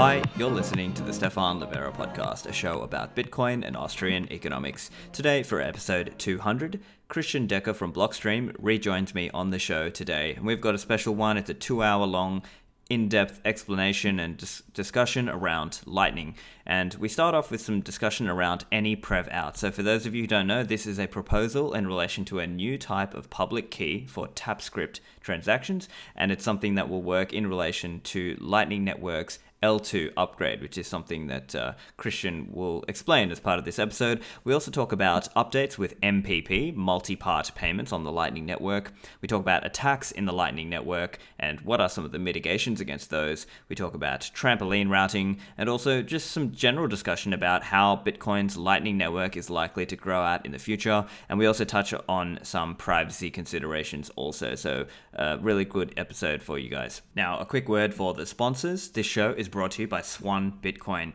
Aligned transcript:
Hi, 0.00 0.22
you're 0.38 0.48
listening 0.48 0.94
to 0.94 1.02
the 1.02 1.12
Stefan 1.12 1.60
Livera 1.60 1.94
podcast, 1.94 2.46
a 2.46 2.54
show 2.54 2.80
about 2.80 3.14
Bitcoin 3.14 3.62
and 3.66 3.76
Austrian 3.76 4.32
economics. 4.32 4.90
Today, 5.12 5.42
for 5.42 5.60
episode 5.60 6.14
200, 6.16 6.80
Christian 7.08 7.46
Decker 7.46 7.74
from 7.74 7.92
Blockstream 7.92 8.56
rejoins 8.58 9.14
me 9.14 9.28
on 9.34 9.50
the 9.50 9.58
show 9.58 9.90
today. 9.90 10.32
And 10.36 10.46
we've 10.46 10.62
got 10.62 10.74
a 10.74 10.78
special 10.78 11.14
one. 11.14 11.36
It's 11.36 11.50
a 11.50 11.54
two 11.54 11.82
hour 11.82 12.06
long 12.06 12.40
in 12.88 13.08
depth 13.08 13.42
explanation 13.44 14.18
and 14.18 14.38
dis- 14.38 14.62
discussion 14.72 15.28
around 15.28 15.80
Lightning. 15.84 16.34
And 16.64 16.94
we 16.94 17.08
start 17.08 17.34
off 17.34 17.50
with 17.50 17.60
some 17.60 17.80
discussion 17.80 18.26
around 18.26 18.64
any 18.72 18.96
Prev 18.96 19.30
out. 19.30 19.58
So, 19.58 19.70
for 19.70 19.82
those 19.82 20.06
of 20.06 20.14
you 20.14 20.22
who 20.22 20.26
don't 20.26 20.46
know, 20.46 20.64
this 20.64 20.86
is 20.86 20.98
a 20.98 21.08
proposal 21.08 21.74
in 21.74 21.86
relation 21.86 22.24
to 22.26 22.38
a 22.38 22.46
new 22.46 22.78
type 22.78 23.12
of 23.12 23.28
public 23.28 23.70
key 23.70 24.06
for 24.08 24.28
TapScript 24.28 25.00
transactions, 25.20 25.90
and 26.16 26.32
it's 26.32 26.42
something 26.42 26.74
that 26.76 26.88
will 26.88 27.02
work 27.02 27.34
in 27.34 27.46
relation 27.46 28.00
to 28.00 28.38
Lightning 28.40 28.82
networks 28.82 29.38
eltoo 29.62 30.10
upgrade, 30.16 30.62
which 30.62 30.78
is 30.78 30.86
something 30.86 31.26
that 31.26 31.54
uh, 31.54 31.72
Christian 31.96 32.48
will 32.50 32.84
explain 32.88 33.30
as 33.30 33.40
part 33.40 33.58
of 33.58 33.64
this 33.64 33.78
episode. 33.78 34.22
We 34.42 34.54
also 34.54 34.70
talk 34.70 34.92
about 34.92 35.32
updates 35.34 35.76
with 35.76 36.00
MPP, 36.00 36.74
multi 36.74 37.16
part 37.16 37.52
payments 37.54 37.92
on 37.92 38.04
the 38.04 38.12
Lightning 38.12 38.46
Network. 38.46 38.92
We 39.20 39.28
talk 39.28 39.40
about 39.40 39.66
attacks 39.66 40.10
in 40.10 40.24
the 40.24 40.32
Lightning 40.32 40.70
Network 40.70 41.18
and 41.38 41.60
what 41.60 41.80
are 41.80 41.88
some 41.88 42.04
of 42.04 42.12
the 42.12 42.18
mitigations 42.18 42.80
against 42.80 43.10
those. 43.10 43.46
We 43.68 43.76
talk 43.76 43.94
about 43.94 44.30
trampoline 44.34 44.88
routing 44.90 45.38
and 45.58 45.68
also 45.68 46.02
just 46.02 46.30
some 46.30 46.52
general 46.52 46.88
discussion 46.88 47.32
about 47.32 47.64
how 47.64 48.02
Bitcoin's 48.04 48.56
Lightning 48.56 48.96
Network 48.96 49.36
is 49.36 49.50
likely 49.50 49.84
to 49.86 49.96
grow 49.96 50.22
out 50.22 50.46
in 50.46 50.52
the 50.52 50.58
future. 50.58 51.04
And 51.28 51.38
we 51.38 51.46
also 51.46 51.64
touch 51.64 51.92
on 52.08 52.38
some 52.42 52.76
privacy 52.76 53.30
considerations 53.30 54.10
also. 54.16 54.54
So, 54.54 54.86
a 55.12 55.38
really 55.38 55.64
good 55.64 55.92
episode 55.96 56.40
for 56.40 56.58
you 56.58 56.70
guys. 56.70 57.02
Now, 57.14 57.38
a 57.38 57.44
quick 57.44 57.68
word 57.68 57.92
for 57.92 58.14
the 58.14 58.24
sponsors. 58.24 58.88
This 58.88 59.06
show 59.06 59.32
is 59.32 59.49
brought 59.50 59.72
to 59.72 59.82
you 59.82 59.88
by 59.88 60.02
Swan 60.02 60.58
Bitcoin. 60.62 61.12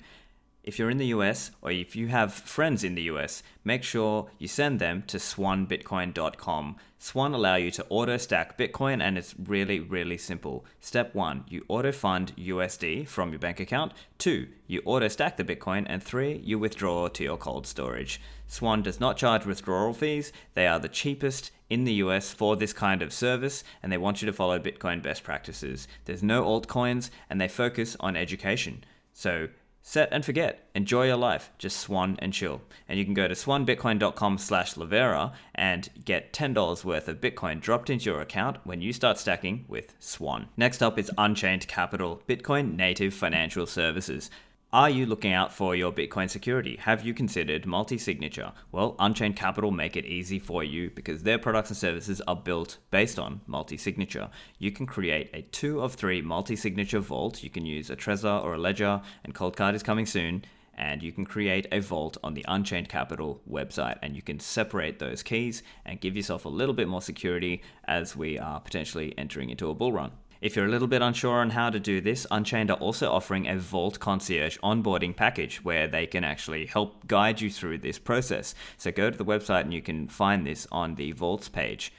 If 0.63 0.79
you're 0.79 0.89
in 0.89 0.97
the 0.97 1.13
US 1.17 1.51
or 1.61 1.71
if 1.71 1.95
you 1.95 2.07
have 2.07 2.33
friends 2.33 2.83
in 2.83 2.95
the 2.95 3.03
US, 3.03 3.43
make 3.63 3.83
sure 3.83 4.31
you 4.39 4.47
send 4.47 4.79
them 4.79 5.03
to 5.07 5.17
swanbitcoin.com. 5.17 6.75
Swan 6.97 7.33
allow 7.35 7.55
you 7.55 7.69
to 7.69 7.85
auto 7.87 8.17
stack 8.17 8.57
Bitcoin 8.57 8.99
and 8.99 9.15
it's 9.15 9.35
really 9.37 9.79
really 9.79 10.17
simple. 10.17 10.65
Step 10.79 11.13
1, 11.13 11.45
you 11.49 11.63
auto 11.67 11.91
fund 11.91 12.33
USD 12.35 13.07
from 13.07 13.29
your 13.29 13.39
bank 13.39 13.59
account. 13.59 13.93
2, 14.17 14.47
you 14.65 14.81
auto 14.85 15.07
stack 15.07 15.37
the 15.37 15.43
Bitcoin 15.43 15.85
and 15.87 16.01
3, 16.01 16.41
you 16.43 16.57
withdraw 16.57 17.09
to 17.09 17.23
your 17.23 17.37
cold 17.37 17.67
storage. 17.67 18.19
Swan 18.47 18.81
does 18.81 18.99
not 18.99 19.17
charge 19.17 19.45
withdrawal 19.45 19.93
fees. 19.93 20.31
They 20.53 20.67
are 20.67 20.79
the 20.79 20.89
cheapest 20.89 21.51
in 21.69 21.83
the 21.83 21.93
US 21.93 22.31
for 22.31 22.55
this 22.55 22.73
kind 22.73 23.01
of 23.01 23.13
service 23.13 23.63
and 23.81 23.91
they 23.91 23.97
want 23.97 24.21
you 24.21 24.25
to 24.27 24.33
follow 24.33 24.59
Bitcoin 24.59 25.01
best 25.01 25.23
practices. 25.23 25.87
There's 26.05 26.23
no 26.23 26.43
altcoins 26.43 27.09
and 27.29 27.41
they 27.41 27.47
focus 27.47 27.97
on 27.99 28.15
education. 28.15 28.83
So 29.13 29.49
set 29.81 30.09
and 30.11 30.25
forget. 30.25 30.67
Enjoy 30.73 31.05
your 31.05 31.15
life. 31.15 31.51
Just 31.57 31.77
swan 31.77 32.17
and 32.19 32.33
chill. 32.33 32.61
And 32.89 32.97
you 32.97 33.05
can 33.05 33.13
go 33.13 33.27
to 33.27 33.35
swanbitcoin.com 33.35 34.39
slash 34.39 34.73
Livera 34.73 35.33
and 35.53 35.89
get 36.03 36.33
$10 36.33 36.83
worth 36.83 37.07
of 37.07 37.21
Bitcoin 37.21 37.61
dropped 37.61 37.89
into 37.89 38.05
your 38.05 38.19
account 38.19 38.57
when 38.63 38.81
you 38.81 38.91
start 38.93 39.19
stacking 39.19 39.65
with 39.67 39.93
Swan. 39.99 40.47
Next 40.57 40.81
up 40.81 40.97
is 40.97 41.11
Unchained 41.17 41.67
Capital, 41.67 42.21
Bitcoin 42.27 42.75
native 42.75 43.13
financial 43.13 43.67
services. 43.67 44.29
Are 44.75 44.89
you 44.89 45.05
looking 45.05 45.31
out 45.31 45.53
for 45.53 45.73
your 45.73 45.93
Bitcoin 45.93 46.29
security? 46.29 46.75
Have 46.81 47.05
you 47.05 47.13
considered 47.13 47.65
multi 47.65 47.97
signature? 47.97 48.51
Well, 48.73 48.97
Unchained 48.99 49.37
Capital 49.37 49.71
make 49.71 49.95
it 49.95 50.03
easy 50.03 50.37
for 50.37 50.65
you 50.65 50.89
because 50.89 51.23
their 51.23 51.39
products 51.39 51.69
and 51.69 51.77
services 51.77 52.19
are 52.27 52.35
built 52.35 52.79
based 52.91 53.17
on 53.17 53.39
multi 53.47 53.77
signature. 53.77 54.29
You 54.59 54.73
can 54.73 54.85
create 54.85 55.29
a 55.33 55.43
two 55.43 55.79
of 55.79 55.93
three 55.93 56.21
multi 56.21 56.57
signature 56.57 56.99
vault. 56.99 57.41
You 57.41 57.49
can 57.49 57.65
use 57.65 57.89
a 57.89 57.95
Trezor 57.95 58.43
or 58.43 58.55
a 58.55 58.57
Ledger, 58.57 59.01
and 59.23 59.33
Coldcard 59.33 59.75
is 59.75 59.81
coming 59.81 60.05
soon. 60.05 60.43
And 60.77 61.01
you 61.01 61.13
can 61.13 61.25
create 61.25 61.67
a 61.71 61.79
vault 61.79 62.17
on 62.21 62.33
the 62.33 62.43
Unchained 62.45 62.89
Capital 62.89 63.39
website, 63.49 63.97
and 64.01 64.13
you 64.13 64.21
can 64.21 64.41
separate 64.41 64.99
those 64.99 65.23
keys 65.23 65.63
and 65.85 66.01
give 66.01 66.17
yourself 66.17 66.43
a 66.43 66.49
little 66.49 66.75
bit 66.75 66.89
more 66.89 67.01
security 67.01 67.61
as 67.85 68.17
we 68.17 68.37
are 68.37 68.59
potentially 68.59 69.17
entering 69.17 69.49
into 69.49 69.69
a 69.69 69.73
bull 69.73 69.93
run. 69.93 70.11
If 70.41 70.55
you're 70.55 70.65
a 70.65 70.69
little 70.69 70.87
bit 70.87 71.01
unsure 71.01 71.39
on 71.39 71.51
how 71.51 71.69
to 71.69 71.79
do 71.79 72.01
this, 72.01 72.27
Unchained 72.29 72.69
are 72.69 72.77
also 72.77 73.09
offering 73.11 73.47
a 73.47 73.57
Vault 73.57 73.99
Concierge 73.99 74.57
onboarding 74.59 75.15
package 75.15 75.63
where 75.63 75.87
they 75.87 76.05
can 76.05 76.25
actually 76.25 76.65
help 76.65 77.07
guide 77.07 77.39
you 77.39 77.49
through 77.49 77.77
this 77.77 77.97
process. 77.97 78.53
So 78.77 78.91
go 78.91 79.09
to 79.09 79.17
the 79.17 79.25
website 79.25 79.61
and 79.61 79.73
you 79.73 79.81
can 79.81 80.07
find 80.07 80.45
this 80.45 80.67
on 80.71 80.95
the 80.95 81.13
Vaults 81.13 81.47
page. 81.47 81.93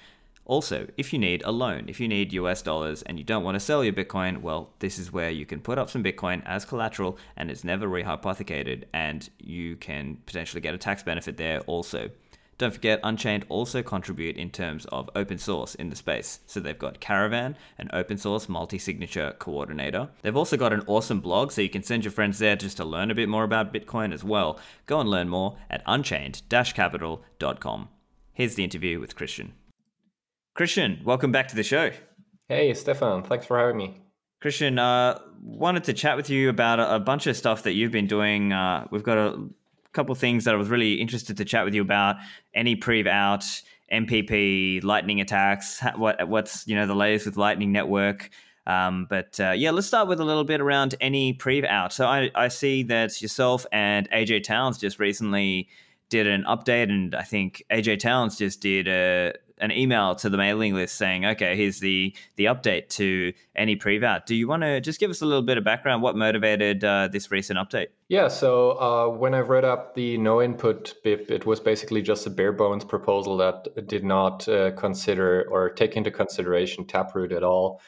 Also, 0.44 0.86
if 0.96 1.12
you 1.12 1.18
need 1.18 1.42
a 1.44 1.50
loan, 1.50 1.88
if 1.88 1.98
you 1.98 2.06
need 2.06 2.32
US 2.34 2.62
dollars 2.62 3.02
and 3.02 3.18
you 3.18 3.24
don't 3.24 3.42
want 3.42 3.56
to 3.56 3.60
sell 3.60 3.82
your 3.82 3.94
Bitcoin, 3.94 4.42
well, 4.42 4.70
this 4.78 4.98
is 4.98 5.10
where 5.10 5.30
you 5.30 5.44
can 5.44 5.60
put 5.60 5.78
up 5.78 5.90
some 5.90 6.04
Bitcoin 6.04 6.42
as 6.44 6.64
collateral 6.64 7.18
and 7.36 7.50
it's 7.50 7.64
never 7.64 7.88
rehypothecated 7.88 8.84
and 8.92 9.28
you 9.38 9.76
can 9.76 10.18
potentially 10.26 10.60
get 10.60 10.74
a 10.74 10.78
tax 10.78 11.02
benefit 11.02 11.36
there 11.36 11.60
also. 11.62 12.10
Don't 12.58 12.72
forget, 12.72 13.00
Unchained 13.02 13.44
also 13.50 13.82
contribute 13.82 14.36
in 14.36 14.50
terms 14.50 14.86
of 14.86 15.10
open 15.14 15.36
source 15.36 15.74
in 15.74 15.90
the 15.90 15.96
space. 15.96 16.40
So 16.46 16.58
they've 16.58 16.78
got 16.78 17.00
Caravan, 17.00 17.54
an 17.76 17.90
open 17.92 18.16
source 18.16 18.48
multi 18.48 18.78
signature 18.78 19.34
coordinator. 19.38 20.08
They've 20.22 20.36
also 20.36 20.56
got 20.56 20.72
an 20.72 20.82
awesome 20.86 21.20
blog, 21.20 21.52
so 21.52 21.60
you 21.60 21.68
can 21.68 21.82
send 21.82 22.04
your 22.04 22.12
friends 22.12 22.38
there 22.38 22.56
just 22.56 22.78
to 22.78 22.84
learn 22.84 23.10
a 23.10 23.14
bit 23.14 23.28
more 23.28 23.44
about 23.44 23.74
Bitcoin 23.74 24.14
as 24.14 24.24
well. 24.24 24.58
Go 24.86 25.00
and 25.00 25.10
learn 25.10 25.28
more 25.28 25.58
at 25.68 25.82
unchained 25.86 26.42
capital.com. 26.50 27.88
Here's 28.32 28.54
the 28.54 28.64
interview 28.64 29.00
with 29.00 29.16
Christian. 29.16 29.52
Christian, 30.54 31.02
welcome 31.04 31.32
back 31.32 31.48
to 31.48 31.56
the 31.56 31.62
show. 31.62 31.90
Hey, 32.48 32.72
Stefan. 32.72 33.22
Thanks 33.22 33.44
for 33.44 33.58
having 33.58 33.76
me. 33.76 34.00
Christian, 34.40 34.78
uh, 34.78 35.18
wanted 35.42 35.84
to 35.84 35.92
chat 35.92 36.16
with 36.16 36.30
you 36.30 36.48
about 36.48 36.80
a, 36.80 36.94
a 36.94 37.00
bunch 37.00 37.26
of 37.26 37.36
stuff 37.36 37.64
that 37.64 37.72
you've 37.72 37.92
been 37.92 38.06
doing. 38.06 38.52
Uh, 38.52 38.86
we've 38.90 39.02
got 39.02 39.18
a 39.18 39.48
couple 39.96 40.14
things 40.14 40.44
that 40.44 40.54
I 40.54 40.56
was 40.56 40.68
really 40.68 40.94
interested 40.94 41.36
to 41.38 41.44
chat 41.44 41.64
with 41.64 41.74
you 41.74 41.82
about. 41.82 42.16
Any 42.54 42.76
prev 42.76 43.08
out, 43.08 43.44
MPP, 43.92 44.84
lightning 44.84 45.20
attacks, 45.20 45.80
what 45.96 46.28
what's 46.28 46.66
you 46.68 46.76
know 46.76 46.86
the 46.86 46.94
latest 46.94 47.26
with 47.26 47.36
Lightning 47.36 47.72
Network. 47.72 48.30
Um, 48.66 49.06
but 49.08 49.38
uh, 49.40 49.52
yeah, 49.52 49.70
let's 49.70 49.86
start 49.86 50.08
with 50.08 50.20
a 50.20 50.24
little 50.24 50.44
bit 50.44 50.60
around 50.60 50.96
any 51.00 51.32
prev 51.34 51.64
out. 51.66 51.92
So 51.92 52.06
I, 52.06 52.30
I 52.34 52.48
see 52.48 52.82
that 52.84 53.22
yourself 53.22 53.64
and 53.72 54.10
AJ 54.10 54.42
Towns 54.42 54.78
just 54.78 54.98
recently 54.98 55.68
did 56.08 56.26
an 56.26 56.44
update, 56.44 56.90
and 56.90 57.14
I 57.14 57.22
think 57.22 57.64
AJ 57.70 58.00
Towns 58.00 58.36
just 58.38 58.60
did 58.60 58.88
a 58.88 59.32
an 59.58 59.70
email 59.70 60.14
to 60.16 60.28
the 60.28 60.36
mailing 60.36 60.74
list 60.74 60.96
saying, 60.96 61.24
"Okay, 61.24 61.56
here's 61.56 61.80
the 61.80 62.14
the 62.36 62.46
update 62.46 62.88
to 62.90 63.32
any 63.54 63.76
prevout." 63.76 64.26
Do 64.26 64.34
you 64.34 64.48
want 64.48 64.62
to 64.62 64.80
just 64.80 65.00
give 65.00 65.10
us 65.10 65.22
a 65.22 65.26
little 65.26 65.42
bit 65.42 65.58
of 65.58 65.64
background? 65.64 66.02
What 66.02 66.16
motivated 66.16 66.84
uh, 66.84 67.08
this 67.08 67.30
recent 67.30 67.58
update? 67.58 67.88
Yeah, 68.08 68.28
so 68.28 68.70
uh, 68.80 69.08
when 69.08 69.34
I 69.34 69.40
read 69.40 69.64
up 69.64 69.94
the 69.94 70.18
no 70.18 70.42
input 70.42 70.94
BIP, 71.04 71.30
it 71.30 71.46
was 71.46 71.60
basically 71.60 72.02
just 72.02 72.26
a 72.26 72.30
bare 72.30 72.52
bones 72.52 72.84
proposal 72.84 73.36
that 73.38 73.86
did 73.86 74.04
not 74.04 74.48
uh, 74.48 74.72
consider 74.72 75.46
or 75.50 75.70
take 75.70 75.96
into 75.96 76.10
consideration 76.10 76.86
Taproot 76.86 77.32
at 77.32 77.42
all. 77.42 77.80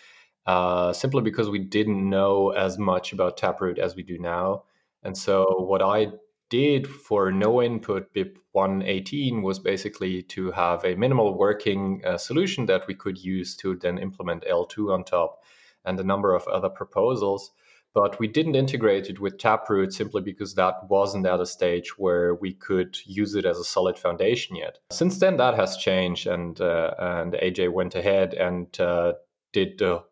Uh, 0.47 0.95
simply 0.95 1.21
because 1.21 1.51
we 1.51 1.59
didn't 1.59 2.09
know 2.09 2.51
as 2.51 2.79
much 2.79 3.13
about 3.13 3.37
Taproot 3.37 3.79
as 3.79 3.95
we 3.95 4.03
do 4.03 4.19
now. 4.19 4.63
And 5.03 5.17
so, 5.17 5.45
what 5.69 5.83
I 5.83 6.09
did 6.51 6.87
for 6.87 7.31
no 7.31 7.63
input 7.63 8.13
BIP 8.15 8.37
118 8.53 9.43
was 9.43 9.59
basically 9.59 10.23
to 10.23 10.51
have 10.53 10.85
a 10.85 10.95
minimal 10.95 11.37
working 11.37 12.03
uh, 12.05 12.17
solution 12.17 12.67
that 12.67 12.87
we 12.87 12.95
could 12.95 13.19
use 13.19 13.57
to 13.57 13.77
then 13.77 13.99
implement 13.99 14.45
eltoo 14.45 14.93
on 14.93 15.05
top 15.05 15.43
and 15.85 16.01
a 16.01 16.05
number 16.05 16.35
of 16.35 16.47
other 16.49 16.69
proposals. 16.69 17.53
But 17.95 18.21
we 18.21 18.29
didn't 18.29 18.55
integrate 18.55 19.09
it 19.09 19.19
with 19.19 19.39
Taproot 19.39 19.93
simply 19.93 20.21
because 20.21 20.55
that 20.55 20.89
wasn't 20.89 21.27
at 21.27 21.41
a 21.41 21.47
stage 21.47 21.99
where 21.99 22.35
we 22.35 22.53
could 22.53 22.99
use 23.05 23.35
it 23.35 23.47
as 23.47 23.59
a 23.59 23.65
solid 23.65 23.99
foundation 23.99 24.57
yet. 24.57 24.79
Since 24.91 25.19
then, 25.19 25.39
that 25.39 25.55
has 25.55 25.77
changed, 25.77 26.27
and 26.27 26.61
uh, 26.61 26.95
and 26.99 27.33
AJ 27.33 27.73
went 27.73 27.95
ahead 27.95 28.35
and 28.35 28.79
uh, 28.79 29.15
did 29.53 29.79
the 29.79 30.05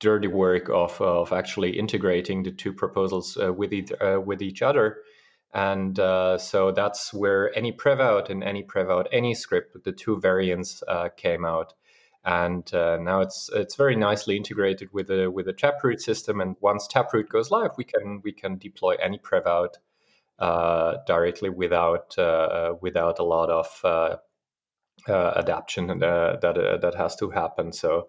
dirty 0.00 0.26
work 0.26 0.68
of 0.70 1.00
of 1.00 1.32
actually 1.32 1.78
integrating 1.78 2.42
the 2.42 2.50
two 2.50 2.72
proposals 2.72 3.36
uh, 3.36 3.52
with 3.52 3.72
each, 3.72 3.92
uh, 4.00 4.20
with 4.24 4.40
each 4.40 4.62
other 4.62 4.98
and 5.52 5.98
uh, 5.98 6.38
so 6.38 6.70
that's 6.70 7.12
where 7.12 7.56
any 7.56 7.72
prev 7.72 8.00
out 8.00 8.30
and 8.30 8.42
any 8.42 8.62
prev 8.62 8.90
out 8.90 9.08
any 9.12 9.34
script, 9.34 9.84
the 9.84 9.92
two 9.92 10.18
variants 10.18 10.82
uh, 10.88 11.10
came 11.16 11.44
out. 11.44 11.74
And 12.24 12.72
uh, 12.72 12.98
now 12.98 13.20
it's 13.20 13.50
it's 13.52 13.74
very 13.74 13.96
nicely 13.96 14.36
integrated 14.36 14.90
with 14.92 15.10
a 15.10 15.28
with 15.28 15.48
a 15.48 15.52
Taproot 15.52 16.00
system. 16.00 16.40
And 16.40 16.56
once 16.60 16.86
Taproot 16.86 17.28
goes 17.28 17.50
live, 17.50 17.72
we 17.76 17.84
can 17.84 18.20
we 18.22 18.32
can 18.32 18.58
deploy 18.58 18.94
any 19.02 19.18
prev 19.18 19.46
out 19.46 19.78
uh, 20.38 20.98
directly 21.06 21.50
without 21.50 22.16
uh, 22.16 22.74
without 22.80 23.18
a 23.18 23.24
lot 23.24 23.50
of 23.50 23.80
uh, 23.84 24.16
adaptation 25.36 25.88
that 25.88 26.40
that 26.40 26.94
has 26.96 27.16
to 27.16 27.30
happen. 27.30 27.72
So 27.72 28.08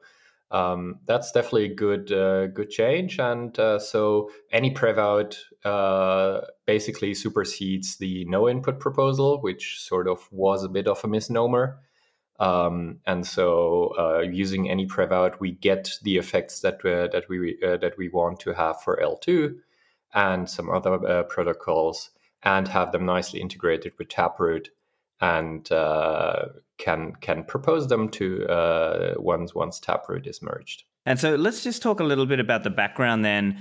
um, 0.53 0.99
that's 1.05 1.31
definitely 1.31 1.65
a 1.65 1.75
good 1.75 2.11
uh, 2.11 2.47
good 2.47 2.69
change. 2.69 3.19
And 3.19 3.57
uh, 3.59 3.79
so 3.79 4.29
any 4.51 4.73
prev 4.73 4.97
out 4.97 5.37
uh, 5.65 6.45
basically 6.65 7.13
supersedes 7.15 7.97
the 7.97 8.25
no 8.25 8.47
input 8.47 8.79
proposal, 8.79 9.41
which 9.41 9.79
sort 9.79 10.07
of 10.07 10.29
was 10.31 10.63
a 10.63 10.69
bit 10.69 10.87
of 10.87 11.03
a 11.03 11.07
misnomer. 11.07 11.79
Um, 12.39 12.99
and 13.05 13.25
so 13.25 13.93
uh, 13.97 14.19
using 14.19 14.69
any 14.69 14.85
prev 14.87 15.11
out, 15.11 15.39
we 15.39 15.51
get 15.51 15.89
the 16.03 16.17
effects 16.17 16.61
that 16.61 16.83
that 16.83 17.25
we 17.29 17.57
uh, 17.65 17.77
that 17.77 17.97
we 17.97 18.09
want 18.09 18.39
to 18.41 18.53
have 18.53 18.81
for 18.81 18.97
eltoo. 19.03 19.55
and 20.13 20.49
some 20.49 20.69
other 20.69 20.93
uh, 21.07 21.23
protocols 21.23 22.11
and 22.43 22.67
have 22.67 22.91
them 22.91 23.05
nicely 23.05 23.41
integrated 23.41 23.93
with 23.97 24.09
Taproot 24.09 24.69
and 25.21 25.71
uh, 25.71 26.45
can 26.77 27.13
can 27.21 27.43
propose 27.43 27.87
them 27.87 28.09
to 28.09 28.45
uh, 28.47 29.13
once 29.17 29.55
once 29.55 29.79
Taproot 29.79 30.27
is 30.27 30.41
merged. 30.41 30.83
And 31.05 31.19
so 31.19 31.35
let's 31.35 31.63
just 31.63 31.81
talk 31.81 31.99
a 31.99 32.03
little 32.03 32.25
bit 32.25 32.39
about 32.39 32.63
the 32.63 32.69
background 32.69 33.25
then. 33.25 33.59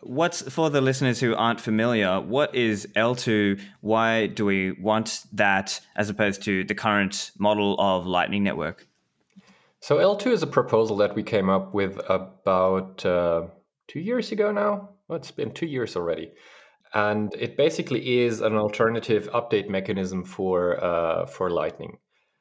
What's 0.00 0.42
for 0.42 0.68
the 0.68 0.80
listeners 0.80 1.20
who 1.20 1.34
aren't 1.34 1.60
familiar? 1.60 2.20
What 2.20 2.54
is 2.54 2.86
eltoo? 2.94 3.60
Why 3.80 4.26
do 4.26 4.44
we 4.44 4.72
want 4.72 5.24
that 5.32 5.80
as 5.96 6.10
opposed 6.10 6.42
to 6.42 6.64
the 6.64 6.74
current 6.74 7.30
model 7.38 7.76
of 7.78 8.06
Lightning 8.06 8.42
Network? 8.42 8.86
So 9.80 9.98
eltoo 9.98 10.32
is 10.32 10.42
a 10.42 10.46
proposal 10.46 10.96
that 10.98 11.14
we 11.14 11.22
came 11.22 11.50
up 11.50 11.74
with 11.74 12.00
about 12.08 13.04
uh, 13.04 13.42
two 13.86 14.00
years 14.00 14.32
ago 14.32 14.52
now. 14.52 14.90
Well, 15.08 15.18
it's 15.18 15.30
been 15.30 15.52
two 15.52 15.66
years 15.66 15.96
already, 15.96 16.32
and 16.94 17.34
it 17.34 17.56
basically 17.56 18.20
is 18.20 18.40
an 18.40 18.54
alternative 18.54 19.28
update 19.34 19.68
mechanism 19.68 20.24
for 20.24 20.82
uh, 20.82 21.26
for 21.26 21.50
Lightning. 21.50 21.98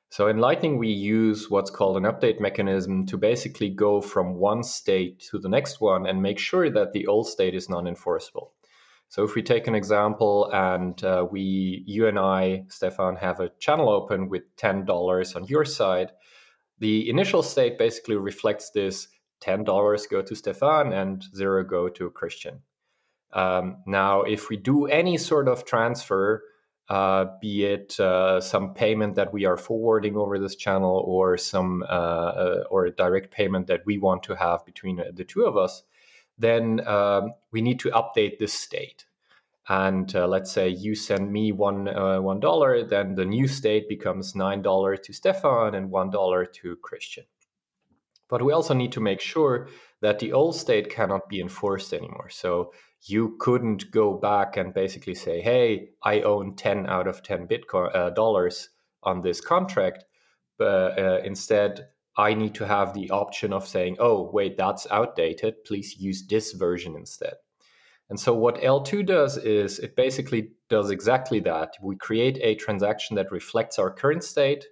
So 0.10 0.28
in 0.28 0.38
Lightning, 0.38 0.78
we 0.78 0.90
use 0.90 1.50
what's 1.50 1.72
called 1.72 1.98
an 1.98 2.04
update 2.04 2.40
mechanism 2.40 3.08
to 3.08 3.18
basically 3.18 3.72
go 3.72 4.00
from 4.00 4.36
one 4.36 4.62
state 4.62 5.20
to 5.32 5.40
the 5.40 5.50
next 5.50 5.82
one 5.82 6.06
and 6.06 6.22
make 6.22 6.38
sure 6.38 6.70
that 6.70 6.94
the 6.94 7.08
old 7.08 7.28
state 7.28 7.56
is 7.56 7.68
non-enforceable. 7.68 8.54
So 9.10 9.24
if 9.24 9.34
we 9.34 9.42
take 9.42 9.68
an 9.68 9.74
example 9.74 10.52
and 10.54 11.04
uh, 11.04 11.26
we, 11.32 11.84
you 11.88 12.08
and 12.08 12.20
I, 12.20 12.66
Stefan, 12.68 13.16
have 13.16 13.40
a 13.40 13.50
channel 13.60 13.90
open 13.90 14.30
with 14.30 14.44
ten 14.56 14.86
dollars 14.86 15.36
on 15.36 15.46
your 15.46 15.66
side, 15.66 16.12
the 16.78 17.10
initial 17.10 17.42
state 17.42 17.80
basically 17.80 18.16
reflects 18.16 18.70
this 18.70 19.08
ten 19.40 19.64
dollars 19.64 20.06
go 20.06 20.22
to 20.22 20.36
Stefan 20.36 20.94
and 20.94 21.24
zero 21.36 21.64
go 21.64 21.90
to 21.90 22.12
Christian. 22.12 22.62
Um, 23.34 23.78
now, 23.86 24.22
if 24.22 24.50
we 24.50 24.58
do 24.58 24.86
any 24.86 25.18
sort 25.18 25.48
of 25.48 25.66
transfer 25.66 26.44
uh, 26.90 27.26
be 27.42 27.64
it 27.64 27.98
uh, 28.00 28.42
some 28.42 28.74
payment 28.74 29.16
that 29.16 29.34
we 29.34 29.46
are 29.46 29.58
forwarding 29.58 30.18
over 30.18 30.38
this 30.38 30.56
channel 30.56 31.04
or 31.08 31.38
some 31.38 31.82
uh, 31.84 31.86
uh 31.86 32.64
or 32.70 32.86
a 32.86 32.92
direct 32.92 33.32
payment 33.32 33.68
that 33.68 33.86
we 33.86 33.98
want 33.98 34.22
to 34.24 34.36
have 34.36 34.66
between 34.66 35.00
uh, 35.00 35.06
the 35.14 35.24
two 35.24 35.46
of 35.46 35.56
us, 35.56 35.84
then 36.38 36.86
um, 36.86 37.34
we 37.52 37.62
need 37.62 37.80
to 37.80 37.90
update 37.92 38.38
this 38.38 38.54
state. 38.54 39.06
And 39.70 40.14
uh, 40.14 40.28
let's 40.28 40.52
say 40.52 40.68
you 40.68 40.94
send 40.94 41.32
me 41.32 41.54
one 41.54 41.86
one 42.22 42.42
dollar, 42.42 42.84
then 42.84 43.16
the 43.16 43.26
new 43.26 43.48
state 43.48 43.88
becomes 43.88 44.36
nine 44.36 44.62
dollar 44.62 44.98
to 44.98 45.14
Stefan 45.14 45.76
and 45.76 45.90
one 45.90 46.10
dollar 46.10 46.46
to 46.46 46.76
Christian. 46.76 47.24
But 48.28 48.44
we 48.44 48.52
also 48.52 48.74
need 48.74 48.92
to 48.92 49.00
make 49.00 49.22
sure 49.22 49.70
that 50.02 50.20
the 50.20 50.34
old 50.34 50.58
state 50.58 50.90
cannot 50.90 51.30
be 51.30 51.40
enforced 51.40 51.94
anymore. 51.94 52.30
So 52.30 52.74
you 53.06 53.36
couldn't 53.40 53.92
go 53.92 54.14
back 54.14 54.58
and 54.58 54.74
basically 54.74 55.16
say, 55.16 55.42
"Hey, 55.42 55.90
I 56.04 56.22
own 56.22 56.56
10 56.56 56.88
out 56.88 57.08
of 57.08 57.24
10 57.24 57.48
Bitcoin 57.48 57.96
uh, 57.96 58.10
dollars 58.12 58.70
on 59.04 59.22
this 59.22 59.42
contract," 59.42 60.06
but 60.58 60.98
uh, 60.98 61.20
instead, 61.24 61.88
I 62.18 62.34
need 62.34 62.56
to 62.56 62.68
have 62.68 62.94
the 62.94 63.10
option 63.10 63.54
of 63.54 63.68
saying, 63.68 63.98
"Oh, 64.00 64.30
wait, 64.32 64.58
that's 64.58 64.88
outdated. 64.92 65.64
Please 65.66 65.98
use 66.00 66.26
this 66.28 66.54
version 66.54 66.96
instead." 66.96 67.36
And 68.10 68.20
so, 68.20 68.34
what 68.34 68.62
eltoo 68.62 69.06
does 69.06 69.38
is 69.38 69.80
it 69.80 69.96
basically 69.96 70.52
does 70.70 70.92
exactly 70.92 71.40
that. 71.42 71.74
We 71.82 71.96
create 71.96 72.38
a 72.42 72.56
transaction 72.56 73.16
that 73.16 73.32
reflects 73.32 73.80
our 73.80 73.92
current 73.92 74.24
state. 74.24 74.66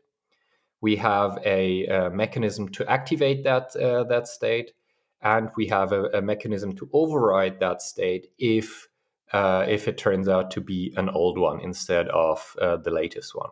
We 0.81 0.95
have 0.98 1.39
a, 1.45 1.86
a 1.86 2.10
mechanism 2.10 2.69
to 2.69 2.89
activate 2.89 3.44
that 3.44 3.75
uh, 3.75 4.04
that 4.06 4.28
state, 4.28 4.74
and 5.21 5.50
we 5.56 5.68
have 5.68 5.91
a, 5.91 6.06
a 6.06 6.21
mechanism 6.21 6.75
to 6.75 6.89
override 6.94 7.59
that 7.59 7.81
state 7.81 8.27
if 8.38 8.88
uh, 9.33 9.65
if 9.68 9.88
it 9.88 9.97
turns 9.97 10.27
out 10.27 10.51
to 10.51 10.62
be 10.62 10.94
an 10.97 11.09
old 11.09 11.38
one 11.38 11.62
instead 11.62 12.09
of 12.09 12.56
uh, 12.62 12.75
the 12.77 12.91
latest 12.91 13.33
one. 13.35 13.51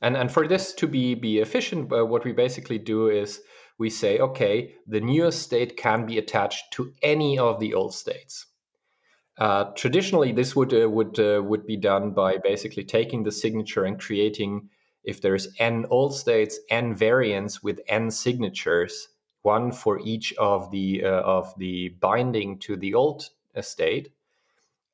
And 0.00 0.16
and 0.16 0.30
for 0.30 0.46
this 0.46 0.72
to 0.74 0.86
be 0.86 1.14
be 1.14 1.38
efficient, 1.38 1.92
uh, 1.92 2.06
what 2.06 2.24
we 2.24 2.32
basically 2.32 2.78
do 2.78 3.08
is 3.08 3.40
we 3.78 3.90
say, 3.90 4.18
okay, 4.18 4.74
the 4.86 5.00
newest 5.00 5.42
state 5.42 5.76
can 5.76 6.06
be 6.06 6.18
attached 6.18 6.72
to 6.72 6.92
any 7.02 7.38
of 7.38 7.60
the 7.60 7.74
old 7.74 7.94
states. 7.94 8.46
Uh, 9.38 9.64
traditionally, 9.76 10.32
this 10.32 10.56
would 10.56 10.74
uh, 10.74 10.88
would 10.88 11.18
uh, 11.18 11.42
would 11.44 11.66
be 11.66 11.76
done 11.76 12.12
by 12.12 12.38
basically 12.38 12.84
taking 12.84 13.22
the 13.22 13.32
signature 13.32 13.84
and 13.84 14.00
creating, 14.00 14.68
if 15.04 15.20
there's 15.20 15.48
n 15.58 15.86
old 15.90 16.14
states, 16.14 16.58
n 16.70 16.94
variants 16.94 17.62
with 17.62 17.80
n 17.88 18.10
signatures, 18.10 19.08
one 19.42 19.72
for 19.72 20.00
each 20.00 20.34
of 20.38 20.70
the 20.70 21.04
uh, 21.04 21.20
of 21.22 21.52
the 21.58 21.90
binding 22.00 22.58
to 22.60 22.76
the 22.76 22.94
old 22.94 23.30
estate. 23.54 24.12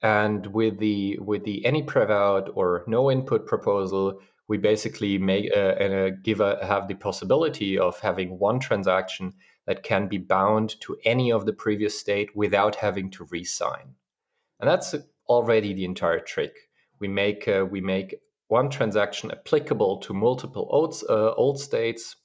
And 0.03 0.47
with 0.49 0.79
the 0.79 1.19
with 1.19 1.45
the 1.45 1.65
any 1.65 1.83
prevout 1.83 2.51
or 2.55 2.85
no 2.87 3.11
input 3.11 3.47
proposal 3.47 4.21
we 4.47 4.59
basically 4.59 5.19
make 5.19 5.51
uh, 5.57 5.59
uh, 5.61 6.11
give 6.23 6.41
a, 6.41 6.65
have 6.65 6.89
the 6.89 6.95
possibility 6.95 7.79
of 7.79 7.99
having 8.01 8.39
one 8.39 8.61
transaction 8.61 9.33
that 9.67 9.83
can 9.83 10.07
be 10.07 10.19
bound 10.19 10.79
to 10.81 10.97
any 11.05 11.33
of 11.33 11.47
the 11.47 11.53
previous 11.53 11.99
state 11.99 12.37
without 12.37 12.77
having 12.77 13.11
to 13.11 13.27
re-sign. 13.31 13.95
And 14.61 14.69
that's 14.69 14.95
already 15.29 15.73
the 15.73 15.87
entire 15.87 16.21
trick. 16.21 16.55
We 17.01 17.09
make 17.09 17.49
uh, 17.49 17.67
we 17.71 17.81
make 17.81 18.17
one 18.49 18.69
transaction 18.69 19.31
applicable 19.31 19.99
to 19.99 20.13
multiple 20.13 20.69
old, 20.71 20.95
uh, 21.09 21.33
old 21.33 21.59
states 21.59 22.17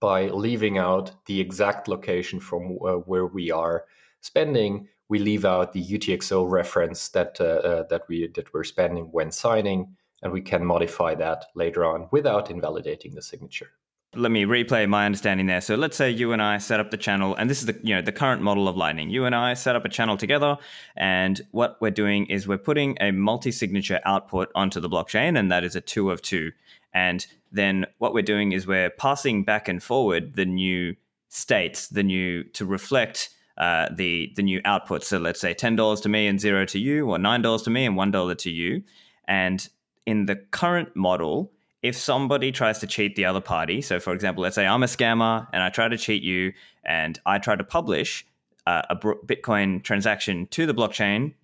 by 0.00 0.28
leaving 0.28 0.78
out 0.78 1.12
the 1.26 1.40
exact 1.40 1.88
location 1.88 2.40
from 2.40 2.78
uh, 2.84 2.94
where 2.94 3.26
we 3.26 3.50
are 3.50 3.84
spending. 4.20 4.88
We 5.08 5.18
leave 5.18 5.44
out 5.44 5.72
the 5.72 5.84
UTXO 5.84 6.50
reference 6.50 7.08
that 7.10 7.40
uh, 7.40 7.44
uh, 7.44 7.82
that 7.88 8.02
we 8.08 8.28
that 8.34 8.52
we're 8.52 8.64
spending 8.64 9.06
when 9.06 9.32
signing, 9.32 9.96
and 10.22 10.32
we 10.32 10.42
can 10.42 10.64
modify 10.64 11.14
that 11.14 11.46
later 11.54 11.84
on 11.84 12.08
without 12.12 12.50
invalidating 12.50 13.14
the 13.14 13.22
signature. 13.22 13.70
Let 14.14 14.32
me 14.32 14.44
replay 14.44 14.88
my 14.88 15.04
understanding 15.04 15.46
there. 15.46 15.60
So 15.60 15.74
let's 15.74 15.94
say 15.94 16.10
you 16.10 16.32
and 16.32 16.40
I 16.40 16.56
set 16.56 16.80
up 16.80 16.90
the 16.90 16.96
channel, 16.96 17.34
and 17.34 17.50
this 17.50 17.60
is 17.60 17.66
the 17.66 17.78
you 17.82 17.94
know 17.94 18.00
the 18.00 18.12
current 18.12 18.40
model 18.40 18.66
of 18.66 18.76
Lightning. 18.76 19.10
You 19.10 19.26
and 19.26 19.34
I 19.34 19.52
set 19.52 19.76
up 19.76 19.84
a 19.84 19.88
channel 19.90 20.16
together, 20.16 20.56
and 20.96 21.40
what 21.50 21.76
we're 21.80 21.90
doing 21.90 22.24
is 22.26 22.48
we're 22.48 22.56
putting 22.56 22.96
a 23.00 23.10
multi-signature 23.10 24.00
output 24.06 24.50
onto 24.54 24.80
the 24.80 24.88
blockchain, 24.88 25.38
and 25.38 25.52
that 25.52 25.62
is 25.62 25.76
a 25.76 25.82
two 25.82 26.10
of 26.10 26.22
two. 26.22 26.52
And 26.94 27.26
then 27.52 27.86
what 27.98 28.14
we're 28.14 28.22
doing 28.22 28.52
is 28.52 28.66
we're 28.66 28.90
passing 28.90 29.44
back 29.44 29.68
and 29.68 29.82
forward 29.82 30.34
the 30.34 30.46
new 30.46 30.96
states, 31.28 31.88
the 31.88 32.02
new 32.02 32.44
to 32.44 32.64
reflect 32.64 33.30
uh, 33.58 33.88
the 33.94 34.32
the 34.36 34.42
new 34.42 34.60
output. 34.64 35.04
So 35.04 35.18
let's 35.18 35.40
say 35.40 35.54
ten 35.54 35.76
dollars 35.76 36.00
to 36.02 36.08
me 36.08 36.26
and 36.26 36.40
zero 36.40 36.64
to 36.66 36.78
you, 36.78 37.10
or 37.10 37.18
nine 37.18 37.42
dollars 37.42 37.62
to 37.62 37.70
me 37.70 37.84
and 37.84 37.96
one 37.96 38.10
dollar 38.10 38.34
to 38.36 38.50
you. 38.50 38.82
And 39.26 39.68
in 40.06 40.26
the 40.26 40.36
current 40.36 40.94
model, 40.96 41.52
if 41.82 41.96
somebody 41.96 42.50
tries 42.52 42.78
to 42.78 42.86
cheat 42.86 43.16
the 43.16 43.26
other 43.26 43.40
party, 43.40 43.82
so 43.82 44.00
for 44.00 44.12
example, 44.12 44.42
let's 44.42 44.54
say 44.54 44.66
I'm 44.66 44.82
a 44.82 44.86
scammer 44.86 45.46
and 45.52 45.62
I 45.62 45.68
try 45.68 45.88
to 45.88 45.98
cheat 45.98 46.22
you, 46.22 46.52
and 46.84 47.20
I 47.26 47.38
try 47.38 47.56
to 47.56 47.64
publish 47.64 48.26
uh, 48.66 48.82
a 48.90 48.96
Bitcoin 48.96 49.82
transaction 49.82 50.46
to 50.48 50.66
the 50.66 50.74
blockchain 50.74 51.34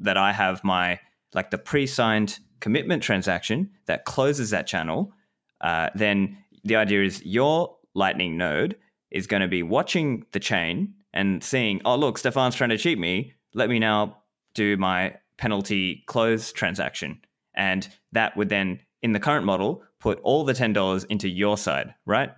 that 0.00 0.16
I 0.16 0.32
have 0.32 0.64
my 0.64 1.00
like 1.34 1.50
the 1.50 1.58
pre-signed 1.58 2.38
commitment 2.64 3.02
transaction 3.02 3.68
that 3.84 4.06
closes 4.06 4.48
that 4.48 4.66
channel 4.66 5.12
uh, 5.60 5.90
then 5.94 6.38
the 6.64 6.76
idea 6.76 7.02
is 7.02 7.22
your 7.26 7.76
Lightning 7.94 8.38
node 8.38 8.76
is 9.10 9.26
going 9.26 9.42
to 9.42 9.48
be 9.48 9.62
watching 9.62 10.24
the 10.32 10.40
chain 10.40 10.94
and 11.12 11.44
seeing, 11.44 11.82
oh, 11.84 11.94
look, 11.94 12.16
Stefan's 12.16 12.54
trying 12.54 12.70
to 12.70 12.78
cheat 12.78 12.98
me. 12.98 13.34
Let 13.52 13.68
me 13.68 13.78
now 13.78 14.22
do 14.54 14.78
my 14.78 15.16
penalty 15.36 16.04
close 16.06 16.52
transaction. 16.52 17.20
And 17.54 17.86
that 18.12 18.34
would 18.34 18.48
then, 18.48 18.80
in 19.02 19.12
the 19.12 19.20
current 19.20 19.44
model, 19.44 19.82
put 20.00 20.18
all 20.22 20.42
the 20.44 20.54
$10 20.54 21.06
into 21.10 21.28
your 21.28 21.58
side, 21.58 21.94
right? 22.06 22.32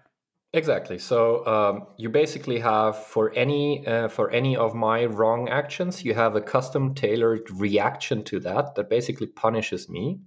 Exactly. 0.56 0.98
So 0.98 1.46
um, 1.46 1.86
you 1.98 2.08
basically 2.08 2.58
have 2.60 3.04
for 3.04 3.30
any 3.34 3.86
uh, 3.86 4.08
for 4.08 4.30
any 4.30 4.56
of 4.56 4.74
my 4.74 5.04
wrong 5.04 5.50
actions, 5.50 6.02
you 6.02 6.14
have 6.14 6.34
a 6.34 6.40
custom 6.40 6.94
tailored 6.94 7.50
reaction 7.50 8.24
to 8.24 8.40
that 8.40 8.74
that 8.74 8.88
basically 8.88 9.26
punishes 9.26 9.90
me 9.90 10.18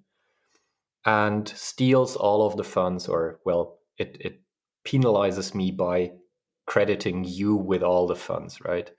and 1.04 1.48
steals 1.50 2.16
all 2.16 2.46
of 2.46 2.58
the 2.58 2.64
funds, 2.64 3.08
or 3.08 3.40
well, 3.44 3.80
it, 3.98 4.18
it 4.20 4.42
penalizes 4.86 5.56
me 5.56 5.72
by 5.72 6.12
crediting 6.68 7.24
you 7.24 7.56
with 7.56 7.82
all 7.82 8.06
the 8.06 8.16
funds, 8.16 8.62
right? 8.62 8.92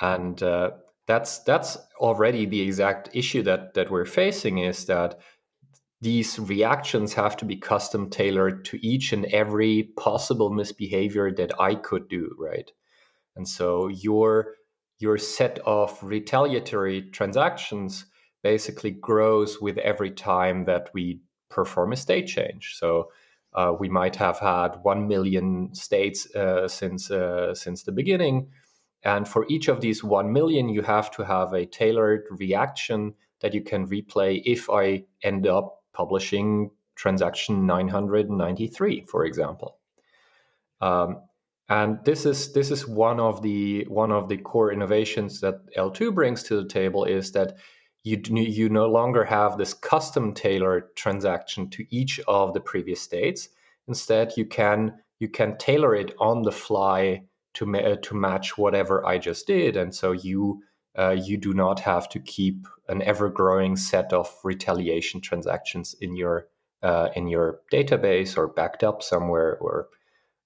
And 0.00 0.40
uh, 0.44 0.70
that's 1.08 1.40
that's 1.40 1.76
already 1.98 2.46
the 2.46 2.60
exact 2.60 3.10
issue 3.12 3.42
that 3.42 3.74
that 3.74 3.90
we're 3.90 4.04
facing 4.04 4.58
is 4.58 4.86
that 4.86 5.18
these 6.00 6.38
reactions 6.38 7.14
have 7.14 7.36
to 7.38 7.44
be 7.44 7.56
custom 7.56 8.10
tailored 8.10 8.64
to 8.66 8.86
each 8.86 9.12
and 9.12 9.24
every 9.26 9.84
possible 9.96 10.50
misbehavior 10.50 11.32
that 11.34 11.58
I 11.60 11.74
could 11.74 12.08
do, 12.08 12.34
right? 12.38 12.70
And 13.36 13.48
so 13.48 13.88
your 13.88 14.54
your 14.98 15.18
set 15.18 15.58
of 15.66 16.02
retaliatory 16.02 17.02
transactions 17.10 18.06
basically 18.42 18.92
grows 18.92 19.60
with 19.60 19.78
every 19.78 20.10
time 20.10 20.64
that 20.66 20.90
we 20.94 21.20
perform 21.50 21.92
a 21.92 21.96
state 21.96 22.26
change. 22.26 22.74
So 22.76 23.10
uh, 23.54 23.72
we 23.78 23.88
might 23.88 24.16
have 24.16 24.38
had 24.38 24.76
one 24.82 25.08
million 25.08 25.74
states 25.74 26.34
uh, 26.34 26.68
since 26.68 27.10
uh, 27.10 27.54
since 27.54 27.82
the 27.84 27.92
beginning, 27.92 28.48
And 29.02 29.28
for 29.28 29.46
each 29.48 29.68
of 29.68 29.80
these 29.80 30.02
1 30.02 30.32
million, 30.32 30.68
you 30.68 30.82
have 30.82 31.10
to 31.12 31.24
have 31.24 31.52
a 31.52 31.66
tailored 31.66 32.24
reaction 32.30 33.14
that 33.40 33.54
you 33.54 33.62
can 33.62 33.86
replay 33.86 34.42
if 34.44 34.68
I 34.68 35.04
end 35.22 35.46
up 35.46 35.84
publishing 35.96 36.70
transaction 36.94 37.66
993, 37.66 39.04
for 39.06 39.24
example. 39.24 39.78
Um, 40.80 41.22
and 41.68 41.98
this 42.04 42.26
is 42.26 42.52
this 42.52 42.70
is 42.70 42.86
one 42.86 43.18
of 43.18 43.42
the 43.42 43.84
one 43.88 44.12
of 44.12 44.28
the 44.28 44.36
core 44.36 44.72
innovations 44.72 45.40
that 45.40 45.56
eltoo 45.76 46.14
brings 46.14 46.42
to 46.44 46.62
the 46.62 46.68
table 46.68 47.04
is 47.04 47.32
that 47.32 47.56
you 48.04 48.20
you 48.34 48.68
no 48.68 48.86
longer 48.86 49.24
have 49.24 49.58
this 49.58 49.74
custom 49.74 50.32
tailored 50.32 50.94
transaction 50.94 51.68
to 51.70 51.84
each 51.90 52.20
of 52.28 52.54
the 52.54 52.60
previous 52.60 53.00
states. 53.00 53.48
Instead, 53.88 54.32
you 54.36 54.46
can 54.46 54.94
you 55.18 55.28
can 55.28 55.56
tailor 55.58 55.94
it 55.94 56.14
on 56.20 56.42
the 56.42 56.52
fly 56.52 57.24
to 57.54 57.66
ma- 57.66 57.96
to 58.00 58.14
match 58.14 58.56
whatever 58.56 59.04
I 59.04 59.18
just 59.18 59.46
did, 59.46 59.76
and 59.76 59.92
so 59.92 60.12
you 60.12 60.62
uh, 60.98 61.10
you 61.10 61.36
do 61.36 61.52
not 61.52 61.80
have 61.80 62.08
to 62.10 62.18
keep 62.20 62.66
an 62.88 63.02
ever 63.02 63.28
growing 63.28 63.76
set 63.76 64.12
of 64.12 64.32
retaliation 64.44 65.20
transactions 65.20 65.94
in 66.00 66.16
your 66.16 66.48
uh, 66.82 67.08
in 67.16 67.26
your 67.26 67.60
database 67.72 68.36
or 68.36 68.48
backed 68.48 68.84
up 68.84 69.02
somewhere 69.02 69.56
or 69.58 69.88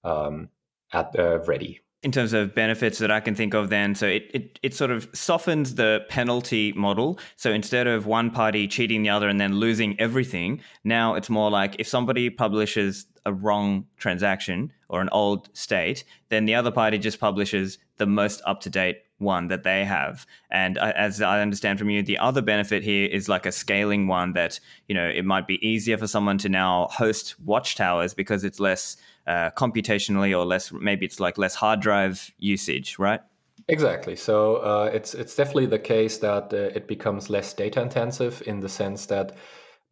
um, 0.05 0.49
at 0.93 1.17
uh, 1.19 1.41
ready 1.41 1.81
in 2.03 2.13
terms 2.13 2.33
of 2.33 2.55
benefits 2.55 2.99
that 2.99 3.11
I 3.11 3.21
can 3.21 3.35
think 3.35 3.53
of 3.53 3.69
then. 3.69 3.95
So 3.95 4.07
it, 4.07 4.31
it, 4.33 4.59
it 4.63 4.75
sort 4.75 4.91
of 4.91 5.09
softens 5.13 5.75
the 5.75 6.01
penalty 6.09 6.73
model. 6.73 7.19
So 7.37 7.51
instead 7.53 7.87
of 7.87 8.07
one 8.07 8.31
party 8.31 8.67
cheating 8.67 9.03
the 9.03 9.11
other 9.11 9.29
and 9.29 9.39
then 9.39 9.57
losing 9.57 10.01
everything, 10.01 10.63
now 10.83 11.15
it's 11.15 11.29
more 11.29 11.51
like 11.51 11.77
if 11.79 11.87
somebody 11.87 12.31
publishes 12.31 13.07
a 13.27 13.33
wrong 13.33 13.87
transaction 13.99 14.73
or 14.89 15.03
an 15.03 15.11
old 15.13 15.55
state, 15.55 16.05
then 16.31 16.47
the 16.47 16.55
other 16.55 16.71
party 16.71 16.97
just 16.97 17.21
publishes 17.21 17.79
the 17.99 18.07
most 18.07 18.41
up 18.47 18.61
to 18.63 18.71
date 18.71 19.03
one 19.21 19.49
that 19.49 19.63
they 19.63 19.85
have. 19.85 20.27
And 20.51 20.79
as 20.79 21.21
I 21.21 21.41
understand 21.41 21.79
from 21.79 21.91
you, 21.91 22.03
the 22.03 22.19
other 22.19 22.43
benefit 22.43 22.83
here 22.83 23.09
is 23.09 23.29
like 23.29 23.47
a 23.47 23.53
scaling 23.53 24.07
one 24.07 24.33
that, 24.33 24.59
you 24.89 24.95
know, 24.95 25.09
it 25.09 25.25
might 25.25 25.47
be 25.47 25.65
easier 25.67 25.99
for 25.99 26.07
someone 26.07 26.39
to 26.39 26.49
now 26.49 26.89
host 26.91 27.37
watchtowers 27.45 28.15
because 28.15 28.45
it's 28.45 28.59
less 28.59 28.97
uh, 29.27 29.51
computationally 29.51 30.37
or 30.37 30.45
less, 30.45 30.73
maybe 30.73 31.07
it's 31.07 31.21
like 31.21 31.39
less 31.39 31.55
hard 31.55 31.81
drive 31.81 32.33
usage, 32.39 32.99
right? 32.99 33.21
Exactly. 33.69 34.17
So 34.17 34.57
uh, 34.57 34.91
it's 34.93 35.15
it's 35.15 35.37
definitely 35.37 35.67
the 35.67 35.79
case 35.79 36.19
that 36.19 36.53
uh, 36.53 36.57
it 36.75 36.89
becomes 36.89 37.31
less 37.31 37.53
data 37.53 37.81
intensive 37.81 38.43
in 38.47 38.61
the 38.61 38.69
sense 38.69 39.07
that 39.07 39.37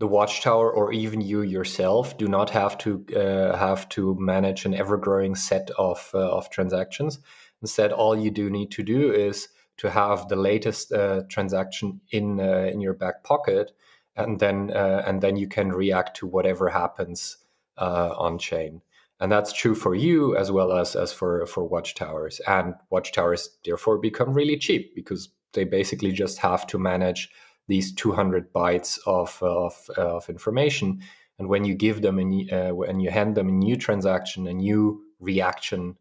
the 0.00 0.06
watchtower 0.06 0.70
or 0.72 0.92
even 0.92 1.20
you 1.20 1.42
yourself 1.42 2.16
do 2.18 2.28
not 2.28 2.50
have 2.50 2.78
to 2.78 3.04
uh, 3.16 3.56
have 3.56 3.88
to 3.90 4.16
manage 4.18 4.64
an 4.64 4.74
ever 4.74 4.96
growing 4.96 5.34
set 5.34 5.70
of 5.78 6.10
uh, 6.14 6.18
of 6.18 6.50
transactions. 6.50 7.20
Instead, 7.62 7.92
all 7.92 8.16
you 8.16 8.30
do 8.30 8.50
need 8.50 8.70
to 8.72 8.82
do 8.82 9.12
is 9.12 9.48
to 9.78 9.90
have 9.90 10.28
the 10.28 10.36
latest 10.36 10.92
uh, 10.92 11.22
transaction 11.28 12.00
in 12.10 12.40
uh, 12.40 12.68
in 12.72 12.80
your 12.80 12.94
back 12.94 13.24
pocket, 13.24 13.72
and 14.16 14.38
then 14.40 14.70
uh, 14.74 15.02
and 15.06 15.20
then 15.20 15.36
you 15.36 15.48
can 15.48 15.72
react 15.72 16.16
to 16.16 16.26
whatever 16.26 16.68
happens 16.68 17.38
uh, 17.78 18.14
on 18.16 18.38
chain. 18.38 18.82
And 19.20 19.32
that's 19.32 19.52
true 19.52 19.74
for 19.74 19.94
you 19.94 20.36
as 20.36 20.52
well 20.52 20.72
as 20.72 20.94
as 20.94 21.12
for 21.12 21.46
for 21.46 21.64
watchtowers. 21.68 22.40
And 22.46 22.74
watchtowers 22.90 23.50
therefore 23.64 23.98
become 23.98 24.32
really 24.32 24.56
cheap 24.56 24.94
because 24.94 25.30
they 25.52 25.64
basically 25.64 26.12
just 26.12 26.38
have 26.38 26.66
to 26.68 26.78
manage 26.78 27.30
these 27.66 27.92
200 27.94 28.52
bytes 28.52 28.98
of 29.06 29.42
of, 29.42 29.90
of 29.96 30.28
information. 30.28 31.00
And 31.38 31.48
when 31.48 31.64
you 31.64 31.74
give 31.74 32.02
them 32.02 32.18
a 32.18 32.68
uh, 32.70 32.92
you 32.98 33.10
hand 33.10 33.36
them 33.36 33.48
a 33.48 33.52
new 33.52 33.76
transaction, 33.76 34.46
a 34.46 34.52
new 34.52 35.02
reaction. 35.20 35.96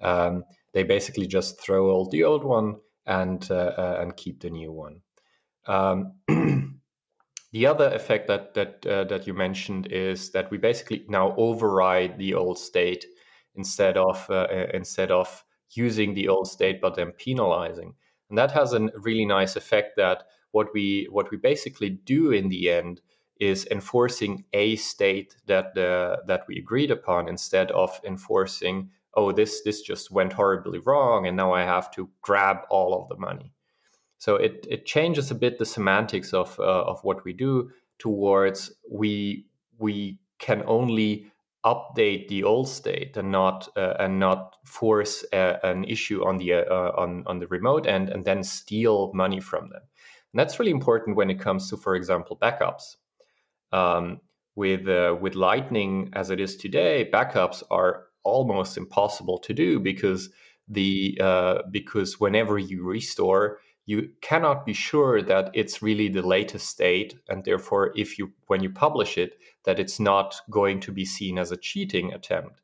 Um, 0.00 0.44
they 0.72 0.82
basically 0.82 1.26
just 1.26 1.60
throw 1.60 1.90
all 1.90 2.08
the 2.08 2.24
old 2.24 2.44
one 2.44 2.76
and 3.06 3.50
uh, 3.50 3.72
uh, 3.76 3.98
and 4.00 4.16
keep 4.16 4.40
the 4.40 4.50
new 4.50 4.72
one. 4.72 5.00
Um, 5.66 6.14
the 7.52 7.66
other 7.66 7.92
effect 7.92 8.28
that 8.28 8.54
that 8.54 8.86
uh, 8.86 9.04
that 9.04 9.26
you 9.26 9.34
mentioned 9.34 9.88
is 9.88 10.30
that 10.32 10.50
we 10.50 10.58
basically 10.58 11.04
now 11.08 11.34
override 11.36 12.18
the 12.18 12.34
old 12.34 12.58
state 12.58 13.04
instead 13.54 13.96
of 13.96 14.24
uh, 14.30 14.46
uh, 14.50 14.66
instead 14.72 15.10
of 15.10 15.44
using 15.74 16.14
the 16.14 16.28
old 16.28 16.48
state 16.48 16.80
but 16.80 16.96
then 16.96 17.12
penalizing, 17.12 17.94
and 18.28 18.38
that 18.38 18.52
has 18.52 18.72
a 18.72 18.88
really 18.94 19.26
nice 19.26 19.56
effect. 19.56 19.96
That 19.96 20.24
what 20.52 20.68
we 20.72 21.08
what 21.10 21.30
we 21.30 21.36
basically 21.36 21.90
do 21.90 22.30
in 22.30 22.48
the 22.48 22.70
end 22.70 23.00
is 23.40 23.66
enforcing 23.70 24.44
a 24.52 24.76
state 24.76 25.34
that 25.46 25.76
uh, 25.76 26.18
that 26.26 26.44
we 26.46 26.58
agreed 26.58 26.90
upon 26.90 27.28
instead 27.28 27.70
of 27.72 27.98
enforcing 28.04 28.90
oh 29.14 29.32
this 29.32 29.62
this 29.62 29.82
just 29.82 30.10
went 30.10 30.32
horribly 30.32 30.78
wrong 30.78 31.26
and 31.26 31.36
now 31.36 31.52
i 31.52 31.62
have 31.62 31.90
to 31.90 32.08
grab 32.22 32.58
all 32.70 33.00
of 33.00 33.08
the 33.08 33.16
money. 33.16 33.52
So 34.18 34.36
it 34.36 34.66
it 34.70 34.84
changes 34.84 35.30
a 35.30 35.34
bit 35.34 35.58
the 35.58 35.64
semantics 35.64 36.34
of 36.34 36.58
uh, 36.60 36.84
of 36.84 37.02
what 37.02 37.24
we 37.24 37.32
do 37.32 37.70
towards 37.98 38.70
we 38.90 39.46
we 39.78 40.18
can 40.38 40.62
only 40.66 41.32
update 41.64 42.28
the 42.28 42.44
old 42.44 42.68
state 42.68 43.16
and 43.16 43.30
not 43.30 43.68
uh, 43.76 43.94
and 43.98 44.18
not 44.18 44.56
force 44.64 45.24
a, 45.32 45.58
an 45.62 45.84
issue 45.84 46.22
on 46.24 46.36
the 46.36 46.52
uh, 46.52 46.92
on 46.96 47.24
on 47.26 47.38
the 47.38 47.46
remote 47.46 47.86
end 47.86 48.10
and 48.10 48.24
then 48.26 48.42
steal 48.42 49.10
money 49.14 49.40
from 49.40 49.70
them. 49.70 49.82
And 50.32 50.38
that's 50.38 50.58
really 50.58 50.70
important 50.70 51.16
when 51.16 51.30
it 51.30 51.40
comes 51.40 51.70
to 51.70 51.78
for 51.78 51.94
example 51.94 52.36
backups. 52.36 52.96
Um, 53.72 54.20
with 54.54 54.86
uh, 54.88 55.16
with 55.18 55.34
lightning 55.34 56.10
as 56.12 56.28
it 56.28 56.40
is 56.40 56.56
today 56.56 57.08
backups 57.10 57.62
are 57.70 58.09
almost 58.24 58.76
impossible 58.76 59.38
to 59.38 59.54
do 59.54 59.80
because 59.80 60.30
the 60.68 61.18
uh, 61.20 61.58
because 61.70 62.20
whenever 62.20 62.58
you 62.58 62.84
restore 62.84 63.58
you 63.86 64.08
cannot 64.20 64.64
be 64.64 64.72
sure 64.72 65.20
that 65.20 65.50
it's 65.52 65.82
really 65.82 66.08
the 66.08 66.22
latest 66.22 66.68
state 66.68 67.14
and 67.28 67.44
therefore 67.44 67.92
if 67.96 68.18
you 68.18 68.32
when 68.46 68.62
you 68.62 68.70
publish 68.70 69.18
it 69.18 69.38
that 69.64 69.78
it's 69.78 69.98
not 69.98 70.40
going 70.50 70.80
to 70.80 70.92
be 70.92 71.04
seen 71.04 71.38
as 71.38 71.50
a 71.50 71.56
cheating 71.56 72.12
attempt. 72.12 72.60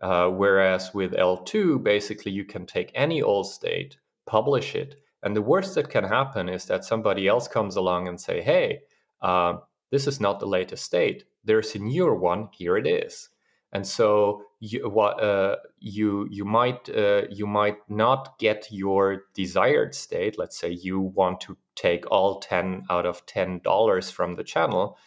Uh, 0.00 0.28
whereas 0.28 0.94
with 0.94 1.12
eltoo 1.12 1.82
basically 1.82 2.30
you 2.30 2.44
can 2.44 2.64
take 2.64 2.92
any 2.94 3.20
old 3.20 3.50
state 3.50 3.98
publish 4.26 4.76
it 4.76 4.94
and 5.24 5.34
the 5.34 5.42
worst 5.42 5.74
that 5.74 5.90
can 5.90 6.04
happen 6.04 6.48
is 6.48 6.66
that 6.66 6.84
somebody 6.84 7.26
else 7.26 7.48
comes 7.48 7.74
along 7.74 8.06
and 8.06 8.20
say 8.20 8.40
hey 8.40 8.78
uh, 9.20 9.54
this 9.90 10.06
is 10.06 10.20
not 10.20 10.38
the 10.38 10.46
latest 10.46 10.84
state. 10.84 11.24
There's 11.44 11.74
a 11.74 11.78
newer 11.78 12.14
one. 12.14 12.48
Here 12.52 12.76
it 12.76 12.86
is 12.86 13.30
and 13.72 13.86
so 13.86 14.42
you 14.60 14.88
what 14.88 15.22
uh, 15.22 15.56
you 15.78 16.26
you 16.30 16.44
might 16.44 16.88
uh, 16.88 17.22
you 17.30 17.46
might 17.46 17.78
not 17.88 18.38
get 18.38 18.68
your 18.70 19.24
desired 19.34 19.94
state. 19.94 20.38
Let's 20.38 20.58
say 20.58 20.70
you 20.70 21.00
want 21.00 21.40
to 21.42 21.56
take 21.74 22.10
all 22.10 22.40
10 22.40 22.84
out 22.90 23.06
of 23.06 23.24
10 23.26 23.60
dollars 23.60 24.10
from 24.10 24.34
the 24.34 24.44
channel 24.44 24.98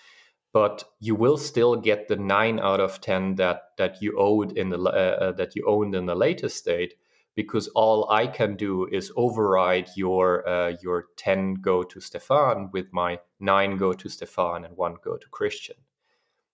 but 0.53 0.83
you 0.99 1.15
will 1.15 1.37
still 1.37 1.75
get 1.75 2.07
the 2.07 2.15
9 2.15 2.59
out 2.59 2.79
of 2.79 2.99
10 3.01 3.35
that 3.35 3.61
that 3.77 4.01
you 4.01 4.17
owed 4.17 4.57
in 4.57 4.69
the 4.69 4.79
uh, 4.79 5.25
uh, 5.25 5.31
that 5.33 5.55
you 5.55 5.65
owned 5.67 5.95
in 5.95 6.05
the 6.05 6.15
latest 6.15 6.57
state 6.57 6.95
because 7.35 7.69
all 7.69 8.09
I 8.09 8.27
can 8.27 8.57
do 8.57 8.87
is 8.91 9.11
override 9.15 9.89
your 9.95 10.47
uh, 10.47 10.73
your 10.81 11.05
10 11.17 11.55
go 11.55 11.83
to 11.83 11.99
Stefan 11.99 12.69
with 12.73 12.91
my 12.91 13.19
9 13.39 13.77
go 13.77 13.93
to 13.93 14.09
Stefan 14.09 14.65
and 14.65 14.75
1 14.75 14.95
go 15.03 15.15
to 15.17 15.27
Christian. 15.29 15.77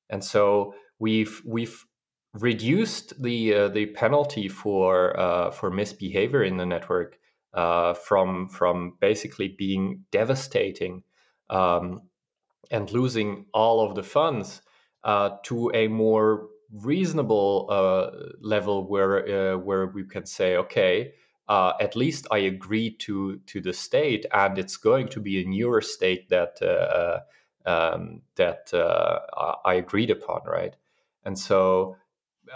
And 0.10 0.24
so 0.24 0.76
we've 1.00 1.42
we've 1.46 1.86
reduced 2.34 3.22
the 3.22 3.54
uh, 3.54 3.68
the 3.70 3.88
penalty 3.88 4.48
for 4.48 5.20
uh, 5.20 5.52
for 5.52 5.72
misbehavior 5.72 6.44
in 6.44 6.58
the 6.58 6.66
network 6.66 7.18
uh, 7.54 7.94
from 7.94 8.48
from 8.50 8.98
basically 9.00 9.48
being 9.48 10.04
devastating 10.12 11.04
um, 11.50 12.02
and 12.70 12.92
losing 12.92 13.46
all 13.54 13.82
of 13.82 13.96
the 13.96 14.04
funds 14.04 14.62
uh, 15.04 15.32
to 15.44 15.72
a 15.74 15.88
more 15.88 16.48
reasonable 16.72 17.68
uh, 17.70 18.10
level 18.42 18.88
where 18.88 19.54
uh, 19.54 19.58
where 19.58 19.88
we 19.88 20.04
can 20.04 20.26
say 20.26 20.58
okay 20.58 21.14
at 21.50 21.96
least 21.96 22.28
I 22.30 22.40
agree 22.40 22.92
to 22.98 23.38
to 23.48 23.62
the 23.62 23.74
state 23.74 24.26
and 24.34 24.58
it's 24.58 24.78
going 24.78 25.08
to 25.10 25.22
be 25.22 25.42
a 25.42 25.48
newer 25.48 25.82
state 25.82 26.30
that 26.30 26.58
um, 27.66 28.22
that 28.36 28.70
I 29.66 29.76
agreed 29.76 30.12
upon 30.12 30.42
right? 30.46 30.76
And 31.24 31.40
so 31.40 31.98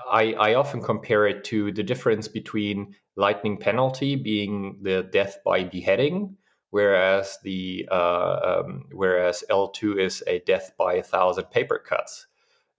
I, 0.10 0.34
I 0.34 0.54
often 0.56 0.82
compare 0.82 1.28
it 1.28 1.44
to 1.46 1.72
the 1.72 1.84
difference 1.84 2.28
between 2.28 2.96
lightning 3.16 3.58
penalty 3.58 4.16
being 4.16 4.80
the 4.82 5.04
death 5.04 5.40
by 5.44 5.64
beheading, 5.64 6.38
whereas 6.70 7.38
the 7.44 7.88
uh, 7.92 8.64
um, 8.64 8.86
whereas 8.92 9.44
eltoo 9.50 10.00
is 10.00 10.24
a 10.28 10.40
death 10.40 10.72
by 10.78 10.96
a 10.96 11.04
thousand 11.04 11.46
paper 11.46 11.80
cuts, 11.80 12.28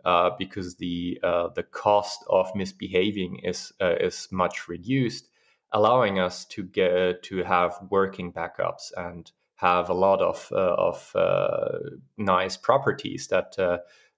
uh, 0.04 0.30
because 0.38 0.76
the 0.76 1.18
uh, 1.22 1.48
the 1.54 1.62
cost 1.62 2.24
of 2.28 2.54
misbehaving 2.54 3.40
is 3.44 3.72
uh, 3.80 3.96
is 4.00 4.28
much 4.30 4.68
reduced, 4.68 5.28
allowing 5.72 6.18
us 6.18 6.44
to 6.46 6.62
get 6.62 7.22
to 7.22 7.42
have 7.44 7.78
working 7.90 8.32
backups 8.32 8.92
and 8.96 9.32
have 9.56 9.90
a 9.90 9.94
lot 9.94 10.20
of 10.20 10.48
uh, 10.52 10.74
of 10.74 11.12
uh, 11.14 11.78
nice 12.16 12.56
properties 12.56 13.28
that. 13.28 13.56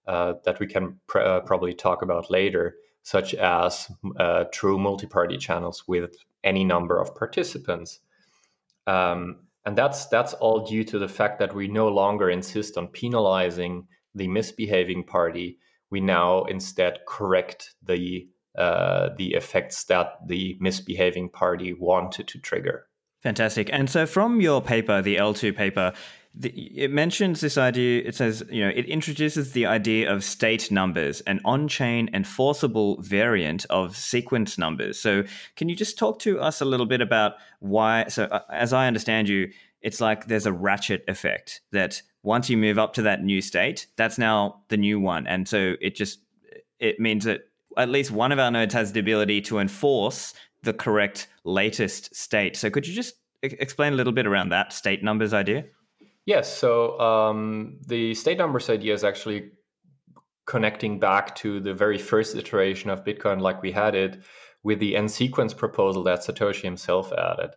that 0.06 0.58
we 0.60 0.66
can 0.66 1.00
pr- 1.06 1.40
probably 1.46 1.72
talk 1.72 2.02
about 2.02 2.30
later 2.30 2.76
such 3.04 3.34
as 3.34 3.90
uh, 4.18 4.44
true 4.50 4.78
multi-party 4.78 5.36
channels 5.36 5.84
with 5.86 6.16
any 6.42 6.64
number 6.64 7.00
of 7.00 7.14
participants. 7.14 8.00
Um, 8.86 9.36
and 9.64 9.76
that's 9.76 10.06
that's 10.06 10.34
all 10.34 10.66
due 10.66 10.84
to 10.84 10.98
the 10.98 11.08
fact 11.08 11.38
that 11.38 11.54
we 11.54 11.68
no 11.68 11.88
longer 11.88 12.28
insist 12.28 12.76
on 12.76 12.88
penalizing 12.88 13.86
the 14.14 14.26
misbehaving 14.28 15.04
party. 15.04 15.58
We 15.90 16.00
now 16.00 16.44
instead 16.44 17.00
correct 17.06 17.74
the 17.82 18.28
uh, 18.56 19.10
the 19.16 19.34
effects 19.34 19.84
that 19.84 20.18
the 20.26 20.56
misbehaving 20.60 21.28
party 21.30 21.74
wanted 21.74 22.28
to 22.28 22.38
trigger. 22.38 22.86
Fantastic. 23.20 23.70
And 23.72 23.88
so, 23.88 24.06
from 24.06 24.40
your 24.40 24.60
paper, 24.60 25.02
the 25.02 25.16
eltoo 25.16 25.56
paper, 25.56 25.92
the, 26.36 26.50
it 26.50 26.90
mentions 26.90 27.40
this 27.40 27.56
idea. 27.56 28.02
It 28.04 28.14
says, 28.16 28.42
you 28.50 28.64
know, 28.64 28.72
it 28.74 28.86
introduces 28.86 29.52
the 29.52 29.66
idea 29.66 30.12
of 30.12 30.24
state 30.24 30.70
numbers, 30.70 31.20
an 31.22 31.40
on 31.44 31.68
chain 31.68 32.10
enforceable 32.12 33.00
variant 33.02 33.66
of 33.70 33.96
sequence 33.96 34.58
numbers. 34.58 34.98
So, 34.98 35.22
can 35.54 35.68
you 35.68 35.76
just 35.76 35.96
talk 35.96 36.18
to 36.20 36.40
us 36.40 36.60
a 36.60 36.64
little 36.64 36.86
bit 36.86 37.00
about 37.00 37.34
why? 37.60 38.06
So, 38.08 38.24
uh, 38.24 38.40
as 38.50 38.72
I 38.72 38.88
understand 38.88 39.28
you, 39.28 39.50
it's 39.80 40.00
like 40.00 40.26
there's 40.26 40.46
a 40.46 40.52
ratchet 40.52 41.04
effect 41.06 41.60
that 41.70 42.02
once 42.24 42.50
you 42.50 42.56
move 42.56 42.78
up 42.78 42.94
to 42.94 43.02
that 43.02 43.22
new 43.22 43.40
state, 43.40 43.86
that's 43.96 44.18
now 44.18 44.62
the 44.68 44.76
new 44.76 44.98
one. 44.98 45.28
And 45.28 45.46
so, 45.46 45.74
it 45.80 45.94
just 45.94 46.18
it 46.80 46.98
means 46.98 47.24
that 47.24 47.42
at 47.76 47.88
least 47.88 48.10
one 48.10 48.32
of 48.32 48.40
our 48.40 48.50
nodes 48.50 48.74
has 48.74 48.92
the 48.92 49.00
ability 49.00 49.40
to 49.42 49.60
enforce 49.60 50.34
the 50.64 50.72
correct 50.72 51.28
latest 51.44 52.12
state. 52.12 52.56
So, 52.56 52.70
could 52.70 52.88
you 52.88 52.94
just 52.94 53.14
explain 53.42 53.92
a 53.92 53.96
little 53.96 54.12
bit 54.12 54.26
around 54.26 54.48
that 54.48 54.72
state 54.72 55.04
numbers 55.04 55.32
idea? 55.32 55.66
Yes. 56.26 56.56
So 56.56 56.98
um, 57.00 57.78
the 57.86 58.14
state 58.14 58.38
numbers 58.38 58.70
idea 58.70 58.94
is 58.94 59.04
actually 59.04 59.50
connecting 60.46 60.98
back 60.98 61.34
to 61.36 61.60
the 61.60 61.74
very 61.74 61.98
first 61.98 62.34
iteration 62.36 62.90
of 62.90 63.04
Bitcoin, 63.04 63.40
like 63.40 63.62
we 63.62 63.72
had 63.72 63.94
it 63.94 64.22
with 64.62 64.78
the 64.78 64.94
nSequence 64.94 65.56
proposal 65.56 66.02
that 66.04 66.20
Satoshi 66.20 66.62
himself 66.62 67.12
added. 67.12 67.50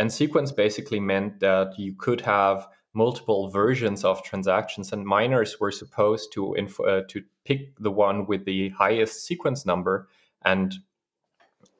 nSequence 0.00 0.54
basically 0.54 1.00
meant 1.00 1.40
that 1.40 1.78
you 1.78 1.94
could 1.94 2.20
have 2.20 2.68
multiple 2.94 3.50
versions 3.50 4.04
of 4.04 4.22
transactions, 4.24 4.92
and 4.92 5.04
miners 5.04 5.60
were 5.60 5.70
supposed 5.70 6.32
to 6.32 6.54
inf- 6.54 6.80
uh, 6.80 7.02
to 7.08 7.22
pick 7.44 7.76
the 7.78 7.90
one 7.90 8.26
with 8.26 8.44
the 8.44 8.70
highest 8.70 9.24
sequence 9.24 9.64
number 9.64 10.08
and 10.42 10.74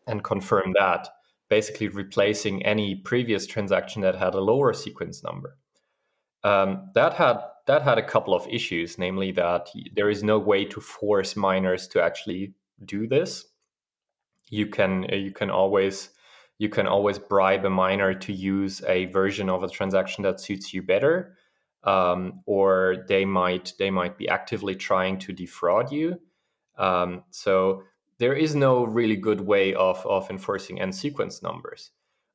and 0.07 0.25
confirm 0.25 0.73
that, 0.79 1.09
basically 1.49 1.89
replacing 1.89 2.65
any 2.65 2.95
previous 2.95 3.47
transaction 3.47 4.03
that 4.03 4.15
had 4.15 4.35
a 4.35 4.41
lower 4.41 4.73
sequence 4.73 5.23
number. 5.23 5.59
Um, 6.45 6.91
that 6.95 7.15
had 7.15 7.41
that 7.67 7.83
had 7.83 7.99
a 7.99 8.03
couple 8.03 8.35
of 8.35 8.47
issues, 8.49 8.99
namely 8.99 9.31
that 9.33 9.69
there 9.95 10.09
is 10.09 10.23
no 10.23 10.39
way 10.39 10.65
to 10.65 10.81
force 10.81 11.37
miners 11.37 11.87
to 11.89 12.03
actually 12.03 12.55
do 12.85 13.07
this. 13.07 13.47
You 14.49 14.67
can 14.67 15.07
uh, 15.13 15.17
you 15.17 15.33
can 15.33 15.51
always 15.51 16.11
you 16.59 16.69
can 16.69 16.87
always 16.87 17.19
bribe 17.19 17.65
a 17.65 17.71
miner 17.71 18.15
to 18.15 18.33
use 18.33 18.83
a 18.87 19.07
version 19.07 19.49
of 19.49 19.63
a 19.63 19.69
transaction 19.69 20.25
that 20.25 20.41
suits 20.41 20.73
you 20.73 20.83
better, 20.83 21.37
um, 21.85 22.41
or 22.47 23.05
they 23.09 23.25
might 23.25 23.75
they 23.79 23.91
might 23.91 24.17
be 24.17 24.29
actively 24.29 24.75
trying 24.75 25.19
to 25.19 25.33
defraud 25.33 25.93
you. 25.93 26.21
Um, 26.79 27.25
so 27.31 27.83
there 28.19 28.35
is 28.35 28.55
no 28.55 28.85
really 28.85 29.17
good 29.17 29.41
way 29.41 29.75
of 29.75 30.05
of 30.07 30.31
enforcing 30.31 30.79
nSequence 30.79 31.43
numbers. 31.43 31.91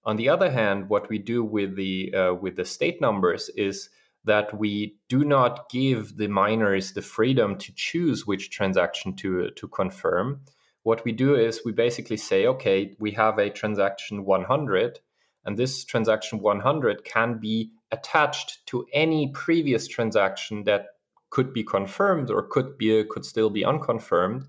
On 0.05 0.17
the 0.17 0.27
other 0.27 0.51
hand, 0.51 0.89
what 0.89 1.09
we 1.09 1.17
do 1.17 1.43
with 1.43 1.75
the 1.75 2.13
uh, 2.13 2.33
with 2.33 2.57
the 2.57 2.65
state 2.65 2.99
numbers 2.99 3.49
is 3.55 3.89
that 4.25 4.57
we 4.57 4.97
do 5.09 5.23
not 5.23 5.69
give 5.69 6.17
the 6.17 6.27
miners 6.27 6.93
the 6.93 7.01
freedom 7.01 7.57
to 7.57 7.73
choose 7.75 8.27
which 8.27 8.49
transaction 8.49 9.15
to 9.17 9.51
to 9.51 9.67
confirm. 9.67 10.41
What 10.83 11.05
we 11.05 11.13
do 11.13 11.35
is 11.35 11.61
we 11.63 11.71
basically 11.71 12.17
say, 12.17 12.45
okay, 12.47 12.95
we 12.99 13.11
have 13.11 13.39
a 13.39 13.49
transaction 13.49 14.25
100, 14.25 14.99
and 15.45 15.57
this 15.57 15.85
transaction 15.85 16.39
100 16.39 17.05
can 17.05 17.37
be 17.39 17.71
attached 17.91 18.65
to 18.67 18.85
any 18.91 19.31
previous 19.31 19.87
transaction 19.87 20.65
that 20.65 20.87
could 21.29 21.53
be 21.53 21.63
confirmed 21.63 22.29
or 22.29 22.43
could 22.43 22.77
be 22.77 23.03
could 23.05 23.25
still 23.25 23.49
be 23.49 23.63
unconfirmed 23.63 24.47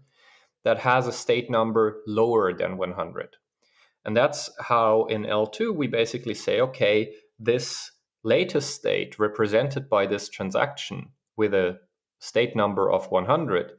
that 0.64 0.78
has 0.78 1.06
a 1.06 1.12
state 1.12 1.48
number 1.48 2.02
lower 2.06 2.52
than 2.52 2.76
100 2.76 3.36
and 4.04 4.16
that's 4.16 4.50
how 4.60 5.04
in 5.06 5.22
eltoo 5.22 5.74
we 5.74 5.86
basically 5.86 6.34
say, 6.34 6.60
okay, 6.60 7.14
this 7.38 7.90
latest 8.22 8.74
state 8.74 9.18
represented 9.18 9.88
by 9.88 10.06
this 10.06 10.28
transaction 10.28 11.08
with 11.36 11.54
a 11.54 11.78
state 12.20 12.56
number 12.56 12.90
of 12.90 13.10
100 13.10 13.72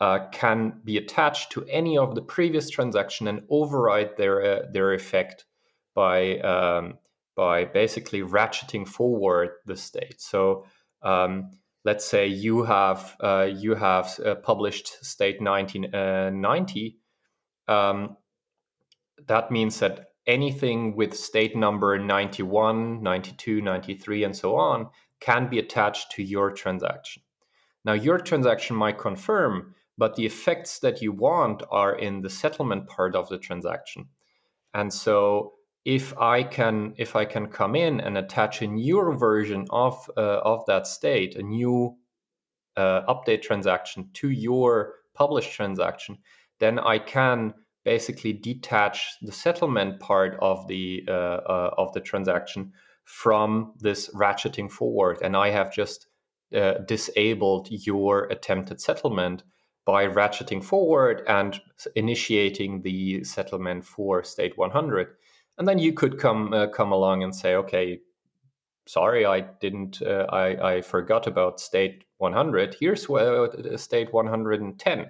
uh, 0.00 0.26
can 0.32 0.80
be 0.84 0.96
attached 0.96 1.52
to 1.52 1.64
any 1.66 1.96
of 1.96 2.14
the 2.14 2.22
previous 2.22 2.68
transaction 2.68 3.28
and 3.28 3.42
override 3.50 4.16
their 4.16 4.42
uh, 4.42 4.62
their 4.72 4.94
effect 4.94 5.44
by 5.94 6.38
um, 6.40 6.94
by 7.36 7.64
basically 7.64 8.20
ratcheting 8.20 8.86
forward 8.86 9.50
the 9.66 9.76
state. 9.76 10.20
So 10.20 10.66
um, 11.02 11.50
let's 11.84 12.04
say 12.04 12.26
you 12.26 12.64
have 12.64 13.16
uh, 13.20 13.48
you 13.54 13.74
have 13.74 14.18
uh, 14.24 14.34
published 14.36 15.04
state 15.04 15.40
1990. 15.40 16.98
Uh, 17.68 17.72
um, 17.72 18.16
that 19.26 19.50
means 19.50 19.78
that 19.80 20.08
anything 20.26 20.94
with 20.96 21.14
state 21.16 21.56
number 21.56 21.98
91, 21.98 23.02
92, 23.02 23.60
93, 23.60 24.24
and 24.24 24.36
so 24.36 24.56
on 24.56 24.88
can 25.20 25.48
be 25.48 25.58
attached 25.58 26.12
to 26.12 26.22
your 26.22 26.50
transaction. 26.50 27.22
Now, 27.84 27.94
your 27.94 28.18
transaction 28.18 28.76
might 28.76 28.98
confirm, 28.98 29.74
but 29.98 30.14
the 30.14 30.26
effects 30.26 30.78
that 30.80 31.02
you 31.02 31.12
want 31.12 31.62
are 31.70 31.96
in 31.96 32.22
the 32.22 32.30
settlement 32.30 32.86
part 32.86 33.14
of 33.14 33.28
the 33.28 33.38
transaction. 33.38 34.06
And 34.74 34.92
so, 34.92 35.54
if 35.84 36.16
I 36.16 36.44
can 36.44 36.94
if 36.96 37.16
I 37.16 37.24
can 37.24 37.48
come 37.48 37.74
in 37.74 38.00
and 38.00 38.16
attach 38.16 38.62
a 38.62 38.68
newer 38.68 39.16
version 39.16 39.66
of 39.70 40.08
uh, 40.16 40.38
of 40.44 40.64
that 40.66 40.86
state, 40.86 41.34
a 41.34 41.42
new 41.42 41.96
uh, 42.76 43.02
update 43.12 43.42
transaction 43.42 44.08
to 44.14 44.30
your 44.30 44.94
published 45.14 45.52
transaction, 45.52 46.18
then 46.60 46.78
I 46.78 46.98
can 46.98 47.54
basically 47.84 48.32
detach 48.32 49.16
the 49.22 49.32
settlement 49.32 50.00
part 50.00 50.36
of 50.40 50.66
the 50.68 51.04
uh, 51.08 51.12
uh, 51.12 51.74
of 51.78 51.92
the 51.92 52.00
transaction 52.00 52.72
from 53.04 53.72
this 53.78 54.08
ratcheting 54.14 54.70
forward, 54.70 55.18
and 55.22 55.36
I 55.36 55.50
have 55.50 55.72
just 55.72 56.06
uh, 56.54 56.74
disabled 56.86 57.68
your 57.70 58.24
attempted 58.24 58.80
settlement 58.80 59.42
by 59.84 60.06
ratcheting 60.06 60.62
forward 60.62 61.22
and 61.26 61.60
initiating 61.96 62.82
the 62.82 63.24
settlement 63.24 63.84
for 63.84 64.22
state 64.22 64.56
100. 64.56 65.08
And 65.58 65.66
then 65.66 65.78
you 65.78 65.92
could 65.92 66.18
come 66.18 66.52
uh, 66.52 66.68
come 66.68 66.92
along 66.92 67.22
and 67.22 67.34
say, 67.34 67.54
okay, 67.56 68.00
sorry, 68.86 69.26
I 69.26 69.40
didn't, 69.40 70.02
uh, 70.02 70.26
I, 70.30 70.74
I 70.76 70.80
forgot 70.82 71.26
about 71.26 71.60
state 71.60 72.04
100. 72.18 72.76
Here's 72.78 73.08
where, 73.08 73.44
uh, 73.44 73.76
state 73.76 74.12
110 74.12 75.06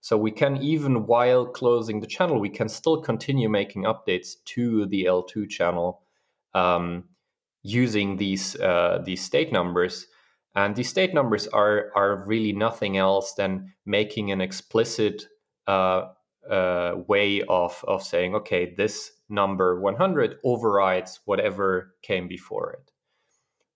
so 0.00 0.16
we 0.16 0.30
can 0.30 0.56
even 0.58 1.06
while 1.06 1.46
closing 1.46 2.00
the 2.00 2.06
channel, 2.06 2.40
we 2.40 2.48
can 2.48 2.68
still 2.68 3.00
continue 3.02 3.48
making 3.48 3.84
updates 3.84 4.34
to 4.46 4.86
the 4.86 5.04
eltoo 5.04 5.48
channel 5.48 6.02
um, 6.54 7.04
using 7.62 8.16
these 8.16 8.56
uh, 8.56 9.02
these 9.04 9.22
state 9.22 9.52
numbers. 9.52 10.06
And 10.54 10.74
these 10.74 10.88
state 10.88 11.14
numbers 11.14 11.46
are 11.48 11.90
are 11.94 12.24
really 12.26 12.52
nothing 12.52 12.96
else 12.96 13.34
than 13.34 13.74
making 13.84 14.32
an 14.32 14.40
explicit 14.40 15.26
uh, 15.66 16.08
uh, 16.48 16.94
way 17.06 17.42
of 17.48 17.84
of 17.86 18.02
saying, 18.02 18.34
okay, 18.36 18.74
this 18.76 19.12
number 19.28 19.80
100 19.80 20.38
overrides 20.44 21.20
whatever 21.26 21.94
came 22.02 22.28
before 22.28 22.72
it. 22.72 22.92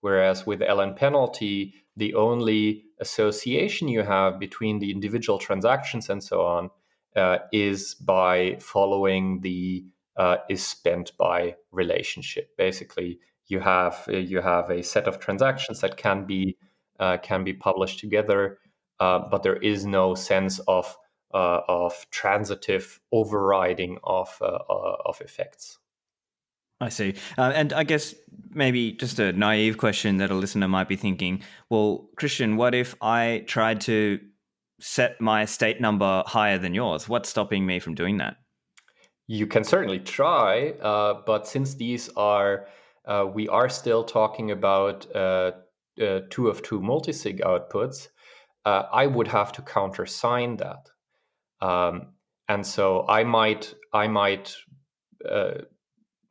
Whereas 0.03 0.45
with 0.45 0.59
LN 0.59 0.97
penalty, 0.97 1.75
the 1.95 2.13
only 2.15 2.83
association 2.99 3.87
you 3.87 4.01
have 4.03 4.37
between 4.37 4.79
the 4.79 4.91
individual 4.91 5.39
transactions 5.39 6.09
and 6.09 6.21
so 6.21 6.41
on 6.41 6.69
uh, 7.15 7.37
is 7.53 7.95
by 7.95 8.57
following 8.59 9.39
the 9.39 9.85
uh, 10.17 10.39
is 10.49 10.61
spent 10.61 11.13
by 11.17 11.55
relationship. 11.71 12.49
Basically, 12.57 13.17
you 13.47 13.61
have 13.61 14.03
uh, 14.09 14.17
you 14.17 14.41
have 14.41 14.69
a 14.69 14.83
set 14.83 15.07
of 15.07 15.21
transactions 15.21 15.79
that 15.79 15.95
can 15.95 16.25
be 16.25 16.57
uh, 16.99 17.15
can 17.23 17.45
be 17.45 17.53
published 17.53 17.99
together, 17.99 18.57
uh, 18.99 19.19
but 19.31 19.41
there 19.41 19.55
is 19.55 19.85
no 19.85 20.15
sense 20.15 20.59
of 20.67 20.97
uh, 21.33 21.61
of 21.69 22.05
transitive 22.11 22.99
overriding 23.13 23.99
of 24.03 24.37
of 24.41 25.21
effects. 25.21 25.77
I 26.83 26.89
see. 26.89 27.15
Uh, 27.37 27.51
and 27.55 27.71
I 27.71 27.83
guess 27.83 28.13
maybe 28.51 28.91
just 28.91 29.17
a 29.19 29.31
naive 29.31 29.77
question 29.77 30.17
that 30.17 30.29
a 30.29 30.35
listener 30.35 30.67
might 30.67 30.87
be 30.87 30.95
thinking 30.95 31.41
well, 31.69 32.09
Christian, 32.17 32.57
what 32.57 32.75
if 32.75 32.93
I 33.01 33.45
tried 33.47 33.81
to 33.81 34.19
set 34.79 35.21
my 35.21 35.45
state 35.45 35.79
number 35.79 36.23
higher 36.27 36.57
than 36.57 36.73
yours? 36.73 37.07
What's 37.07 37.29
stopping 37.29 37.65
me 37.65 37.79
from 37.79 37.95
doing 37.95 38.17
that? 38.17 38.35
You 39.27 39.47
can 39.47 39.63
certainly 39.63 39.99
try, 39.99 40.71
uh, 40.81 41.21
but 41.25 41.47
since 41.47 41.75
these 41.75 42.09
are, 42.17 42.67
uh, 43.05 43.25
we 43.33 43.47
are 43.47 43.69
still 43.69 44.03
talking 44.03 44.51
about 44.51 45.07
uh, 45.15 45.51
uh 46.01 46.19
two 46.29 46.49
of 46.49 46.61
two 46.61 46.81
multisig 46.81 47.39
outputs, 47.39 48.09
uh, 48.65 48.83
I 48.91 49.07
would 49.07 49.29
have 49.29 49.53
to 49.53 49.61
countersign 49.61 50.57
that. 50.57 50.89
Um, 51.61 52.13
and 52.49 52.65
so 52.65 53.05
I 53.07 53.23
might 53.23 53.73
I 53.93 54.07
might 54.07 54.53
uh, 55.27 55.53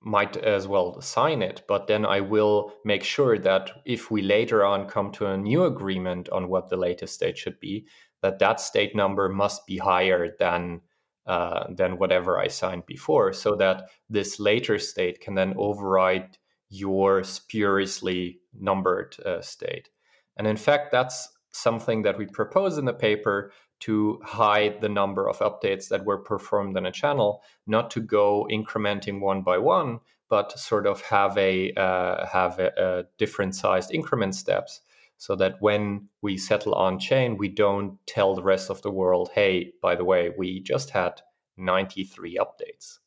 might 0.04 0.36
as 0.36 0.66
well 0.66 1.00
sign 1.00 1.42
it, 1.42 1.62
but 1.68 1.86
then 1.86 2.04
I 2.04 2.20
will 2.20 2.72
make 2.84 3.04
sure 3.04 3.38
that 3.38 3.70
if 3.84 4.10
we 4.10 4.22
later 4.22 4.64
on 4.64 4.88
come 4.88 5.12
to 5.12 5.26
a 5.26 5.36
new 5.36 5.64
agreement 5.64 6.28
on 6.30 6.48
what 6.48 6.68
the 6.68 6.76
latest 6.76 7.14
state 7.14 7.38
should 7.38 7.60
be, 7.60 7.86
that 8.20 8.38
that 8.38 8.60
state 8.60 8.94
number 8.96 9.28
must 9.28 9.66
be 9.66 9.78
higher 9.78 10.34
than 10.38 10.80
uh, 11.24 11.66
than 11.76 11.98
whatever 11.98 12.36
I 12.36 12.48
signed 12.48 12.84
before, 12.86 13.32
so 13.32 13.54
that 13.56 13.84
this 14.10 14.40
later 14.40 14.76
state 14.78 15.20
can 15.20 15.36
then 15.36 15.54
override 15.56 16.36
your 16.68 17.22
spuriously 17.22 18.40
numbered 18.58 19.14
uh, 19.24 19.40
state. 19.40 19.88
And 20.36 20.48
in 20.48 20.56
fact, 20.56 20.90
that's 20.90 21.28
something 21.52 22.02
that 22.02 22.18
we 22.18 22.26
propose 22.26 22.76
in 22.76 22.86
the 22.86 22.92
paper 22.92 23.52
to 23.82 24.20
hide 24.22 24.80
the 24.80 24.88
number 24.88 25.28
of 25.28 25.40
updates 25.40 25.88
that 25.88 26.04
were 26.04 26.18
performed 26.18 26.76
on 26.76 26.86
a 26.86 26.92
channel, 26.92 27.42
not 27.66 27.90
to 27.90 28.00
go 28.00 28.46
incrementing 28.48 29.20
one 29.20 29.42
by 29.42 29.58
one, 29.58 29.98
but 30.28 30.56
sort 30.56 30.86
of 30.86 31.00
have 31.02 31.36
a 31.36 31.72
uh, 31.72 32.26
have 32.26 32.60
a, 32.60 32.70
a 32.78 33.04
different 33.18 33.56
sized 33.56 33.92
increment 33.92 34.36
steps, 34.36 34.82
so 35.18 35.34
that 35.34 35.60
when 35.60 36.08
we 36.22 36.38
settle 36.38 36.74
on 36.74 36.98
chain, 37.00 37.36
we 37.36 37.48
don't 37.48 37.98
tell 38.06 38.36
the 38.36 38.42
rest 38.42 38.70
of 38.70 38.80
the 38.82 38.90
world, 38.90 39.30
"Hey, 39.34 39.72
by 39.82 39.96
the 39.96 40.04
way, 40.04 40.30
we 40.38 40.60
just 40.60 40.90
had 40.90 41.20
93 41.56 42.38
updates." 42.38 42.98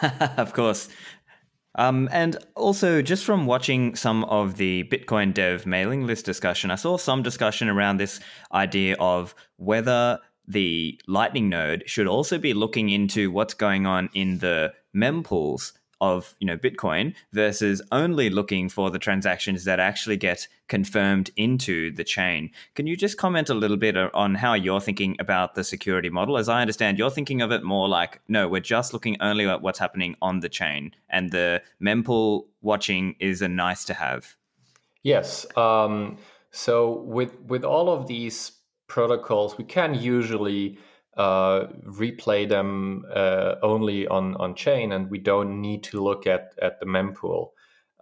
of 0.38 0.52
course, 0.52 0.88
um, 1.74 2.08
and 2.10 2.36
also, 2.56 3.02
just 3.02 3.24
from 3.24 3.46
watching 3.46 3.94
some 3.94 4.24
of 4.24 4.56
the 4.56 4.84
Bitcoin 4.84 5.32
dev 5.34 5.66
mailing 5.66 6.06
list 6.06 6.24
discussion, 6.24 6.70
I 6.70 6.76
saw 6.76 6.96
some 6.96 7.22
discussion 7.22 7.68
around 7.68 7.98
this 7.98 8.20
idea 8.52 8.96
of 8.98 9.34
whether 9.56 10.18
the 10.46 10.98
Lightning 11.06 11.48
node 11.48 11.84
should 11.86 12.06
also 12.06 12.38
be 12.38 12.54
looking 12.54 12.88
into 12.88 13.30
what's 13.30 13.54
going 13.54 13.86
on 13.86 14.08
in 14.14 14.38
the 14.38 14.72
mempools 14.96 15.72
of 16.00 16.34
you 16.38 16.46
know 16.46 16.56
Bitcoin 16.56 17.14
versus 17.32 17.82
only 17.92 18.30
looking 18.30 18.68
for 18.68 18.90
the 18.90 18.98
transactions 18.98 19.64
that 19.64 19.80
actually 19.80 20.16
get 20.16 20.46
confirmed 20.68 21.30
into 21.36 21.90
the 21.92 22.04
chain. 22.04 22.50
Can 22.74 22.86
you 22.86 22.96
just 22.96 23.16
comment 23.16 23.48
a 23.48 23.54
little 23.54 23.76
bit 23.76 23.96
on 23.96 24.34
how 24.34 24.54
you're 24.54 24.80
thinking 24.80 25.16
about 25.18 25.54
the 25.54 25.64
security 25.64 26.10
model? 26.10 26.38
As 26.38 26.48
I 26.48 26.60
understand, 26.60 26.98
you're 26.98 27.10
thinking 27.10 27.42
of 27.42 27.52
it 27.52 27.62
more 27.62 27.88
like 27.88 28.20
no, 28.28 28.48
we're 28.48 28.60
just 28.60 28.92
looking 28.92 29.16
only 29.20 29.46
at 29.46 29.62
what's 29.62 29.78
happening 29.78 30.16
on 30.22 30.40
the 30.40 30.48
chain, 30.48 30.94
and 31.08 31.30
the 31.30 31.62
mempool 31.82 32.46
watching 32.62 33.16
is 33.20 33.42
a 33.42 33.48
nice 33.48 33.84
to 33.86 33.94
have. 33.94 34.36
Yes. 35.02 35.46
Um, 35.56 36.18
so 36.50 36.92
with 37.00 37.40
with 37.42 37.64
all 37.64 37.90
of 37.90 38.06
these 38.06 38.52
protocols, 38.86 39.58
we 39.58 39.64
can 39.64 39.94
usually 39.94 40.78
uh, 41.18 41.66
replay 41.84 42.48
them 42.48 43.04
uh, 43.14 43.56
only 43.62 44.06
on 44.06 44.36
on 44.36 44.54
chain, 44.54 44.92
and 44.92 45.10
we 45.10 45.18
don't 45.18 45.60
need 45.60 45.82
to 45.82 46.02
look 46.02 46.26
at 46.26 46.54
at 46.62 46.78
the 46.80 46.86
mempool. 46.86 47.48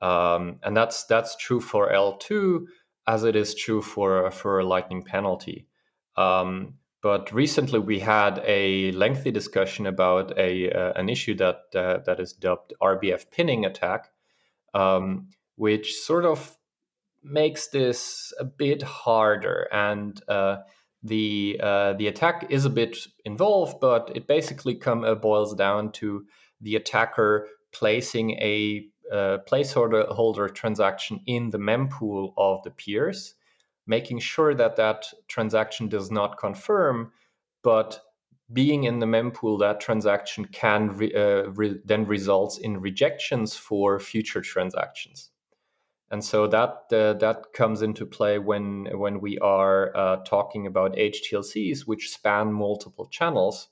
Um, 0.03 0.61
and 0.63 0.77
that's 0.77 1.05
that's 1.05 1.35
true 1.37 1.61
for 1.61 1.91
eltoo 1.91 2.67
as 3.07 3.25
it 3.25 3.35
is 3.35 3.55
true 3.55 3.81
for 3.81 4.31
for 4.31 4.61
a 4.61 4.65
Lightning 4.65 5.03
penalty. 5.03 5.67
Um, 6.17 6.75
but 7.03 7.33
recently 7.33 7.79
we 7.79 8.01
had 8.01 8.43
a 8.47 8.93
lengthy 8.93 9.31
discussion 9.31 9.87
about 9.87 10.37
a 10.39 10.71
uh, 10.71 10.93
an 10.97 11.09
issue 11.09 11.35
that 11.37 11.61
uh, 11.75 11.99
that 12.05 12.21
is 12.21 12.35
dubbed 12.35 12.75
RBF 12.83 13.31
pinning 13.31 13.65
attack, 13.65 14.11
um, 14.75 15.29
which 15.55 15.95
sort 15.95 16.27
of 16.27 16.59
makes 17.23 17.69
this 17.69 18.33
a 18.39 18.45
bit 18.45 18.83
harder 18.83 19.69
and 19.73 20.21
uh, 20.29 20.59
the 21.07 21.61
uh, 21.63 21.93
the 21.95 22.09
attack 22.09 22.47
is 22.51 22.65
a 22.65 22.71
bit 22.71 22.97
involved, 23.25 23.81
but 23.81 24.11
it 24.15 24.27
basically 24.27 24.75
come 24.75 25.05
uh, 25.05 25.15
boils 25.15 25.55
down 25.55 25.93
to 25.93 26.27
the 26.61 26.77
attacker 26.77 27.49
placing 27.73 28.33
a 28.33 28.87
uh, 29.13 29.39
placeholder 29.49 30.53
transaction 30.55 31.21
in 31.27 31.51
the 31.51 31.59
mempool 31.59 32.33
of 32.37 32.63
the 32.65 32.71
peers, 32.71 33.35
making 33.87 34.19
sure 34.19 34.55
that 34.55 34.77
that 34.77 35.07
transaction 35.29 35.89
does 35.89 36.11
not 36.11 36.39
confirm, 36.39 37.13
but 37.63 38.01
being 38.53 38.85
in 38.85 39.01
the 39.01 39.07
mempool, 39.07 39.59
that 39.59 39.81
transaction 39.81 40.45
can 40.47 40.89
re- 40.97 41.15
uh, 41.15 41.51
re- 41.51 41.81
then 41.85 42.07
results 42.07 42.59
in 42.59 42.81
rejections 42.81 43.57
for 43.57 43.99
future 44.01 44.41
transactions 44.41 45.31
and 46.11 46.25
so 46.25 46.47
that 46.47 46.85
uh, 46.93 47.15
that 47.15 47.53
comes 47.53 47.83
into 47.83 48.07
play 48.07 48.39
when 48.39 48.87
when 48.93 49.21
we 49.21 49.39
are 49.39 49.97
uh, 49.97 50.17
talking 50.25 50.67
about 50.67 50.95
HTLCs, 50.95 51.81
which 51.81 52.11
span 52.11 52.53
multiple 52.53 53.07
channels, 53.07 53.69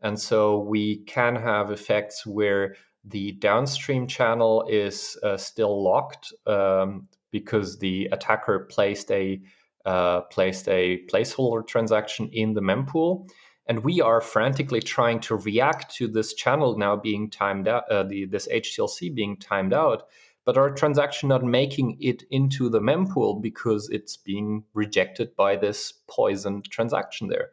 and 0.00 0.18
so 0.18 0.60
we 0.60 1.04
can 1.04 1.34
have 1.36 1.70
effects 1.70 2.24
where 2.24 2.76
the 3.04 3.32
downstream 3.32 4.06
channel 4.06 4.66
is 4.68 5.18
uh, 5.22 5.36
still 5.36 5.82
locked 5.82 6.32
um, 6.46 7.08
because 7.30 7.78
the 7.78 8.06
attacker 8.12 8.66
placed 8.70 9.10
a 9.10 9.40
uh, 9.84 10.22
placed 10.22 10.68
a 10.68 11.04
placeholder 11.06 11.66
transaction 11.66 12.28
in 12.32 12.54
the 12.54 12.60
mempool. 12.60 13.28
And 13.68 13.82
we 13.82 14.00
are 14.00 14.20
frantically 14.20 14.80
trying 14.80 15.18
to 15.20 15.36
react 15.36 15.94
to 15.96 16.06
this 16.06 16.34
channel 16.34 16.78
now 16.78 16.94
being 16.94 17.30
timed 17.30 17.66
out, 17.66 17.90
uh, 17.90 18.04
the, 18.04 18.26
this 18.26 18.46
HTLC 18.46 19.12
being 19.12 19.36
timed 19.36 19.72
out 19.72 20.04
but 20.46 20.56
our 20.56 20.70
transaction 20.70 21.28
not 21.28 21.44
making 21.44 21.98
it 22.00 22.22
into 22.30 22.70
the 22.70 22.80
mempool 22.80 23.42
because 23.42 23.90
it's 23.90 24.16
being 24.16 24.62
rejected 24.72 25.34
by 25.36 25.56
this 25.56 25.92
poisoned 26.08 26.64
transaction 26.70 27.28
there. 27.28 27.50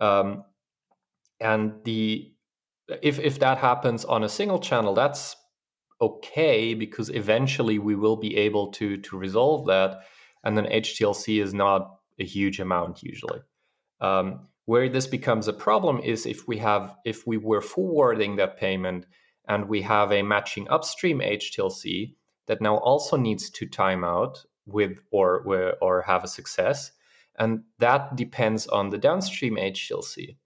Um, 0.00 0.44
and 1.40 1.72
the 1.84 2.32
if 3.00 3.20
if 3.20 3.38
that 3.38 3.58
happens 3.58 4.04
on 4.04 4.24
a 4.24 4.28
single 4.28 4.58
channel, 4.58 4.92
that's 4.92 5.36
okay 6.00 6.74
because 6.74 7.10
eventually 7.10 7.78
we 7.78 7.94
will 7.94 8.16
be 8.16 8.36
able 8.36 8.72
to 8.72 8.96
to 8.98 9.16
resolve 9.16 9.66
that, 9.68 10.00
and 10.42 10.58
then 10.58 10.64
HTLC 10.66 11.40
is 11.40 11.54
not 11.54 12.00
a 12.18 12.24
huge 12.24 12.58
amount 12.58 13.04
usually. 13.04 13.40
Um, 14.00 14.48
where 14.64 14.88
this 14.88 15.06
becomes 15.06 15.46
a 15.46 15.52
problem 15.52 16.00
is 16.00 16.26
if 16.26 16.48
we 16.48 16.58
have 16.58 16.96
if 17.04 17.24
we 17.26 17.36
were 17.36 17.60
forwarding 17.60 18.36
that 18.36 18.56
payment 18.56 19.06
and 19.50 19.68
we 19.68 19.82
have 19.82 20.12
a 20.12 20.22
matching 20.22 20.68
upstream 20.70 21.18
HTLC 21.18 22.14
that 22.46 22.60
now 22.62 22.76
also 22.76 23.16
needs 23.16 23.50
to 23.50 23.66
time 23.66 24.04
out 24.04 24.44
with 24.64 24.98
or 25.10 25.76
or 25.82 26.02
have 26.02 26.22
a 26.22 26.28
success, 26.28 26.92
and 27.36 27.64
that 27.78 28.14
depends 28.14 28.68
on 28.68 28.90
the 28.90 28.98
downstream 28.98 29.56
HTLC, 29.56 30.36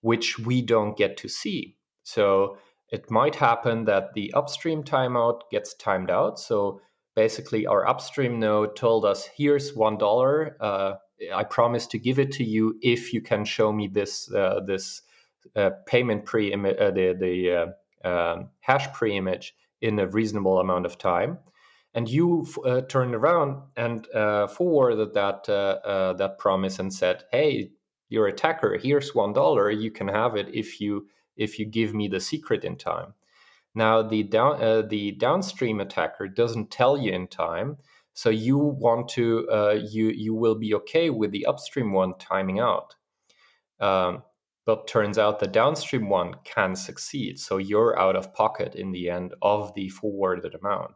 which 0.00 0.38
we 0.38 0.62
don't 0.62 0.96
get 0.96 1.16
to 1.16 1.28
see. 1.28 1.76
So 2.04 2.56
it 2.88 3.10
might 3.10 3.34
happen 3.34 3.84
that 3.86 4.14
the 4.14 4.32
upstream 4.32 4.84
timeout 4.84 5.40
gets 5.50 5.74
timed 5.74 6.10
out. 6.10 6.38
So 6.38 6.80
basically, 7.16 7.66
our 7.66 7.84
upstream 7.88 8.38
node 8.38 8.76
told 8.76 9.04
us, 9.04 9.28
"Here's 9.36 9.74
one 9.74 9.98
dollar. 9.98 10.56
Uh, 10.60 10.92
I 11.34 11.42
promise 11.44 11.88
to 11.88 11.98
give 11.98 12.20
it 12.20 12.30
to 12.32 12.44
you 12.44 12.78
if 12.80 13.12
you 13.12 13.22
can 13.22 13.44
show 13.44 13.72
me 13.72 13.88
this 13.88 14.32
uh, 14.32 14.60
this 14.64 15.02
uh, 15.56 15.70
payment 15.86 16.26
pre 16.26 16.52
uh, 16.54 16.90
the 16.92 17.16
the 17.18 17.36
uh, 17.50 17.66
um, 18.04 18.50
hash 18.60 18.92
pre-image 18.92 19.54
in 19.80 19.98
a 19.98 20.06
reasonable 20.06 20.58
amount 20.58 20.86
of 20.86 20.98
time. 20.98 21.38
And 21.94 22.08
you 22.08 22.46
uh, 22.64 22.82
turned 22.82 23.14
around 23.14 23.62
and 23.76 24.06
uh, 24.14 24.46
forwarded 24.46 25.12
that 25.14 25.46
uh, 25.48 25.86
uh, 25.86 26.12
that 26.14 26.38
promise 26.38 26.78
and 26.78 26.92
said 26.92 27.24
hey 27.30 27.70
your 28.08 28.26
attacker 28.26 28.78
here's 28.78 29.14
one 29.14 29.32
dollar. 29.32 29.70
You 29.70 29.90
can 29.90 30.08
have 30.08 30.36
it 30.36 30.48
if 30.54 30.80
you 30.80 31.06
if 31.36 31.58
you 31.58 31.66
give 31.66 31.94
me 31.94 32.08
the 32.08 32.20
secret 32.20 32.64
in 32.64 32.76
time. 32.76 33.14
Now 33.74 34.02
the 34.02 34.22
down 34.22 34.62
uh, 34.62 34.82
the 34.82 35.12
downstream 35.12 35.80
attacker 35.80 36.28
doesn't 36.28 36.70
tell 36.70 36.96
you 36.96 37.12
in 37.12 37.26
time 37.26 37.76
so 38.14 38.30
you 38.30 38.58
want 38.58 39.08
to 39.10 39.48
uh, 39.50 39.78
you 39.82 40.08
you 40.08 40.34
will 40.34 40.54
be 40.54 40.74
okay 40.74 41.10
with 41.10 41.30
the 41.30 41.46
upstream 41.46 41.92
one 41.92 42.14
timing 42.18 42.60
out. 42.60 42.94
Um, 43.80 44.22
but 44.64 44.86
turns 44.86 45.18
out 45.18 45.40
the 45.40 45.46
downstream 45.46 46.08
one 46.08 46.34
can 46.44 46.76
succeed. 46.76 47.38
So 47.38 47.56
you're 47.56 47.98
out 47.98 48.16
of 48.16 48.32
pocket 48.34 48.74
in 48.74 48.92
the 48.92 49.10
end 49.10 49.34
of 49.42 49.74
the 49.74 49.88
forwarded 49.88 50.54
amount. 50.54 50.92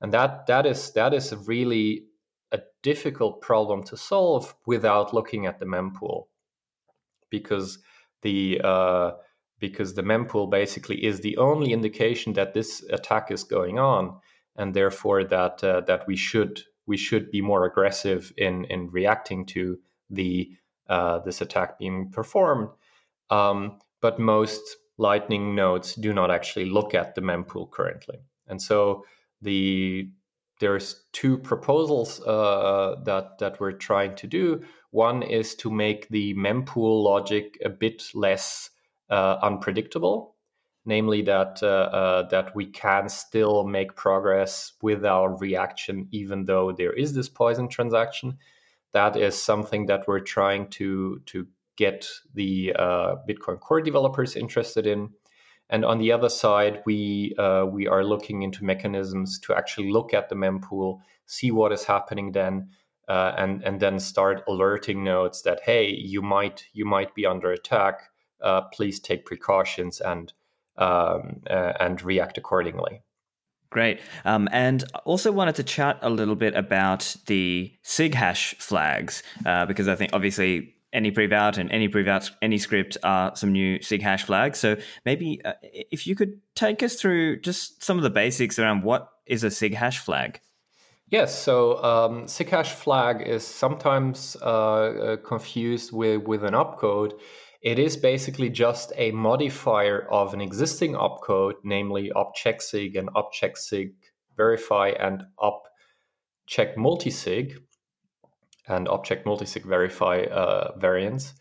And 0.00 0.12
that 0.12 0.46
that 0.46 0.66
is 0.66 0.92
that 0.92 1.14
is 1.14 1.34
really 1.46 2.06
a 2.52 2.60
difficult 2.82 3.40
problem 3.40 3.82
to 3.84 3.96
solve 3.96 4.54
without 4.66 5.14
looking 5.14 5.46
at 5.46 5.58
the 5.58 5.66
mempool. 5.66 6.24
Because 7.30 7.78
the 8.22 8.60
uh, 8.62 9.12
because 9.58 9.94
the 9.94 10.02
mempool 10.02 10.50
basically 10.50 11.04
is 11.04 11.20
the 11.20 11.36
only 11.36 11.72
indication 11.72 12.32
that 12.34 12.54
this 12.54 12.82
attack 12.90 13.30
is 13.30 13.44
going 13.44 13.78
on, 13.78 14.18
and 14.56 14.74
therefore 14.74 15.24
that 15.24 15.62
uh, 15.62 15.82
that 15.82 16.06
we 16.06 16.16
should 16.16 16.62
we 16.86 16.96
should 16.96 17.30
be 17.30 17.40
more 17.40 17.64
aggressive 17.66 18.32
in 18.36 18.64
in 18.66 18.90
reacting 18.90 19.44
to 19.46 19.78
the 20.10 20.50
uh, 20.88 21.18
this 21.20 21.40
attack 21.40 21.78
being 21.78 22.10
performed 22.10 22.68
um, 23.30 23.78
but 24.00 24.18
most 24.18 24.62
Lightning 24.96 25.56
nodes 25.56 25.96
do 25.96 26.12
not 26.12 26.30
actually 26.30 26.66
look 26.66 26.94
at 26.94 27.14
the 27.14 27.20
mempool 27.20 27.68
currently. 27.68 28.18
And 28.46 28.62
so 28.62 29.04
the 29.42 30.08
there's 30.60 31.04
two 31.12 31.36
proposals 31.38 32.20
uh, 32.20 32.96
that 33.04 33.38
that 33.38 33.58
we're 33.58 33.72
trying 33.72 34.14
to 34.16 34.26
do. 34.26 34.62
One 34.90 35.22
is 35.24 35.56
to 35.56 35.70
make 35.70 36.08
the 36.08 36.34
mempool 36.34 37.02
logic 37.02 37.58
a 37.64 37.68
bit 37.68 38.04
less 38.14 38.70
uh, 39.10 39.38
unpredictable, 39.42 40.36
namely 40.84 41.22
that 41.22 41.60
uh, 41.60 41.66
uh, 41.66 42.28
that 42.28 42.54
we 42.54 42.66
can 42.66 43.08
still 43.08 43.64
make 43.64 43.96
progress 43.96 44.74
with 44.80 45.04
our 45.04 45.36
reaction 45.36 46.06
even 46.12 46.44
though 46.44 46.70
there 46.70 46.92
is 46.92 47.14
this 47.14 47.28
poison 47.28 47.68
transaction. 47.68 48.38
That 48.92 49.16
is 49.16 49.34
something 49.34 49.86
that 49.86 50.06
we're 50.06 50.20
trying 50.20 50.70
to 50.70 51.20
to 51.26 51.48
get 51.76 52.06
the 52.34 52.74
uh, 52.78 53.16
Bitcoin 53.28 53.60
core 53.60 53.80
developers 53.80 54.36
interested 54.36 54.86
in. 54.86 55.10
And 55.70 55.84
on 55.84 55.98
the 55.98 56.12
other 56.12 56.28
side, 56.28 56.82
we 56.84 57.34
uh, 57.38 57.64
we 57.64 57.86
are 57.86 58.04
looking 58.04 58.42
into 58.42 58.64
mechanisms 58.64 59.38
to 59.40 59.54
actually 59.54 59.90
look 59.90 60.12
at 60.12 60.28
the 60.28 60.34
mempool, 60.34 61.00
see 61.26 61.50
what 61.50 61.72
is 61.72 61.84
happening 61.84 62.32
then, 62.32 62.68
uh, 63.08 63.32
and 63.38 63.62
and 63.62 63.80
then 63.80 63.98
start 63.98 64.44
alerting 64.46 65.02
nodes 65.02 65.42
that 65.42 65.60
hey, 65.64 65.88
you 65.88 66.20
might 66.20 66.64
you 66.74 66.84
might 66.84 67.14
be 67.14 67.24
under 67.24 67.50
attack. 67.50 68.00
Uh, 68.42 68.60
please 68.72 69.00
take 69.00 69.24
precautions 69.24 70.00
and 70.00 70.34
um, 70.76 71.40
uh, 71.48 71.72
and 71.80 72.02
react 72.02 72.36
accordingly. 72.36 73.02
Great. 73.70 74.00
Um, 74.24 74.48
and 74.52 74.84
also 75.04 75.32
wanted 75.32 75.56
to 75.56 75.64
chat 75.64 75.98
a 76.02 76.10
little 76.10 76.36
bit 76.36 76.54
about 76.54 77.16
the 77.26 77.72
SIG 77.82 78.14
hash 78.14 78.54
flags 78.58 79.24
uh, 79.44 79.66
because 79.66 79.88
I 79.88 79.96
think 79.96 80.12
obviously 80.12 80.74
any 80.94 81.10
prevout 81.10 81.58
and 81.58 81.70
any 81.70 81.88
prevout 81.88 82.30
any 82.40 82.56
script 82.56 82.96
are 83.02 83.34
some 83.36 83.52
new 83.52 83.82
sig 83.82 84.00
hash 84.00 84.24
flags. 84.24 84.58
So 84.58 84.76
maybe 85.04 85.40
uh, 85.44 85.52
if 85.62 86.06
you 86.06 86.14
could 86.14 86.40
take 86.54 86.82
us 86.82 86.94
through 86.94 87.40
just 87.40 87.82
some 87.82 87.98
of 87.98 88.02
the 88.02 88.10
basics 88.10 88.58
around 88.58 88.82
what 88.84 89.08
is 89.26 89.44
a 89.44 89.50
sig 89.50 89.74
hash 89.74 89.98
flag. 89.98 90.40
Yes, 91.10 91.38
so 91.38 91.82
um, 91.84 92.26
SIGHASH 92.26 92.72
flag 92.72 93.22
is 93.26 93.46
sometimes 93.46 94.36
uh, 94.40 94.46
uh, 94.46 95.16
confused 95.18 95.92
with, 95.92 96.22
with 96.22 96.42
an 96.42 96.54
opcode. 96.54 97.12
It 97.60 97.78
is 97.78 97.96
basically 97.96 98.48
just 98.48 98.92
a 98.96 99.10
modifier 99.12 100.08
of 100.10 100.34
an 100.34 100.40
existing 100.40 100.94
opcode, 100.94 101.54
namely 101.62 102.10
opchecksig 102.16 102.98
and 102.98 103.10
opchecksig 103.14 103.92
verify 104.36 104.88
and 104.98 105.22
opcheck 105.38 106.74
multisig 106.76 107.58
and 108.68 108.86
opcheck 108.86 109.24
multisig 109.24 109.64
verify 109.64 110.22
uh, 110.22 110.72
variants 110.78 111.34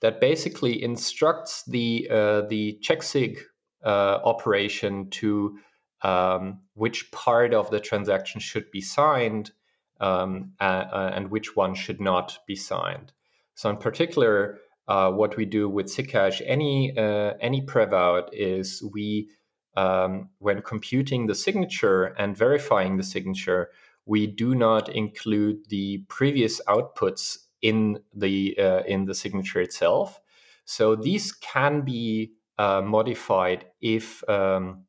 that 0.00 0.20
basically 0.20 0.82
instructs 0.82 1.64
the 1.64 2.06
uh, 2.10 2.42
the 2.42 2.78
checksig 2.82 3.38
uh, 3.84 4.18
operation 4.24 5.08
to 5.10 5.58
um, 6.02 6.60
which 6.74 7.10
part 7.10 7.54
of 7.54 7.70
the 7.70 7.80
transaction 7.80 8.40
should 8.40 8.70
be 8.70 8.80
signed 8.80 9.52
um, 10.00 10.52
and 10.60 11.30
which 11.30 11.56
one 11.56 11.74
should 11.74 12.00
not 12.00 12.38
be 12.46 12.56
signed. 12.56 13.12
So, 13.54 13.70
in 13.70 13.76
particular, 13.76 14.58
uh, 14.86 15.10
what 15.10 15.36
we 15.36 15.46
do 15.46 15.68
with 15.68 15.86
SIGHASH, 15.86 16.42
any 16.44 16.96
uh, 16.96 17.34
any 17.40 17.62
prevout 17.62 18.28
is 18.32 18.82
we 18.92 19.30
um, 19.76 20.28
when 20.38 20.62
computing 20.62 21.26
the 21.26 21.34
signature 21.34 22.04
and 22.18 22.36
verifying 22.36 22.96
the 22.96 23.02
signature, 23.02 23.70
we 24.06 24.26
do 24.26 24.54
not 24.54 24.88
include 24.88 25.68
the 25.68 25.98
previous 26.08 26.60
outputs 26.68 27.38
in 27.62 27.98
the 28.14 28.56
uh, 28.58 28.82
in 28.86 29.06
the 29.06 29.14
signature 29.14 29.60
itself. 29.60 30.20
So 30.64 30.96
these 30.96 31.32
can 31.32 31.82
be 31.82 32.32
uh, 32.58 32.82
modified 32.82 33.66
if 33.80 34.28
um, 34.28 34.84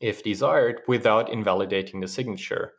if 0.00 0.22
desired 0.22 0.82
without 0.86 1.32
invalidating 1.32 2.00
the 2.00 2.08
signature. 2.08 2.72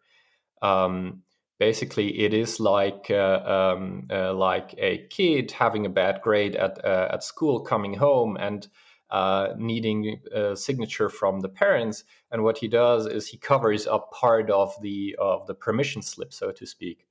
Um, 0.61 1.23
basically, 1.59 2.19
it 2.19 2.33
is 2.33 2.59
like 2.59 3.07
uh, 3.09 3.75
um, 3.75 4.07
uh, 4.09 4.33
like 4.33 4.73
a 4.77 5.07
kid 5.09 5.51
having 5.51 5.85
a 5.85 5.89
bad 5.89 6.21
grade 6.21 6.55
at 6.55 6.83
uh, 6.83 7.09
at 7.11 7.23
school, 7.23 7.61
coming 7.61 7.95
home 7.95 8.37
and 8.39 8.67
uh, 9.09 9.53
needing 9.57 10.19
a 10.33 10.55
signature 10.55 11.09
from 11.09 11.39
the 11.39 11.49
parents. 11.49 12.03
And 12.31 12.43
what 12.43 12.57
he 12.57 12.67
does 12.67 13.05
is 13.05 13.27
he 13.27 13.37
covers 13.37 13.87
up 13.87 14.11
part 14.11 14.49
of 14.49 14.73
the 14.81 15.15
of 15.19 15.47
the 15.47 15.55
permission 15.55 16.01
slip, 16.01 16.33
so 16.33 16.51
to 16.51 16.65
speak, 16.65 17.07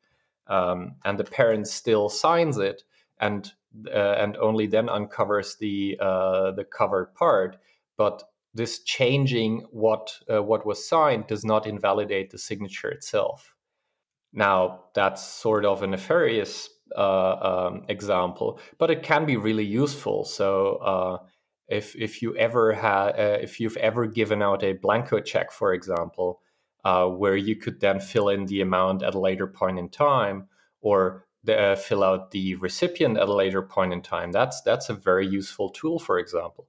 um, 0.47 0.97
and 1.05 1.19
the 1.19 1.25
parent 1.25 1.69
still 1.69 2.09
signs 2.09 2.59
it, 2.59 2.83
and 3.19 3.51
uh, 3.87 4.15
and 4.19 4.37
only 4.37 4.67
then 4.67 4.89
uncovers 4.89 5.57
the 5.57 5.97
uh, 6.01 6.51
the 6.53 6.65
covered 6.65 7.15
part. 7.15 7.57
But 7.97 8.23
this 8.53 8.83
changing 8.83 9.67
what 9.71 10.19
uh, 10.33 10.43
what 10.43 10.67
was 10.67 10.89
signed 10.89 11.27
does 11.27 11.45
not 11.45 11.67
invalidate 11.67 12.31
the 12.31 12.39
signature 12.39 12.91
itself. 12.91 13.55
Now 14.33 14.85
that's 14.95 15.27
sort 15.27 15.65
of 15.65 15.83
a 15.83 15.87
nefarious 15.87 16.69
uh, 16.97 17.69
um, 17.69 17.85
example, 17.89 18.61
but 18.79 18.91
it 18.91 19.03
can 19.03 19.25
be 19.25 19.37
really 19.37 19.65
useful. 19.65 20.25
So 20.25 20.77
uh, 20.77 21.19
if 21.69 21.97
if 21.97 22.23
you 22.23 22.37
ever 22.37 22.73
had 22.73 23.11
uh, 23.11 23.39
if 23.41 23.61
you've 23.61 23.77
ever 23.79 24.07
given 24.07 24.43
out 24.43 24.63
a 24.63 24.75
blanco 24.75 25.21
check 25.21 25.51
for 25.51 25.73
example 25.73 26.41
uh, 26.85 27.07
where 27.07 27.37
you 27.37 27.57
could 27.57 27.81
then 27.81 27.99
fill 27.99 28.29
in 28.29 28.47
the 28.47 28.61
amount 28.61 29.03
at 29.03 29.15
a 29.15 29.21
later 29.21 29.47
point 29.47 29.79
in 29.79 29.89
time 29.89 30.47
or 30.81 31.27
the, 31.43 31.59
uh, 31.59 31.77
fill 31.77 32.05
out 32.05 32.31
the 32.31 32.55
recipient 32.57 33.17
at 33.19 33.29
a 33.29 33.35
later 33.35 33.63
point 33.63 33.93
in 33.93 34.01
time 34.01 34.31
that's 34.31 34.61
that's 34.63 34.89
a 34.89 34.95
very 34.95 35.27
useful 35.27 35.71
tool 35.71 35.99
for 35.99 36.19
example. 36.19 36.69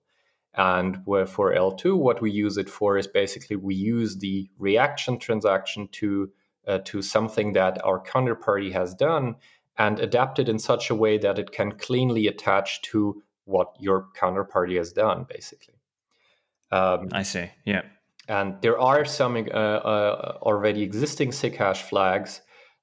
And 0.55 1.05
for 1.05 1.53
eltoo 1.53 1.95
what 1.95 2.19
we 2.19 2.31
use 2.31 2.57
it 2.57 2.69
for 2.69 2.97
is 2.97 3.05
basically 3.05 3.55
we 3.55 3.75
use 3.75 4.17
the 4.17 4.49
reaction 4.57 5.19
transaction 5.19 5.87
to 5.93 6.31
uh, 6.67 6.79
to 6.85 7.03
something 7.03 7.53
that 7.53 7.83
our 7.85 8.03
counterparty 8.03 8.73
has 8.73 8.95
done 8.95 9.35
and 9.77 9.99
adapt 9.99 10.39
it 10.39 10.49
in 10.49 10.57
such 10.57 10.89
a 10.89 10.95
way 10.95 11.19
that 11.19 11.37
it 11.37 11.51
can 11.51 11.73
cleanly 11.73 12.27
attach 12.27 12.81
to 12.81 13.21
what 13.47 13.73
your 13.79 14.07
counterparty 14.19 14.77
has 14.77 14.91
done, 14.91 15.25
basically. 15.27 15.75
Um, 16.71 17.07
I 17.11 17.23
see. 17.23 17.49
Yeah. 17.65 17.83
And 18.27 18.61
there 18.61 18.79
are 18.79 19.05
some 19.05 19.37
uh, 19.37 19.39
uh, 19.39 20.37
already 20.41 20.83
existing 20.83 21.31
SIGHASH 21.31 21.83
flags. 21.83 22.41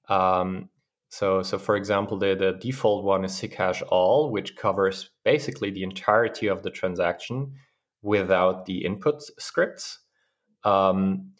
Um, 0.09 0.70
so, 1.11 1.42
so 1.42 1.59
for 1.59 1.77
example, 1.77 2.18
the, 2.18 2.35
the 2.35 2.53
default 2.53 3.05
one 3.05 3.24
is 3.24 3.33
SIGHASH 3.33 3.83
all, 3.83 4.31
which 4.33 4.57
covers 4.57 5.11
basically 5.24 5.70
the 5.70 5.83
entirety 5.83 6.46
of 6.46 6.62
the 6.62 6.70
transaction 6.70 7.53
without 8.03 8.64
the 8.64 8.85
input 8.85 9.22
scripts. 9.38 9.98
Um, 10.64 11.33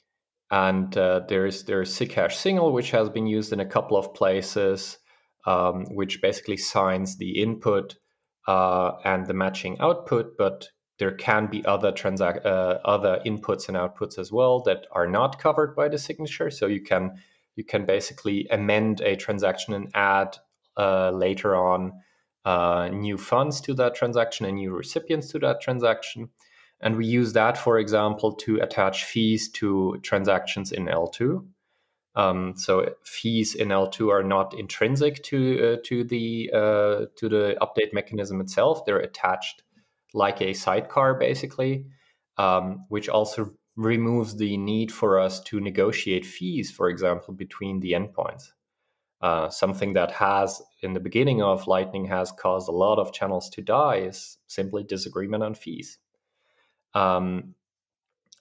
and 0.51 0.97
uh, 0.99 1.23
there's 1.29 1.65
there's 1.65 1.93
SIGHASH 1.95 2.37
single, 2.37 2.73
which 2.73 2.91
has 2.91 3.09
been 3.09 3.27
used 3.27 3.53
in 3.55 3.61
a 3.61 3.67
couple 3.67 3.97
of 3.97 4.13
places, 4.13 4.99
um, 5.47 5.87
which 5.91 6.21
basically 6.21 6.59
signs 6.59 7.17
the 7.17 7.43
input 7.43 7.97
uh, 8.47 8.93
and 9.05 9.27
the 9.27 9.35
matching 9.35 9.79
output, 9.81 10.37
but 10.37 10.69
there 10.99 11.13
can 11.13 11.47
be 11.47 11.65
other 11.65 11.93
uh, 12.45 12.79
other 12.85 13.21
inputs 13.27 13.69
and 13.69 13.77
outputs 13.77 14.19
as 14.19 14.31
well 14.31 14.61
that 14.63 14.87
are 14.93 15.09
not 15.09 15.39
covered 15.39 15.75
by 15.75 15.89
the 15.89 15.99
signature. 15.99 16.51
So 16.51 16.67
you 16.67 16.83
can 16.83 17.17
you 17.57 17.65
can 17.65 17.85
basically 17.85 18.47
amend 18.51 19.01
a 19.01 19.17
transaction 19.17 19.75
and 19.75 19.91
add 19.95 20.37
uh, 20.77 21.11
later 21.11 21.55
on 21.57 21.93
uh, 22.45 22.89
new 22.93 23.17
funds 23.17 23.61
to 23.63 23.75
that 23.75 23.95
transaction 23.95 24.47
and 24.47 24.57
new 24.57 24.73
recipients 24.73 25.31
to 25.31 25.39
that 25.41 25.61
transaction. 25.61 26.29
And 26.81 26.97
we 26.97 27.07
use 27.07 27.33
that, 27.33 27.57
for 27.57 27.79
example, 27.79 28.33
to 28.35 28.61
attach 28.61 29.05
fees 29.05 29.49
to 29.53 29.99
transactions 30.03 30.71
in 30.73 30.87
eltoo. 30.87 31.47
Um, 32.17 32.55
so 32.57 32.95
fees 33.03 33.55
in 33.55 33.69
eltoo 33.69 34.11
are 34.11 34.23
not 34.23 34.55
intrinsic 34.55 35.23
to 35.25 35.73
uh, 35.73 35.77
to 35.85 36.05
the 36.05 36.51
uh, 36.53 37.07
to 37.17 37.29
the 37.29 37.57
update 37.61 37.93
mechanism 37.93 38.41
itself. 38.41 38.85
They're 38.85 38.99
attached 38.99 39.63
like 40.13 40.41
a 40.41 40.55
sidecar, 40.55 41.15
basically, 41.15 41.87
um, 42.39 42.85
which 42.89 43.09
also 43.09 43.53
removes 43.77 44.37
the 44.37 44.57
need 44.57 44.93
for 44.93 45.19
us 45.19 45.41
to 45.41 45.59
negotiate 45.59 46.25
fees, 46.25 46.71
for 46.71 46.89
example, 46.89 47.35
between 47.35 47.81
the 47.81 47.93
endpoints. 47.93 48.45
Uh, 49.21 49.49
something 49.49 49.95
that 49.95 50.13
has 50.13 50.63
in 50.83 50.93
the 50.93 51.01
beginning 51.01 51.43
of 51.43 51.67
Lightning 51.67 52.05
has 52.05 52.31
caused 52.31 52.69
a 52.69 52.73
lot 52.73 52.99
of 52.99 53.13
channels 53.13 53.49
to 53.51 53.63
die 53.63 53.97
is 53.97 54.39
simply 54.47 54.85
disagreement 54.85 55.43
on 55.43 55.55
fees. 55.55 55.99
Um, 56.95 57.55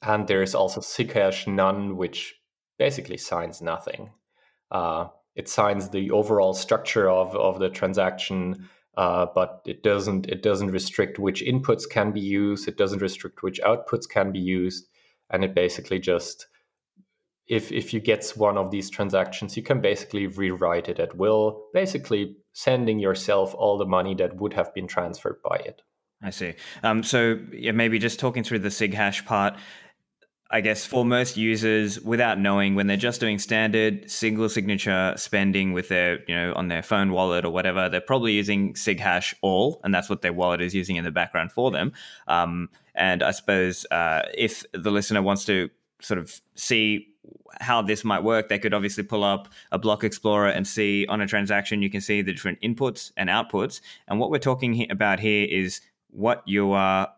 and 0.01 0.27
there's 0.27 0.53
also 0.53 0.81
SIGHASH 0.81 1.47
none, 1.47 1.95
which 1.95 2.36
basically 2.77 3.17
signs 3.17 3.62
nothing. 3.62 4.12
Uh, 4.71 5.07
it 5.36 5.49
signs 5.49 5.89
the 5.89 6.12
overall 6.12 6.53
structure 6.53 7.09
of, 7.09 7.36
of 7.36 7.59
the 7.59 7.69
transaction, 7.69 8.69
uh, 8.97 9.25
but 9.33 9.62
it 9.65 9.81
doesn't 9.81 10.27
it 10.27 10.43
doesn't 10.43 10.71
restrict 10.71 11.17
which 11.17 11.43
inputs 11.43 11.89
can 11.89 12.12
be 12.12 12.21
used. 12.21 12.67
It 12.67 12.77
doesn't 12.77 13.01
restrict 13.01 13.41
which 13.41 13.59
outputs 13.62 14.07
can 14.07 14.31
be 14.31 14.39
used, 14.39 14.88
and 15.29 15.43
it 15.43 15.55
basically 15.55 15.99
just 15.99 16.47
if 17.47 17.71
if 17.71 17.93
you 17.93 17.99
get 17.99 18.25
one 18.36 18.57
of 18.57 18.71
these 18.71 18.89
transactions, 18.89 19.57
you 19.57 19.63
can 19.63 19.81
basically 19.81 20.27
rewrite 20.27 20.88
it 20.88 20.99
at 20.99 21.15
will, 21.17 21.65
basically 21.73 22.36
sending 22.53 22.99
yourself 22.99 23.55
all 23.55 23.77
the 23.77 23.86
money 23.86 24.13
that 24.15 24.38
would 24.38 24.53
have 24.53 24.73
been 24.73 24.88
transferred 24.88 25.41
by 25.43 25.57
it. 25.57 25.81
I 26.21 26.29
see. 26.29 26.53
Um, 26.83 27.03
so 27.03 27.38
yeah, 27.51 27.71
maybe 27.71 27.99
just 27.99 28.19
talking 28.19 28.43
through 28.43 28.59
the 28.59 28.71
SIG 28.71 28.93
hash 28.93 29.25
part. 29.25 29.55
I 30.53 30.61
guess 30.61 30.85
for 30.85 31.03
most 31.03 31.35
users, 31.35 31.99
without 32.01 32.37
knowing, 32.37 32.75
when 32.75 32.85
they're 32.85 32.95
just 32.95 33.19
doing 33.19 33.39
standard 33.39 34.09
single 34.09 34.47
signature 34.47 35.15
spending 35.17 35.73
with 35.73 35.89
their, 35.89 36.19
you 36.27 36.35
know, 36.35 36.53
on 36.55 36.67
their 36.67 36.83
phone 36.83 37.11
wallet 37.11 37.43
or 37.43 37.49
whatever, 37.49 37.89
they're 37.89 37.99
probably 37.99 38.33
using 38.33 38.75
SigHash 38.75 39.33
all, 39.41 39.81
and 39.83 39.91
that's 39.91 40.11
what 40.11 40.21
their 40.21 40.31
wallet 40.31 40.61
is 40.61 40.75
using 40.75 40.95
in 40.95 41.05
the 41.05 41.11
background 41.11 41.51
for 41.51 41.71
them. 41.71 41.91
Um, 42.27 42.69
and 42.93 43.23
I 43.23 43.31
suppose 43.31 43.87
uh, 43.89 44.21
if 44.37 44.63
the 44.73 44.91
listener 44.91 45.23
wants 45.23 45.43
to 45.45 45.71
sort 46.01 46.19
of 46.19 46.39
see 46.53 47.07
how 47.59 47.81
this 47.81 48.03
might 48.03 48.23
work, 48.23 48.49
they 48.49 48.59
could 48.59 48.75
obviously 48.75 49.03
pull 49.03 49.23
up 49.23 49.47
a 49.71 49.79
block 49.79 50.03
explorer 50.03 50.49
and 50.49 50.67
see 50.67 51.07
on 51.07 51.19
a 51.19 51.25
transaction, 51.25 51.81
you 51.81 51.89
can 51.89 52.01
see 52.01 52.21
the 52.21 52.31
different 52.31 52.61
inputs 52.61 53.11
and 53.17 53.27
outputs. 53.27 53.81
And 54.07 54.19
what 54.19 54.29
we're 54.29 54.37
talking 54.37 54.91
about 54.91 55.19
here 55.19 55.47
is 55.49 55.81
what 56.11 56.43
you 56.45 56.73
are 56.73 57.09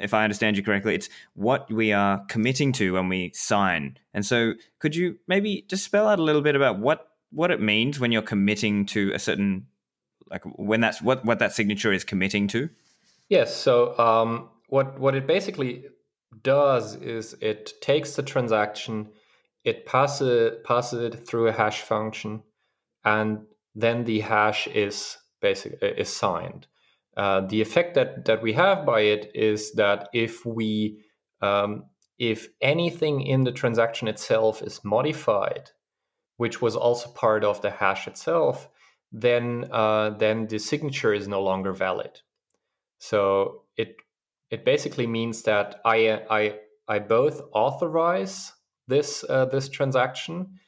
if 0.00 0.14
I 0.14 0.24
understand 0.24 0.56
you 0.56 0.62
correctly, 0.62 0.94
it's 0.94 1.08
what 1.34 1.70
we 1.70 1.92
are 1.92 2.24
committing 2.26 2.72
to 2.74 2.94
when 2.94 3.08
we 3.08 3.32
sign. 3.34 3.96
And 4.14 4.24
so, 4.24 4.54
could 4.78 4.96
you 4.96 5.18
maybe 5.28 5.64
just 5.68 5.84
spell 5.84 6.08
out 6.08 6.18
a 6.18 6.22
little 6.22 6.42
bit 6.42 6.56
about 6.56 6.78
what 6.78 7.06
what 7.32 7.50
it 7.50 7.60
means 7.60 8.00
when 8.00 8.12
you're 8.12 8.22
committing 8.22 8.86
to 8.86 9.12
a 9.14 9.18
certain, 9.18 9.66
like 10.30 10.42
when 10.44 10.80
that's 10.80 11.00
what 11.00 11.24
what 11.24 11.38
that 11.38 11.52
signature 11.52 11.92
is 11.92 12.04
committing 12.04 12.48
to? 12.48 12.68
Yes. 13.28 13.54
So, 13.54 13.98
um, 13.98 14.48
what 14.68 14.98
what 14.98 15.14
it 15.14 15.26
basically 15.26 15.84
does 16.42 16.96
is 16.96 17.34
it 17.40 17.80
takes 17.80 18.16
the 18.16 18.22
transaction, 18.22 19.08
it 19.64 19.86
passes 19.86 20.58
passes 20.64 21.00
it 21.02 21.26
through 21.26 21.48
a 21.48 21.52
hash 21.52 21.82
function, 21.82 22.42
and 23.04 23.46
then 23.74 24.04
the 24.04 24.20
hash 24.20 24.66
is 24.68 25.16
basically 25.40 25.88
is 25.88 26.08
signed. 26.08 26.66
Uh, 27.20 27.46
the 27.48 27.60
effect 27.60 27.92
that 27.94 28.24
that 28.24 28.40
we 28.40 28.54
have 28.54 28.86
by 28.86 29.00
it 29.00 29.30
is 29.34 29.72
that 29.72 30.08
if 30.14 30.46
we 30.46 31.04
um, 31.42 31.84
if 32.18 32.48
anything 32.62 33.20
in 33.20 33.44
the 33.44 33.52
transaction 33.52 34.08
itself 34.08 34.62
is 34.62 34.80
modified, 34.84 35.68
which 36.38 36.62
was 36.62 36.74
also 36.74 37.10
part 37.10 37.44
of 37.44 37.60
the 37.60 37.70
hash 37.70 38.08
itself, 38.08 38.70
then 39.12 39.68
uh, 39.70 40.08
then 40.16 40.46
the 40.46 40.58
signature 40.58 41.12
is 41.12 41.28
no 41.28 41.42
longer 41.42 41.74
valid. 41.74 42.22
So 43.00 43.64
it 43.76 43.96
it 44.50 44.64
basically 44.64 45.06
means 45.06 45.42
that 45.42 45.78
I 45.84 46.22
I 46.30 46.54
I 46.88 47.00
both 47.00 47.42
authorize 47.52 48.50
this 48.88 49.26
uh, 49.28 49.44
this 49.44 49.68
transaction 49.68 50.58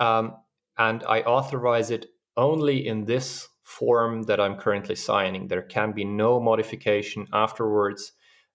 um, 0.00 0.34
and 0.76 1.04
I 1.04 1.20
authorize 1.20 1.92
it 1.92 2.06
only 2.36 2.88
in 2.88 3.04
this 3.04 3.46
form 3.62 4.24
that 4.24 4.40
I'm 4.40 4.56
currently 4.56 4.96
signing. 4.96 5.48
There 5.48 5.62
can 5.62 5.92
be 5.92 6.04
no 6.04 6.40
modification 6.40 7.26
afterwards, 7.32 8.12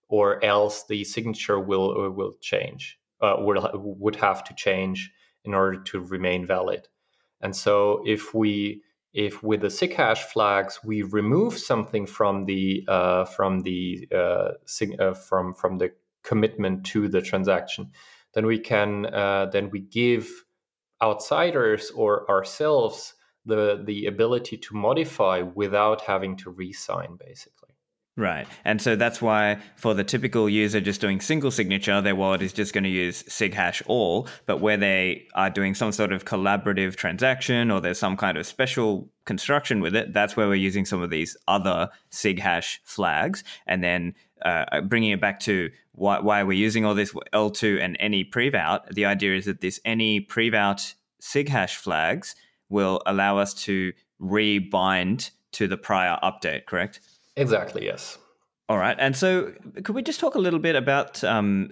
or 0.09 0.43
else 0.43 0.85
the 0.87 1.03
signature 1.03 1.59
will 1.59 2.05
uh, 2.05 2.09
will 2.09 2.33
change. 2.41 2.99
Uh, 3.21 3.35
will 3.39 3.69
would 3.73 4.15
have 4.17 4.43
to 4.45 4.53
change 4.53 5.11
in 5.43 5.53
order 5.53 5.81
to 5.81 5.99
remain 6.01 6.45
valid. 6.45 6.87
And 7.41 7.55
so, 7.55 8.03
if 8.05 8.33
we 8.33 8.83
if 9.13 9.41
with 9.41 9.61
the 9.61 9.67
SigHash 9.67 10.19
flags 10.19 10.79
we 10.83 11.01
remove 11.01 11.57
something 11.57 12.05
from 12.05 12.45
the 12.45 12.85
uh, 12.87 13.25
from 13.25 13.61
the 13.61 14.07
uh, 14.13 14.51
sig- 14.65 14.99
uh, 14.99 15.13
from 15.13 15.53
from 15.53 15.77
the 15.77 15.91
commitment 16.23 16.85
to 16.87 17.07
the 17.07 17.21
transaction, 17.21 17.91
then 18.33 18.45
we 18.45 18.59
can 18.59 19.05
uh, 19.07 19.47
then 19.51 19.69
we 19.69 19.79
give 19.79 20.29
outsiders 21.01 21.91
or 21.91 22.29
ourselves 22.29 23.13
the 23.47 23.81
the 23.85 24.05
ability 24.05 24.57
to 24.57 24.75
modify 24.75 25.41
without 25.41 26.01
having 26.01 26.37
to 26.37 26.49
re-sign 26.51 27.17
basically 27.17 27.67
Right. 28.17 28.47
And 28.65 28.81
so 28.81 28.95
that's 28.95 29.21
why 29.21 29.59
for 29.75 29.93
the 29.93 30.03
typical 30.03 30.49
user 30.49 30.81
just 30.81 30.99
doing 30.99 31.21
single 31.21 31.51
signature, 31.51 32.01
their 32.01 32.15
wallet 32.15 32.41
is 32.41 32.51
just 32.51 32.73
going 32.73 32.83
to 32.83 32.89
use 32.89 33.21
SigHash 33.23 33.83
all. 33.85 34.27
But 34.47 34.59
where 34.59 34.75
they 34.75 35.27
are 35.35 35.51
doing 35.51 35.75
some 35.75 35.91
sort 35.91 36.11
of 36.11 36.25
collaborative 36.25 36.95
transaction 36.95 37.69
or 37.69 37.79
there's 37.79 37.99
some 37.99 38.17
kind 38.17 38.35
of 38.35 38.47
special 38.47 39.07
construction 39.25 39.81
with 39.81 39.95
it, 39.95 40.13
that's 40.13 40.35
where 40.35 40.47
we're 40.47 40.55
using 40.55 40.83
some 40.83 41.03
of 41.03 41.11
these 41.11 41.37
other 41.47 41.89
SigHash 42.11 42.79
flags. 42.83 43.43
And 43.67 43.83
then 43.83 44.15
uh, 44.43 44.81
bringing 44.81 45.11
it 45.11 45.21
back 45.21 45.39
to 45.41 45.69
why, 45.91 46.19
why 46.19 46.41
we're 46.41 46.53
using 46.53 46.85
all 46.85 46.95
this 46.95 47.13
eltoo 47.33 47.79
and 47.79 47.97
any 47.99 48.25
prevout, 48.25 48.89
the 48.89 49.05
idea 49.05 49.35
is 49.35 49.45
that 49.45 49.61
this 49.61 49.79
any 49.85 50.21
prevout 50.21 50.95
SigHash 51.21 51.75
flags 51.75 52.35
will 52.69 53.01
allow 53.05 53.37
us 53.37 53.53
to 53.53 53.93
rebind 54.21 55.31
to 55.53 55.67
the 55.67 55.77
prior 55.77 56.17
update, 56.23 56.65
correct? 56.65 56.99
Exactly, 57.35 57.85
yes. 57.85 58.17
All 58.69 58.77
right. 58.77 58.97
And 58.99 59.15
so 59.15 59.53
could 59.83 59.95
we 59.95 60.01
just 60.01 60.19
talk 60.19 60.35
a 60.35 60.39
little 60.39 60.59
bit 60.59 60.75
about 60.75 61.23
um, 61.23 61.71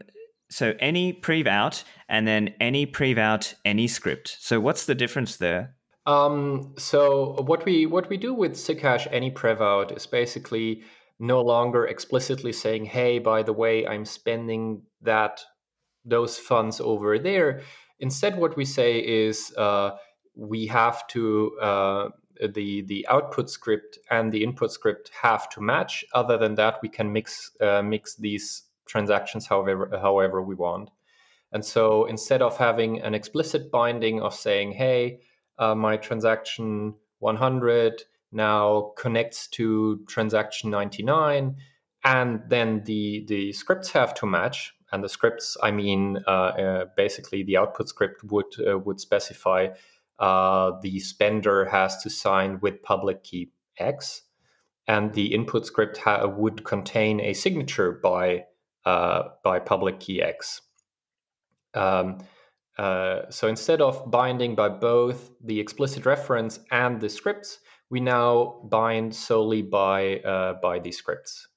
so 0.49 0.73
any 0.79 1.13
prev 1.13 1.47
out 1.47 1.84
and 2.08 2.27
then 2.27 2.53
any 2.60 2.86
prev 2.86 3.17
out 3.17 3.53
any 3.65 3.88
script. 3.88 4.38
So 4.39 4.60
what's 4.60 4.86
the 4.86 4.95
difference 4.95 5.38
there? 5.38 5.75
Um, 6.05 6.73
so 6.77 7.41
what 7.45 7.65
we 7.65 7.86
what 7.86 8.10
we 8.10 8.17
do 8.17 8.34
with 8.34 8.53
SigHash 8.53 9.08
any 9.12 9.31
prev 9.31 9.60
out 9.60 9.91
is 9.91 10.05
basically 10.05 10.84
no 11.19 11.41
longer 11.41 11.86
explicitly 11.86 12.53
saying, 12.53 12.86
"Hey, 12.86 13.19
by 13.19 13.41
the 13.41 13.53
way, 13.53 13.88
I'm 13.88 14.05
spending 14.05 14.84
that 15.01 15.41
those 16.03 16.38
funds 16.38 16.79
over 16.79 17.17
there." 17.17 17.62
Instead, 17.99 18.38
what 18.38 18.55
we 18.55 18.65
say 18.65 18.99
is, 18.99 19.53
uh, 19.58 19.91
we 20.36 20.67
have 20.67 21.08
to 21.08 21.58
uh, 21.62 22.10
the 22.54 22.82
the 22.84 23.06
output 23.10 23.50
script 23.50 23.98
and 24.12 24.32
the 24.32 24.43
input 24.43 24.71
script 24.71 25.12
have 25.21 25.50
to 25.50 25.62
match. 25.62 26.06
Other 26.13 26.38
than 26.38 26.56
that, 26.56 26.80
we 26.82 26.89
can 26.89 27.12
mix 27.12 27.52
uh, 27.62 27.82
mix 27.82 28.15
these 28.15 28.63
transactions 28.86 29.48
however 29.48 29.89
however 30.02 30.41
we 30.41 30.56
want. 30.56 30.89
And 31.52 31.63
so 31.63 32.06
instead 32.06 32.41
of 32.41 32.58
having 32.58 33.02
an 33.02 33.13
explicit 33.13 33.71
binding 33.71 34.21
of 34.21 34.34
saying, 34.34 34.74
"Hey, 34.74 35.21
uh, 35.58 35.76
my 35.76 35.98
transaction 35.98 36.95
100 37.19 38.04
now 38.32 38.93
connects 38.98 39.48
to 39.48 40.04
transaction 40.08 40.69
99," 40.69 41.56
and 42.04 42.41
then 42.50 42.84
the 42.86 43.26
the 43.28 43.54
scripts 43.54 43.91
have 43.91 44.13
to 44.15 44.26
match. 44.26 44.74
And 44.91 45.04
the 45.04 45.10
scripts, 45.10 45.58
I 45.63 45.71
mean, 45.71 46.19
uh, 46.28 46.30
uh, 46.30 46.86
basically 46.95 47.43
the 47.43 47.58
output 47.58 47.89
script 47.89 48.24
would 48.26 48.54
uh, 48.65 48.78
would 48.80 49.00
specify 49.00 49.69
uh, 50.19 50.71
the 50.82 50.99
spender 50.99 51.65
has 51.65 52.01
to 52.04 52.10
sign 52.10 52.60
with 52.62 52.82
public 52.84 53.23
key 53.23 53.51
X, 53.78 54.21
and 54.88 55.13
the 55.13 55.34
input 55.34 55.65
script 55.65 55.97
ha- 55.97 56.25
would 56.25 56.63
contain 56.63 57.19
a 57.19 57.34
signature 57.34 57.91
by 57.91 58.45
uh, 58.86 59.30
by 59.43 59.60
public 59.60 59.99
key 59.99 60.21
X. 60.21 60.62
Um, 61.73 62.19
uh, 62.78 63.21
so 63.30 63.47
instead 63.47 63.82
of 63.82 64.10
binding 64.12 64.56
by 64.56 64.69
both 64.69 65.32
the 65.43 65.60
explicit 65.60 66.06
reference 66.06 66.60
and 66.71 67.01
the 67.01 67.10
scripts, 67.10 67.60
we 67.89 67.99
now 67.99 68.62
bind 68.69 69.15
solely 69.15 69.62
by 69.62 70.17
uh, 70.19 70.54
by 70.62 70.80
the 70.80 70.91
scripts, 70.91 71.47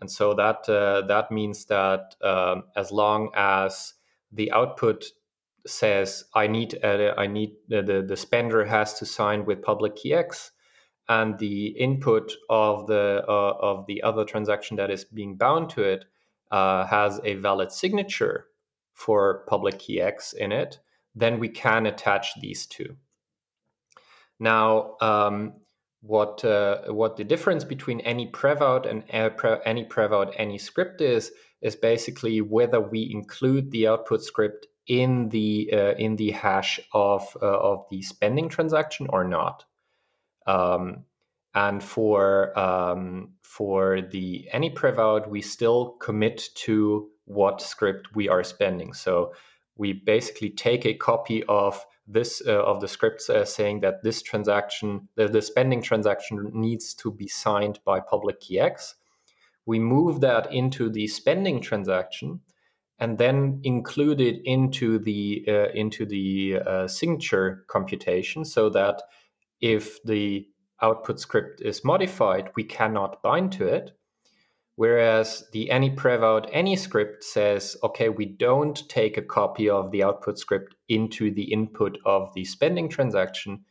and 0.00 0.10
so 0.10 0.34
that 0.34 0.68
uh, 0.68 1.06
that 1.06 1.30
means 1.30 1.66
that 1.66 2.14
um, 2.22 2.64
as 2.76 2.90
long 2.90 3.30
as 3.34 3.94
the 4.32 4.50
output 4.52 5.04
says 5.66 6.24
I 6.34 6.46
need 6.46 6.78
uh, 6.82 7.14
I 7.16 7.26
need 7.26 7.50
uh, 7.72 7.82
the 7.82 8.04
the 8.06 8.16
spender 8.16 8.64
has 8.64 8.94
to 8.94 9.06
sign 9.06 9.44
with 9.44 9.62
public 9.62 9.96
key 9.96 10.14
X, 10.14 10.52
and 11.08 11.38
the 11.38 11.68
input 11.68 12.32
of 12.48 12.86
the 12.86 13.24
uh, 13.28 13.54
of 13.60 13.86
the 13.86 14.02
other 14.02 14.24
transaction 14.24 14.76
that 14.76 14.90
is 14.90 15.04
being 15.04 15.36
bound 15.36 15.70
to 15.70 15.82
it 15.82 16.04
uh, 16.50 16.86
has 16.86 17.20
a 17.24 17.34
valid 17.34 17.72
signature 17.72 18.46
for 18.92 19.44
public 19.48 19.78
key 19.78 20.00
X 20.00 20.32
in 20.32 20.52
it, 20.52 20.78
then 21.14 21.38
we 21.38 21.48
can 21.48 21.86
attach 21.86 22.40
these 22.40 22.66
two. 22.66 22.96
Now, 24.38 24.96
um, 25.00 25.54
what 26.02 26.44
uh, 26.44 26.82
what 26.88 27.16
the 27.16 27.24
difference 27.24 27.64
between 27.64 28.00
any 28.00 28.30
prevout 28.30 28.88
and 28.88 29.04
any 29.10 29.84
prevout 29.84 30.32
any 30.36 30.58
script 30.58 31.00
is 31.00 31.32
is 31.60 31.76
basically 31.76 32.40
whether 32.40 32.80
we 32.80 33.10
include 33.12 33.70
the 33.70 33.86
output 33.86 34.22
script 34.22 34.66
in 34.86 35.28
the 35.28 35.70
uh, 35.72 35.94
in 35.98 36.16
the 36.16 36.30
hash 36.32 36.80
of 36.92 37.36
uh, 37.40 37.46
of 37.46 37.84
the 37.90 38.02
spending 38.02 38.48
transaction 38.48 39.06
or 39.10 39.24
not. 39.24 39.64
Um, 40.46 41.04
and 41.54 41.82
for 41.82 42.58
um, 42.58 43.32
for 43.42 44.00
the 44.00 44.48
any 44.52 44.70
prevout, 44.70 45.28
we 45.28 45.42
still 45.42 45.96
commit 46.00 46.48
to 46.54 47.10
what 47.24 47.60
script 47.60 48.14
we 48.14 48.28
are 48.28 48.44
spending. 48.44 48.92
So 48.92 49.32
we 49.76 49.92
basically 49.92 50.50
take 50.50 50.84
a 50.84 50.94
copy 50.94 51.42
of 51.48 51.84
this 52.06 52.42
uh, 52.46 52.62
of 52.64 52.80
the 52.80 52.88
scripts 52.88 53.30
uh, 53.30 53.44
saying 53.44 53.80
that 53.80 54.02
this 54.02 54.22
transaction, 54.22 55.08
the, 55.14 55.28
the 55.28 55.42
spending 55.42 55.82
transaction, 55.82 56.50
needs 56.52 56.94
to 56.94 57.10
be 57.10 57.28
signed 57.28 57.78
by 57.84 58.00
public 58.00 58.40
key 58.40 58.58
X. 58.60 58.96
We 59.66 59.78
move 59.78 60.20
that 60.20 60.52
into 60.52 60.90
the 60.90 61.06
spending 61.06 61.60
transaction, 61.60 62.40
and 63.00 63.16
then 63.16 63.60
include 63.64 64.20
it 64.20 64.40
into 64.44 64.98
the 64.98 65.44
uh, 65.48 65.68
into 65.74 66.04
the 66.04 66.58
uh, 66.66 66.86
signature 66.86 67.64
computation 67.68 68.44
so 68.44 68.68
that 68.68 69.02
if 69.60 70.02
the 70.04 70.46
output 70.82 71.18
script 71.18 71.60
is 71.62 71.84
modified, 71.84 72.50
we 72.56 72.64
cannot 72.64 73.22
bind 73.22 73.52
to 73.52 73.66
it. 73.66 73.92
Whereas 74.76 75.44
the 75.52 75.70
any 75.70 75.90
prevout 75.90 76.48
any 76.52 76.76
script 76.76 77.24
says, 77.24 77.76
okay, 77.82 78.08
we 78.08 78.24
don't 78.24 78.88
take 78.88 79.16
a 79.16 79.22
copy 79.22 79.68
of 79.68 79.90
the 79.90 80.02
output 80.02 80.38
script 80.38 80.74
into 80.88 81.30
the 81.30 81.52
input 81.52 81.98
of 82.06 82.32
the 82.34 82.44
spending 82.44 82.88
transaction, 82.88 83.64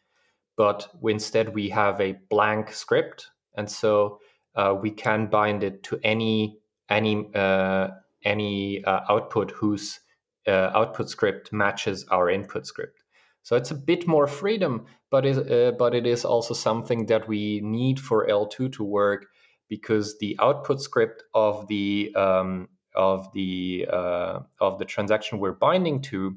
but 0.56 0.88
instead 1.04 1.56
we 1.56 1.70
have 1.70 2.00
a 2.00 2.16
blank 2.30 2.72
script, 2.72 3.28
and 3.56 3.70
so 3.70 4.20
uh, 4.56 4.76
we 4.80 4.92
can 4.92 5.28
bind 5.28 5.64
it 5.64 5.82
to 5.84 6.00
any 6.04 6.60
any 6.90 7.30
uh, 7.34 7.88
any 8.24 8.84
uh, 8.86 9.02
output 9.10 9.52
whose 9.52 10.00
uh, 10.48 10.72
output 10.74 11.10
script 11.10 11.54
matches 11.54 12.06
our 12.10 12.30
input 12.30 12.66
script. 12.66 13.04
So 13.44 13.56
it's 13.56 13.72
a 13.72 13.76
bit 13.76 14.08
more 14.08 14.28
freedom, 14.28 14.86
but 15.10 15.26
it, 15.26 15.52
uh, 15.52 15.72
but 15.72 15.96
it 15.96 16.06
is 16.06 16.26
also 16.26 16.54
something 16.54 17.06
that 17.08 17.28
we 17.28 17.62
need 17.64 18.00
for 18.00 18.28
eltoo 18.28 18.72
to 18.74 18.84
work 18.84 19.28
because 19.70 20.18
the 20.18 20.36
output 20.40 20.82
script 20.82 21.24
of 21.34 21.68
the 21.68 22.14
um, 22.16 22.68
of 22.96 23.32
the 23.34 23.88
uh, 23.92 24.40
of 24.60 24.80
the 24.80 24.86
transaction 24.86 25.40
we're 25.40 25.54
binding 25.54 26.02
to 26.02 26.36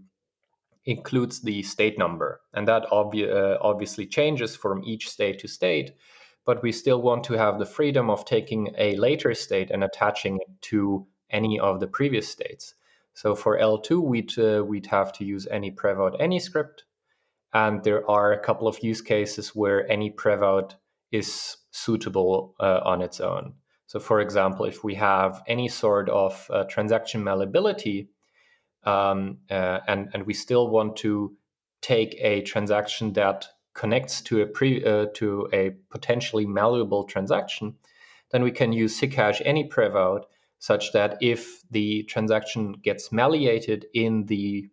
includes 0.85 1.41
the 1.41 1.63
state 1.63 1.99
number, 1.99 2.41
and 2.55 2.67
that 2.69 2.87
obvi- 2.91 3.31
uh, 3.31 3.59
obviously 3.61 4.07
changes 4.07 4.57
from 4.57 4.83
each 4.85 5.09
state 5.09 5.39
to 5.41 5.49
state. 5.49 5.93
But 6.45 6.63
we 6.63 6.73
still 6.73 7.01
want 7.01 7.23
to 7.25 7.35
have 7.35 7.59
the 7.59 7.67
freedom 7.67 8.11
of 8.11 8.25
taking 8.25 8.75
a 8.77 8.97
later 8.97 9.33
state 9.33 9.71
and 9.71 9.85
attaching 9.85 10.37
it 10.37 10.63
to 10.63 11.07
any 11.33 11.59
of 11.59 11.81
the 11.81 11.87
previous 11.87 12.29
states. 12.29 12.75
So 13.15 13.35
for 13.35 13.59
eltoo, 13.59 14.03
we'd 14.03 14.39
uh, 14.39 14.65
we'd 14.65 14.87
have 14.87 15.13
to 15.15 15.25
use 15.25 15.47
any 15.51 15.71
prevout 15.71 16.17
any 16.19 16.39
script, 16.39 16.85
and 17.53 17.83
there 17.85 18.09
are 18.11 18.33
a 18.33 18.39
couple 18.39 18.69
of 18.69 18.83
use 18.83 19.03
cases 19.03 19.55
where 19.55 19.91
any 19.91 20.11
prevout 20.11 20.75
is 21.11 21.57
suitable 21.71 22.55
uh, 22.59 22.81
on 22.85 23.03
its 23.03 23.21
own. 23.21 23.55
So, 23.87 24.01
for 24.01 24.21
example, 24.21 24.65
if 24.65 24.83
we 24.83 24.95
have 24.95 25.43
any 25.47 25.69
sort 25.69 26.09
of 26.09 26.47
uh, 26.51 26.65
transaction 26.65 27.23
malleability, 27.23 28.09
um, 28.85 29.39
uh, 29.51 29.81
and 29.87 30.09
and 30.15 30.25
we 30.25 30.35
still 30.35 30.69
want 30.71 30.97
to 30.99 31.37
take 31.83 32.17
a 32.19 32.41
transaction 32.43 33.13
that 33.13 33.49
connects 33.75 34.23
to 34.23 34.41
a 34.41 34.47
pre 34.47 34.83
uh, 34.85 35.07
to 35.15 35.49
a 35.53 35.73
potentially 35.91 36.47
malleable 36.47 37.05
transaction, 37.05 37.75
then 38.31 38.43
we 38.43 38.51
can 38.51 38.73
use 38.73 38.99
SIGHASH 38.99 39.43
any 39.45 39.69
prevout 39.69 40.25
such 40.63 40.93
that 40.93 41.19
if 41.21 41.61
the 41.73 42.05
transaction 42.05 42.73
gets 42.85 43.11
malleated 43.11 43.85
in 43.95 44.25
the 44.27 44.65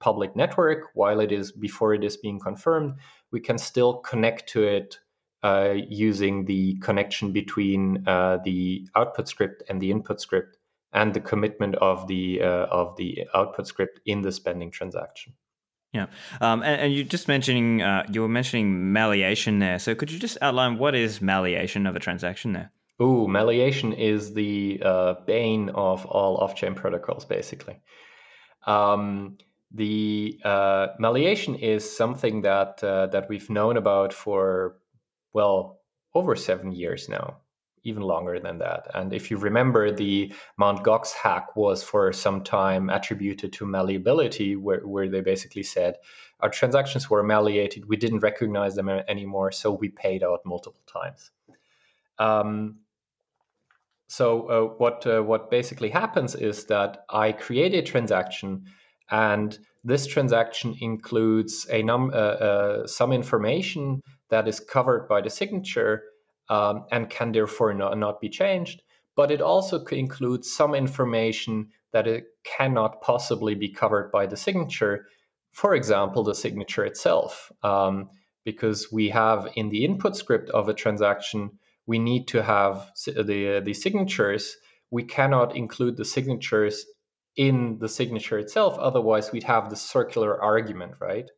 public 0.00 0.34
network 0.34 0.88
while 0.94 1.20
it 1.20 1.30
is 1.30 1.52
before 1.52 1.94
it 1.94 2.02
is 2.02 2.16
being 2.16 2.40
confirmed, 2.40 2.94
we 3.30 3.38
can 3.38 3.56
still 3.56 3.98
connect 3.98 4.48
to 4.48 4.64
it 4.64 4.98
uh, 5.44 5.74
using 5.88 6.46
the 6.46 6.74
connection 6.78 7.30
between 7.30 8.02
uh, 8.08 8.38
the 8.44 8.84
output 8.96 9.28
script 9.28 9.62
and 9.68 9.80
the 9.80 9.92
input 9.92 10.20
script 10.20 10.58
and 10.92 11.14
the 11.14 11.20
commitment 11.20 11.76
of 11.76 12.08
the 12.08 12.42
uh, 12.42 12.66
of 12.72 12.96
the 12.96 13.24
output 13.32 13.68
script 13.68 14.00
in 14.06 14.22
the 14.22 14.32
spending 14.32 14.72
transaction. 14.72 15.34
Yeah, 15.92 16.06
um, 16.40 16.64
and, 16.64 16.80
and, 16.80 16.92
you 16.92 17.04
just 17.04 17.28
mentioning 17.28 17.80
uh, 17.80 18.04
you 18.10 18.22
were 18.22 18.28
mentioning 18.28 18.92
malleation 18.92 19.60
there. 19.60 19.78
So 19.78 19.94
could 19.94 20.10
you 20.10 20.18
just 20.18 20.36
outline 20.42 20.78
what 20.78 20.96
is 20.96 21.20
malleation 21.20 21.88
of 21.88 21.94
a 21.94 22.00
transaction 22.00 22.54
there? 22.54 22.72
Oh, 23.00 23.26
malleation 23.28 23.96
is 23.96 24.34
the 24.34 24.80
uh, 24.84 25.14
bane 25.26 25.68
of 25.70 26.04
all 26.06 26.38
off-chain 26.38 26.74
protocols, 26.74 27.24
basically. 27.24 27.80
Um, 28.66 29.38
the 29.72 30.40
uh, 30.44 30.88
malleation 31.00 31.58
is 31.60 31.96
something 31.96 32.42
that 32.42 32.78
that 32.78 33.26
we've 33.28 33.50
known 33.50 33.76
about 33.76 34.12
for 34.12 34.78
well, 35.32 35.80
over 36.14 36.34
seven 36.34 36.72
years 36.72 37.08
now, 37.08 37.36
even 37.84 38.02
longer 38.02 38.40
than 38.40 38.58
that. 38.58 38.88
And 38.94 39.12
if 39.12 39.30
you 39.30 39.36
remember, 39.36 39.92
the 39.92 40.32
Mt. 40.58 40.82
Gox 40.82 41.12
hack 41.12 41.54
was 41.54 41.82
for 41.82 42.12
some 42.12 42.42
time 42.42 42.90
attributed 42.90 43.52
to 43.52 43.66
malleability, 43.66 44.56
where, 44.56 44.86
where 44.86 45.08
they 45.08 45.20
basically 45.20 45.62
said 45.62 45.96
our 46.40 46.48
transactions 46.50 47.10
were 47.10 47.22
malleated, 47.22 47.88
we 47.88 47.96
didn't 47.96 48.20
recognize 48.20 48.74
them 48.74 48.88
anymore, 48.88 49.52
so 49.52 49.70
we 49.72 49.88
paid 49.88 50.22
out 50.22 50.40
multiple 50.44 50.82
times. 50.86 51.30
Um, 52.18 52.78
so 54.08 54.48
uh, 54.48 54.74
what 54.78 55.06
uh, 55.06 55.22
what 55.22 55.50
basically 55.50 55.90
happens 55.90 56.34
is 56.34 56.64
that 56.66 57.04
I 57.10 57.32
create 57.32 57.74
a 57.74 57.82
transaction, 57.82 58.64
and 59.10 59.58
this 59.84 60.06
transaction 60.06 60.76
includes 60.80 61.66
a 61.70 61.82
num 61.82 62.10
uh, 62.12 62.16
uh 62.16 62.86
some 62.86 63.12
information 63.12 64.00
that 64.30 64.48
is 64.48 64.60
covered 64.60 65.08
by 65.08 65.20
the 65.20 65.30
signature 65.30 66.02
um, 66.48 66.86
and 66.90 67.10
can 67.10 67.32
therefore 67.32 67.74
not, 67.74 67.98
not 67.98 68.20
be 68.20 68.30
changed. 68.30 68.82
But 69.14 69.30
it 69.30 69.42
also 69.42 69.84
includes 69.86 70.50
some 70.50 70.74
information 70.74 71.68
that 71.92 72.06
it 72.06 72.24
cannot 72.44 73.00
possibly 73.02 73.54
be 73.54 73.68
covered 73.68 74.10
by 74.10 74.26
the 74.26 74.36
signature. 74.36 75.06
For 75.52 75.74
example, 75.74 76.22
the 76.22 76.34
signature 76.34 76.84
itself, 76.84 77.50
um, 77.62 78.10
because 78.44 78.92
we 78.92 79.08
have 79.10 79.48
in 79.56 79.70
the 79.70 79.84
input 79.84 80.16
script 80.16 80.50
of 80.50 80.68
a 80.68 80.74
transaction, 80.74 81.58
we 81.88 81.98
need 81.98 82.28
to 82.28 82.42
have 82.42 82.92
the 83.06 83.60
the 83.64 83.74
signatures. 83.74 84.58
We 84.90 85.02
cannot 85.02 85.56
include 85.56 85.96
the 85.96 86.04
signatures 86.04 86.86
in 87.34 87.78
the 87.78 87.88
signature 87.88 88.38
itself, 88.38 88.76
otherwise 88.78 89.32
we'd 89.32 89.44
have 89.44 89.70
the 89.70 89.76
circular 89.76 90.40
argument, 90.42 90.92
right? 91.00 91.30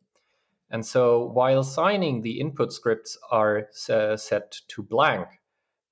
And 0.70 0.84
so 0.84 1.26
while 1.34 1.62
signing, 1.62 2.22
the 2.22 2.40
input 2.40 2.72
scripts 2.72 3.18
are 3.30 3.68
set 3.72 4.56
to 4.68 4.82
blank 4.82 5.28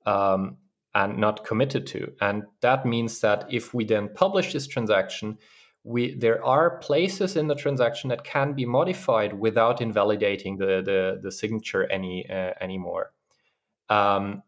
um, 0.06 0.56
and 0.94 1.18
not 1.18 1.44
committed 1.44 1.86
to. 1.88 2.12
And 2.20 2.44
that 2.60 2.86
means 2.86 3.20
that 3.20 3.46
if 3.50 3.74
we 3.74 3.84
then 3.84 4.08
publish 4.14 4.52
this 4.52 4.66
transaction, 4.66 5.36
we, 5.84 6.14
there 6.14 6.44
are 6.44 6.78
places 6.78 7.36
in 7.36 7.48
the 7.48 7.54
transaction 7.54 8.08
that 8.10 8.24
can 8.24 8.54
be 8.54 8.64
modified 8.64 9.32
without 9.32 9.80
invalidating 9.80 10.56
the, 10.56 10.82
the, 10.84 11.20
the 11.22 11.32
signature 11.32 11.90
any 11.90 12.28
uh, 12.30 12.52
anymore. 12.60 13.12
Um, 13.90 14.42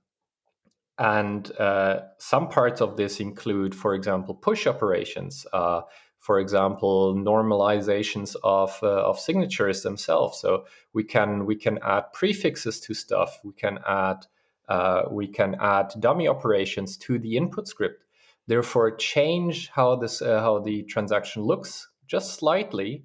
and 1.01 1.51
uh, 1.59 2.01
some 2.19 2.49
parts 2.49 2.83
of 2.83 2.99
this 2.99 3.21
include, 3.21 3.75
for 3.75 3.95
example, 3.95 4.35
push 4.35 4.67
operations. 4.67 5.47
Uh, 5.51 5.81
for 6.19 6.39
example, 6.39 7.15
normalizations 7.15 8.37
of 8.45 8.79
uh, 8.83 9.09
of 9.09 9.19
signatures 9.19 9.83
themselves. 9.83 10.39
So 10.39 10.67
we 10.93 11.03
can 11.03 11.47
we 11.47 11.57
can 11.57 11.79
add 11.83 12.13
prefixes 12.13 12.81
to 12.81 12.93
stuff. 12.93 13.41
We 13.43 13.55
can 13.55 13.79
add 13.89 14.27
uh, 14.69 15.05
we 15.11 15.27
can 15.27 15.57
add 15.59 15.95
dummy 15.99 16.29
operations 16.29 16.99
to 16.99 17.19
the 17.19 17.39
input 17.39 17.67
script. 17.67 18.05
Therefore, 18.47 18.95
change 18.95 19.71
how 19.71 19.97
this 19.97 20.21
uh, 20.21 20.41
how 20.41 20.59
the 20.59 20.83
transaction 20.83 21.43
looks 21.45 21.89
just 22.07 22.35
slightly, 22.35 23.05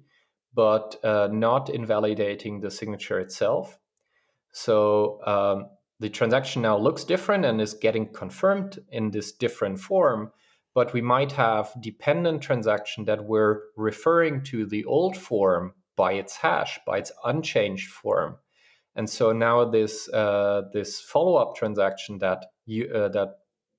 but 0.52 1.02
uh, 1.02 1.28
not 1.32 1.70
invalidating 1.70 2.60
the 2.60 2.70
signature 2.70 3.20
itself. 3.20 3.78
So 4.52 5.20
um, 5.24 5.70
the 5.98 6.08
transaction 6.08 6.62
now 6.62 6.76
looks 6.76 7.04
different 7.04 7.44
and 7.44 7.60
is 7.60 7.74
getting 7.74 8.12
confirmed 8.12 8.78
in 8.90 9.10
this 9.10 9.32
different 9.32 9.78
form 9.78 10.30
but 10.76 10.92
we 10.92 11.00
might 11.00 11.32
have 11.32 11.72
dependent 11.80 12.42
transaction 12.42 13.06
that 13.06 13.24
we're 13.24 13.62
referring 13.78 14.42
to 14.42 14.66
the 14.66 14.84
old 14.84 15.16
form 15.16 15.72
by 15.96 16.12
its 16.12 16.36
hash, 16.36 16.78
by 16.86 16.98
its 16.98 17.10
unchanged 17.24 17.90
form. 17.90 18.36
And 18.94 19.08
so 19.08 19.32
now 19.32 19.64
this 19.64 20.06
uh, 20.10 20.64
this 20.74 21.00
follow 21.00 21.36
up 21.36 21.56
transaction 21.56 22.18
that 22.18 22.44
you 22.66 22.90
uh, 22.94 23.08
that 23.08 23.38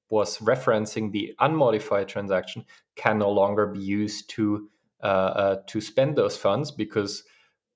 was 0.10 0.40
referencing 0.40 1.12
the 1.12 1.36
unmodified 1.40 2.08
transaction 2.08 2.66
can 2.96 3.20
no 3.20 3.30
longer 3.30 3.68
be 3.68 3.80
used 3.80 4.32
to 4.32 4.68
uh, 5.04 5.06
uh 5.44 5.56
to 5.68 5.80
spend 5.80 6.16
those 6.16 6.36
funds 6.36 6.72
because 6.72 7.24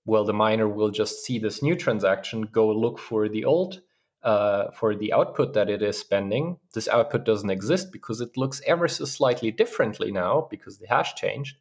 well 0.06 0.26
the 0.26 0.34
miner 0.34 0.68
will 0.68 0.90
just 0.90 1.24
see 1.24 1.38
this 1.38 1.62
new 1.62 1.76
transaction, 1.76 2.42
go 2.42 2.72
look 2.72 2.98
for 2.98 3.30
the 3.30 3.46
old 3.46 3.82
uh, 4.24 4.72
for 4.72 4.96
the 4.96 5.14
output 5.14 5.54
that 5.54 5.70
it 5.70 5.82
is 5.82 5.98
spending. 5.98 6.58
This 6.74 6.88
output 6.88 7.26
doesn't 7.26 7.50
exist 7.50 7.92
because 7.92 8.22
it 8.22 8.38
looks 8.38 8.62
ever 8.66 8.88
so 8.88 9.06
slightly 9.06 9.52
differently 9.52 10.12
now 10.12 10.48
because 10.50 10.78
the 10.78 10.88
hash 10.88 11.16
changed. 11.16 11.58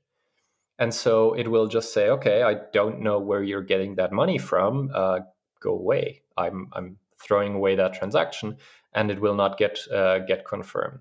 And 0.78 0.94
so 0.94 1.34
it 1.34 1.50
will 1.50 1.66
just 1.66 1.92
say, 1.92 2.08
okay, 2.08 2.42
I 2.42 2.56
don't 2.72 3.00
know 3.00 3.18
where 3.18 3.42
you're 3.42 3.62
getting 3.62 3.96
that 3.96 4.12
money 4.12 4.38
from. 4.38 4.90
Uh, 4.94 5.20
go 5.60 5.72
away. 5.72 6.22
I'm, 6.36 6.68
I'm 6.72 6.96
throwing 7.18 7.54
away 7.54 7.76
that 7.76 7.94
transaction 7.94 8.56
and 8.94 9.10
it 9.10 9.20
will 9.20 9.34
not 9.34 9.58
get, 9.58 9.78
uh, 9.92 10.20
get 10.20 10.46
confirmed. 10.46 11.00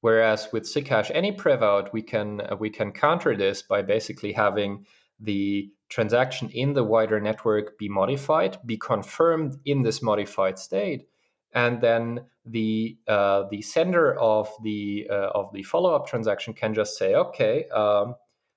Whereas 0.00 0.48
with 0.52 0.66
SIGHASH 0.66 1.10
any 1.14 1.30
prevout, 1.32 1.92
we 1.92 2.02
can, 2.02 2.42
we 2.58 2.70
can 2.70 2.90
counter 2.90 3.36
this 3.36 3.62
by 3.62 3.82
basically 3.82 4.32
having 4.32 4.86
the 5.20 5.70
transaction 5.90 6.48
in 6.50 6.72
the 6.72 6.84
wider 6.84 7.20
network 7.20 7.76
be 7.78 7.88
modified, 7.88 8.58
be 8.64 8.78
confirmed 8.78 9.58
in 9.64 9.82
this 9.82 10.00
modified 10.00 10.58
state, 10.58 11.08
and 11.52 11.80
then 11.80 12.20
the 12.46 12.96
uh, 13.06 13.44
the 13.50 13.60
sender 13.60 14.18
of 14.18 14.48
the 14.62 15.06
uh, 15.10 15.30
of 15.34 15.52
the 15.52 15.62
follow 15.62 15.94
up 15.94 16.06
transaction 16.06 16.54
can 16.54 16.72
just 16.72 16.96
say, 16.96 17.14
okay, 17.14 17.68
um, 17.68 18.14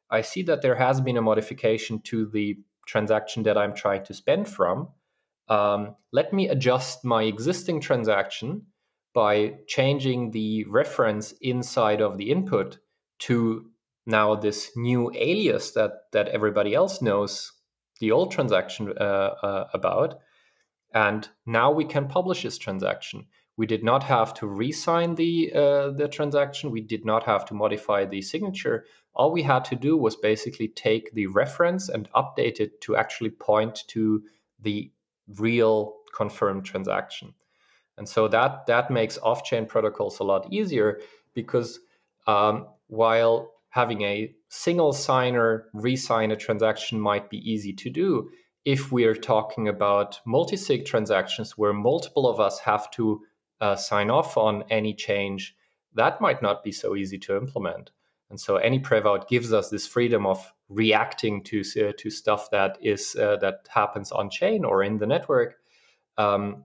I 0.09 0.21
see 0.21 0.43
that 0.43 0.61
there 0.61 0.75
has 0.75 1.01
been 1.01 1.17
a 1.17 1.21
modification 1.21 1.99
to 2.01 2.27
the 2.27 2.57
transaction 2.85 3.43
that 3.43 3.57
I'm 3.57 3.73
trying 3.73 4.05
to 4.05 4.13
spend 4.13 4.47
from. 4.47 4.89
Um, 5.49 5.95
let 6.11 6.31
me 6.33 6.47
adjust 6.47 7.03
my 7.03 7.23
existing 7.23 7.81
transaction 7.81 8.67
by 9.13 9.55
changing 9.67 10.31
the 10.31 10.65
reference 10.65 11.33
inside 11.41 12.01
of 12.01 12.17
the 12.17 12.31
input 12.31 12.77
to 13.19 13.69
now 14.05 14.35
this 14.35 14.71
new 14.75 15.11
alias 15.15 15.71
that 15.71 16.11
that 16.11 16.27
everybody 16.29 16.73
else 16.73 17.01
knows 17.01 17.51
the 17.99 18.11
old 18.11 18.31
transaction 18.31 18.93
uh, 18.99 19.03
uh, 19.03 19.67
about 19.73 20.19
and 20.93 21.27
now 21.45 21.71
we 21.71 21.85
can 21.85 22.07
publish 22.07 22.43
this 22.43 22.57
transaction. 22.57 23.25
We 23.57 23.65
did 23.65 23.83
not 23.83 24.03
have 24.03 24.33
to 24.35 24.47
re-sign 24.47 25.15
the 25.15 25.51
uh, 25.53 25.89
the 25.91 26.07
transaction. 26.07 26.71
We 26.71 26.81
did 26.81 27.05
not 27.05 27.23
have 27.23 27.45
to 27.45 27.53
modify 27.53 28.05
the 28.05 28.21
signature. 28.21 28.85
All 29.15 29.31
we 29.31 29.43
had 29.43 29.65
to 29.65 29.75
do 29.75 29.97
was 29.97 30.15
basically 30.15 30.69
take 30.69 31.13
the 31.13 31.27
reference 31.27 31.89
and 31.89 32.09
update 32.13 32.59
it 32.59 32.81
to 32.81 32.95
actually 32.95 33.29
point 33.29 33.83
to 33.89 34.23
the 34.59 34.91
real 35.37 35.95
confirmed 36.15 36.65
transaction. 36.65 37.33
And 37.97 38.09
so 38.09 38.27
that 38.27 38.65
that 38.67 38.89
makes 38.89 39.19
off-chain 39.19 39.67
protocols 39.67 40.19
a 40.19 40.23
lot 40.23 40.51
easier 40.51 40.99
because 41.35 41.79
um, 42.25 42.67
while 42.87 43.52
having 43.73 44.03
a 44.03 44.31
single 44.49 44.93
signer 44.93 45.65
re-sign 45.73 46.29
a 46.29 46.35
transaction 46.35 46.99
might 46.99 47.27
be 47.27 47.39
easy 47.51 47.73
to 47.73 47.89
do. 47.89 48.29
If 48.65 48.91
we're 48.91 49.15
talking 49.15 49.67
about 49.67 50.19
multi-sig 50.27 50.85
transactions 50.85 51.57
where 51.57 51.73
multiple 51.73 52.27
of 52.27 52.39
us 52.39 52.59
have 52.59 52.91
to 52.91 53.21
uh, 53.59 53.75
sign 53.75 54.11
off 54.11 54.37
on 54.37 54.63
any 54.69 54.93
change, 54.93 55.55
that 55.95 56.21
might 56.21 56.39
not 56.43 56.63
be 56.63 56.71
so 56.71 56.95
easy 56.95 57.17
to 57.19 57.35
implement. 57.35 57.89
And 58.29 58.39
so 58.39 58.59
AnyPrev 58.59 59.27
gives 59.27 59.51
us 59.51 59.69
this 59.69 59.87
freedom 59.87 60.27
of 60.27 60.53
reacting 60.69 61.43
to 61.45 61.61
uh, 61.61 61.93
to 61.97 62.11
stuff 62.11 62.51
that 62.51 62.77
is 62.79 63.15
uh, 63.15 63.37
that 63.37 63.67
happens 63.69 64.11
on 64.11 64.29
chain 64.29 64.65
or 64.65 64.83
in 64.83 64.99
the 64.99 65.07
network, 65.07 65.55
um, 66.19 66.63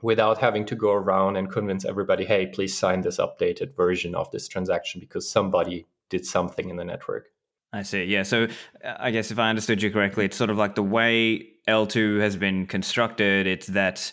without 0.00 0.38
having 0.38 0.64
to 0.64 0.74
go 0.74 0.92
around 0.92 1.36
and 1.36 1.52
convince 1.52 1.84
everybody, 1.84 2.24
hey, 2.24 2.46
please 2.46 2.74
sign 2.74 3.02
this 3.02 3.18
updated 3.18 3.76
version 3.76 4.14
of 4.14 4.30
this 4.30 4.48
transaction 4.48 4.98
because 4.98 5.28
somebody 5.28 5.86
did 6.10 6.26
something 6.26 6.70
in 6.70 6.76
the 6.76 6.84
network. 6.84 7.28
I 7.72 7.82
see. 7.82 8.04
Yeah. 8.04 8.22
So 8.22 8.48
uh, 8.84 8.94
I 8.98 9.10
guess 9.10 9.30
if 9.30 9.38
I 9.38 9.50
understood 9.50 9.82
you 9.82 9.90
correctly, 9.90 10.24
it's 10.24 10.36
sort 10.36 10.50
of 10.50 10.56
like 10.56 10.74
the 10.74 10.82
way 10.82 11.46
eltoo 11.68 12.20
has 12.20 12.36
been 12.36 12.66
constructed, 12.66 13.46
it's 13.46 13.66
that 13.68 14.10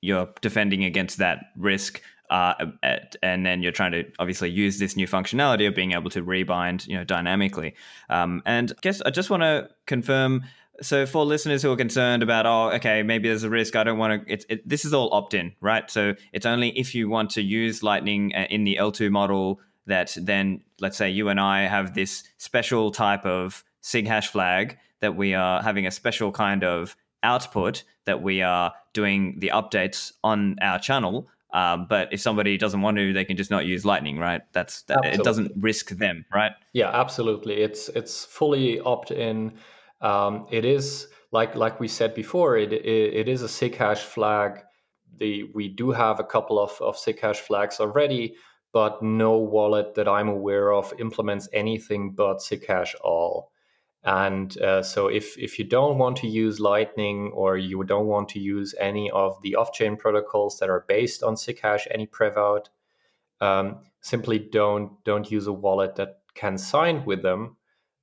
you're 0.00 0.28
defending 0.40 0.84
against 0.84 1.18
that 1.18 1.46
risk. 1.56 2.02
Uh, 2.30 2.52
at, 2.82 3.16
and 3.22 3.46
then 3.46 3.62
you're 3.62 3.72
trying 3.72 3.92
to 3.92 4.04
obviously 4.18 4.50
use 4.50 4.78
this 4.78 4.96
new 4.96 5.06
functionality 5.06 5.66
of 5.66 5.74
being 5.74 5.92
able 5.92 6.10
to 6.10 6.22
rebind, 6.22 6.86
you 6.86 6.94
know, 6.94 7.02
dynamically. 7.02 7.74
Um, 8.10 8.42
and 8.44 8.70
I 8.70 8.80
guess 8.82 9.00
I 9.00 9.10
just 9.10 9.30
want 9.30 9.44
to 9.44 9.70
confirm. 9.86 10.44
So 10.82 11.06
for 11.06 11.24
listeners 11.24 11.62
who 11.62 11.72
are 11.72 11.76
concerned 11.76 12.22
about, 12.22 12.44
oh, 12.44 12.70
okay, 12.76 13.02
maybe 13.02 13.28
there's 13.28 13.44
a 13.44 13.50
risk. 13.50 13.76
I 13.76 13.82
don't 13.82 13.96
want 13.96 14.26
to. 14.26 14.32
It, 14.32 14.68
this 14.68 14.84
is 14.84 14.92
all 14.92 15.08
opt-in, 15.14 15.54
right? 15.62 15.90
So 15.90 16.16
it's 16.34 16.44
only 16.44 16.78
if 16.78 16.94
you 16.94 17.08
want 17.08 17.30
to 17.30 17.42
use 17.42 17.82
Lightning 17.82 18.34
uh, 18.34 18.46
in 18.50 18.64
the 18.64 18.76
eltoo 18.78 19.10
model 19.10 19.60
that 19.88 20.16
then 20.20 20.62
let's 20.80 20.96
say 20.96 21.10
you 21.10 21.28
and 21.28 21.40
I 21.40 21.62
have 21.62 21.94
this 21.94 22.24
special 22.38 22.90
type 22.90 23.26
of 23.26 23.64
SIG 23.80 24.06
hash 24.06 24.28
flag 24.28 24.78
that 25.00 25.16
we 25.16 25.34
are 25.34 25.62
having 25.62 25.86
a 25.86 25.90
special 25.90 26.32
kind 26.32 26.64
of 26.64 26.96
output 27.22 27.82
that 28.04 28.22
we 28.22 28.42
are 28.42 28.72
doing 28.92 29.38
the 29.38 29.50
updates 29.52 30.12
on 30.22 30.56
our 30.60 30.78
channel. 30.78 31.28
Um, 31.52 31.86
but 31.88 32.12
if 32.12 32.20
somebody 32.20 32.58
doesn't 32.58 32.82
want 32.82 32.98
to, 32.98 33.12
they 33.12 33.24
can 33.24 33.36
just 33.36 33.50
not 33.50 33.64
use 33.64 33.84
Lightning, 33.84 34.18
right? 34.18 34.42
That's 34.52 34.82
that, 34.82 35.04
it 35.04 35.22
doesn't 35.22 35.52
risk 35.56 35.90
them, 35.90 36.26
right? 36.32 36.52
Yeah, 36.74 36.90
absolutely. 36.90 37.62
It's 37.62 37.88
it's 37.90 38.24
fully 38.24 38.80
opt 38.80 39.10
in. 39.10 39.54
Um, 40.00 40.46
it 40.50 40.64
is 40.64 41.08
like 41.32 41.54
like 41.54 41.80
we 41.80 41.88
said 41.88 42.14
before. 42.14 42.58
It, 42.58 42.72
it 42.72 43.14
it 43.14 43.28
is 43.28 43.42
a 43.42 43.48
SIG 43.48 43.76
hash 43.76 44.02
flag. 44.02 44.60
The 45.16 45.44
we 45.54 45.68
do 45.68 45.90
have 45.90 46.20
a 46.20 46.24
couple 46.24 46.58
of 46.58 46.78
of 46.82 46.98
SIG 46.98 47.20
hash 47.20 47.40
flags 47.40 47.80
already 47.80 48.36
but 48.72 49.02
no 49.02 49.38
wallet 49.38 49.94
that 49.94 50.08
I'm 50.08 50.28
aware 50.28 50.72
of 50.72 50.92
implements 50.98 51.48
anything 51.52 52.12
but 52.12 52.38
SigHash 52.38 52.94
all. 53.02 53.50
And 54.04 54.56
uh, 54.60 54.82
so 54.82 55.08
if, 55.08 55.36
if 55.38 55.58
you 55.58 55.64
don't 55.64 55.98
want 55.98 56.16
to 56.18 56.28
use 56.28 56.60
Lightning 56.60 57.32
or 57.34 57.56
you 57.56 57.82
don't 57.84 58.06
want 58.06 58.28
to 58.30 58.38
use 58.38 58.74
any 58.78 59.10
of 59.10 59.40
the 59.42 59.56
off-chain 59.56 59.96
protocols 59.96 60.58
that 60.58 60.70
are 60.70 60.84
based 60.88 61.22
on 61.22 61.34
SigHash, 61.34 61.86
any 61.90 62.06
Prevout, 62.06 62.66
um, 63.40 63.80
simply 64.00 64.38
don't 64.38 65.02
don't 65.04 65.30
use 65.30 65.46
a 65.46 65.52
wallet 65.52 65.96
that 65.96 66.20
can 66.34 66.58
sign 66.58 67.04
with 67.04 67.22
them. 67.22 67.56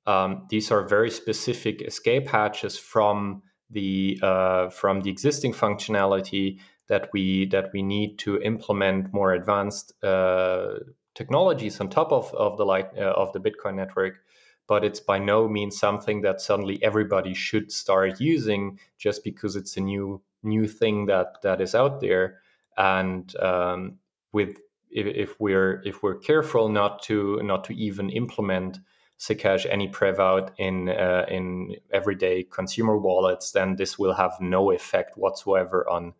Um, 0.06 0.46
these 0.48 0.70
are 0.70 0.86
very 0.86 1.10
specific 1.10 1.82
escape 1.82 2.28
hatches 2.28 2.78
from 2.78 3.42
the 3.70 4.18
uh, 4.22 4.70
from 4.70 5.00
the 5.00 5.10
existing 5.10 5.52
functionality 5.52 6.58
that 6.88 7.08
we 7.12 7.46
that 7.46 7.72
we 7.72 7.82
need 7.82 8.18
to 8.20 8.40
implement 8.42 9.12
more 9.12 9.32
advanced 9.32 9.92
uh, 10.04 10.74
technologies 11.14 11.80
on 11.80 11.88
top 11.88 12.12
of 12.12 12.32
of 12.34 12.56
the 12.56 12.64
light 12.64 12.88
uh, 12.96 13.12
of 13.16 13.32
the 13.32 13.40
Bitcoin 13.40 13.74
network. 13.74 14.20
But 14.68 14.84
it's 14.84 14.98
by 15.00 15.18
no 15.18 15.48
means 15.48 15.78
something 15.78 16.22
that 16.22 16.40
suddenly 16.40 16.82
everybody 16.82 17.34
should 17.34 17.70
start 17.70 18.20
using 18.20 18.80
just 18.98 19.22
because 19.22 19.54
it's 19.56 19.76
a 19.76 19.80
new 19.80 20.22
new 20.42 20.66
thing 20.66 21.06
that 21.06 21.42
that 21.42 21.60
is 21.60 21.74
out 21.74 22.00
there. 22.00 22.40
And 22.76 23.34
um, 23.36 23.98
with 24.32 24.58
if, 24.90 25.06
if, 25.06 25.40
we're 25.40 25.82
if 25.84 26.02
we're 26.02 26.18
careful 26.18 26.68
not 26.68 27.02
to 27.04 27.40
not 27.42 27.64
to 27.64 27.74
even 27.74 28.10
implement 28.10 28.78
SigHash 29.18 29.70
AnyPrev 29.70 30.18
out 30.18 30.52
in 30.58 30.88
uh, 30.88 31.26
in 31.28 31.76
everyday 31.90 32.42
consumer 32.42 32.98
wallets, 32.98 33.52
then 33.52 33.76
this 33.76 33.98
will 33.98 34.14
have 34.14 34.32
no 34.40 34.70
effect 34.72 35.16
whatsoever 35.16 35.88
on 35.88 36.14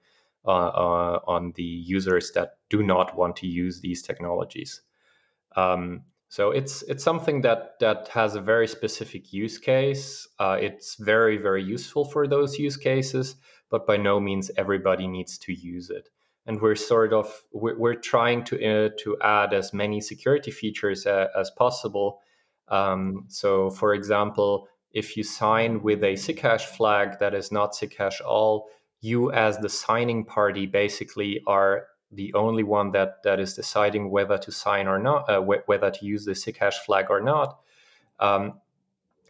uh, 0.46 0.68
uh, 0.68 1.20
on 1.26 1.52
the 1.56 1.62
users 1.62 2.32
that 2.32 2.58
do 2.70 2.82
not 2.82 3.16
want 3.16 3.36
to 3.36 3.46
use 3.46 3.80
these 3.80 4.02
technologies. 4.02 4.82
Um, 5.56 6.02
so 6.28 6.50
it's 6.50 6.82
it's 6.82 7.04
something 7.04 7.42
that 7.42 7.78
that 7.80 8.08
has 8.08 8.34
a 8.34 8.40
very 8.40 8.66
specific 8.66 9.32
use 9.32 9.58
case. 9.58 10.28
Uh, 10.38 10.58
it's 10.60 10.96
very 10.96 11.36
very 11.36 11.62
useful 11.62 12.04
for 12.04 12.26
those 12.26 12.58
use 12.58 12.76
cases, 12.76 13.36
but 13.70 13.86
by 13.86 13.96
no 13.96 14.20
means 14.20 14.50
everybody 14.56 15.06
needs 15.06 15.38
to 15.38 15.52
use 15.52 15.88
it. 15.90 16.08
And 16.46 16.60
we're 16.60 16.74
sort 16.74 17.12
of 17.12 17.42
we're, 17.52 17.78
we're 17.78 17.94
trying 17.94 18.44
to 18.44 18.56
uh, 18.56 18.90
to 19.00 19.16
add 19.22 19.54
as 19.54 19.72
many 19.72 20.00
security 20.00 20.50
features 20.50 21.06
uh, 21.06 21.28
as 21.38 21.50
possible. 21.50 22.20
Um, 22.68 23.26
so, 23.28 23.70
for 23.70 23.94
example, 23.94 24.68
if 24.92 25.16
you 25.16 25.22
sign 25.22 25.82
with 25.82 26.02
a 26.02 26.14
SigHash 26.14 26.62
flag 26.62 27.18
that 27.20 27.34
is 27.34 27.52
not 27.52 27.72
SigHash 27.72 28.20
all, 28.24 28.68
you 29.00 29.32
as 29.32 29.58
the 29.58 29.68
signing 29.68 30.24
party 30.24 30.66
basically 30.66 31.42
are 31.46 31.86
the 32.12 32.32
only 32.34 32.62
one 32.62 32.92
that 32.92 33.22
that 33.24 33.40
is 33.40 33.54
deciding 33.54 34.10
whether 34.10 34.38
to 34.38 34.52
sign 34.52 34.86
or 34.86 34.98
not, 34.98 35.28
uh, 35.28 35.40
wh- 35.40 35.68
whether 35.68 35.90
to 35.90 36.04
use 36.04 36.24
the 36.24 36.32
SigHash 36.32 36.74
flag 36.84 37.06
or 37.10 37.20
not. 37.20 37.58
Um, 38.20 38.60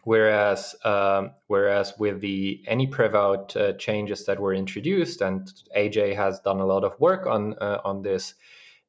whereas 0.04 0.76
um, 0.84 1.32
whereas 1.48 1.94
with 1.98 2.20
the 2.20 2.62
AnyPrevout 2.68 3.56
uh, 3.56 3.72
changes 3.74 4.24
that 4.26 4.38
were 4.38 4.54
introduced, 4.54 5.20
and 5.20 5.52
AJ 5.76 6.16
has 6.16 6.40
done 6.40 6.60
a 6.60 6.66
lot 6.66 6.84
of 6.84 6.98
work 7.00 7.26
on 7.26 7.54
uh, 7.60 7.80
on 7.84 8.02
this, 8.02 8.34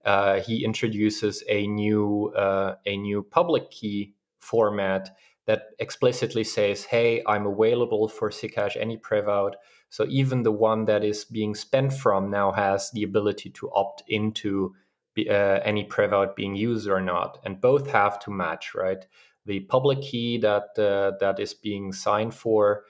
uh, 0.05 0.39
he 0.41 0.63
introduces 0.63 1.43
a 1.49 1.65
new 1.67 2.33
uh, 2.37 2.75
a 2.85 2.97
new 2.97 3.23
public 3.23 3.71
key 3.71 4.13
format 4.39 5.09
that 5.45 5.69
explicitly 5.79 6.43
says, 6.43 6.83
"Hey, 6.83 7.23
I'm 7.25 7.47
available 7.47 8.07
for 8.07 8.29
SigHash 8.29 8.77
AnyPrevout." 8.77 9.53
So 9.89 10.05
even 10.09 10.43
the 10.43 10.51
one 10.51 10.85
that 10.85 11.03
is 11.03 11.25
being 11.25 11.55
spent 11.55 11.93
from 11.93 12.29
now 12.29 12.51
has 12.51 12.91
the 12.91 13.03
ability 13.03 13.51
to 13.51 13.71
opt 13.71 14.03
into 14.07 14.75
uh, 15.17 15.59
AnyPrevout 15.65 16.35
being 16.35 16.55
used 16.55 16.87
or 16.87 17.01
not, 17.01 17.39
and 17.43 17.59
both 17.59 17.89
have 17.89 18.19
to 18.19 18.31
match, 18.31 18.75
right? 18.75 19.05
The 19.45 19.61
public 19.61 20.01
key 20.01 20.37
that 20.39 20.77
uh, 20.77 21.17
that 21.19 21.39
is 21.39 21.53
being 21.53 21.93
signed 21.93 22.33
for 22.33 22.83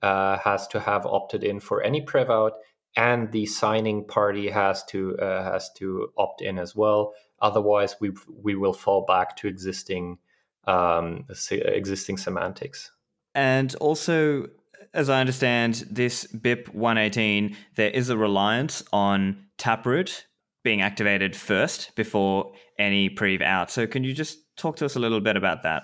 uh, 0.00 0.38
has 0.38 0.66
to 0.68 0.80
have 0.80 1.04
opted 1.06 1.44
in 1.44 1.60
for 1.60 1.82
any 1.82 2.00
prevout, 2.00 2.52
and 2.96 3.30
the 3.32 3.46
signing 3.46 4.06
party 4.06 4.48
has 4.48 4.84
to 4.84 5.18
uh, 5.18 5.42
has 5.42 5.70
to 5.74 6.12
opt 6.16 6.40
in 6.40 6.58
as 6.58 6.74
well. 6.74 7.12
Otherwise, 7.40 7.96
we 8.00 8.12
we 8.28 8.54
will 8.54 8.72
fall 8.72 9.04
back 9.04 9.36
to 9.36 9.48
existing 9.48 10.18
um, 10.66 11.26
existing 11.50 12.16
semantics. 12.16 12.90
And 13.34 13.74
also, 13.74 14.46
as 14.94 15.10
I 15.10 15.20
understand 15.20 15.86
this 15.90 16.26
BIP 16.26 16.72
118, 16.72 17.56
there 17.74 17.90
is 17.90 18.08
a 18.08 18.16
reliance 18.16 18.82
on 18.92 19.44
Taproot 19.58 20.26
being 20.62 20.80
activated 20.80 21.36
first 21.36 21.94
before 21.96 22.52
any 22.78 23.10
prev 23.10 23.42
out. 23.42 23.70
So, 23.70 23.86
can 23.86 24.04
you 24.04 24.14
just 24.14 24.38
talk 24.56 24.76
to 24.76 24.84
us 24.84 24.96
a 24.96 25.00
little 25.00 25.20
bit 25.20 25.36
about 25.36 25.64
that? 25.64 25.82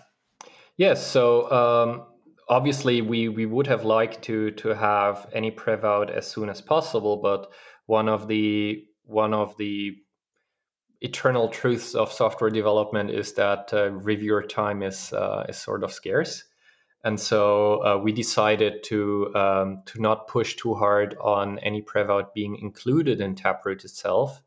Yes. 0.77 1.07
So, 1.07 1.51
um, 1.51 2.07
obviously, 2.49 3.03
we 3.03 3.29
we 3.29 3.47
would 3.47 3.67
have 3.67 3.85
liked 3.85 4.23
to 4.23 4.53
to 4.53 4.75
have 4.75 5.29
any 5.35 5.51
prev 5.51 5.85
out 5.85 6.11
as 6.11 6.27
soon 6.27 6.49
as 6.49 6.61
possible, 6.61 7.19
but 7.21 7.51
one 7.87 8.09
of 8.09 8.29
the 8.29 8.85
one 9.05 9.35
of 9.35 9.57
the 9.59 9.97
eternal 11.01 11.49
truths 11.49 11.95
of 11.95 12.13
software 12.13 12.51
development 12.51 13.11
is 13.11 13.35
that 13.35 13.71
uh, 13.73 13.91
reviewer 13.91 14.43
time 14.43 14.83
is 14.83 15.13
uh, 15.13 15.45
is 15.49 15.59
sort 15.59 15.83
of 15.83 15.93
scarce 15.93 16.45
and 17.05 17.19
so 17.19 17.85
uh, 17.85 17.99
we 17.99 18.13
decided 18.13 18.83
to 18.85 19.35
um, 19.35 19.83
to 19.87 20.01
not 20.01 20.29
push 20.29 20.57
too 20.57 20.75
hard 20.75 21.17
on 21.21 21.59
any 21.61 21.83
prevout 21.83 22.35
being 22.35 22.57
included 22.57 23.21
in 23.21 23.35
Taproot 23.35 23.85
itself. 23.85 24.43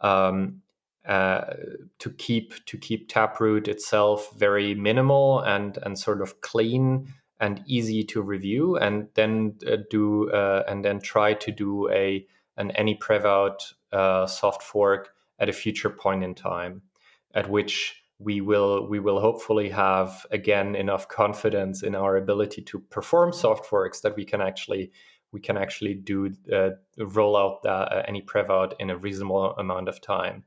um, 0.00 0.62
uh, 1.06 1.54
to 2.00 2.10
keep 2.10 2.64
to 2.66 2.76
keep 2.76 3.08
Taproot 3.08 3.68
itself 3.68 4.32
very 4.36 4.74
minimal 4.74 5.40
and 5.40 5.78
and 5.84 5.98
sort 5.98 6.20
of 6.20 6.40
clean 6.40 7.12
and 7.38 7.62
easy 7.66 8.02
to 8.02 8.22
review, 8.22 8.76
and 8.76 9.08
then 9.14 9.54
uh, 9.70 9.76
do 9.90 10.30
uh, 10.30 10.64
and 10.66 10.84
then 10.84 11.00
try 11.00 11.34
to 11.34 11.52
do 11.52 11.88
a 11.90 12.26
an 12.56 12.72
AnyPrev 12.78 13.54
uh, 13.92 14.26
soft 14.26 14.62
fork 14.62 15.10
at 15.38 15.48
a 15.48 15.52
future 15.52 15.90
point 15.90 16.24
in 16.24 16.34
time, 16.34 16.82
at 17.34 17.48
which 17.48 18.02
we 18.18 18.40
will 18.40 18.86
we 18.88 18.98
will 18.98 19.20
hopefully 19.20 19.68
have 19.68 20.26
again 20.30 20.74
enough 20.74 21.06
confidence 21.08 21.82
in 21.82 21.94
our 21.94 22.16
ability 22.16 22.62
to 22.62 22.78
perform 22.78 23.32
soft 23.32 23.66
forks 23.66 24.00
that 24.00 24.16
we 24.16 24.24
can 24.24 24.40
actually 24.40 24.90
we 25.32 25.40
can 25.40 25.56
actually 25.56 25.94
do 25.94 26.32
uh, 26.52 26.70
roll 26.98 27.36
out 27.36 27.62
the, 27.62 27.70
uh, 27.70 28.06
AnyPrev 28.10 28.72
in 28.78 28.90
a 28.90 28.96
reasonable 28.96 29.54
amount 29.56 29.88
of 29.88 30.00
time. 30.00 30.44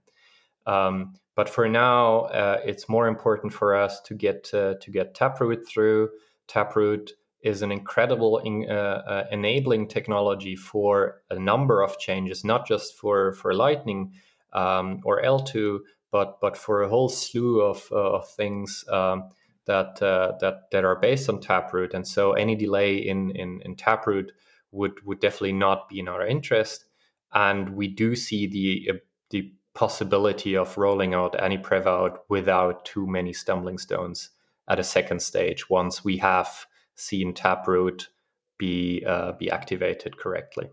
Um, 0.65 1.13
but 1.35 1.47
for 1.47 1.69
now, 1.69 2.21
uh, 2.21 2.59
it's 2.65 2.89
more 2.89 3.07
important 3.07 3.53
for 3.53 3.75
us 3.75 4.01
to 4.01 4.15
get 4.15 4.49
uh, 4.53 4.75
to 4.81 4.91
get 4.91 5.13
Taproot 5.13 5.67
through. 5.67 6.09
Taproot 6.47 7.11
is 7.41 7.61
an 7.61 7.71
incredible 7.71 8.39
in, 8.39 8.69
uh, 8.69 9.01
uh, 9.07 9.23
enabling 9.31 9.87
technology 9.87 10.55
for 10.55 11.21
a 11.29 11.39
number 11.39 11.81
of 11.81 11.97
changes, 11.99 12.43
not 12.43 12.67
just 12.67 12.97
for 12.97 13.33
for 13.33 13.53
Lightning 13.53 14.11
um, 14.53 14.99
or 15.05 15.21
eltoo, 15.21 15.79
but 16.11 16.39
but 16.41 16.57
for 16.57 16.81
a 16.81 16.89
whole 16.89 17.09
slew 17.09 17.61
of, 17.61 17.87
uh, 17.91 17.95
of 17.95 18.29
things 18.29 18.85
um, 18.89 19.29
that 19.65 20.01
uh, 20.01 20.33
that 20.41 20.71
that 20.71 20.83
are 20.83 20.95
based 20.95 21.29
on 21.29 21.39
Taproot. 21.39 21.93
And 21.93 22.07
so 22.07 22.33
any 22.33 22.55
delay 22.55 22.97
in 22.97 23.31
in, 23.31 23.61
in 23.63 23.75
Taproot 23.75 24.31
would 24.71 25.05
would 25.05 25.19
definitely 25.19 25.53
not 25.53 25.89
be 25.89 25.99
in 25.99 26.07
our 26.07 26.25
interest. 26.25 26.85
And 27.33 27.75
we 27.75 27.87
do 27.87 28.15
see 28.15 28.47
the 28.47 28.95
uh, 28.95 28.97
the 29.29 29.53
possibility 29.73 30.57
of 30.57 30.77
rolling 30.77 31.13
out 31.13 31.33
AnyPrev 31.33 31.85
out 31.85 32.25
without 32.27 32.85
too 32.85 33.07
many 33.07 33.31
stumbling 33.31 33.77
stones 33.77 34.31
at 34.67 34.79
a 34.79 34.83
second 34.83 35.21
stage 35.21 35.69
once 35.69 36.03
we 36.03 36.17
have 36.17 36.65
seen 36.95 37.33
Taproot 37.33 38.09
be 38.57 39.03
uh, 39.07 39.33
be 39.33 39.49
activated 39.49 40.17
correctly. 40.17 40.69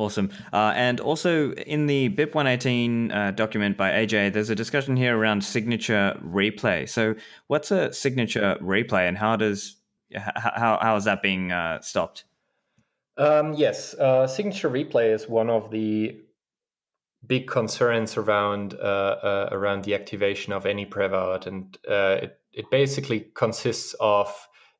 Awesome. 0.00 0.30
Uh, 0.50 0.72
and 0.74 0.98
also 0.98 1.52
in 1.52 1.84
the 1.84 2.08
BIP 2.08 2.34
118 2.34 3.12
uh, 3.12 3.30
document 3.32 3.76
by 3.76 3.90
AJ, 3.90 4.32
there's 4.32 4.48
a 4.48 4.54
discussion 4.54 4.96
here 4.96 5.14
around 5.14 5.44
signature 5.44 6.18
replay. 6.24 6.88
So, 6.88 7.16
what's 7.48 7.70
a 7.70 7.92
signature 7.92 8.56
replay, 8.62 9.06
and 9.06 9.18
how 9.18 9.36
does 9.36 9.76
how 10.16 10.78
how 10.80 10.96
is 10.96 11.04
that 11.04 11.20
being 11.20 11.52
uh, 11.52 11.82
stopped? 11.82 12.24
Um, 13.18 13.52
yes, 13.52 13.92
uh, 13.92 14.26
signature 14.26 14.70
replay 14.70 15.12
is 15.12 15.28
one 15.28 15.50
of 15.50 15.70
the 15.70 16.18
big 17.26 17.46
concerns 17.46 18.16
around 18.16 18.72
uh, 18.72 18.76
uh, 19.22 19.48
around 19.52 19.84
the 19.84 19.94
activation 19.94 20.54
of 20.54 20.64
AnyPrev 20.64 21.12
out, 21.12 21.46
and 21.46 21.76
it 21.86 22.40
it 22.54 22.70
basically 22.70 23.26
consists 23.34 23.94
of 24.00 24.34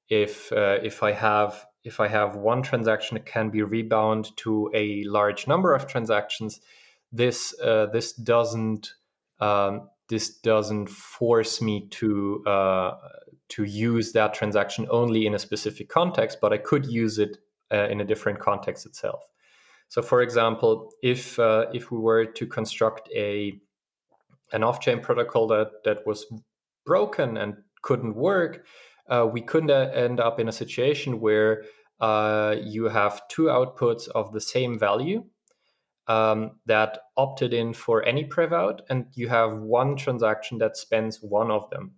if 0.08 0.50
if 0.50 1.02
I 1.02 1.12
have 1.12 1.66
if 1.84 2.00
I 2.00 2.08
have 2.08 2.36
one 2.36 2.62
transaction 2.62 3.14
that 3.14 3.26
can 3.26 3.50
be 3.50 3.62
rebound 3.62 4.36
to 4.38 4.70
a 4.74 5.04
large 5.04 5.46
number 5.46 5.74
of 5.74 5.86
transactions, 5.86 6.60
this 7.12 7.58
uh, 7.60 7.86
this 7.86 8.12
doesn't 8.12 8.94
um, 9.40 9.88
this 10.08 10.36
doesn't 10.40 10.88
force 10.88 11.62
me 11.62 11.88
to 11.90 12.44
uh, 12.46 12.96
to 13.50 13.64
use 13.64 14.12
that 14.12 14.34
transaction 14.34 14.86
only 14.90 15.26
in 15.26 15.34
a 15.34 15.38
specific 15.38 15.88
context, 15.88 16.38
but 16.40 16.52
I 16.52 16.58
could 16.58 16.86
use 16.86 17.18
it 17.18 17.38
uh, 17.72 17.88
in 17.88 18.00
a 18.00 18.04
different 18.04 18.38
context 18.38 18.86
itself. 18.86 19.22
So, 19.88 20.02
for 20.02 20.22
example, 20.22 20.92
if 21.02 21.38
uh, 21.38 21.66
if 21.72 21.90
we 21.90 21.98
were 21.98 22.26
to 22.26 22.46
construct 22.46 23.08
a 23.14 23.58
an 24.52 24.62
off-chain 24.64 25.00
protocol 25.00 25.46
that 25.48 25.84
that 25.84 26.06
was 26.06 26.26
broken 26.84 27.36
and 27.36 27.56
couldn't 27.82 28.14
work, 28.14 28.66
uh, 29.10 29.28
we 29.30 29.42
couldn't 29.42 29.70
end 29.70 30.20
up 30.20 30.40
in 30.40 30.48
a 30.48 30.52
situation 30.52 31.20
where 31.20 31.64
uh, 32.00 32.56
you 32.62 32.84
have 32.84 33.26
two 33.28 33.44
outputs 33.44 34.08
of 34.08 34.32
the 34.32 34.40
same 34.40 34.78
value 34.78 35.24
um, 36.06 36.52
that 36.66 36.98
opted 37.16 37.52
in 37.52 37.74
for 37.74 38.02
AnyPrev 38.02 38.52
out, 38.52 38.82
and 38.88 39.06
you 39.14 39.28
have 39.28 39.58
one 39.58 39.96
transaction 39.96 40.58
that 40.58 40.76
spends 40.76 41.22
one 41.22 41.50
of 41.50 41.68
them. 41.70 41.92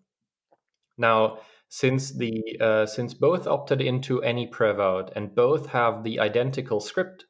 Now, 0.99 1.39
since 1.69 2.13
the 2.13 2.43
uh, 2.61 2.85
since 2.85 3.15
both 3.15 3.47
opted 3.47 3.81
into 3.81 4.21
AnyPrev 4.21 4.79
out 4.79 5.13
and 5.17 5.35
both 5.35 5.67
have 5.69 6.05
the 6.05 6.21
identical 6.21 6.81
script 6.81 7.25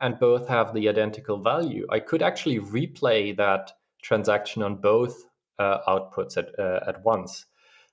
and 0.00 0.20
both 0.20 0.46
have 0.46 0.72
the 0.72 0.88
identical 0.88 1.42
value, 1.42 1.86
I 1.90 1.98
could 1.98 2.22
actually 2.22 2.60
replay 2.60 3.36
that 3.36 3.72
transaction 4.02 4.62
on 4.62 4.76
both 4.76 5.24
uh, 5.58 5.78
outputs 5.88 6.36
at 6.36 6.56
uh, 6.58 6.80
at 6.86 7.04
once. 7.04 7.46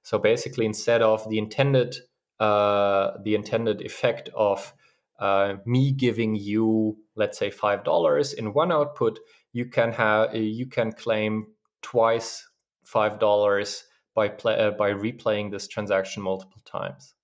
So 0.06 0.20
basically, 0.20 0.66
instead 0.68 1.02
of 1.02 1.28
the 1.30 1.40
intended 1.40 1.96
uh, 2.40 3.18
the 3.24 3.34
intended 3.34 3.82
effect 3.82 4.30
of 4.36 4.72
uh, 5.20 5.56
me 5.66 5.92
giving 5.92 6.36
you, 6.36 6.98
let's 7.16 7.40
say, 7.40 7.50
five 7.50 7.84
dollars 7.84 8.34
in 8.34 8.54
one 8.54 8.72
output, 8.72 9.20
you 9.52 9.66
can 9.66 9.92
have 9.94 10.36
you 10.36 10.68
can 10.68 10.92
claim 10.92 11.48
twice 11.82 12.46
five 12.84 13.20
dollars 13.20 13.84
by 14.14 14.30
play, 14.30 14.60
uh, 14.60 14.72
by 14.78 14.92
replaying 14.92 15.50
this 15.50 15.68
transaction 15.68 16.22
multiple 16.22 16.62
times. 16.66 17.16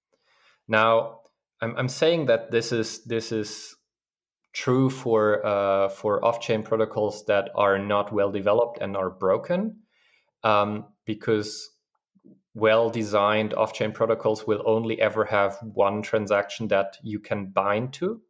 Now, 0.68 1.20
I'm, 1.62 1.76
I'm 1.78 1.90
saying 1.90 2.26
that 2.26 2.50
this 2.50 2.72
is 2.72 3.04
this 3.06 3.32
is 3.32 3.76
true 4.54 4.90
for 4.90 5.46
uh, 5.46 5.90
for 5.90 6.26
off-chain 6.26 6.64
protocols 6.64 7.26
that 7.26 7.52
are 7.54 7.78
not 7.78 8.12
well 8.12 8.32
developed 8.32 8.82
and 8.82 8.98
are 8.98 9.12
broken, 9.12 9.82
um, 10.44 10.86
because 11.06 11.70
well 12.54 12.90
designed 12.90 13.54
off 13.54 13.74
chain 13.74 13.92
protocols 13.92 14.46
will 14.46 14.62
only 14.66 15.00
ever 15.02 15.26
have 15.26 15.58
one 15.62 16.02
transaction 16.02 16.68
that 16.68 16.98
you 17.02 17.20
can 17.20 17.48
bind 17.48 17.94
to. 17.94 18.22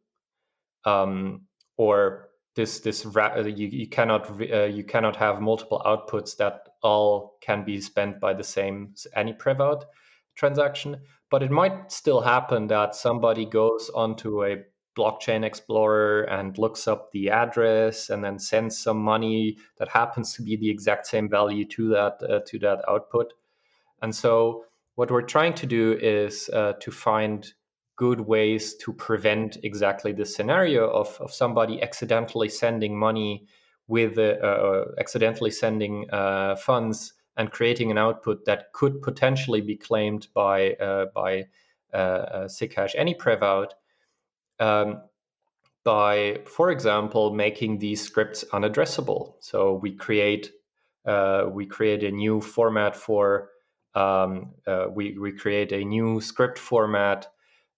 Um, 0.84 1.42
or 1.76 2.28
this 2.54 2.80
this 2.80 3.06
uh, 3.16 3.42
you, 3.44 3.68
you 3.68 3.88
cannot 3.88 4.30
uh, 4.40 4.64
you 4.64 4.84
cannot 4.84 5.16
have 5.16 5.40
multiple 5.40 5.82
outputs 5.86 6.36
that 6.36 6.68
all 6.82 7.38
can 7.40 7.64
be 7.64 7.80
spent 7.80 8.20
by 8.20 8.34
the 8.34 8.44
same 8.44 8.94
any 9.14 9.34
out 9.58 9.86
transaction 10.34 11.00
but 11.30 11.42
it 11.42 11.50
might 11.50 11.90
still 11.90 12.20
happen 12.20 12.66
that 12.66 12.94
somebody 12.94 13.46
goes 13.46 13.90
onto 13.94 14.44
a 14.44 14.56
blockchain 14.96 15.44
explorer 15.44 16.24
and 16.24 16.58
looks 16.58 16.86
up 16.86 17.10
the 17.12 17.30
address 17.30 18.10
and 18.10 18.22
then 18.22 18.38
sends 18.38 18.78
some 18.78 18.98
money 18.98 19.56
that 19.78 19.88
happens 19.88 20.34
to 20.34 20.42
be 20.42 20.56
the 20.56 20.68
exact 20.68 21.06
same 21.06 21.30
value 21.30 21.64
to 21.64 21.88
that 21.88 22.22
uh, 22.28 22.40
to 22.46 22.58
that 22.58 22.84
output 22.88 23.32
and 24.02 24.14
so, 24.14 24.64
what 24.96 25.10
we're 25.10 25.22
trying 25.22 25.54
to 25.54 25.66
do 25.66 25.98
is 26.00 26.50
uh, 26.50 26.74
to 26.80 26.90
find 26.90 27.52
good 27.96 28.20
ways 28.20 28.74
to 28.74 28.92
prevent 28.92 29.58
exactly 29.62 30.12
this 30.12 30.34
scenario 30.34 30.88
of, 30.90 31.16
of 31.20 31.32
somebody 31.32 31.80
accidentally 31.82 32.48
sending 32.48 32.98
money 32.98 33.46
with 33.86 34.18
uh, 34.18 34.22
uh, 34.22 34.84
accidentally 34.98 35.50
sending 35.50 36.06
uh, 36.10 36.56
funds 36.56 37.14
and 37.36 37.50
creating 37.50 37.90
an 37.90 37.98
output 37.98 38.44
that 38.44 38.72
could 38.72 39.00
potentially 39.02 39.60
be 39.60 39.76
claimed 39.76 40.28
by 40.34 40.72
uh, 40.74 41.06
by 41.14 41.44
uh, 41.92 42.46
SigHash 42.46 42.94
AnyPrev 42.96 43.42
out. 43.42 43.74
Um, 44.60 45.02
by, 45.84 46.40
for 46.46 46.70
example, 46.70 47.34
making 47.34 47.78
these 47.78 48.00
scripts 48.00 48.44
unaddressable. 48.52 49.34
So 49.40 49.74
we 49.74 49.92
create 49.92 50.52
uh, 51.04 51.46
we 51.50 51.66
create 51.66 52.04
a 52.04 52.10
new 52.10 52.40
format 52.40 52.94
for 52.94 53.50
um, 53.94 54.52
uh, 54.66 54.86
we, 54.90 55.18
we 55.18 55.32
create 55.32 55.72
a 55.72 55.84
new 55.84 56.20
script 56.20 56.58
format 56.58 57.28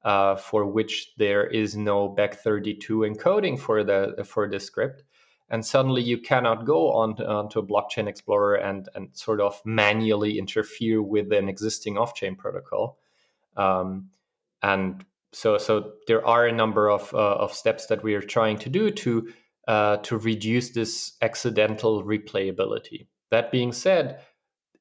uh, 0.05 0.37
for 0.37 0.67
which 0.67 1.15
there 1.17 1.47
is 1.47 1.77
no 1.77 2.15
bech32 2.15 2.81
encoding 3.11 3.59
for 3.59 3.83
the 3.83 4.23
for 4.25 4.49
the 4.49 4.61
script. 4.61 5.03
And 5.51 5.65
suddenly 5.65 6.03
you 6.03 6.19
cannot 6.19 6.65
go 6.65 6.93
on 6.93 7.13
onto 7.23 7.59
a 7.59 7.67
blockchain 7.67 8.07
explorer 8.07 8.57
and 8.57 8.89
and 8.95 9.09
sort 9.13 9.41
of 9.41 9.61
manually 9.65 10.39
interfere 10.39 11.03
with 11.03 11.33
an 11.33 11.49
existing 11.49 11.97
off-chain 11.99 12.37
protocol. 12.37 12.99
Um, 13.57 14.11
and 14.63 15.05
so 15.33 15.59
so 15.59 15.93
there 16.07 16.27
are 16.27 16.47
a 16.47 16.53
number 16.53 16.91
of 16.91 17.13
uh, 17.15 17.37
of 17.37 17.53
steps 17.53 17.87
that 17.87 18.03
we 18.03 18.15
are 18.15 18.23
trying 18.23 18.59
to 18.59 18.69
do 18.69 18.91
to 18.91 19.33
uh, 19.67 19.97
to 19.99 20.19
reduce 20.19 20.71
this 20.71 21.15
accidental 21.23 22.05
replayability. 22.05 23.07
That 23.31 23.51
being 23.51 23.73
said 23.73 24.21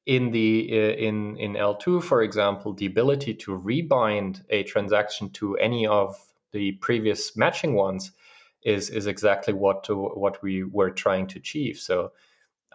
in 0.06 0.30
the 0.30 0.68
uh, 0.70 0.96
in 0.96 1.36
in 1.38 1.54
eltoo, 1.54 2.02
for 2.02 2.22
example, 2.22 2.74
the 2.74 2.86
ability 2.86 3.34
to 3.34 3.58
rebind 3.58 4.42
a 4.50 4.62
transaction 4.64 5.30
to 5.30 5.56
any 5.56 5.86
of 5.86 6.16
the 6.52 6.72
previous 6.72 7.36
matching 7.36 7.74
ones 7.74 8.12
is 8.62 8.90
is 8.90 9.06
exactly 9.06 9.54
what 9.54 9.84
to, 9.84 9.94
what 9.94 10.42
we 10.42 10.62
were 10.62 10.90
trying 10.90 11.26
to 11.28 11.38
achieve. 11.38 11.78
So 11.78 12.12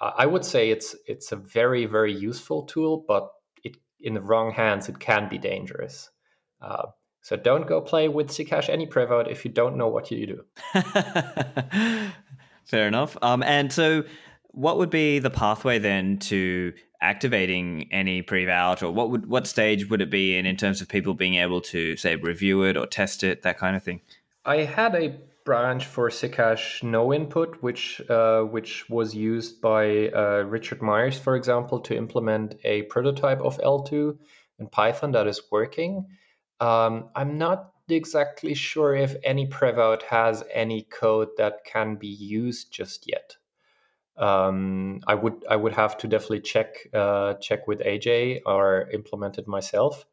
I 0.02 0.26
would 0.26 0.46
say 0.46 0.72
it's 0.72 0.96
it's 1.08 1.32
a 1.32 1.36
very 1.36 1.86
very 1.86 2.14
useful 2.14 2.64
tool, 2.64 3.04
but 3.08 3.32
it 3.64 3.78
in 4.00 4.14
the 4.14 4.22
wrong 4.22 4.52
hands 4.52 4.90
it 4.90 5.00
can 5.00 5.30
be 5.30 5.38
dangerous. 5.38 6.10
Uh, 6.62 6.88
so 7.22 7.36
don't 7.36 7.68
go 7.68 7.82
play 7.82 8.08
with 8.08 8.30
SigHash 8.30 8.70
any 8.70 8.90
out 8.96 9.30
if 9.30 9.46
you 9.46 9.52
don't 9.52 9.78
know 9.78 9.88
what 9.88 10.10
you 10.10 10.26
do. 10.26 10.46
Fair 12.66 12.88
enough. 12.88 13.18
Um, 13.22 13.44
and 13.44 13.74
so 13.74 14.04
what 14.52 14.78
would 14.78 14.90
be 14.90 15.20
the 15.20 15.30
pathway 15.30 15.80
then 15.80 16.18
to 16.18 16.74
activating 17.02 17.88
any 17.92 18.22
prevout 18.22 18.84
or 18.84 18.92
what 18.92 19.10
would 19.10 19.26
what 19.28 19.48
stage 19.48 19.90
would 19.90 20.02
it 20.02 20.10
be 20.10 20.38
in 20.38 20.46
in 20.46 20.58
terms 20.58 20.82
of 20.82 20.90
people 20.90 21.14
being 21.14 21.36
able 21.36 21.62
to 21.62 21.96
say 21.96 22.16
review 22.16 22.64
it 22.64 22.76
or 22.76 22.86
test 22.86 23.24
it 23.24 23.42
that 23.44 23.58
kind 23.58 23.76
of 23.76 23.84
thing? 23.84 24.02
I 24.46 24.58
had 24.58 24.96
a 24.96 25.16
branch 25.46 25.86
for 25.86 26.10
SigHash 26.10 26.84
no 26.84 27.14
input 27.14 27.62
which 27.62 28.02
uh, 28.10 28.42
which 28.42 28.90
was 28.90 29.16
used 29.16 29.62
by 29.62 30.10
uh, 30.10 30.44
richard 30.46 30.82
myers 30.82 31.18
for 31.18 31.36
example 31.36 31.80
to 31.80 31.96
implement 31.96 32.56
a 32.64 32.84
prototype 32.84 33.40
of 33.42 33.58
eltoo 33.60 34.18
in 34.60 34.68
python 34.68 35.12
that 35.12 35.28
is 35.28 35.42
working. 35.52 36.06
Um, 36.60 37.10
i'm 37.16 37.38
not 37.38 37.72
exactly 37.88 38.54
sure 38.54 38.94
if 38.94 39.16
any 39.24 39.48
prevout 39.48 40.04
has 40.04 40.44
any 40.54 40.84
code 40.84 41.30
that 41.38 41.64
can 41.64 41.96
be 41.96 42.08
used 42.08 42.72
just 42.72 43.08
yet 43.08 43.38
um, 44.20 45.00
I 45.08 45.16
would 45.16 45.46
I 45.50 45.56
would 45.56 45.74
have 45.74 45.98
to 46.00 46.08
definitely 46.08 46.42
check 46.42 46.76
uh, 46.94 47.36
check 47.36 47.68
with 47.68 47.80
AJ 47.80 48.42
or 48.46 48.90
implement 48.92 49.38
it 49.38 49.48
myself. 49.48 50.06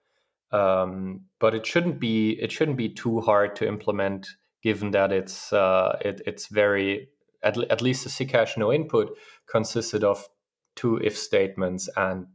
Um, 0.52 1.22
but 1.40 1.54
it 1.54 1.66
shouldn't 1.66 1.98
be 1.98 2.38
it 2.40 2.52
shouldn't 2.52 2.76
be 2.76 2.88
too 2.88 3.20
hard 3.20 3.56
to 3.56 3.66
implement, 3.66 4.28
given 4.62 4.92
that 4.92 5.12
it's 5.12 5.52
uh, 5.52 5.98
it, 6.00 6.22
it's 6.24 6.46
very 6.46 7.08
at, 7.42 7.58
at 7.70 7.82
least 7.82 8.04
the 8.04 8.10
SigHash 8.10 8.56
no 8.56 8.72
input 8.72 9.16
consisted 9.50 10.04
of 10.04 10.28
two 10.76 10.98
if 10.98 11.18
statements 11.18 11.88
and 11.96 12.26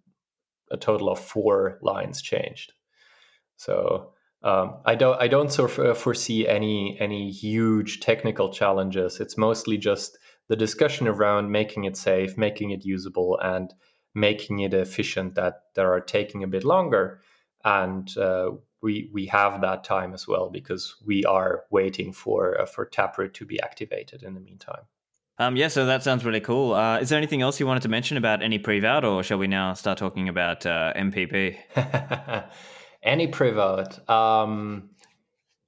a 0.71 0.77
total 0.77 1.09
of 1.09 1.19
four 1.19 1.79
lines 1.81 2.21
changed. 2.21 2.73
So 3.55 4.13
um, 4.43 4.79
I 4.85 4.95
don't 4.95 5.21
I 5.21 5.27
don't 5.29 5.57
of 5.57 5.97
foresee 5.97 6.47
any 6.47 6.97
any 6.99 7.31
huge 7.31 8.01
technical 8.01 8.51
challenges. 8.51 9.21
It's 9.21 9.37
mostly 9.37 9.77
just 9.77 10.17
the 10.51 10.57
discussion 10.57 11.07
around 11.07 11.49
making 11.49 11.85
it 11.85 11.95
safe, 11.95 12.37
making 12.37 12.71
it 12.71 12.83
usable, 12.83 13.39
and 13.41 13.73
making 14.13 14.59
it 14.59 14.73
efficient 14.73 15.33
that 15.35 15.61
that 15.75 15.85
are 15.85 16.01
taking 16.01 16.43
a 16.43 16.47
bit 16.47 16.65
longer. 16.65 17.21
And 17.63 18.05
uh, 18.17 18.51
we 18.81 19.09
we 19.13 19.27
have 19.27 19.61
that 19.61 19.85
time 19.85 20.13
as 20.13 20.27
well 20.27 20.49
because 20.49 20.97
we 21.05 21.23
are 21.23 21.63
waiting 21.69 22.11
for 22.11 22.59
uh, 22.59 22.65
for 22.65 22.85
Taproot 22.85 23.33
to 23.35 23.45
be 23.45 23.61
activated 23.61 24.23
in 24.23 24.33
the 24.33 24.41
meantime. 24.41 24.83
Um, 25.37 25.55
yeah, 25.55 25.69
so 25.69 25.85
that 25.85 26.03
sounds 26.03 26.25
really 26.25 26.41
cool. 26.41 26.73
Uh, 26.73 26.99
is 26.99 27.07
there 27.07 27.17
anything 27.17 27.41
else 27.41 27.57
you 27.61 27.65
wanted 27.65 27.83
to 27.83 27.89
mention 27.89 28.17
about 28.17 28.43
any 28.43 28.59
prevout, 28.59 29.05
or 29.05 29.23
shall 29.23 29.37
we 29.37 29.47
now 29.47 29.73
start 29.73 29.97
talking 29.97 30.27
about 30.27 30.65
uh, 30.65 30.91
MPP? 30.97 31.55
any 33.03 33.27
prevout. 33.29 34.07
Um, 34.09 34.89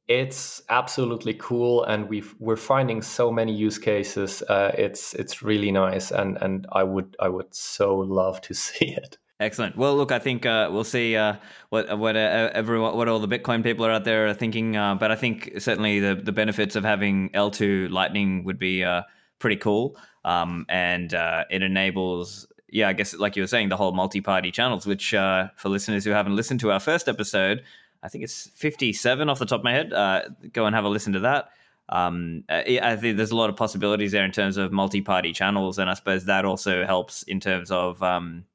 it's 0.08 0.62
absolutely 0.70 1.34
cool 1.36 1.84
and 1.86 2.10
we 2.10 2.24
we're 2.40 2.58
finding 2.58 3.02
so 3.02 3.32
many 3.32 3.54
use 3.54 3.78
cases. 3.78 4.42
Uh, 4.44 4.72
it's 4.78 5.14
it's 5.14 5.42
really 5.42 5.72
nice 5.72 6.12
and 6.12 6.38
and 6.42 6.68
i 6.74 6.84
would 6.84 7.16
i 7.20 7.30
would 7.30 7.54
so 7.54 7.96
love 7.96 8.42
to 8.42 8.54
see 8.66 8.88
it. 8.88 9.18
Excellent. 9.40 9.78
Well 9.78 9.96
look 9.96 10.12
i 10.12 10.20
think 10.20 10.46
uh, 10.46 10.70
we'll 10.72 10.84
see 10.84 11.16
uh, 11.16 11.36
what 11.70 11.98
what 11.98 12.16
uh, 12.16 12.50
everyone 12.54 12.96
what 12.98 13.08
all 13.08 13.20
the 13.20 13.28
bitcoin 13.28 13.64
people 13.64 13.86
are 13.86 13.92
out 13.92 14.04
there 14.04 14.28
are 14.28 14.34
thinking 14.34 14.76
uh, 14.76 14.96
but 14.96 15.12
i 15.12 15.16
think 15.16 15.54
certainly 15.58 16.00
the 16.00 16.16
the 16.16 16.32
benefits 16.32 16.76
of 16.76 16.84
having 16.84 17.30
eltoo 17.30 17.90
lightning 17.90 18.44
would 18.44 18.60
be 18.60 18.84
uh, 18.84 19.04
pretty 19.40 19.58
cool. 19.58 19.98
Um, 20.26 20.66
and 20.70 21.14
it 21.14 21.62
enables 21.64 22.48
yeah, 22.70 22.88
I 22.88 22.94
guess 22.94 23.14
like 23.14 23.36
you 23.36 23.44
were 23.44 23.48
saying, 23.48 23.70
the 23.70 23.78
whole 23.78 23.92
multi-party 23.92 24.52
channels, 24.52 24.88
which 24.88 25.12
for 25.12 25.70
listeners 25.70 26.04
who 26.04 26.10
haven't 26.10 26.36
listened 26.36 26.60
to 26.62 26.72
our 26.72 26.80
first 26.80 27.08
episode, 27.08 27.62
I 28.04 28.10
think 28.10 28.26
it's 28.26 28.50
57 28.56 29.30
off 29.30 29.40
the 29.40 29.46
top 29.46 29.62
of 29.62 29.64
my 29.64 29.72
head. 29.72 29.94
Uh, 29.94 30.24
go 30.52 30.66
and 30.66 30.76
have 30.76 30.84
a 30.84 30.90
listen 30.90 31.14
to 31.14 31.22
that. 31.22 31.50
Um, 31.90 32.44
I 32.50 32.96
think 32.96 33.18
there's 33.18 33.32
a 33.32 33.36
lot 33.36 33.50
of 33.50 33.56
possibilities 33.56 34.12
there 34.12 34.24
in 34.26 34.32
terms 34.32 34.58
of 34.58 34.72
multi-party 34.72 35.34
channels, 35.34 35.80
and 35.80 35.90
I 35.90 35.94
suppose 35.94 36.26
that 36.26 36.46
also 36.46 36.86
helps 36.86 37.24
in 37.24 37.40
terms 37.40 37.72
of 37.72 38.02
um, 38.02 38.46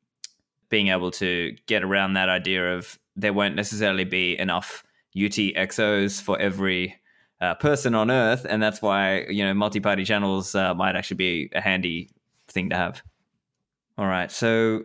being 0.68 0.88
able 0.88 1.10
to 1.12 1.56
get 1.66 1.82
around 1.82 2.14
that 2.14 2.28
idea 2.28 2.76
of 2.76 2.98
there 3.16 3.32
won't 3.32 3.54
necessarily 3.54 4.04
be 4.04 4.38
enough 4.38 4.84
UTXOs 5.16 6.22
for 6.22 6.38
every 6.38 6.96
uh, 7.40 7.54
person 7.54 7.94
on 7.94 8.10
Earth, 8.10 8.46
and 8.48 8.62
that's 8.62 8.80
why 8.82 9.26
you 9.28 9.44
know 9.44 9.54
multi-party 9.54 10.04
channels 10.04 10.54
uh, 10.54 10.74
might 10.74 10.96
actually 10.96 11.16
be 11.16 11.50
a 11.54 11.60
handy 11.60 12.10
thing 12.48 12.70
to 12.70 12.76
have. 12.76 13.02
All 13.96 14.06
right, 14.06 14.30
so 14.30 14.84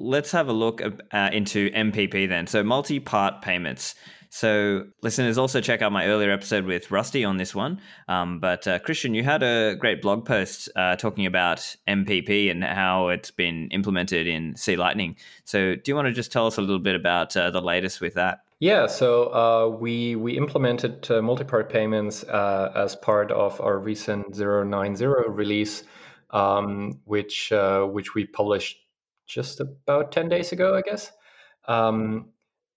let's 0.00 0.32
have 0.32 0.48
a 0.48 0.52
look 0.52 0.82
uh, 0.82 1.30
into 1.32 1.70
MPP 1.70 2.28
then. 2.28 2.46
So, 2.46 2.64
multi 2.64 2.98
part 2.98 3.42
payments. 3.42 3.94
So, 4.32 4.86
listeners, 5.02 5.38
also 5.38 5.60
check 5.60 5.82
out 5.82 5.90
my 5.90 6.06
earlier 6.06 6.30
episode 6.30 6.64
with 6.64 6.90
Rusty 6.90 7.24
on 7.24 7.36
this 7.36 7.52
one. 7.52 7.80
Um, 8.08 8.38
but, 8.38 8.66
uh, 8.66 8.78
Christian, 8.78 9.12
you 9.12 9.24
had 9.24 9.42
a 9.42 9.74
great 9.74 10.00
blog 10.00 10.24
post 10.24 10.68
uh, 10.76 10.94
talking 10.96 11.26
about 11.26 11.58
MPP 11.88 12.48
and 12.50 12.62
how 12.62 13.08
it's 13.08 13.32
been 13.32 13.68
implemented 13.72 14.28
in 14.28 14.56
C 14.56 14.76
Lightning. 14.76 15.16
So, 15.44 15.74
do 15.74 15.82
you 15.86 15.96
want 15.96 16.06
to 16.06 16.12
just 16.12 16.32
tell 16.32 16.46
us 16.46 16.56
a 16.58 16.60
little 16.60 16.78
bit 16.78 16.94
about 16.94 17.36
uh, 17.36 17.50
the 17.50 17.60
latest 17.60 18.00
with 18.00 18.14
that? 18.14 18.40
Yeah, 18.60 18.88
so 18.88 19.34
uh, 19.34 19.68
we 19.68 20.16
we 20.16 20.36
implemented 20.36 21.10
uh, 21.10 21.22
multi-part 21.22 21.70
payments 21.70 22.24
as 22.24 22.94
part 22.94 23.32
of 23.32 23.58
our 23.58 23.78
recent 23.78 24.38
090 24.38 25.06
release, 25.06 25.82
um, 26.30 27.00
which 27.06 27.52
which 27.52 28.14
we 28.14 28.26
published 28.26 28.76
just 29.30 29.60
about 29.60 30.12
10 30.12 30.28
days 30.28 30.52
ago, 30.52 30.76
I 30.76 30.82
guess. 30.82 31.12
Um, 31.68 32.30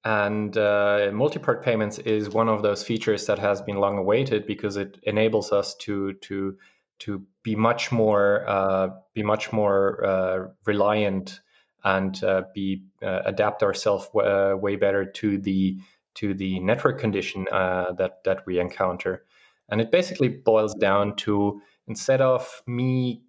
and 0.05 0.57
uh, 0.57 1.09
multi-part 1.13 1.63
payments 1.63 1.97
is 1.99 2.29
one 2.29 2.49
of 2.49 2.61
those 2.61 2.83
features 2.83 3.25
that 3.25 3.39
has 3.39 3.61
been 3.61 3.77
long 3.77 3.97
awaited 3.97 4.45
because 4.45 4.75
it 4.77 4.97
enables 5.03 5.51
us 5.51 5.75
to 5.75 6.13
to 6.13 6.57
to 6.99 7.25
be 7.41 7.55
much 7.55 7.91
more 7.91 8.43
uh, 8.47 8.89
be 9.13 9.23
much 9.23 9.53
more 9.53 10.05
uh, 10.05 10.47
reliant 10.65 11.39
and 11.85 12.23
uh, 12.23 12.43
be 12.53 12.83
uh, 13.01 13.21
adapt 13.25 13.63
ourselves 13.63 14.07
uh, 14.15 14.55
way 14.57 14.75
better 14.75 15.05
to 15.05 15.37
the 15.37 15.77
to 16.15 16.33
the 16.33 16.59
network 16.59 16.99
condition 16.99 17.45
that 17.51 18.23
that 18.25 18.45
we 18.45 18.59
encounter. 18.59 19.23
And 19.69 19.79
it 19.79 19.89
basically 19.89 20.27
boils 20.27 20.75
down 20.75 21.15
to 21.17 21.61
instead 21.87 22.19
of 22.19 22.61
me 22.67 23.23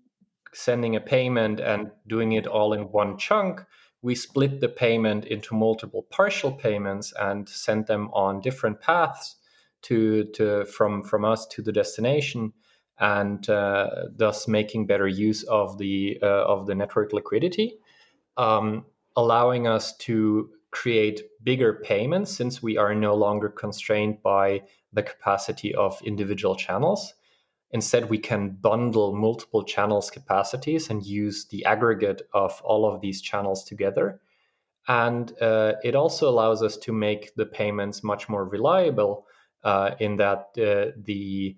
sending 0.55 0.97
a 0.97 1.01
payment 1.01 1.61
and 1.61 1.91
doing 2.07 2.33
it 2.33 2.47
all 2.47 2.73
in 2.73 2.83
one 2.85 3.19
chunk, 3.19 3.61
we 4.03 4.15
split 4.15 4.61
the 4.61 4.69
payment 4.69 5.25
into 5.25 5.55
multiple 5.55 6.07
partial 6.11 6.53
payments 6.53 7.13
and 7.19 7.49
send 7.49 7.87
them 7.87 8.09
on 8.13 8.41
different 8.41 8.81
paths 8.81 9.37
to, 9.83 10.25
to 10.35 10.65
from 10.67 11.03
from 11.03 11.25
us 11.25 11.47
to 11.47 11.63
the 11.63 11.73
destination, 11.73 12.53
and 12.99 13.49
uh, 13.51 13.91
thus 14.17 14.49
making 14.49 14.87
better 14.87 15.09
use 15.09 15.43
of 15.45 15.79
the 15.79 16.19
uh, 16.23 16.27
of 16.45 16.67
the 16.67 16.75
network 16.75 17.13
liquidity, 17.13 17.79
um, 18.37 18.87
allowing 19.17 19.67
us 19.67 19.97
to 19.99 20.51
create 20.71 21.23
bigger 21.43 21.81
payments 21.85 22.35
since 22.37 22.63
we 22.63 22.77
are 22.77 22.95
no 22.95 23.15
longer 23.15 23.49
constrained 23.49 24.23
by 24.23 24.63
the 24.93 25.03
capacity 25.03 25.75
of 25.75 26.01
individual 26.05 26.57
channels 26.57 27.15
Instead, 27.75 28.09
we 28.09 28.19
can 28.19 28.51
bundle 28.51 29.17
multiple 29.17 29.65
channels 29.65 30.09
capacities 30.09 30.91
and 30.91 31.05
use 31.05 31.47
the 31.47 31.65
aggregate 31.65 32.23
of 32.33 32.63
all 32.63 32.87
of 32.87 33.01
these 33.01 33.21
channels 33.21 33.65
together. 33.65 34.21
And 34.87 35.33
uh, 35.43 35.73
it 35.83 35.97
also 35.97 36.29
allows 36.31 36.63
us 36.63 36.77
to 36.77 36.93
make 36.93 37.35
the 37.35 37.47
payments 37.47 38.05
much 38.05 38.29
more 38.29 38.45
reliable 38.45 39.27
uh, 39.65 39.97
in 39.99 40.17
that 40.17 40.51
uh, 40.57 40.93
the 41.03 41.57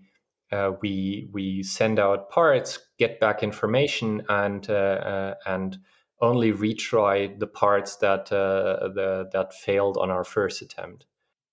uh, 0.50 0.70
we 0.80 1.28
we 1.32 1.62
send 1.62 1.98
out 1.98 2.30
parts, 2.30 2.78
get 2.98 3.20
back 3.20 3.42
information, 3.42 4.22
and 4.30 4.70
uh, 4.70 4.72
uh, 4.72 5.34
and 5.44 5.76
only 6.22 6.50
retry 6.50 7.38
the 7.38 7.46
parts 7.46 7.96
that 7.96 8.26
the, 8.26 9.28
that 9.34 9.52
failed 9.52 9.98
on 9.98 10.10
our 10.10 10.24
first 10.24 10.62
attempt. 10.62 11.04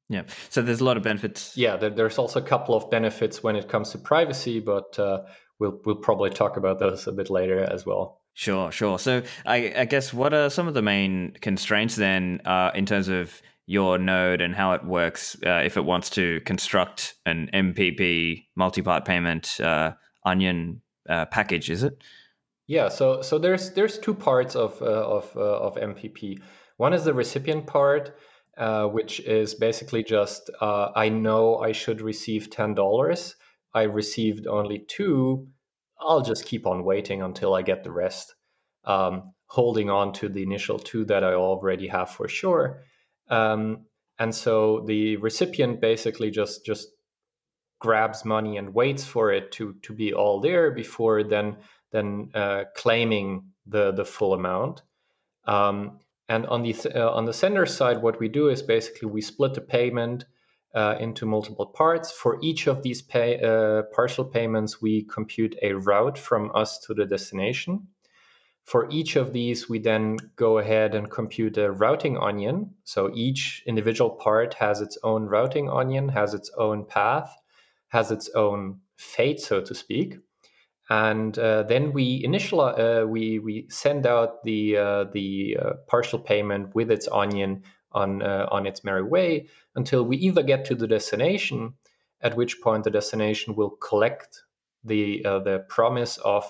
Yeah. 0.10 0.24
So 0.50 0.62
there's 0.62 0.82
a 0.82 0.86
lot 0.86 0.98
of 0.98 1.04
benefits. 1.04 1.56
Yeah, 1.58 1.78
there, 1.78 1.90
there's 1.90 2.18
also 2.18 2.40
a 2.40 2.44
couple 2.44 2.76
of 2.76 2.90
benefits 2.90 3.42
when 3.42 3.56
it 3.56 3.70
comes 3.70 3.92
to 3.92 3.98
privacy, 3.98 4.60
but 4.60 4.98
uh, 5.00 5.24
we'll 5.60 5.80
we'll 5.86 5.96
probably 5.96 6.30
talk 6.30 6.58
about 6.58 6.80
those 6.80 7.08
a 7.08 7.12
bit 7.12 7.30
later 7.30 7.64
as 7.64 7.86
well. 7.86 8.22
Sure, 8.34 8.72
sure. 8.72 8.98
So 8.98 9.22
I, 9.46 9.74
I 9.78 9.86
guess 9.86 10.14
what 10.14 10.34
are 10.34 10.50
some 10.50 10.68
of 10.68 10.74
the 10.74 10.82
main 10.82 11.38
constraints 11.42 11.96
then 11.96 12.42
uh, 12.46 12.72
in 12.74 12.86
terms 12.86 13.08
of 13.08 13.42
your 13.66 13.98
node 13.98 14.42
and 14.42 14.56
how 14.56 14.74
it 14.74 14.84
works 14.84 15.38
uh, 15.46 15.62
if 15.64 15.78
it 15.78 15.86
wants 15.86 16.10
to 16.12 16.42
construct 16.42 17.14
an 17.26 17.50
MPP 17.54 18.46
multi-part 18.56 19.06
payment 19.06 19.60
uh, 19.62 19.94
onion 20.26 20.82
uh, 21.08 21.26
package? 21.26 21.70
Is 21.70 21.84
it? 21.84 22.04
Yeah. 22.68 22.90
So 22.90 23.22
so 23.22 23.38
there's 23.38 23.72
there's 23.72 24.00
two 24.00 24.16
parts 24.16 24.56
of 24.56 24.82
uh, 24.82 24.86
of 24.86 25.36
of 25.38 25.76
MPP. 25.76 26.42
One 26.78 26.94
is 26.94 27.04
the 27.04 27.14
recipient 27.14 27.68
part 27.68 28.18
uh, 28.58 28.86
which 28.88 29.20
is 29.22 29.56
basically 29.56 30.04
just 30.04 30.50
uh, 30.62 30.90
I 30.96 31.10
know 31.10 31.58
I 31.58 31.72
should 31.72 32.02
receive 32.02 32.50
ten 32.50 32.74
dollars. 32.74 33.36
I 33.74 33.84
received 33.84 34.48
only 34.48 34.80
two. 34.88 35.48
I'll 36.00 36.22
just 36.22 36.46
keep 36.46 36.68
on 36.68 36.84
waiting 36.84 37.22
until 37.22 37.56
I 37.56 37.62
get 37.62 37.84
the 37.84 37.92
rest, 37.92 38.36
um, 38.84 39.34
holding 39.48 39.90
on 39.90 40.14
to 40.14 40.30
the 40.30 40.44
initial 40.44 40.78
two 40.78 41.06
that 41.06 41.24
I 41.24 41.34
already 41.34 41.88
have 41.88 42.10
for 42.12 42.28
sure. 42.28 42.84
Um, 43.30 43.86
and 44.20 44.34
so 44.34 44.84
the 44.86 45.18
recipient 45.18 45.82
basically 45.82 46.30
just 46.30 46.66
just 46.66 46.90
grabs 47.80 48.24
money 48.24 48.58
and 48.58 48.74
waits 48.74 49.04
for 49.04 49.32
it 49.32 49.52
to 49.54 49.74
to 49.82 49.94
be 49.94 50.14
all 50.14 50.40
there 50.40 50.72
before 50.72 51.24
then 51.24 51.58
then 51.92 52.30
uh, 52.34 52.64
claiming 52.76 53.46
the 53.66 53.92
the 53.92 54.06
full 54.06 54.34
amount. 54.34 54.84
Um, 55.46 56.00
and 56.30 56.46
on 56.48 56.64
the 56.64 56.76
uh, 56.96 57.10
on 57.12 57.26
the 57.26 57.34
sender 57.34 57.66
side, 57.66 58.02
what 58.02 58.20
we 58.20 58.28
do 58.30 58.50
is 58.50 58.62
basically 58.62 59.10
we 59.10 59.22
split 59.22 59.54
the 59.54 59.62
payment 59.62 60.26
uh, 60.74 60.96
into 61.00 61.26
multiple 61.26 61.66
parts. 61.66 62.12
For 62.12 62.40
each 62.42 62.68
of 62.68 62.82
these 62.82 63.02
pay, 63.02 63.40
uh, 63.42 63.84
partial 63.94 64.26
payments, 64.26 64.82
we 64.82 65.04
compute 65.04 65.56
a 65.62 65.74
route 65.74 66.18
from 66.18 66.52
us 66.56 66.80
to 66.80 66.94
the 66.94 67.06
destination. 67.06 67.88
For 68.64 68.90
each 68.90 69.18
of 69.18 69.34
these, 69.34 69.68
we 69.68 69.80
then 69.80 70.18
go 70.38 70.58
ahead 70.58 70.96
and 70.96 71.12
compute 71.12 71.58
a 71.58 71.72
routing 71.72 72.18
onion. 72.18 72.76
So 72.86 73.12
each 73.14 73.62
individual 73.68 74.12
part 74.12 74.54
has 74.56 74.80
its 74.80 74.98
own 75.04 75.26
routing 75.26 75.70
onion, 75.70 76.08
has 76.10 76.34
its 76.34 76.50
own 76.58 76.86
path, 76.86 77.36
has 77.90 78.10
its 78.10 78.30
own 78.30 78.80
fate, 78.96 79.42
so 79.42 79.60
to 79.62 79.76
speak. 79.76 80.16
And 80.90 81.38
uh, 81.40 81.64
then 81.64 81.94
we 81.94 82.22
initial 82.24 82.60
uh, 82.60 83.06
we 83.06 83.40
we 83.40 83.68
send 83.70 84.06
out 84.06 84.44
the 84.44 84.78
uh, 84.78 85.04
the 85.06 85.58
uh, 85.62 85.74
partial 85.88 86.20
payment 86.20 86.76
with 86.76 86.92
its 86.92 87.08
onion 87.08 87.64
on 87.94 88.22
uh, 88.22 88.48
on 88.52 88.66
its 88.66 88.84
merry 88.84 89.04
way 89.04 89.48
until 89.76 90.04
we 90.04 90.18
either 90.18 90.44
get 90.44 90.66
to 90.66 90.76
the 90.76 90.88
destination, 90.88 91.76
at 92.22 92.36
which 92.36 92.60
point 92.62 92.84
the 92.84 92.90
destination 92.92 93.56
will 93.56 93.70
collect 93.70 94.44
the 94.84 95.24
uh, 95.24 95.40
the 95.40 95.60
promise 95.70 96.18
of 96.18 96.46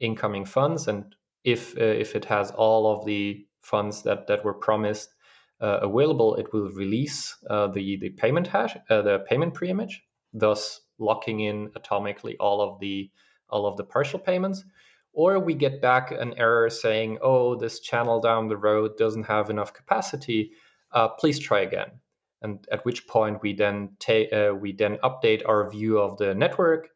incoming 0.00 0.46
funds. 0.46 0.88
And 0.88 1.14
if 1.44 1.76
if 1.76 2.16
it 2.16 2.24
has 2.24 2.50
all 2.52 2.90
of 2.90 3.04
the 3.04 3.46
funds 3.60 4.02
that 4.04 4.26
that 4.26 4.42
were 4.42 4.54
promised 4.54 5.14
available, 5.60 6.34
it 6.36 6.50
will 6.54 6.70
release 6.70 7.36
the 7.42 7.98
the 8.00 8.10
payment 8.16 8.46
hash, 8.46 8.74
the 8.88 9.22
payment 9.28 9.52
preimage, 9.52 9.96
thus 10.32 10.80
locking 10.98 11.40
in 11.40 11.68
atomically 11.76 12.36
all 12.40 12.62
of 12.62 12.80
the 12.80 13.10
all 13.48 13.66
of 13.66 13.76
the 13.76 13.84
partial 13.84 14.18
payments. 14.18 14.64
Or 15.12 15.38
we 15.38 15.54
get 15.54 15.80
back 15.80 16.10
an 16.10 16.34
error 16.36 16.68
saying, 16.68 17.18
"Oh, 17.22 17.54
this 17.54 17.80
channel 17.80 18.20
down 18.20 18.48
the 18.48 18.56
road 18.56 18.96
doesn't 18.98 19.24
have 19.24 19.50
enough 19.50 19.72
capacity. 19.72 20.52
Uh, 20.92 21.08
please 21.08 21.38
try 21.38 21.60
again." 21.60 22.00
And 22.42 22.66
at 22.70 22.84
which 22.84 23.06
point 23.06 23.42
we 23.42 23.54
then 23.54 23.96
take 23.98 24.32
uh, 24.32 24.54
we 24.54 24.72
then 24.72 24.98
update 25.02 25.42
our 25.48 25.70
view 25.70 25.98
of 25.98 26.18
the 26.18 26.34
network. 26.34 26.90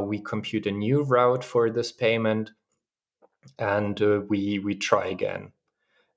we 0.00 0.20
compute 0.20 0.66
a 0.66 0.70
new 0.70 1.02
route 1.02 1.42
for 1.44 1.70
this 1.70 1.90
payment 1.92 2.50
and 3.58 4.00
uh, 4.02 4.20
we 4.28 4.58
we 4.58 4.74
try 4.74 5.06
again. 5.06 5.52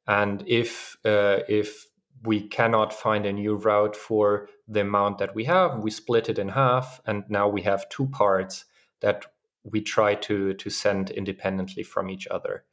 And 0.07 0.43
if 0.47 0.97
uh, 1.05 1.39
if 1.47 1.87
we 2.23 2.41
cannot 2.41 2.93
find 2.93 3.25
a 3.25 3.33
new 3.33 3.55
route 3.55 3.95
for 3.95 4.47
the 4.67 4.81
amount 4.81 5.17
that 5.17 5.35
we 5.35 5.43
have, 5.45 5.79
we 5.79 5.91
split 5.91 6.29
it 6.29 6.39
in 6.39 6.49
half, 6.49 7.01
and 7.05 7.23
now 7.29 7.47
we 7.47 7.61
have 7.63 7.89
two 7.89 8.07
parts 8.07 8.65
that 9.01 9.25
we 9.63 9.81
try 9.81 10.15
to 10.15 10.53
to 10.53 10.69
send 10.69 11.09
independently 11.11 11.83
from 11.83 12.09
each 12.09 12.27
other. 12.27 12.65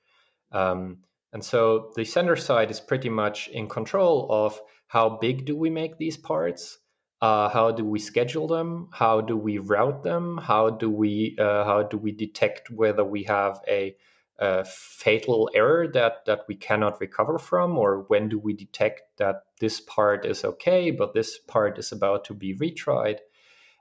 Um, 0.52 0.98
and 1.32 1.44
so 1.44 1.92
the 1.94 2.04
sender 2.04 2.36
side 2.36 2.70
is 2.70 2.80
pretty 2.80 3.08
much 3.08 3.48
in 3.48 3.68
control 3.68 4.26
of 4.30 4.60
how 4.88 5.08
big 5.08 5.44
do 5.44 5.56
we 5.56 5.70
make 5.70 5.98
these 5.98 6.16
parts, 6.16 6.78
uh, 7.20 7.48
how 7.48 7.70
do 7.70 7.84
we 7.84 8.00
schedule 8.00 8.48
them, 8.48 8.88
how 8.92 9.20
do 9.20 9.36
we 9.36 9.58
route 9.58 10.02
them, 10.02 10.38
how 10.38 10.70
do 10.70 10.90
we 10.90 11.36
uh, 11.38 11.64
how 11.64 11.82
do 11.84 11.96
we 11.96 12.12
detect 12.12 12.70
whether 12.70 13.04
we 13.04 13.24
have 13.24 13.60
a 13.68 13.96
a 14.40 14.64
fatal 14.64 15.50
error 15.54 15.86
that 15.86 16.24
that 16.24 16.40
we 16.48 16.56
cannot 16.56 17.00
recover 17.00 17.38
from 17.38 17.76
or 17.78 18.06
when 18.08 18.28
do 18.28 18.38
we 18.38 18.54
detect 18.54 19.02
that 19.18 19.42
this 19.60 19.80
part 19.80 20.24
is 20.24 20.44
okay 20.44 20.90
but 20.90 21.12
this 21.12 21.38
part 21.38 21.78
is 21.78 21.92
about 21.92 22.24
to 22.24 22.32
be 22.32 22.56
retried 22.56 23.18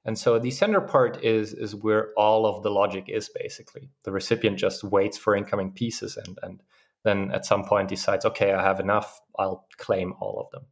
and 0.05 0.17
so 0.17 0.39
the 0.39 0.51
sender 0.51 0.81
part 0.81 1.23
is 1.23 1.53
is 1.53 1.75
where 1.75 2.11
all 2.17 2.45
of 2.45 2.63
the 2.63 2.71
logic 2.71 3.05
is 3.07 3.29
basically. 3.29 3.89
The 4.03 4.11
recipient 4.11 4.57
just 4.57 4.83
waits 4.83 5.17
for 5.17 5.35
incoming 5.35 5.73
pieces 5.73 6.17
and 6.17 6.37
and 6.41 6.63
then 7.03 7.31
at 7.31 7.45
some 7.45 7.63
point 7.63 7.87
decides 7.87 8.25
okay 8.25 8.53
i 8.53 8.63
have 8.63 8.79
enough. 8.79 9.21
I'll 9.37 9.67
claim 9.77 10.13
all 10.19 10.39
of 10.39 10.51
them. 10.51 10.67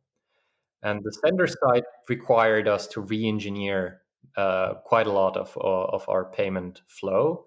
And 0.84 1.04
the 1.04 1.12
sender 1.12 1.48
side 1.48 1.84
required 2.08 2.68
us 2.68 2.88
to 2.88 3.02
re-engineer 3.02 4.02
uh, 4.36 4.76
quite 4.86 5.08
a 5.08 5.12
lot 5.12 5.36
of, 5.36 5.58
of 5.58 6.08
our 6.08 6.26
payment 6.26 6.82
flow. 6.88 7.46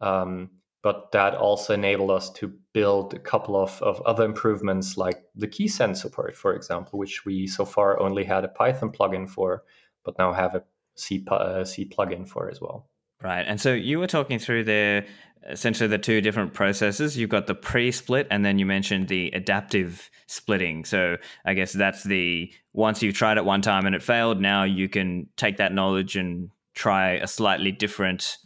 Um, 0.00 0.50
but 0.82 1.12
that 1.12 1.34
also 1.34 1.72
enabled 1.72 2.10
us 2.10 2.30
to 2.32 2.52
build 2.74 3.14
a 3.14 3.18
couple 3.18 3.56
of, 3.56 3.80
of 3.80 4.02
other 4.02 4.24
improvements 4.24 4.98
like 4.98 5.24
the 5.34 5.48
keysend 5.48 5.96
support, 5.96 6.36
for 6.36 6.54
example, 6.54 6.98
which 6.98 7.24
we 7.24 7.46
so 7.46 7.64
far 7.64 7.98
only 8.00 8.24
had 8.24 8.44
a 8.44 8.48
Python 8.48 8.90
plugin 8.90 9.28
for, 9.28 9.62
but 10.04 10.18
now 10.18 10.32
have 10.32 10.54
a 10.54 10.62
C, 10.94 11.24
uh, 11.30 11.64
C 11.64 11.84
plugin 11.84 12.28
for 12.28 12.50
as 12.50 12.60
well. 12.60 12.88
Right. 13.22 13.44
And 13.46 13.60
so 13.60 13.72
you 13.72 13.98
were 13.98 14.06
talking 14.06 14.38
through 14.38 14.64
there 14.64 15.06
essentially 15.48 15.88
the 15.88 15.98
two 15.98 16.20
different 16.20 16.54
processes. 16.54 17.16
You've 17.16 17.30
got 17.30 17.46
the 17.46 17.54
pre 17.54 17.92
split, 17.92 18.26
and 18.30 18.44
then 18.44 18.58
you 18.58 18.66
mentioned 18.66 19.08
the 19.08 19.30
adaptive 19.32 20.10
splitting. 20.26 20.84
So 20.84 21.16
I 21.44 21.54
guess 21.54 21.72
that's 21.72 22.02
the 22.04 22.52
once 22.72 23.02
you've 23.02 23.14
tried 23.14 23.36
it 23.36 23.44
one 23.44 23.62
time 23.62 23.86
and 23.86 23.94
it 23.94 24.02
failed, 24.02 24.40
now 24.40 24.64
you 24.64 24.88
can 24.88 25.28
take 25.36 25.58
that 25.58 25.72
knowledge 25.72 26.16
and 26.16 26.50
try 26.74 27.12
a 27.12 27.26
slightly 27.26 27.72
different 27.72 28.38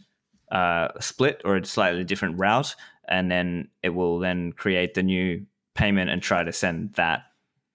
uh, 0.51 0.89
split 0.99 1.41
or 1.45 1.57
a 1.57 1.65
slightly 1.65 2.03
different 2.03 2.37
route, 2.37 2.75
and 3.07 3.31
then 3.31 3.69
it 3.83 3.89
will 3.89 4.19
then 4.19 4.51
create 4.51 4.93
the 4.93 5.03
new 5.03 5.45
payment 5.75 6.09
and 6.09 6.21
try 6.21 6.43
to 6.43 6.51
send 6.51 6.93
that. 6.93 7.23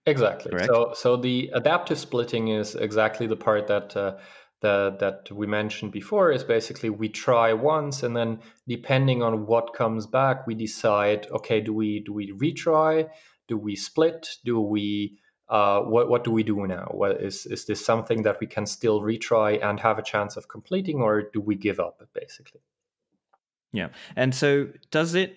Exactly. 0.07 0.51
Correct? 0.51 0.67
So, 0.67 0.93
so 0.95 1.17
the 1.17 1.51
adaptive 1.55 1.99
splitting 1.99 2.49
is 2.49 2.75
exactly 2.75 3.27
the 3.27 3.37
part 3.37 3.67
that 3.69 3.97
uh, 3.97 4.17
that 4.65 4.99
that 4.99 5.31
we 5.31 5.47
mentioned 5.47 5.93
before. 5.93 6.33
Is 6.33 6.43
basically 6.43 6.91
we 6.91 7.09
try 7.09 7.53
once, 7.53 8.03
and 8.03 8.17
then 8.17 8.41
depending 8.67 9.23
on 9.23 9.47
what 9.47 9.75
comes 9.75 10.07
back, 10.07 10.47
we 10.47 10.55
decide. 10.55 11.27
Okay, 11.31 11.61
do 11.61 11.73
we 11.73 12.01
do 12.01 12.13
we 12.13 12.33
retry? 12.33 13.09
Do 13.47 13.59
we 13.59 13.77
split? 13.77 14.29
Do 14.45 14.61
we 14.61 15.19
uh, 15.49 15.81
what 15.81 16.09
what 16.09 16.25
do 16.25 16.31
we 16.31 16.43
do 16.43 16.67
now? 16.67 16.89
What 16.91 17.21
is 17.21 17.47
is 17.47 17.67
this 17.67 17.85
something 17.85 18.23
that 18.23 18.41
we 18.41 18.47
can 18.47 18.67
still 18.67 19.01
retry 19.03 19.63
and 19.63 19.79
have 19.81 19.99
a 19.99 20.03
chance 20.03 20.37
of 20.37 20.49
completing, 20.49 21.03
or 21.03 21.31
do 21.33 21.41
we 21.41 21.55
give 21.55 21.79
up? 21.79 22.01
Basically. 22.15 22.63
Yeah, 23.73 23.89
and 24.17 24.35
so 24.35 24.69
does 24.91 25.15
it 25.15 25.37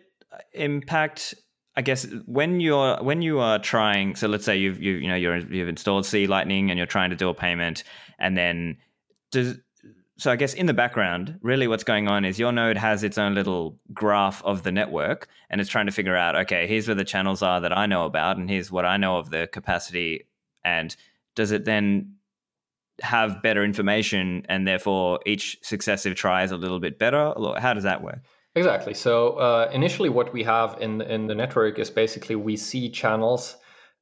impact? 0.53 1.35
I 1.75 1.81
guess 1.81 2.07
when 2.25 2.59
you're 2.59 2.97
when 3.03 3.21
you 3.21 3.39
are 3.39 3.59
trying, 3.59 4.15
so 4.15 4.27
let's 4.27 4.45
say 4.45 4.57
you've 4.57 4.81
you 4.81 4.93
you 4.93 5.09
know 5.09 5.15
you're 5.15 5.37
you've 5.37 5.67
installed 5.67 6.05
C 6.05 6.25
Lightning 6.25 6.71
and 6.71 6.77
you're 6.77 6.87
trying 6.87 7.09
to 7.09 7.15
do 7.15 7.29
a 7.29 7.33
payment, 7.33 7.83
and 8.17 8.37
then 8.37 8.77
does 9.31 9.57
so 10.19 10.31
I 10.31 10.35
guess 10.35 10.55
in 10.55 10.65
the 10.65 10.73
background, 10.73 11.37
really 11.41 11.67
what's 11.67 11.83
going 11.83 12.07
on 12.07 12.25
is 12.25 12.39
your 12.39 12.51
node 12.51 12.77
has 12.77 13.03
its 13.03 13.19
own 13.19 13.35
little 13.35 13.77
graph 13.93 14.43
of 14.43 14.63
the 14.63 14.71
network 14.71 15.27
and 15.49 15.61
it's 15.61 15.69
trying 15.69 15.85
to 15.85 15.91
figure 15.91 16.15
out, 16.15 16.35
okay, 16.35 16.65
here's 16.65 16.87
where 16.87 16.95
the 16.95 17.05
channels 17.05 17.43
are 17.43 17.61
that 17.61 17.75
I 17.75 17.85
know 17.85 18.05
about 18.05 18.37
and 18.37 18.49
here's 18.49 18.71
what 18.71 18.83
I 18.83 18.97
know 18.97 19.17
of 19.17 19.29
the 19.29 19.47
capacity. 19.47 20.27
And 20.65 20.95
does 21.35 21.51
it 21.51 21.65
then 21.65 22.15
have 23.01 23.43
better 23.43 23.63
information 23.63 24.43
and 24.49 24.67
therefore 24.67 25.19
each 25.27 25.59
successive 25.61 26.15
try 26.15 26.43
is 26.43 26.51
a 26.51 26.57
little 26.57 26.79
bit 26.79 26.97
better? 26.97 27.33
How 27.59 27.75
does 27.75 27.83
that 27.83 28.01
work? 28.01 28.21
Exactly. 28.55 28.95
So 28.95 29.33
uh, 29.33 29.69
initially, 29.71 30.09
what 30.09 30.33
we 30.33 30.41
have 30.41 30.77
in 30.81 31.01
in 31.01 31.27
the 31.27 31.35
network 31.35 31.77
is 31.77 31.91
basically 31.91 32.35
we 32.35 32.57
see 32.57 32.89
channels 32.89 33.57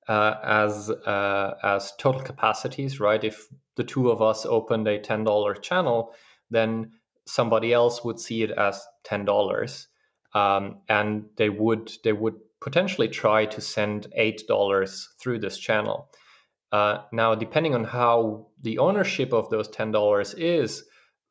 uh, 0.08 0.36
as 0.44 0.90
uh, 0.90 1.56
as 1.64 1.94
total 1.98 2.22
capacities, 2.22 3.00
right? 3.00 3.24
If 3.24 3.48
the 3.76 3.84
two 3.84 4.12
of 4.12 4.22
us 4.22 4.46
opened 4.46 4.88
a 4.88 5.00
ten 5.00 5.24
dollar 5.24 5.54
channel, 5.54 6.14
then 6.50 6.92
somebody 7.26 7.74
else 7.74 8.04
would 8.04 8.20
see 8.20 8.44
it 8.44 8.52
as 8.52 8.86
ten 9.04 9.26
dollars, 9.26 9.88
um, 10.34 10.80
and 10.90 11.26
they 11.38 11.50
would 11.50 11.92
they 12.04 12.14
would 12.14 12.36
potentially 12.62 13.08
try 13.08 13.46
to 13.46 13.62
send 13.62 14.08
eight 14.16 14.44
dollars 14.48 15.10
through 15.20 15.40
this 15.40 15.58
channel. 15.58 16.10
Uh, 16.72 17.00
now, 17.12 17.36
depending 17.36 17.74
on 17.74 17.84
how 17.84 18.48
the 18.62 18.78
ownership 18.78 19.34
of 19.34 19.50
those 19.50 19.68
ten 19.70 19.92
dollars 19.92 20.34
is, 20.36 20.84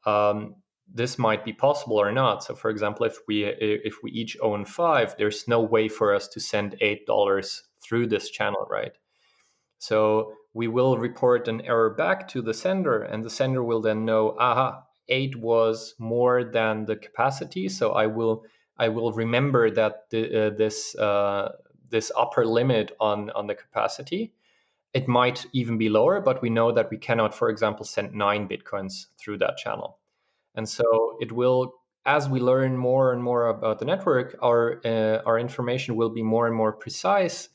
um, 0.07 0.57
this 0.93 1.19
might 1.19 1.45
be 1.45 1.53
possible 1.53 1.97
or 1.97 2.13
not. 2.13 2.43
So, 2.43 2.55
for 2.55 2.71
example, 2.71 3.07
if 3.07 3.19
we 3.29 3.45
if 3.45 4.03
we 4.03 4.11
each 4.11 4.37
own 4.43 4.65
five, 4.65 5.15
there's 5.17 5.47
no 5.47 5.61
way 5.61 5.89
for 5.89 6.15
us 6.15 6.29
to 6.29 6.41
send 6.41 6.77
eight 6.81 7.07
dollars 7.07 7.63
through 7.85 8.07
this 8.09 8.31
channel, 8.31 8.67
right? 8.71 8.93
So 9.79 10.33
we 10.55 10.69
will 10.69 10.97
report 10.99 11.49
an 11.49 11.61
error 11.63 11.91
back 11.91 12.29
to 12.29 12.43
the 12.43 12.55
sender, 12.55 13.03
and 13.03 13.25
the 13.25 13.31
sender 13.31 13.63
will 13.63 13.83
then 13.83 14.05
know, 14.05 14.37
aha, 14.39 14.85
eight 15.09 15.37
was 15.37 15.95
more 15.99 16.45
than 16.45 16.87
the 16.87 16.97
capacity. 16.97 17.69
So 17.69 17.93
I 17.93 18.07
will 18.07 18.45
I 18.77 18.89
will 18.89 19.13
remember 19.13 19.71
that 19.71 20.11
the, 20.11 20.47
uh, 20.47 20.51
this 20.51 20.97
uh, 20.97 21.53
this 21.91 22.11
upper 22.17 22.47
limit 22.47 22.93
on 23.01 23.31
on 23.31 23.47
the 23.47 23.55
capacity. 23.55 24.33
It 24.93 25.09
might 25.09 25.45
even 25.53 25.77
be 25.77 25.89
lower, 25.89 26.21
but 26.21 26.41
we 26.41 26.51
know 26.51 26.71
that 26.73 26.89
we 26.89 26.99
cannot, 26.99 27.35
for 27.35 27.51
example, 27.51 27.85
send 27.85 28.15
nine 28.15 28.49
bitcoins 28.49 29.07
through 29.19 29.39
that 29.39 29.57
channel. 29.57 29.99
And 30.55 30.69
so 30.69 31.17
it 31.21 31.33
will 31.33 31.75
as 32.07 32.29
we 32.29 32.39
learn 32.39 32.77
more 32.77 33.13
and 33.13 33.23
more 33.23 33.49
about 33.49 33.79
the 33.79 33.85
network, 33.85 34.37
our 34.43 34.81
uh, 34.85 35.23
our 35.27 35.39
information 35.39 35.97
will 35.97 36.11
be 36.11 36.23
more 36.23 36.47
and 36.47 36.55
more 36.55 36.73
precise, 36.73 37.49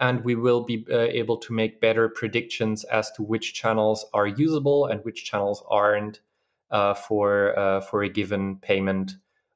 and 0.00 0.24
we 0.24 0.34
will 0.34 0.62
be 0.62 0.84
uh, 0.90 0.98
able 0.98 1.38
to 1.38 1.52
make 1.52 1.80
better 1.80 2.08
predictions 2.08 2.84
as 2.84 3.10
to 3.12 3.22
which 3.22 3.54
channels 3.54 4.04
are 4.12 4.26
usable 4.26 4.86
and 4.86 5.04
which 5.04 5.24
channels 5.24 5.62
aren't 5.68 6.20
uh, 6.70 6.94
for 6.94 7.58
uh, 7.58 7.80
for 7.80 8.02
a 8.02 8.08
given 8.08 8.56
payment 8.56 9.12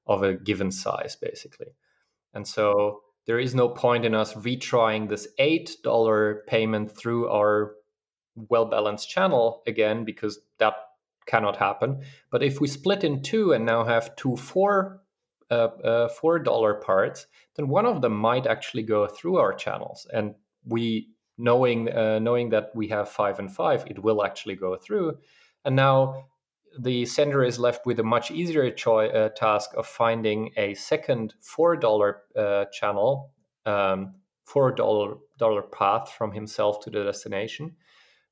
of 0.07 0.22
a 0.22 0.34
given 0.34 0.70
size, 0.70 1.16
basically. 1.16 1.74
And 2.34 2.47
so 2.47 3.03
there 3.26 3.38
is 3.38 3.55
no 3.55 3.68
point 3.68 4.05
in 4.05 4.14
us 4.14 4.34
retrying 4.34 5.09
this 5.09 5.28
$8 5.38 6.47
payment 6.47 6.97
through 6.97 7.28
our 7.28 7.74
well 8.34 8.66
balanced 8.66 9.09
channel 9.09 9.62
again, 9.66 10.05
because 10.05 10.41
that 10.59 10.74
cannot 11.26 11.57
happen. 11.57 12.03
But 12.30 12.43
if 12.43 12.61
we 12.61 12.68
split 12.68 13.05
in 13.05 13.22
two 13.22 13.53
and 13.53 13.64
now 13.64 13.84
have 13.84 14.16
two 14.16 14.36
four 14.36 14.99
uh, 15.55 16.09
four 16.09 16.38
dollar 16.38 16.74
parts, 16.74 17.26
then 17.57 17.68
one 17.68 17.86
of 17.86 18.01
them 18.01 18.16
might 18.16 18.46
actually 18.46 18.82
go 18.82 19.07
through 19.07 19.36
our 19.36 19.53
channels, 19.53 20.07
and 20.12 20.34
we 20.64 21.09
knowing 21.38 21.90
uh, 21.92 22.18
knowing 22.18 22.51
that 22.51 22.70
we 22.74 22.88
have 22.88 23.09
five 23.09 23.38
and 23.38 23.53
five, 23.55 23.84
it 23.86 23.98
will 23.98 24.24
actually 24.24 24.57
go 24.57 24.76
through. 24.76 25.18
And 25.64 25.76
now 25.76 26.26
the 26.78 27.05
sender 27.05 27.42
is 27.42 27.59
left 27.59 27.86
with 27.86 27.98
a 27.98 28.05
much 28.05 28.30
easier 28.30 28.70
choi- 28.70 29.09
uh, 29.09 29.28
task 29.30 29.70
of 29.76 29.86
finding 29.86 30.51
a 30.57 30.74
second 30.74 31.34
four 31.40 31.76
dollar 31.76 32.22
uh, 32.36 32.66
channel, 32.66 33.32
um, 33.66 34.14
four 34.44 34.72
dollar 34.72 35.16
dollar 35.38 35.62
path 35.62 36.12
from 36.12 36.32
himself 36.32 36.80
to 36.84 36.90
the 36.90 37.05
destination, 37.05 37.76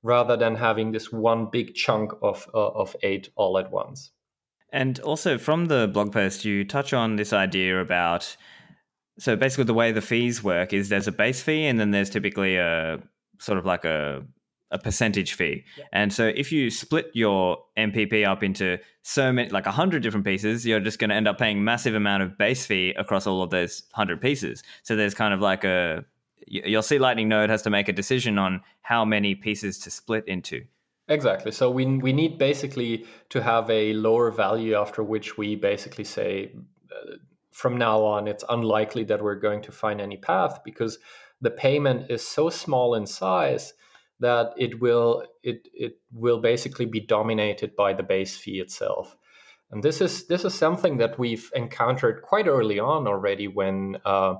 rather 0.02 0.36
than 0.36 0.54
having 0.54 0.92
this 0.92 1.10
one 1.12 1.48
big 1.50 1.74
chunk 1.74 2.12
of 2.22 2.48
uh, 2.54 2.68
of 2.68 2.94
eight 3.02 3.30
all 3.36 3.58
at 3.58 3.70
once. 3.72 4.12
And 4.72 5.00
also 5.00 5.38
from 5.38 5.66
the 5.66 5.88
blog 5.92 6.12
post, 6.12 6.44
you 6.44 6.64
touch 6.64 6.92
on 6.92 7.16
this 7.16 7.32
idea 7.32 7.80
about 7.80 8.36
so 9.18 9.34
basically 9.34 9.64
the 9.64 9.74
way 9.74 9.90
the 9.90 10.00
fees 10.00 10.44
work 10.44 10.72
is 10.72 10.88
there's 10.88 11.08
a 11.08 11.12
base 11.12 11.42
fee 11.42 11.66
and 11.66 11.80
then 11.80 11.90
there's 11.90 12.08
typically 12.08 12.56
a 12.56 13.00
sort 13.40 13.58
of 13.58 13.66
like 13.66 13.84
a 13.84 14.22
a 14.70 14.78
percentage 14.78 15.32
fee. 15.32 15.64
Yeah. 15.76 15.84
And 15.92 16.12
so 16.12 16.26
if 16.26 16.52
you 16.52 16.70
split 16.70 17.10
your 17.14 17.58
MPP 17.78 18.26
up 18.26 18.42
into 18.42 18.78
so 19.02 19.32
many, 19.32 19.48
like 19.48 19.66
a 19.66 19.70
hundred 19.70 20.02
different 20.02 20.26
pieces, 20.26 20.66
you're 20.66 20.80
just 20.80 20.98
going 20.98 21.10
to 21.10 21.16
end 21.16 21.26
up 21.26 21.38
paying 21.38 21.64
massive 21.64 21.94
amount 21.94 22.22
of 22.22 22.36
base 22.36 22.66
fee 22.66 22.94
across 22.98 23.26
all 23.26 23.42
of 23.42 23.50
those 23.50 23.84
hundred 23.94 24.20
pieces. 24.20 24.62
So 24.82 24.94
there's 24.94 25.14
kind 25.14 25.32
of 25.32 25.40
like 25.40 25.64
a, 25.64 26.04
you'll 26.46 26.82
see 26.82 26.98
Lightning 26.98 27.28
node 27.28 27.50
has 27.50 27.62
to 27.62 27.70
make 27.70 27.88
a 27.88 27.92
decision 27.92 28.38
on 28.38 28.60
how 28.82 29.04
many 29.04 29.34
pieces 29.34 29.78
to 29.80 29.90
split 29.90 30.24
into. 30.26 30.64
Exactly. 31.08 31.52
So 31.52 31.70
we 31.70 31.86
we 31.86 32.12
need 32.12 32.38
basically 32.38 33.06
to 33.30 33.42
have 33.42 33.70
a 33.70 33.94
lower 33.94 34.30
value 34.30 34.74
after 34.74 35.02
which 35.02 35.38
we 35.38 35.56
basically 35.56 36.04
say 36.04 36.52
uh, 36.92 37.16
from 37.50 37.78
now 37.78 38.04
on 38.04 38.28
it's 38.28 38.44
unlikely 38.48 39.04
that 39.04 39.22
we're 39.22 39.34
going 39.40 39.62
to 39.62 39.72
find 39.72 40.00
any 40.00 40.18
path 40.18 40.60
because 40.64 40.98
the 41.40 41.50
payment 41.50 42.10
is 42.10 42.26
so 42.26 42.50
small 42.50 42.94
in 42.94 43.06
size 43.06 43.72
that 44.20 44.52
it 44.58 44.80
will 44.80 45.24
it 45.42 45.68
it 45.72 45.98
will 46.12 46.40
basically 46.40 46.84
be 46.86 47.00
dominated 47.00 47.74
by 47.74 47.94
the 47.94 48.02
base 48.02 48.36
fee 48.36 48.60
itself. 48.60 49.16
And 49.70 49.82
this 49.82 50.00
is 50.00 50.26
this 50.26 50.44
is 50.44 50.54
something 50.54 50.98
that 50.98 51.18
we've 51.18 51.50
encountered 51.54 52.22
quite 52.22 52.46
early 52.46 52.78
on 52.78 53.06
already 53.06 53.48
when 53.48 53.96
uh, 54.04 54.34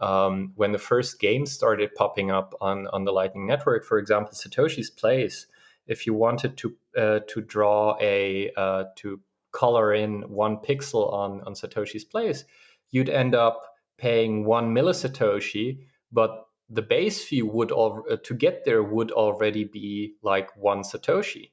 um, 0.00 0.52
when 0.56 0.72
the 0.72 0.78
first 0.78 1.20
games 1.20 1.52
started 1.52 1.94
popping 1.94 2.30
up 2.32 2.54
on 2.60 2.88
on 2.88 3.04
the 3.04 3.12
Lightning 3.12 3.46
Network. 3.46 3.84
For 3.84 3.98
example, 3.98 4.32
Satoshi's 4.32 4.90
Place. 4.90 5.46
If 5.86 6.06
you 6.06 6.14
wanted 6.14 6.56
to 6.58 6.76
uh, 6.96 7.20
to 7.28 7.40
draw 7.40 7.96
a 8.00 8.50
uh, 8.56 8.84
to 8.96 9.20
color 9.52 9.92
in 9.94 10.22
one 10.22 10.58
pixel 10.58 11.12
on 11.12 11.40
on 11.42 11.54
Satoshi's 11.54 12.04
Place, 12.04 12.44
you'd 12.90 13.08
end 13.08 13.34
up 13.34 13.60
paying 13.98 14.44
one 14.44 14.74
millisatoshi, 14.74 15.80
but 16.10 16.46
the 16.70 16.82
base 16.82 17.22
fee 17.24 17.42
would 17.42 17.72
al- 17.72 18.04
uh, 18.10 18.16
to 18.22 18.34
get 18.34 18.64
there 18.64 18.82
would 18.82 19.10
already 19.10 19.64
be 19.64 20.14
like 20.22 20.56
one 20.56 20.82
satoshi. 20.82 21.50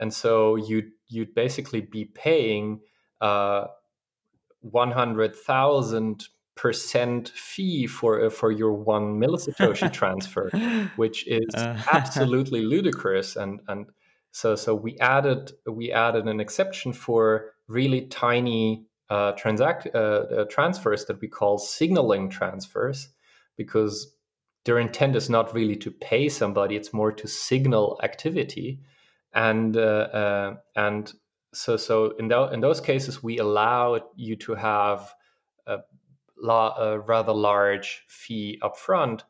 And 0.00 0.12
so 0.12 0.56
you'd 0.56 0.90
you'd 1.06 1.34
basically 1.34 1.82
be 1.82 2.06
paying 2.06 2.80
uh, 3.20 3.66
100,000 4.62 6.28
percent 6.56 7.30
fee 7.30 7.86
for 7.86 8.26
uh, 8.26 8.30
for 8.30 8.52
your 8.52 8.72
one 8.72 9.18
millisatoshi 9.18 9.92
transfer 10.00 10.50
which 10.96 11.26
is 11.26 11.54
uh. 11.54 11.76
absolutely 11.92 12.62
ludicrous 12.62 13.36
and 13.36 13.60
and 13.68 13.86
so 14.30 14.54
so 14.54 14.74
we 14.74 14.98
added 14.98 15.52
we 15.66 15.92
added 15.92 16.26
an 16.26 16.40
exception 16.40 16.92
for 16.92 17.52
really 17.68 18.02
tiny 18.06 18.86
uh, 19.10 19.32
transact 19.32 19.86
uh, 19.94 19.98
uh, 19.98 20.44
transfers 20.46 21.04
that 21.06 21.20
we 21.20 21.28
call 21.28 21.58
signaling 21.58 22.28
transfers 22.28 23.08
because 23.56 24.14
their 24.64 24.78
intent 24.78 25.14
is 25.14 25.28
not 25.28 25.54
really 25.54 25.76
to 25.76 25.90
pay 25.90 26.28
somebody; 26.28 26.74
it's 26.74 26.92
more 26.92 27.12
to 27.12 27.28
signal 27.28 28.00
activity, 28.02 28.80
and 29.34 29.76
uh, 29.76 29.80
uh, 29.80 30.54
and 30.74 31.12
so 31.52 31.76
so 31.76 32.12
in, 32.18 32.28
th- 32.28 32.52
in 32.52 32.60
those 32.60 32.80
cases 32.80 33.22
we 33.22 33.38
allow 33.38 34.00
you 34.16 34.36
to 34.36 34.54
have 34.54 35.14
la- 36.44 36.74
a 36.76 36.98
rather 36.98 37.32
large 37.32 38.04
fee 38.08 38.58
upfront. 38.62 39.22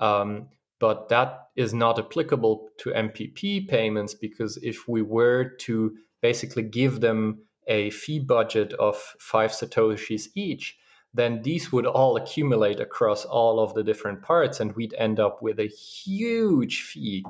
Um, 0.00 0.48
but 0.78 1.08
that 1.08 1.48
is 1.56 1.72
not 1.72 1.98
applicable 1.98 2.68
to 2.78 2.90
MPP 2.90 3.66
payments 3.68 4.14
because 4.14 4.58
if 4.58 4.86
we 4.86 5.00
were 5.00 5.44
to 5.60 5.96
basically 6.20 6.62
give 6.62 7.00
them 7.00 7.38
a 7.66 7.90
fee 7.90 8.18
budget 8.18 8.72
of 8.74 8.96
five 9.18 9.52
satoshis 9.52 10.28
each, 10.34 10.76
then 11.14 11.40
these 11.42 11.72
would 11.72 11.86
all 11.86 12.16
accumulate 12.16 12.78
across 12.78 13.24
all 13.24 13.58
of 13.58 13.72
the 13.72 13.82
different 13.82 14.20
parts 14.22 14.60
and 14.60 14.76
we'd 14.76 14.94
end 14.98 15.18
up 15.18 15.40
with 15.40 15.58
a 15.58 15.66
huge 15.66 16.82
fee 16.82 17.24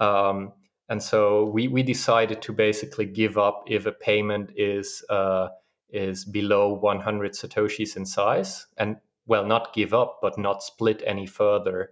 um, 0.00 0.52
and 0.88 1.02
so 1.02 1.44
we, 1.46 1.68
we 1.68 1.82
decided 1.82 2.42
to 2.42 2.52
basically 2.52 3.06
give 3.06 3.38
up 3.38 3.64
if 3.66 3.86
a 3.86 3.92
payment 3.92 4.50
is 4.56 5.04
uh, 5.08 5.48
is 5.94 6.24
below 6.24 6.74
100 6.74 7.32
satoshis 7.32 7.96
in 7.96 8.04
size 8.04 8.66
and 8.76 8.96
well 9.26 9.46
not 9.46 9.72
give 9.72 9.94
up 9.94 10.18
but 10.20 10.36
not 10.38 10.62
split 10.62 11.02
any 11.06 11.26
further 11.26 11.90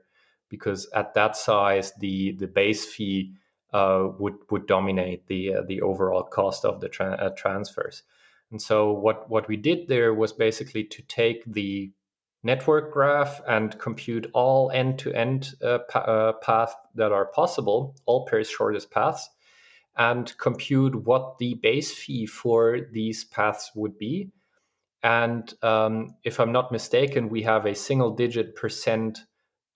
because 0.49 0.89
at 0.95 1.15
that 1.15 1.37
size 1.37 1.93
the 2.01 2.33
the 2.33 2.47
base 2.47 2.85
fee 2.85 3.33
uh, 3.73 4.09
would 4.19 4.35
would 4.51 4.67
dominate 4.67 5.27
the 5.27 5.55
uh, 5.55 5.63
the 5.67 5.81
overall 5.81 6.23
cost 6.23 6.65
of 6.65 6.81
the 6.81 6.89
tra- 6.89 7.15
uh, 7.15 7.31
transfers. 7.37 8.03
And 8.53 8.61
so 8.61 8.93
what, 8.93 9.31
what 9.31 9.49
we 9.49 9.57
did 9.57 9.89
there 9.89 10.13
was 10.13 10.33
basically 10.35 10.85
to 10.85 11.03
take 11.03 11.43
the 11.47 11.91
network 12.43 12.93
graph 12.93 13.41
and 13.49 13.79
compute 13.79 14.31
all 14.35 14.71
end-to-end 14.73 15.55
uh, 15.63 15.79
pa- 15.89 16.01
uh, 16.01 16.33
paths 16.35 16.75
that 16.95 17.13
are 17.13 17.27
possible, 17.27 17.97
all 18.05 18.27
pairs 18.27 18.51
shortest 18.51 18.91
paths, 18.91 19.31
and 19.97 20.37
compute 20.39 20.95
what 21.05 21.39
the 21.39 21.55
base 21.55 21.93
fee 21.93 22.27
for 22.27 22.81
these 22.93 23.25
paths 23.25 23.71
would 23.75 23.99
be. 23.99 24.31
And 25.03 25.53
um, 25.63 26.15
if 26.25 26.39
I'm 26.39 26.53
not 26.53 26.73
mistaken, 26.73 27.29
we 27.29 27.43
have 27.43 27.67
a 27.67 27.75
single-digit 27.75 28.57
percent 28.57 29.19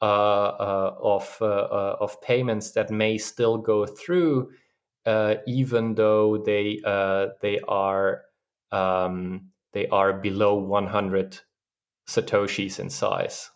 uh, 0.03 0.05
uh 0.05 0.95
of 1.01 1.39
uh, 1.41 1.47
uh, 1.47 1.97
of 2.01 2.21
payments 2.21 2.73
that 2.73 2.91
may 2.91 3.17
still 3.17 3.57
go 3.57 3.87
through, 3.87 4.51
even 5.47 5.95
though 5.95 6.37
they 6.37 6.81
they 7.41 7.61
are 7.67 8.23
um, 8.73 9.51
they 9.73 9.87
are 9.89 10.12
below 10.12 10.55
100 10.55 11.41
satoshis 12.09 12.79
in 12.79 12.91
size. 12.91 13.51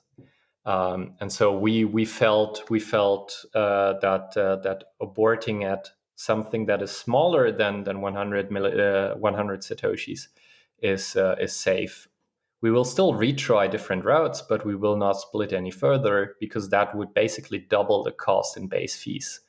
Um, 0.67 1.15
and 1.21 1.33
so 1.33 1.57
we 1.57 1.85
we 1.85 2.05
felt 2.05 2.69
we 2.69 2.81
felt 2.81 3.33
uh, 3.55 3.95
that 4.01 4.37
uh, 4.37 4.57
that 4.57 4.85
aborting 5.01 5.65
at 5.65 5.89
something 6.21 6.66
that 6.66 6.83
is 6.83 6.91
smaller 6.91 7.51
than 7.51 7.85
than 7.85 8.01
100 8.01 8.55
uh, 8.55 9.14
100 9.14 9.61
satoshis 9.62 10.29
is 10.83 11.16
uh, 11.16 11.37
is 11.41 11.57
safe. 11.57 12.09
We 12.62 12.71
will 12.71 12.85
still 12.85 13.14
retry 13.14 13.71
different 13.71 14.05
routes, 14.05 14.43
but 14.43 14.66
we 14.66 14.77
will 14.77 14.97
not 14.97 15.18
split 15.18 15.55
any 15.55 15.71
further 15.71 16.37
because 16.39 16.68
that 16.68 16.95
would 16.95 17.14
basically 17.14 17.59
double 17.59 18.03
the 18.03 18.12
cost 18.12 18.59
in 18.59 18.68
base 18.68 18.95
fees 18.95 19.41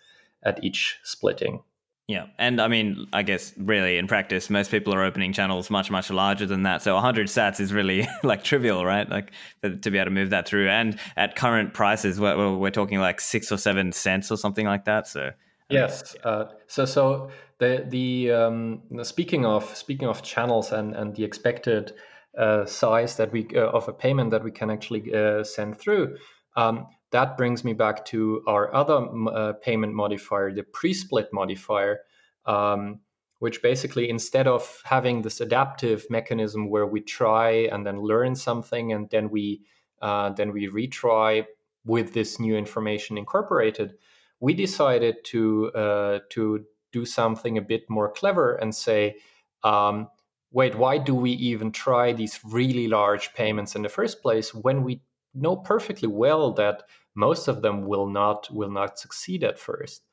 at 0.44 0.64
each 0.64 0.98
splitting. 1.04 1.62
Yeah, 2.08 2.28
and 2.40 2.62
I 2.62 2.70
mean, 2.70 3.08
I 3.12 3.24
guess 3.24 3.54
really 3.58 3.98
in 3.98 4.08
practice, 4.08 4.50
most 4.50 4.72
people 4.72 4.94
are 4.94 5.04
opening 5.04 5.34
channels 5.34 5.70
much 5.70 5.92
much 5.92 6.10
larger 6.10 6.46
than 6.46 6.64
that. 6.64 6.82
So 6.82 6.94
100 6.94 7.28
Sats 7.28 7.60
is 7.60 7.74
really 7.74 8.08
like 8.24 8.46
trivial, 8.46 8.86
right? 8.86 9.10
Like 9.10 9.32
to 9.62 9.92
be 9.92 9.98
able 9.98 10.06
to 10.06 10.12
move 10.12 10.30
that 10.30 10.48
through, 10.48 10.70
and 10.70 10.98
at 11.18 11.36
current 11.36 11.74
prices, 11.74 12.18
we're, 12.18 12.56
we're 12.56 12.72
talking 12.72 13.00
like 13.00 13.20
six 13.20 13.52
or 13.52 13.58
seven 13.58 13.92
cents 13.92 14.32
or 14.32 14.38
something 14.38 14.66
like 14.66 14.86
that. 14.86 15.08
So 15.08 15.32
yes, 15.72 16.16
uh, 16.24 16.46
so 16.68 16.86
so 16.86 17.30
the 17.60 17.86
the 17.88 18.32
um, 18.32 18.82
speaking 19.04 19.46
of 19.46 19.76
speaking 19.76 20.08
of 20.08 20.22
channels 20.24 20.72
and 20.72 20.96
and 20.96 21.16
the 21.16 21.24
expected 21.24 21.94
uh, 22.38 22.66
size 22.66 23.18
that 23.18 23.32
we 23.32 23.48
uh, 23.56 23.70
of 23.70 23.88
a 23.88 23.94
payment 23.94 24.32
that 24.32 24.44
we 24.44 24.52
can 24.52 24.70
actually 24.70 25.14
uh, 25.14 25.44
send 25.44 25.78
through. 25.78 26.18
Um, 26.56 26.88
that 27.12 27.38
brings 27.38 27.64
me 27.64 27.74
back 27.74 28.06
to 28.06 28.42
our 28.48 28.74
other 28.74 29.06
uh, 29.30 29.54
payment 29.62 29.94
modifier, 29.94 30.54
the 30.54 30.64
pre-split 30.64 31.28
modifier, 31.34 32.00
um, 32.46 33.02
which 33.40 33.62
basically 33.62 34.10
instead 34.10 34.48
of 34.48 34.82
having 34.86 35.22
this 35.22 35.42
adaptive 35.42 36.06
mechanism 36.10 36.70
where 36.70 36.88
we 36.88 37.02
try 37.02 37.52
and 37.72 37.86
then 37.86 38.02
learn 38.02 38.36
something 38.36 38.94
and 38.94 39.10
then 39.10 39.30
we 39.30 39.62
uh, 40.02 40.30
then 40.30 40.52
we 40.52 40.68
retry 40.68 41.46
with 41.86 42.14
this 42.14 42.40
new 42.40 42.56
information 42.56 43.18
incorporated, 43.18 43.94
we 44.42 44.54
decided 44.54 45.24
to 45.24 45.72
uh, 45.74 46.20
to 46.30 46.66
do 46.92 47.06
something 47.06 47.58
a 47.58 47.62
bit 47.62 47.90
more 47.90 48.12
clever 48.12 48.56
and 48.56 48.76
say 48.76 49.16
um, 49.64 50.10
wait, 50.52 50.76
why 50.76 50.98
do 50.98 51.16
we 51.16 51.32
even 51.32 51.72
try 51.72 52.12
these 52.12 52.40
really 52.44 52.88
large 52.88 53.34
payments 53.34 53.76
in 53.76 53.82
the 53.82 53.90
first 53.90 54.22
place 54.22 54.54
when 54.54 54.84
we 54.84 55.02
know 55.34 55.56
perfectly 55.56 56.10
well 56.10 56.52
that 56.52 56.84
most 57.16 57.48
of 57.48 57.62
them 57.62 57.86
will 57.86 58.08
not 58.08 58.50
will 58.52 58.72
not 58.72 59.00
succeed 59.00 59.44
at 59.44 59.60
first? 59.60 60.04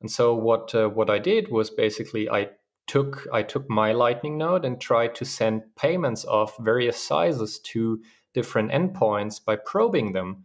And 0.00 0.10
so 0.10 0.34
what 0.34 0.74
uh, 0.74 0.88
what 0.88 1.10
I 1.10 1.18
did 1.18 1.50
was 1.50 1.70
basically 1.70 2.28
I 2.28 2.50
took 2.86 3.26
I 3.32 3.42
took 3.42 3.70
my 3.70 3.92
Lightning 3.92 4.36
node 4.36 4.64
and 4.64 4.80
tried 4.80 5.14
to 5.16 5.24
send 5.24 5.62
payments 5.76 6.24
of 6.24 6.52
various 6.58 6.98
sizes 7.02 7.58
to 7.60 8.02
different 8.34 8.72
endpoints 8.72 9.42
by 9.42 9.56
probing 9.56 10.12
them. 10.12 10.44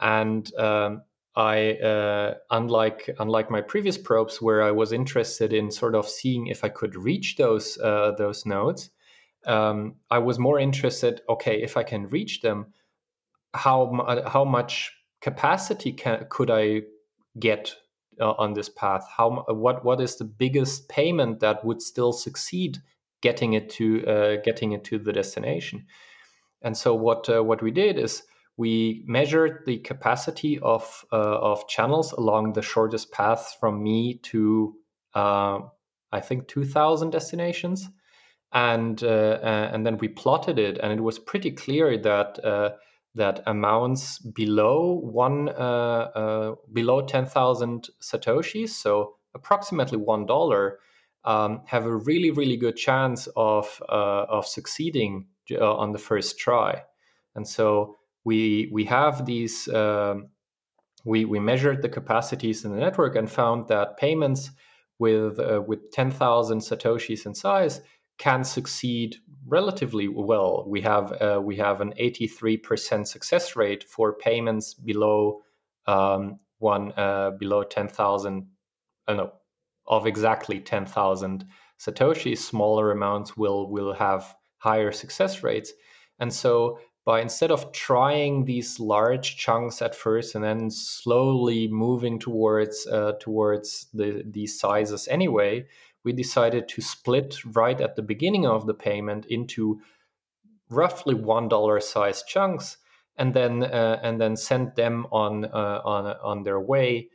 And 0.00 0.54
um, 0.56 1.02
I, 1.40 1.72
uh, 1.76 2.34
unlike 2.50 3.08
unlike 3.18 3.50
my 3.50 3.62
previous 3.62 3.96
probes, 3.96 4.42
where 4.42 4.62
I 4.62 4.72
was 4.72 4.92
interested 4.92 5.54
in 5.54 5.70
sort 5.70 5.94
of 5.94 6.06
seeing 6.06 6.48
if 6.48 6.62
I 6.64 6.68
could 6.68 6.94
reach 6.94 7.36
those 7.36 7.78
uh, 7.78 8.12
those 8.18 8.44
nodes, 8.44 8.90
um, 9.46 9.94
I 10.10 10.18
was 10.18 10.38
more 10.38 10.58
interested. 10.60 11.22
Okay, 11.30 11.62
if 11.62 11.78
I 11.78 11.82
can 11.82 12.10
reach 12.10 12.42
them, 12.42 12.74
how 13.54 14.22
how 14.26 14.44
much 14.44 14.92
capacity 15.22 15.92
can, 15.92 16.26
could 16.28 16.50
I 16.50 16.82
get 17.38 17.74
uh, 18.20 18.32
on 18.32 18.52
this 18.52 18.68
path? 18.68 19.06
How 19.16 19.46
what 19.48 19.82
what 19.82 20.02
is 20.02 20.16
the 20.16 20.26
biggest 20.26 20.90
payment 20.90 21.40
that 21.40 21.64
would 21.64 21.80
still 21.80 22.12
succeed 22.12 22.82
getting 23.22 23.54
it 23.54 23.70
to 23.70 24.06
uh, 24.06 24.36
getting 24.44 24.72
it 24.72 24.84
to 24.84 24.98
the 24.98 25.12
destination? 25.12 25.86
And 26.60 26.76
so 26.76 26.94
what 26.94 27.30
uh, 27.30 27.42
what 27.42 27.62
we 27.62 27.70
did 27.70 27.98
is 27.98 28.24
we 28.60 29.02
measured 29.06 29.62
the 29.64 29.78
capacity 29.78 30.58
of 30.58 31.06
uh, 31.10 31.38
of 31.50 31.66
channels 31.66 32.12
along 32.12 32.52
the 32.52 32.60
shortest 32.60 33.10
path 33.10 33.56
from 33.58 33.82
me 33.82 34.18
to 34.22 34.74
uh, 35.14 35.60
I 36.12 36.20
think 36.20 36.46
2,000 36.48 37.08
destinations, 37.10 37.88
and 38.52 39.02
uh, 39.02 39.38
and 39.72 39.86
then 39.86 39.96
we 39.96 40.08
plotted 40.08 40.58
it, 40.58 40.76
and 40.76 40.92
it 40.92 41.00
was 41.00 41.18
pretty 41.18 41.52
clear 41.52 41.96
that 42.02 42.44
uh, 42.44 42.72
that 43.14 43.42
amounts 43.46 44.18
below 44.18 45.00
one 45.02 45.48
uh, 45.48 46.10
uh, 46.22 46.54
below 46.70 47.00
10,000 47.00 47.88
satoshis, 48.02 48.68
so 48.68 49.14
approximately 49.34 49.96
one 49.96 50.26
dollar, 50.26 50.80
um, 51.24 51.62
have 51.64 51.86
a 51.86 51.96
really 51.96 52.30
really 52.30 52.58
good 52.58 52.76
chance 52.76 53.26
of 53.36 53.80
of 53.88 54.46
succeeding 54.46 55.28
uh, 55.50 55.76
on 55.76 55.92
the 55.92 55.98
first 55.98 56.38
try. 56.38 56.82
And 57.34 57.48
so 57.48 57.96
we 58.24 58.68
we 58.72 58.84
have 58.84 59.26
these 59.26 59.68
um, 59.68 60.28
we 61.04 61.24
we 61.24 61.38
measured 61.38 61.82
the 61.82 61.88
capacities 61.88 62.64
in 62.64 62.72
the 62.72 62.78
network 62.78 63.16
and 63.16 63.30
found 63.30 63.68
that 63.68 63.96
payments 63.96 64.50
with 64.98 65.38
uh, 65.38 65.62
with 65.66 65.90
10,000 65.92 66.60
satoshis 66.60 67.26
in 67.26 67.34
size 67.34 67.80
can 68.18 68.44
succeed 68.44 69.16
relatively 69.46 70.08
well. 70.08 70.64
We 70.68 70.82
have 70.82 71.12
uh, 71.22 71.40
we 71.42 71.56
have 71.56 71.80
an 71.80 71.94
83% 71.98 73.06
success 73.06 73.56
rate 73.56 73.84
for 73.84 74.12
payments 74.12 74.74
below 74.74 75.40
um, 75.86 76.38
one 76.58 76.92
uh, 76.98 77.30
below 77.38 77.62
10,000 77.62 78.46
uh, 79.08 79.14
no 79.14 79.32
of 79.86 80.06
exactly 80.06 80.60
10,000 80.60 81.46
satoshis. 81.80 82.38
Smaller 82.38 82.92
amounts 82.92 83.36
will 83.36 83.70
will 83.70 83.94
have 83.94 84.34
higher 84.58 84.92
success 84.92 85.42
rates. 85.42 85.72
And 86.18 86.30
so 86.32 86.78
by 87.04 87.20
instead 87.20 87.50
of 87.50 87.72
trying 87.72 88.44
these 88.44 88.78
large 88.78 89.36
chunks 89.36 89.80
at 89.82 89.94
first 89.94 90.34
and 90.34 90.44
then 90.44 90.70
slowly 90.70 91.66
moving 91.68 92.18
towards 92.18 92.86
uh, 92.86 93.12
towards 93.20 93.86
the 93.94 94.22
these 94.26 94.58
sizes 94.58 95.08
anyway, 95.08 95.66
we 96.04 96.12
decided 96.12 96.68
to 96.68 96.82
split 96.82 97.36
right 97.54 97.80
at 97.80 97.96
the 97.96 98.02
beginning 98.02 98.46
of 98.46 98.66
the 98.66 98.74
payment 98.74 99.26
into 99.26 99.80
roughly 100.68 101.14
one 101.14 101.48
dollar 101.48 101.80
size 101.80 102.22
chunks, 102.22 102.78
and 103.16 103.34
then 103.34 103.64
uh, 103.64 103.98
and 104.02 104.20
then 104.20 104.36
send 104.36 104.74
them 104.76 105.06
on 105.10 105.46
uh, 105.46 105.80
on 105.84 106.06
on 106.22 106.42
their 106.42 106.60
way. 106.60 107.08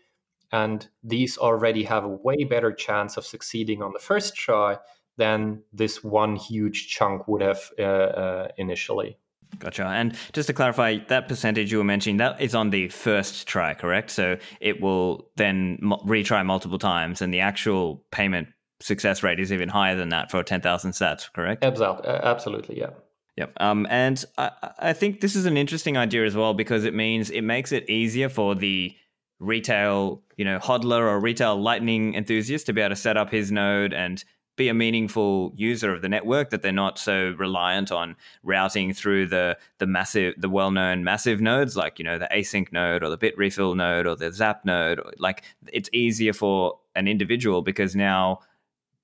And 0.52 0.88
these 1.04 1.38
already 1.38 1.84
have 1.84 2.06
a 2.06 2.10
way 2.24 2.44
better 2.44 2.72
chance 2.72 3.18
of 3.18 3.26
succeeding 3.26 3.82
on 3.82 3.94
the 3.94 4.00
first 4.00 4.36
try 4.36 4.78
than 5.18 5.64
this 5.74 6.04
one 6.04 6.36
huge 6.36 6.88
chunk 6.88 7.28
would 7.28 7.42
have 7.42 7.72
uh, 7.80 7.84
uh, 7.84 8.48
initially. 8.58 9.18
Gotcha. 9.60 9.86
And 9.86 10.16
just 10.34 10.48
to 10.48 10.54
clarify, 10.54 10.98
that 11.08 11.28
percentage 11.28 11.72
you 11.72 11.78
were 11.78 11.84
mentioning, 11.84 12.18
that 12.18 12.42
is 12.42 12.56
on 12.56 12.70
the 12.70 12.90
first 12.90 13.48
try, 13.48 13.74
correct? 13.74 14.12
So 14.12 14.38
it 14.60 14.82
will 14.82 15.30
then 15.36 15.80
retry 15.82 16.46
multiple 16.46 16.80
times, 16.80 17.22
and 17.22 17.34
the 17.34 17.40
actual 17.40 18.04
payment 18.12 18.50
success 18.82 19.24
rate 19.24 19.40
is 19.40 19.52
even 19.52 19.70
higher 19.70 19.96
than 19.96 20.10
that 20.10 20.32
for 20.32 20.44
10,000 20.44 20.92
sats, 20.92 21.32
correct? 21.32 21.64
Absolutely, 21.64 22.78
yeah. 22.80 22.90
Yep. 23.38 23.54
Um, 23.60 23.86
and 23.90 24.24
I, 24.38 24.52
I 24.80 24.94
think 24.94 25.22
this 25.22 25.36
is 25.36 25.46
an 25.46 25.58
interesting 25.58 25.98
idea 25.98 26.26
as 26.26 26.36
well 26.36 26.54
because 26.54 26.86
it 26.86 26.94
means 26.94 27.30
it 27.30 27.42
makes 27.42 27.72
it 27.72 27.90
easier 27.90 28.30
for 28.30 28.56
the 28.56 28.96
retail, 29.40 30.24
you 30.38 30.46
know, 30.46 30.60
hodler 30.60 31.02
or 31.02 31.20
retail 31.20 31.62
lightning 31.62 32.16
enthusiast 32.16 32.66
to 32.68 32.74
be 32.74 32.82
able 32.82 32.96
to 32.96 32.96
set 32.96 33.18
up 33.18 33.30
his 33.30 33.52
node 33.52 33.94
and 33.94 34.24
be 34.56 34.70
a 34.70 34.74
meaningful 34.74 35.54
user 35.56 35.94
of 35.94 36.02
the 36.02 36.10
network 36.10 36.50
that 36.50 36.62
they're 36.62 36.72
not 36.72 36.98
so 36.98 37.36
reliant 37.38 37.92
on 37.92 38.16
routing 38.44 38.94
through 38.94 39.28
the 39.28 39.58
the 39.80 39.86
massive 39.86 40.34
the 40.38 40.50
well-known 40.50 41.04
massive 41.04 41.42
nodes 41.42 41.76
like 41.76 42.00
you 42.00 42.06
know 42.06 42.18
the 42.18 42.30
ACINQ 42.32 42.72
node 42.72 43.04
or 43.04 43.10
the 43.10 43.18
Bitrefill 43.18 43.76
node 43.76 44.08
or 44.08 44.16
the 44.16 44.32
zap 44.32 44.64
node. 44.66 45.02
Like 45.18 45.44
it's 45.72 45.90
easier 45.92 46.34
for 46.34 46.80
an 46.96 47.08
individual 47.08 47.62
because 47.62 47.96
now 47.96 48.40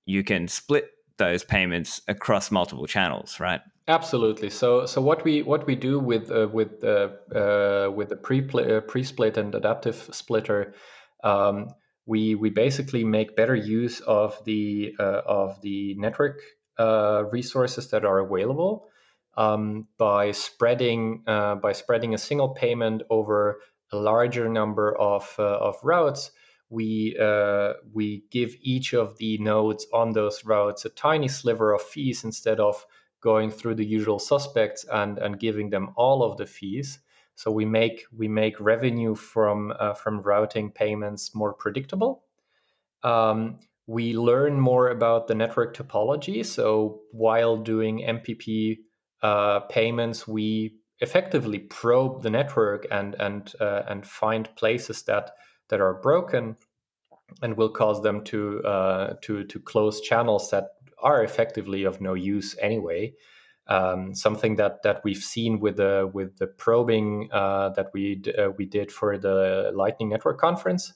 you 0.06 0.24
can 0.24 0.48
split 0.48 0.92
those 1.18 1.44
payments 1.44 2.02
across 2.08 2.50
multiple 2.50 2.88
channels 2.88 3.40
right? 3.40 3.62
Absolutely. 3.88 4.50
So 4.50 4.86
so 4.86 5.02
what 5.02 5.24
we 5.26 5.42
what 5.42 5.68
we 5.68 5.76
do 5.76 6.00
with 6.00 6.32
uh, 6.32 6.48
with 6.52 6.84
uh, 6.84 7.10
uh, 7.36 7.92
with 7.94 8.10
the 8.10 8.16
pre 8.16 8.48
uh, 8.54 8.80
pre 8.82 9.04
split 9.04 9.38
and 9.38 9.54
adaptive 9.54 10.10
splitter 10.12 10.74
um, 11.24 11.68
we 12.06 12.36
we 12.36 12.50
basically 12.50 13.04
make 13.04 13.36
better 13.36 13.56
use 13.56 14.00
of 14.02 14.44
the 14.46 14.96
uh, 15.00 15.22
of 15.26 15.62
the 15.62 15.96
network 15.96 16.40
uh, 16.80 17.24
resources 17.32 17.90
that 17.92 18.06
are 18.06 18.20
available 18.20 18.88
um, 19.38 19.88
by 19.98 20.32
spreading 20.32 21.24
uh, 21.28 21.56
by 21.56 21.72
spreading 21.72 22.14
a 22.14 22.18
single 22.18 22.50
payment 22.50 23.04
over 23.10 23.60
a 23.92 23.98
larger 23.98 24.50
number 24.50 24.98
of 24.98 25.36
uh, 25.38 25.44
of 25.44 25.76
routes. 25.84 26.32
We 26.70 27.18
uh, 27.20 27.74
we 27.94 28.24
give 28.32 28.56
each 28.62 28.94
of 28.94 29.18
the 29.18 29.38
nodes 29.40 29.86
on 29.94 30.14
those 30.14 30.46
routes 30.46 30.86
a 30.86 30.90
tiny 30.90 31.28
sliver 31.28 31.74
of 31.74 31.82
fees 31.82 32.24
instead 32.24 32.60
of 32.60 32.86
going 33.20 33.52
through 33.52 33.76
the 33.76 33.86
usual 33.86 34.20
suspects 34.20 34.86
and 34.92 35.18
and 35.18 35.40
giving 35.40 35.70
them 35.70 35.92
all 35.96 36.24
of 36.24 36.38
the 36.38 36.46
fees. 36.46 37.00
So 37.36 37.52
we 37.52 37.66
make 37.66 38.04
we 38.16 38.28
make 38.28 38.60
revenue 38.60 39.16
from 39.16 39.74
uh, 39.80 39.94
from 39.94 40.22
routing 40.22 40.72
payments 40.72 41.34
more 41.34 41.54
predictable. 41.54 42.24
Um, 43.04 43.60
we 43.88 44.14
learn 44.14 44.60
more 44.60 44.90
about 44.90 45.28
the 45.28 45.36
network 45.36 45.76
topology. 45.76 46.46
So 46.46 47.02
while 47.12 47.58
doing 47.58 48.00
MPP 48.00 48.80
uh, 49.22 49.62
payments, 49.62 50.28
we 50.28 50.78
effectively 51.00 51.60
probe 51.60 52.22
the 52.22 52.30
network 52.30 52.86
and 52.92 53.16
and 53.20 53.54
uh, 53.60 53.84
and 53.88 54.06
find 54.06 54.56
places 54.56 55.04
that 55.04 55.32
that 55.70 55.82
are 55.82 55.96
broken, 55.96 56.58
and 57.42 57.58
will 57.58 57.70
cause 57.70 58.02
them 58.02 58.24
to 58.26 58.64
uh, 58.64 59.14
to 59.22 59.44
to 59.46 59.60
close 59.60 60.02
channels 60.02 60.50
that 60.52 60.70
are 61.02 61.24
effectively 61.24 61.84
of 61.84 62.02
no 62.02 62.14
use 62.14 62.56
anyway. 62.62 63.14
Um, 63.72 64.14
something 64.14 64.58
that 64.58 64.84
that 64.84 65.02
we've 65.06 65.24
seen 65.24 65.62
with 65.62 65.78
the 65.78 66.12
with 66.14 66.38
the 66.40 66.48
probing 66.48 67.30
uh, 67.32 67.70
that 67.70 67.88
we 67.94 68.22
uh, 68.38 68.50
we 68.58 68.66
did 68.66 68.92
for 68.92 69.18
the 69.18 69.72
Lightning 69.74 70.10
Network 70.10 70.40
conference 70.40 70.94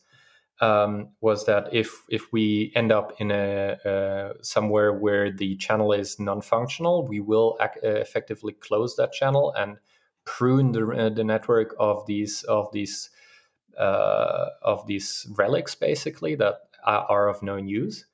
um, 0.60 1.10
was 1.22 1.46
that 1.46 1.74
if 1.74 2.04
if 2.10 2.34
we 2.34 2.74
end 2.76 2.92
up 2.92 3.14
in 3.20 3.32
a 3.32 3.78
uh, 3.86 4.34
somewhere 4.42 4.92
where 4.94 5.32
the 5.32 5.56
channel 5.56 5.94
is 5.94 6.20
non-functional, 6.20 7.08
we 7.08 7.22
will 7.22 7.58
ac- 7.62 7.80
uh, 7.82 8.02
effectively 8.02 8.54
close 8.54 8.96
that 8.98 9.14
channel 9.14 9.54
and 9.58 9.78
prune 10.26 10.74
the, 10.74 10.86
uh, 10.88 11.10
the 11.10 11.24
network 11.24 11.76
of 11.80 12.06
these 12.08 12.44
of 12.44 12.70
these 12.74 13.10
uh, 13.78 14.48
of 14.62 14.86
these 14.88 15.26
relics 15.38 15.76
basically 15.76 16.36
that 16.36 16.56
are 16.86 17.30
of 17.30 17.42
no 17.42 17.56
use 17.56 18.06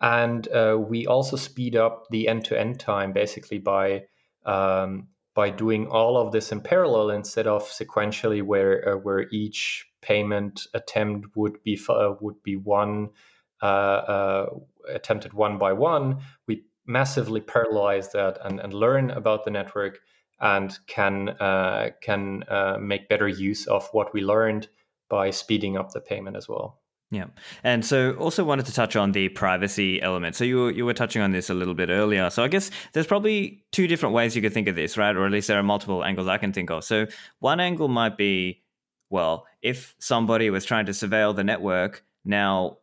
and 0.00 0.48
uh, 0.48 0.76
we 0.78 1.06
also 1.06 1.36
speed 1.36 1.76
up 1.76 2.06
the 2.10 2.28
end-to-end 2.28 2.80
time 2.80 3.12
basically 3.12 3.58
by 3.58 4.04
um, 4.44 5.08
by 5.34 5.50
doing 5.50 5.88
all 5.88 6.16
of 6.16 6.32
this 6.32 6.52
in 6.52 6.60
parallel 6.60 7.10
instead 7.10 7.46
of 7.46 7.64
sequentially, 7.64 8.42
where 8.42 8.88
uh, 8.88 8.96
where 8.96 9.28
each 9.30 9.86
payment 10.00 10.66
attempt 10.74 11.28
would 11.36 11.62
be 11.62 11.80
uh, 11.88 12.14
would 12.20 12.42
be 12.42 12.56
one 12.56 13.10
uh, 13.62 13.66
uh, 13.66 14.46
attempted 14.88 15.32
one 15.32 15.58
by 15.58 15.72
one. 15.72 16.18
We 16.46 16.64
massively 16.86 17.40
parallelize 17.40 18.12
that 18.12 18.38
and, 18.44 18.60
and 18.60 18.74
learn 18.74 19.10
about 19.10 19.44
the 19.44 19.50
network 19.50 20.00
and 20.40 20.78
can 20.86 21.30
uh, 21.30 21.90
can 22.00 22.44
make 22.80 23.08
better 23.08 23.28
use 23.28 23.66
of 23.66 23.88
what 23.92 24.12
we 24.12 24.20
learned 24.20 24.68
by 25.08 25.30
speeding 25.30 25.76
up 25.76 25.92
the 25.92 26.00
payment 26.00 26.36
as 26.36 26.48
well. 26.48 26.80
Yeah, 27.10 27.26
and 27.62 27.84
so 27.84 28.12
also 28.12 28.42
wanted 28.42 28.66
to 28.66 28.72
touch 28.72 28.96
on 28.96 29.12
the 29.12 29.28
privacy 29.28 30.02
element. 30.02 30.34
So 30.34 30.42
you 30.42 30.56
were, 30.56 30.70
you 30.72 30.84
were 30.84 30.94
touching 30.94 31.22
on 31.22 31.30
this 31.30 31.48
a 31.48 31.54
little 31.54 31.74
bit 31.74 31.88
earlier. 31.88 32.28
So 32.30 32.42
I 32.42 32.48
guess 32.48 32.70
there's 32.92 33.06
probably 33.06 33.64
two 33.70 33.86
different 33.86 34.14
ways 34.14 34.34
you 34.34 34.42
could 34.42 34.52
think 34.52 34.66
of 34.66 34.74
this, 34.74 34.96
right? 34.96 35.14
Or 35.14 35.24
at 35.24 35.30
least 35.30 35.46
there 35.46 35.58
are 35.58 35.62
multiple 35.62 36.02
angles 36.02 36.26
I 36.26 36.38
can 36.38 36.52
think 36.52 36.70
of. 36.70 36.82
So 36.82 37.06
one 37.38 37.60
angle 37.60 37.88
might 37.88 38.16
be, 38.16 38.62
well, 39.10 39.46
if 39.62 39.94
somebody 40.00 40.50
was 40.50 40.64
trying 40.64 40.86
to 40.86 40.92
surveil 40.92 41.36
the 41.36 41.44
network, 41.44 42.04
now 42.24 42.78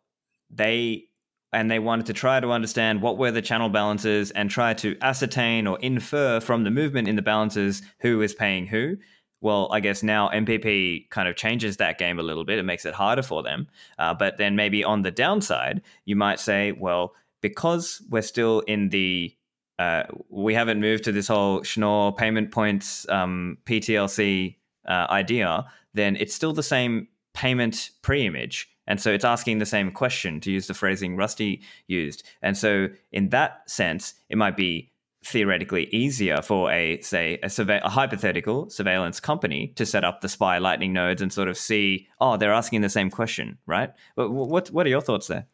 they 0.50 1.06
and 1.54 1.70
they 1.70 1.80
wanted 1.80 2.06
to 2.06 2.14
try 2.14 2.40
to 2.40 2.52
understand 2.52 3.02
what 3.02 3.18
were 3.18 3.32
the 3.32 3.42
channel 3.42 3.70
balances 3.70 4.32
and 4.32 4.50
try 4.50 4.74
to 4.76 4.96
ascertain 5.02 5.68
or 5.68 5.78
infer 5.80 6.40
from 6.40 6.64
the 6.64 6.72
movement 6.72 7.08
in 7.08 7.18
the 7.18 7.22
balances 7.22 7.82
who 8.00 8.22
is 8.22 8.34
paying 8.34 8.68
who 8.68 8.96
well, 9.42 9.68
I 9.72 9.80
guess 9.80 10.04
now 10.04 10.30
MPP 10.30 11.10
kind 11.10 11.28
of 11.28 11.36
changes 11.36 11.78
that 11.78 11.98
game 11.98 12.20
a 12.20 12.24
little 12.24 12.46
bit. 12.46 12.60
It 12.60 12.64
makes 12.64 12.86
it 12.86 12.94
harder 12.94 13.24
for 13.24 13.42
them. 13.44 13.68
Uh, 13.98 14.14
but 14.14 14.38
then 14.38 14.56
maybe 14.56 14.84
on 14.84 15.02
the 15.02 15.12
downside, 15.12 15.82
you 16.06 16.16
might 16.16 16.40
say, 16.40 16.72
well, 16.72 17.14
because 17.42 18.02
we're 18.10 18.22
still 18.22 18.60
in 18.62 18.90
the 18.90 19.36
uh, 19.80 20.04
we 20.30 20.54
haven't 20.54 20.80
moved 20.80 21.04
to 21.06 21.12
this 21.12 21.28
whole 21.28 21.64
Schnorr 21.64 22.14
payment 22.14 22.52
points 22.52 23.10
um, 23.10 23.58
PTLC 23.66 24.56
uh, 24.88 25.08
idea, 25.10 25.66
then 25.96 26.16
it's 26.18 26.36
still 26.36 26.54
the 26.54 26.62
same 26.62 27.08
payment 27.34 27.90
pre-image. 28.04 28.70
And 28.86 29.02
so 29.02 29.12
it's 29.12 29.26
asking 29.26 29.58
the 29.58 29.66
same 29.66 29.92
question, 29.92 30.40
to 30.42 30.52
use 30.52 30.68
the 30.68 30.76
phrasing 30.76 31.16
Rusty 31.16 31.64
used. 31.88 32.24
And 32.44 32.56
so 32.56 32.90
in 33.12 33.30
that 33.30 33.68
sense, 33.68 34.14
it 34.30 34.38
might 34.38 34.56
be 34.56 34.91
theoretically 35.24 35.86
easier 35.92 36.42
for 36.42 36.72
a 36.72 37.00
say 37.02 37.38
a, 37.44 37.50
surve- 37.50 37.82
a 37.84 37.90
hypothetical 37.90 38.70
surveillance 38.70 39.20
company 39.20 39.68
to 39.76 39.86
set 39.86 40.04
up 40.04 40.22
the 40.22 40.30
spy 40.30 40.58
lightning 40.58 40.94
nodes 40.94 41.22
and 41.22 41.32
sort 41.32 41.48
of 41.48 41.56
see 41.56 42.08
oh 42.20 42.38
they're 42.38 42.54
asking 42.54 42.82
the 42.82 42.90
same 42.90 43.10
question 43.10 43.58
right? 43.68 43.92
But 44.16 44.32
what 44.32 44.70
what 44.70 44.86
are 44.86 44.90
your 44.90 45.02
thoughts 45.02 45.28
there? 45.28 45.46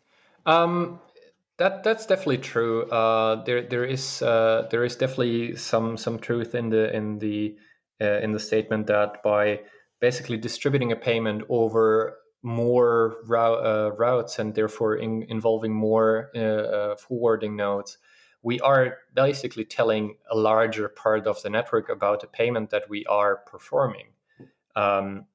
Um, 0.45 0.99
that 1.57 1.84
that's 1.84 2.06
definitely 2.06 2.38
true. 2.38 2.84
Uh, 2.89 3.44
there 3.44 3.61
there 3.64 3.84
is 3.84 4.22
uh, 4.22 4.68
there 4.72 4.85
is 4.85 4.95
definitely 4.95 5.56
some 5.56 5.98
some 5.98 6.19
truth 6.19 6.56
in 6.56 6.69
the 6.69 6.95
in 6.95 7.19
the 7.19 7.57
uh, 7.99 8.19
in 8.19 8.31
the 8.31 8.39
statement 8.39 8.88
that 8.88 9.22
by 9.23 9.60
basically 9.99 10.38
distributing 10.38 10.91
a 10.91 10.95
payment 10.95 11.44
over 11.49 12.18
more 12.44 13.18
uh, 13.35 13.89
routes 13.98 14.39
and 14.39 14.53
therefore 14.53 14.95
in, 14.95 15.23
involving 15.23 15.73
more 15.73 16.30
uh, 16.35 16.39
uh, 16.39 16.95
forwarding 16.95 17.56
nodes 17.56 17.98
we 18.48 18.61
are 18.61 18.99
basically 19.14 19.65
telling 19.65 20.15
a 20.32 20.38
larger 20.38 20.88
part 20.88 21.28
of 21.28 21.41
the 21.44 21.49
network 21.49 21.90
about 21.90 22.22
the 22.22 22.28
payment 22.28 22.69
that 22.69 22.90
we 22.90 23.06
are 23.07 23.36
performing. 23.52 24.07
Um, 24.74 25.26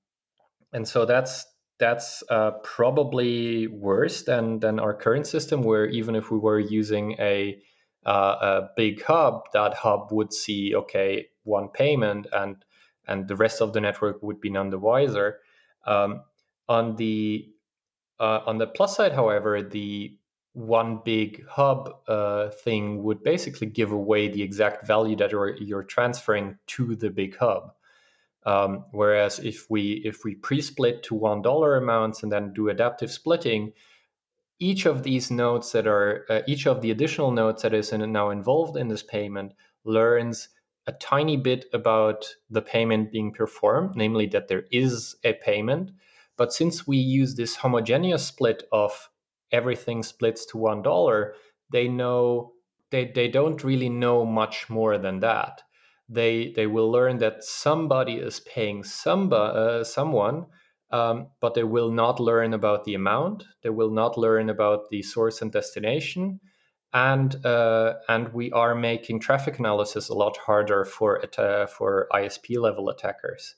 and 0.72 0.88
so 0.88 1.04
that's 1.04 1.44
that's 1.78 2.22
uh, 2.30 2.52
probably 2.76 3.66
worse 3.66 4.22
than 4.22 4.60
than 4.60 4.80
our 4.80 4.94
current 4.94 5.26
system, 5.26 5.62
where 5.62 5.84
even 5.84 6.16
if 6.16 6.30
we 6.30 6.38
were 6.38 6.58
using 6.58 7.12
a 7.18 7.60
uh, 8.06 8.36
a 8.50 8.68
big 8.76 9.02
hub, 9.02 9.42
that 9.52 9.74
hub 9.74 10.10
would 10.10 10.32
see 10.32 10.74
okay 10.74 11.26
one 11.44 11.68
payment, 11.68 12.26
and 12.32 12.64
and 13.06 13.28
the 13.28 13.36
rest 13.36 13.60
of 13.60 13.74
the 13.74 13.80
network 13.82 14.22
would 14.22 14.40
be 14.40 14.48
none 14.48 14.70
the 14.70 14.78
wiser. 14.78 15.40
Um, 15.84 16.22
on 16.66 16.96
the 16.96 17.52
uh, 18.18 18.40
on 18.46 18.56
the 18.56 18.68
plus 18.68 18.96
side, 18.96 19.12
however, 19.12 19.62
the 19.62 20.16
one 20.54 21.00
big 21.04 21.46
hub 21.46 21.90
uh, 22.08 22.50
thing 22.50 23.02
would 23.02 23.22
basically 23.22 23.66
give 23.66 23.90
away 23.90 24.28
the 24.28 24.42
exact 24.42 24.86
value 24.86 25.16
that 25.16 25.32
you're, 25.32 25.56
you're 25.56 25.82
transferring 25.82 26.58
to 26.66 26.94
the 26.94 27.10
big 27.10 27.36
hub. 27.36 27.72
Um, 28.44 28.84
whereas 28.90 29.38
if 29.38 29.70
we 29.70 30.02
if 30.04 30.24
we 30.24 30.34
pre-split 30.34 31.04
to 31.04 31.14
one 31.14 31.42
dollar 31.42 31.76
amounts 31.76 32.22
and 32.22 32.32
then 32.32 32.52
do 32.52 32.68
adaptive 32.68 33.10
splitting, 33.10 33.72
each 34.58 34.84
of 34.84 35.04
these 35.04 35.30
nodes 35.30 35.70
that 35.72 35.86
are 35.86 36.26
uh, 36.28 36.40
each 36.48 36.66
of 36.66 36.82
the 36.82 36.90
additional 36.90 37.30
nodes 37.30 37.62
that 37.62 37.72
is 37.72 37.92
in, 37.92 38.12
now 38.12 38.30
involved 38.30 38.76
in 38.76 38.88
this 38.88 39.02
payment 39.02 39.52
learns 39.84 40.48
a 40.88 40.92
tiny 40.92 41.36
bit 41.36 41.66
about 41.72 42.34
the 42.50 42.62
payment 42.62 43.12
being 43.12 43.32
performed, 43.32 43.94
namely 43.94 44.26
that 44.26 44.48
there 44.48 44.64
is 44.72 45.14
a 45.22 45.34
payment. 45.34 45.92
But 46.36 46.52
since 46.52 46.84
we 46.84 46.96
use 46.96 47.36
this 47.36 47.56
homogeneous 47.56 48.26
split 48.26 48.64
of 48.72 49.08
everything 49.52 50.02
splits 50.02 50.46
to 50.46 50.58
one 50.58 50.82
dollar, 50.82 51.34
they 51.70 51.88
know 51.88 52.52
they, 52.90 53.10
they 53.14 53.28
don't 53.28 53.64
really 53.64 53.88
know 53.88 54.24
much 54.24 54.68
more 54.68 54.98
than 54.98 55.20
that. 55.20 55.62
They 56.08 56.52
they 56.54 56.66
will 56.66 56.90
learn 56.90 57.18
that 57.18 57.42
somebody 57.42 58.14
is 58.14 58.40
paying 58.40 58.84
somebody, 58.84 59.58
uh, 59.58 59.84
someone, 59.84 60.46
um, 60.90 61.28
but 61.40 61.54
they 61.54 61.64
will 61.64 61.90
not 61.90 62.20
learn 62.20 62.52
about 62.52 62.84
the 62.84 62.94
amount. 62.94 63.44
They 63.62 63.70
will 63.70 63.90
not 63.90 64.18
learn 64.18 64.50
about 64.50 64.90
the 64.90 65.02
source 65.02 65.40
and 65.40 65.50
destination, 65.50 66.40
and 66.92 67.34
uh, 67.46 67.94
and 68.08 68.32
we 68.34 68.52
are 68.52 68.74
making 68.74 69.20
traffic 69.20 69.58
analysis 69.58 70.10
a 70.10 70.14
lot 70.14 70.36
harder 70.36 70.84
for 70.84 71.24
uh, 71.38 71.66
for 71.66 72.08
ISP 72.12 72.58
level 72.58 72.90
attackers 72.90 73.54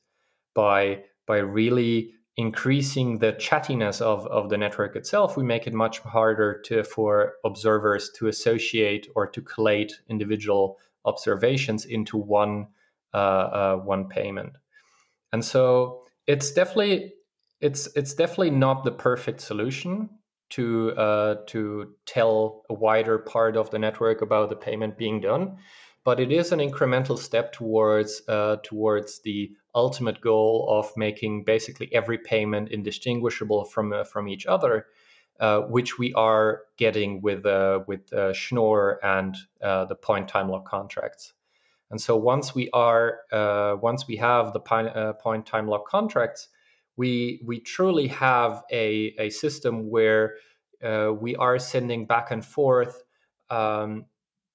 by 0.55 1.03
by 1.27 1.39
really 1.39 2.15
increasing 2.37 3.19
the 3.19 3.33
chattiness 3.35 4.01
of, 4.01 4.27
of 4.27 4.49
the 4.49 4.59
network 4.59 4.97
itself, 4.97 5.37
we 5.37 5.45
make 5.45 5.67
it 5.67 5.73
much 5.73 6.01
harder 6.01 6.61
to 6.63 6.83
for 6.83 7.35
observers 7.45 8.11
to 8.17 8.27
associate 8.27 9.07
or 9.15 9.27
to 9.27 9.41
collate 9.41 9.93
individual 10.09 10.79
observations 11.05 11.85
into 11.85 12.17
one 12.17 12.67
uh, 13.13 13.17
uh, 13.17 13.77
one 13.77 14.09
payment. 14.09 14.57
And 15.33 15.45
so 15.45 16.03
it's 16.27 16.51
definitely 16.51 17.13
it's 17.61 17.87
it's 17.95 18.15
definitely 18.15 18.51
not 18.51 18.85
the 18.85 18.91
perfect 18.91 19.41
solution 19.41 20.09
to 20.51 20.93
uh, 20.93 21.37
to 21.47 21.95
tell 22.07 22.63
a 22.69 22.75
wider 22.75 23.19
part 23.19 23.57
of 23.57 23.71
the 23.71 23.79
network 23.79 24.23
about 24.23 24.49
the 24.49 24.57
payment 24.57 24.99
being 24.99 25.21
done, 25.21 25.57
but 26.05 26.19
it 26.19 26.33
is 26.33 26.53
an 26.53 26.59
incremental 26.59 27.19
step 27.19 27.53
towards 27.53 28.23
uh, 28.29 28.57
towards 28.65 29.21
the 29.23 29.53
ultimate 29.75 30.21
goal 30.21 30.67
of 30.69 30.91
making 30.97 31.45
basically 31.45 31.93
every 31.93 32.19
payment 32.19 32.71
indistinguishable 32.71 33.65
from 33.65 33.93
uh, 33.93 34.05
from 34.05 34.29
each 34.29 34.47
other, 34.47 34.87
uh, 35.41 35.61
which 35.63 35.99
we 35.99 36.13
are 36.15 36.63
getting 36.77 37.21
with 37.21 37.45
uh, 37.45 37.81
with 37.87 38.13
uh, 38.13 38.33
Schnorr 38.33 39.01
and 39.03 39.37
uh, 39.63 39.85
the 39.87 39.97
point 39.97 40.29
time 40.29 40.49
lock 40.49 40.69
contracts. 40.69 41.33
And 41.91 42.01
so 42.01 42.17
once 42.17 42.55
we 42.55 42.71
are 42.73 43.21
uh, 43.33 43.77
once 43.81 44.07
we 44.07 44.17
have 44.17 44.53
the 44.53 44.61
point 44.61 45.47
time 45.47 45.69
lock 45.69 45.89
contracts, 45.89 46.49
we 46.97 47.43
we 47.45 47.61
truly 47.61 48.09
have 48.09 48.63
a 48.71 49.15
a 49.19 49.31
system 49.31 49.91
where 49.91 50.37
we 51.21 51.35
are 51.37 51.59
sending 51.59 52.07
back 52.07 52.31
and 52.31 52.45
forth. 52.45 53.03
Um, 53.51 54.07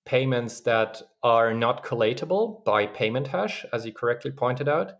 payments 0.05 0.61
that 0.61 0.99
are 1.21 1.53
not 1.53 1.83
collatable 1.83 2.63
by 2.63 2.87
payment 2.87 3.27
hash, 3.27 3.63
as 3.71 3.85
you 3.85 3.93
correctly 3.93 4.31
pointed 4.31 4.67
out, 4.67 4.93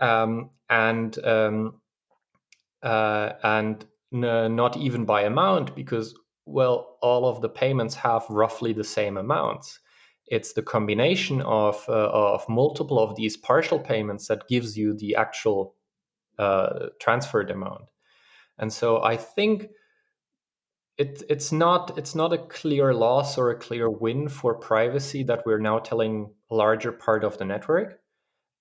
um, 0.00 0.50
and 0.68 1.18
um, 1.24 1.80
uh, 2.82 3.32
and 3.42 3.84
n- 4.12 4.56
not 4.56 4.76
even 4.76 5.04
by 5.04 5.22
amount 5.22 5.74
because 5.74 6.14
well 6.46 6.98
all 7.02 7.26
of 7.26 7.40
the 7.42 7.48
payments 7.48 7.94
have 7.94 8.24
roughly 8.28 8.72
the 8.72 8.84
same 8.84 9.16
amounts. 9.16 9.78
It's 10.26 10.52
the 10.52 10.62
combination 10.62 11.42
of 11.42 11.84
uh, 11.88 12.10
of 12.10 12.48
multiple 12.48 12.98
of 12.98 13.16
these 13.16 13.36
partial 13.36 13.78
payments 13.78 14.28
that 14.28 14.48
gives 14.48 14.76
you 14.76 14.94
the 14.94 15.16
actual 15.16 15.74
uh, 16.38 16.88
transferred 17.00 17.50
amount. 17.50 17.84
And 18.58 18.72
so 18.72 19.02
i 19.02 19.16
think 19.16 19.68
it, 21.00 21.22
it's 21.30 21.50
not 21.50 21.96
it's 21.96 22.14
not 22.14 22.34
a 22.34 22.38
clear 22.38 22.92
loss 22.92 23.38
or 23.38 23.50
a 23.50 23.58
clear 23.58 23.88
win 23.88 24.28
for 24.28 24.54
privacy 24.54 25.22
that 25.24 25.46
we're 25.46 25.58
now 25.58 25.78
telling 25.78 26.30
a 26.50 26.54
larger 26.54 26.92
part 26.92 27.24
of 27.24 27.38
the 27.38 27.46
network. 27.46 28.00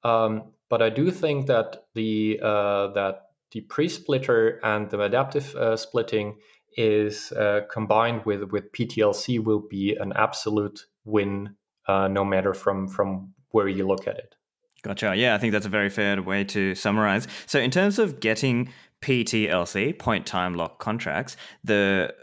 Um, 0.05 0.53
but 0.69 0.81
I 0.81 0.89
do 0.89 1.11
think 1.11 1.47
that 1.47 1.85
the 1.95 2.39
uh, 2.41 2.87
that 2.93 3.23
the 3.51 3.61
pre-splitter 3.61 4.59
and 4.63 4.89
the 4.89 5.01
adaptive 5.01 5.55
uh, 5.55 5.75
splitting 5.75 6.37
is 6.77 7.31
uh, 7.31 7.61
combined 7.71 8.25
with 8.25 8.43
with 8.51 8.71
PTLC 8.71 9.43
will 9.43 9.65
be 9.67 9.95
an 9.95 10.13
absolute 10.15 10.85
win, 11.03 11.55
uh, 11.87 12.07
no 12.07 12.23
matter 12.23 12.53
from 12.53 12.87
from 12.87 13.33
where 13.49 13.67
you 13.67 13.87
look 13.87 14.07
at 14.07 14.17
it. 14.17 14.35
Gotcha. 14.83 15.13
Yeah, 15.15 15.35
I 15.35 15.37
think 15.37 15.51
that's 15.51 15.65
a 15.65 15.69
very 15.69 15.89
fair 15.89 16.21
way 16.21 16.43
to 16.45 16.73
summarize. 16.75 17.27
So, 17.47 17.59
in 17.59 17.71
terms 17.71 17.99
of 17.99 18.19
getting 18.19 18.71
PTLC 19.01 19.97
point 19.97 20.25
time 20.25 20.53
lock 20.53 20.79
contracts, 20.79 21.35
the 21.63 22.13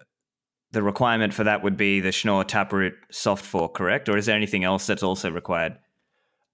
the 0.73 0.83
requirement 0.83 1.35
for 1.35 1.45
that 1.45 1.63
would 1.63 1.77
be 1.77 2.01
the 2.01 2.13
Schnorr 2.13 2.45
Taproot 2.45 2.95
soft 3.11 3.45
fork, 3.45 3.75
correct? 3.75 4.09
Or 4.09 4.17
is 4.17 4.27
there 4.27 4.37
anything 4.37 4.65
else 4.65 4.87
that's 4.87 5.03
also 5.03 5.31
required? 5.31 5.79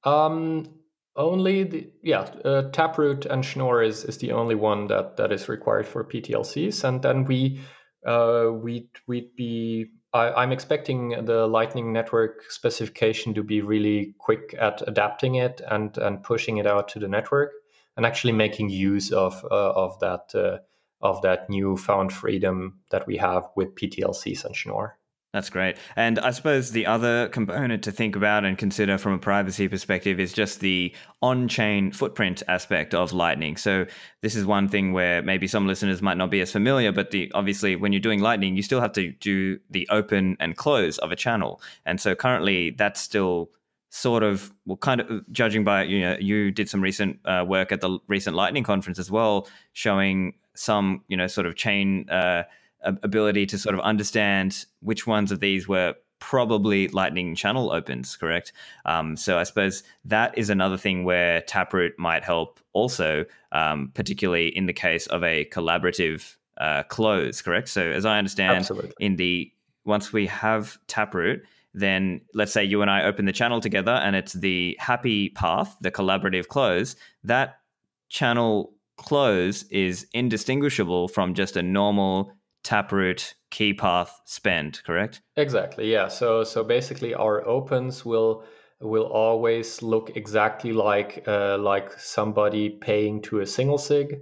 Um, 0.04 0.68
only 1.16 1.64
the 1.64 1.90
yeah 2.02 2.20
uh, 2.44 2.70
taproot 2.70 3.26
and 3.26 3.44
schnorr 3.44 3.82
is, 3.82 4.04
is 4.04 4.18
the 4.18 4.32
only 4.32 4.54
one 4.54 4.86
that 4.86 5.16
that 5.16 5.30
is 5.30 5.48
required 5.48 5.86
for 5.86 6.04
ptlcs 6.04 6.84
and 6.84 7.02
then 7.02 7.24
we 7.24 7.60
uh, 8.06 8.50
we'd, 8.50 8.88
we'd 9.06 9.36
be 9.36 9.86
I, 10.14 10.42
am 10.42 10.52
expecting 10.52 11.24
the 11.24 11.46
lightning 11.46 11.92
network 11.92 12.50
specification 12.50 13.32
to 13.34 13.42
be 13.42 13.62
really 13.62 14.14
quick 14.18 14.54
at 14.58 14.82
adapting 14.86 15.36
it 15.36 15.60
and 15.70 15.96
and 15.98 16.22
pushing 16.22 16.58
it 16.58 16.66
out 16.66 16.88
to 16.90 16.98
the 16.98 17.08
network 17.08 17.52
and 17.96 18.04
actually 18.04 18.32
making 18.32 18.68
use 18.70 19.10
of 19.12 19.44
uh, 19.50 19.72
of 19.72 19.98
that 20.00 20.34
uh, 20.34 20.58
of 21.00 21.22
that 21.22 21.48
newfound 21.48 22.12
freedom 22.12 22.80
that 22.90 23.06
we 23.06 23.16
have 23.16 23.48
with 23.56 23.74
PTLCs 23.74 24.44
and 24.44 24.54
Schnorr. 24.54 24.98
That's 25.32 25.48
great. 25.48 25.78
And 25.96 26.18
I 26.18 26.30
suppose 26.30 26.72
the 26.72 26.84
other 26.84 27.28
component 27.28 27.82
to 27.84 27.92
think 27.92 28.16
about 28.16 28.44
and 28.44 28.58
consider 28.58 28.98
from 28.98 29.14
a 29.14 29.18
privacy 29.18 29.66
perspective 29.66 30.20
is 30.20 30.30
just 30.30 30.60
the 30.60 30.94
on 31.22 31.48
chain 31.48 31.90
footprint 31.90 32.42
aspect 32.48 32.92
of 32.92 33.14
Lightning. 33.14 33.56
So, 33.56 33.86
this 34.20 34.36
is 34.36 34.44
one 34.44 34.68
thing 34.68 34.92
where 34.92 35.22
maybe 35.22 35.46
some 35.46 35.66
listeners 35.66 36.02
might 36.02 36.18
not 36.18 36.30
be 36.30 36.42
as 36.42 36.52
familiar, 36.52 36.92
but 36.92 37.12
the 37.12 37.32
obviously, 37.34 37.76
when 37.76 37.94
you're 37.94 38.00
doing 38.00 38.20
Lightning, 38.20 38.56
you 38.56 38.62
still 38.62 38.82
have 38.82 38.92
to 38.92 39.12
do 39.12 39.58
the 39.70 39.88
open 39.90 40.36
and 40.38 40.54
close 40.54 40.98
of 40.98 41.12
a 41.12 41.16
channel. 41.16 41.62
And 41.86 41.98
so, 41.98 42.14
currently, 42.14 42.70
that's 42.70 43.00
still 43.00 43.50
sort 43.88 44.22
of 44.22 44.52
well 44.66 44.76
kind 44.76 45.00
of 45.00 45.32
judging 45.32 45.64
by 45.64 45.84
you 45.84 46.00
know 46.00 46.16
you 46.18 46.50
did 46.50 46.68
some 46.68 46.82
recent 46.82 47.18
uh, 47.24 47.44
work 47.46 47.72
at 47.72 47.80
the 47.80 47.98
recent 48.06 48.34
lightning 48.34 48.64
conference 48.64 48.98
as 48.98 49.10
well 49.10 49.46
showing 49.74 50.32
some 50.54 51.02
you 51.08 51.16
know 51.16 51.26
sort 51.26 51.46
of 51.46 51.56
chain 51.56 52.08
uh, 52.08 52.42
ability 52.84 53.46
to 53.46 53.58
sort 53.58 53.74
of 53.74 53.80
understand 53.80 54.64
which 54.80 55.06
ones 55.06 55.32
of 55.32 55.40
these 55.40 55.68
were 55.68 55.94
probably 56.18 56.86
lightning 56.88 57.34
channel 57.34 57.72
opens 57.72 58.16
correct 58.16 58.52
um, 58.84 59.16
so 59.16 59.38
i 59.38 59.42
suppose 59.42 59.82
that 60.04 60.36
is 60.38 60.50
another 60.50 60.76
thing 60.76 61.04
where 61.04 61.40
taproot 61.42 61.98
might 61.98 62.22
help 62.22 62.60
also 62.72 63.24
um, 63.50 63.90
particularly 63.94 64.48
in 64.56 64.66
the 64.66 64.72
case 64.72 65.06
of 65.08 65.24
a 65.24 65.44
collaborative 65.46 66.36
uh, 66.58 66.82
close 66.84 67.42
correct 67.42 67.68
so 67.68 67.82
as 67.82 68.04
i 68.04 68.18
understand 68.18 68.58
Absolutely. 68.58 68.92
in 69.00 69.16
the 69.16 69.52
once 69.84 70.12
we 70.12 70.26
have 70.26 70.78
taproot 70.86 71.42
then 71.74 72.20
let's 72.34 72.52
say 72.52 72.62
you 72.62 72.82
and 72.82 72.90
I 72.90 73.04
open 73.04 73.24
the 73.24 73.32
channel 73.32 73.60
together 73.60 73.92
and 73.92 74.14
it's 74.14 74.34
the 74.34 74.76
happy 74.78 75.30
path, 75.30 75.76
the 75.80 75.90
collaborative 75.90 76.48
close, 76.48 76.96
that 77.24 77.60
channel 78.08 78.74
close 78.96 79.62
is 79.64 80.06
indistinguishable 80.12 81.08
from 81.08 81.34
just 81.34 81.56
a 81.56 81.62
normal 81.62 82.32
taproot 82.62 83.34
key 83.50 83.74
path 83.74 84.20
spend, 84.24 84.82
correct? 84.84 85.22
Exactly. 85.36 85.90
Yeah. 85.90 86.08
So 86.08 86.44
so 86.44 86.64
basically 86.64 87.14
our 87.14 87.46
opens 87.46 88.04
will 88.04 88.44
will 88.80 89.06
always 89.06 89.82
look 89.82 90.16
exactly 90.16 90.72
like 90.72 91.24
uh, 91.26 91.58
like 91.58 91.92
somebody 91.92 92.70
paying 92.70 93.22
to 93.22 93.40
a 93.40 93.46
single 93.46 93.78
sig. 93.78 94.20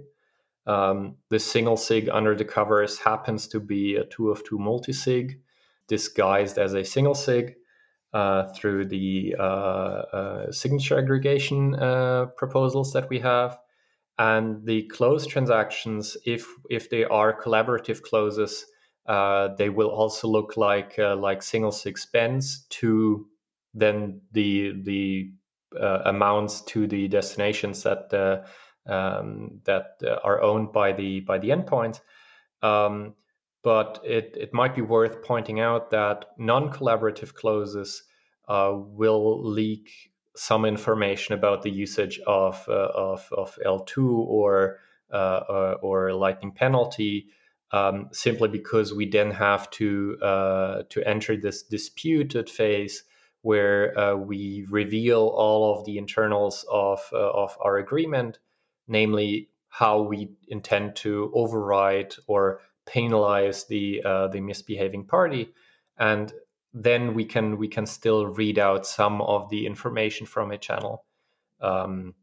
Um, 0.67 1.15
the 1.29 1.39
single 1.39 1.77
sig 1.77 2.07
under 2.09 2.35
the 2.35 2.45
covers 2.45 2.99
happens 2.99 3.47
to 3.47 3.59
be 3.59 3.95
a 3.95 4.05
two 4.05 4.29
of 4.29 4.43
two 4.43 4.59
multi 4.59 4.93
sig 4.93 5.41
disguised 5.87 6.57
as 6.57 6.73
a 6.73 6.83
single 6.83 7.15
sig 7.15 7.55
uh, 8.13 8.47
through 8.53 8.85
the 8.85 9.35
uh, 9.39 9.41
uh, 9.41 10.51
signature 10.51 10.97
aggregation 10.97 11.75
uh, 11.75 12.27
proposals 12.37 12.93
that 12.93 13.09
we 13.09 13.19
have. 13.19 13.57
And 14.21 14.63
the 14.67 14.83
closed 14.83 15.31
transactions, 15.31 16.15
if 16.27 16.45
if 16.69 16.91
they 16.91 17.05
are 17.05 17.41
collaborative 17.41 18.03
closes, 18.03 18.67
uh, 19.07 19.55
they 19.57 19.69
will 19.69 19.89
also 19.89 20.27
look 20.27 20.57
like 20.57 20.93
uh, 20.99 21.15
like 21.15 21.41
single 21.41 21.71
sig 21.71 21.97
spends 21.97 22.67
to 22.81 23.25
then 23.73 24.21
the 24.31 24.73
the 24.83 25.31
amounts 26.05 26.61
to 26.65 26.85
the 26.85 27.07
destinations 27.07 27.81
that 27.81 28.45
um, 28.85 29.59
that 29.63 29.99
are 30.23 30.39
owned 30.39 30.71
by 30.71 30.91
the 30.91 31.21
by 31.21 31.39
the 31.39 31.49
endpoint. 31.49 32.01
Um, 32.61 33.15
but 33.63 34.01
it, 34.03 34.37
it 34.39 34.53
might 34.53 34.75
be 34.75 34.83
worth 34.83 35.23
pointing 35.23 35.59
out 35.59 35.89
that 35.89 36.25
non 36.37 36.71
collaborative 36.71 37.33
closes 37.33 38.03
uh, 38.47 38.71
will 38.75 39.43
leak 39.43 40.10
some 40.35 40.65
information 40.65 41.35
about 41.35 41.61
the 41.61 41.69
usage 41.69 42.19
of, 42.25 42.63
uh, 42.67 42.89
of, 42.95 43.27
of 43.31 43.57
eltoo 43.65 44.19
or, 44.19 44.77
uh, 45.11 45.15
uh, 45.15 45.77
or 45.81 46.13
Lightning 46.13 46.51
penalty. 46.51 47.27
Um, 47.73 48.09
simply 48.11 48.49
because 48.49 48.93
we 48.93 49.09
then 49.09 49.31
have 49.31 49.69
to 49.71 50.17
uh, 50.21 50.83
to 50.89 51.07
enter 51.07 51.37
this 51.37 51.63
disputed 51.63 52.49
phase 52.49 53.03
where 53.43 53.97
uh, 53.97 54.15
we 54.15 54.65
reveal 54.69 55.27
all 55.33 55.79
of 55.79 55.85
the 55.85 55.97
internals 55.97 56.65
of 56.69 56.99
of 57.13 57.57
our 57.63 57.77
agreement, 57.77 58.39
namely 58.89 59.51
how 59.69 60.01
we 60.01 60.31
intend 60.49 60.97
to 60.97 61.31
override 61.33 62.13
or 62.27 62.59
penalize 62.85 63.67
the 63.67 64.01
the 64.03 64.41
misbehaving 64.41 65.05
party, 65.05 65.53
and 65.97 66.33
then 66.73 67.13
we 67.13 67.25
can 67.25 67.57
we 67.57 67.67
can 67.67 67.85
still 67.85 68.27
read 68.27 68.57
out 68.57 68.85
some 68.85 69.21
of 69.21 69.49
the 69.49 69.65
information 69.65 70.25
from 70.25 70.51
a 70.51 70.57
channel. 70.57 71.03
Um, 71.59 72.15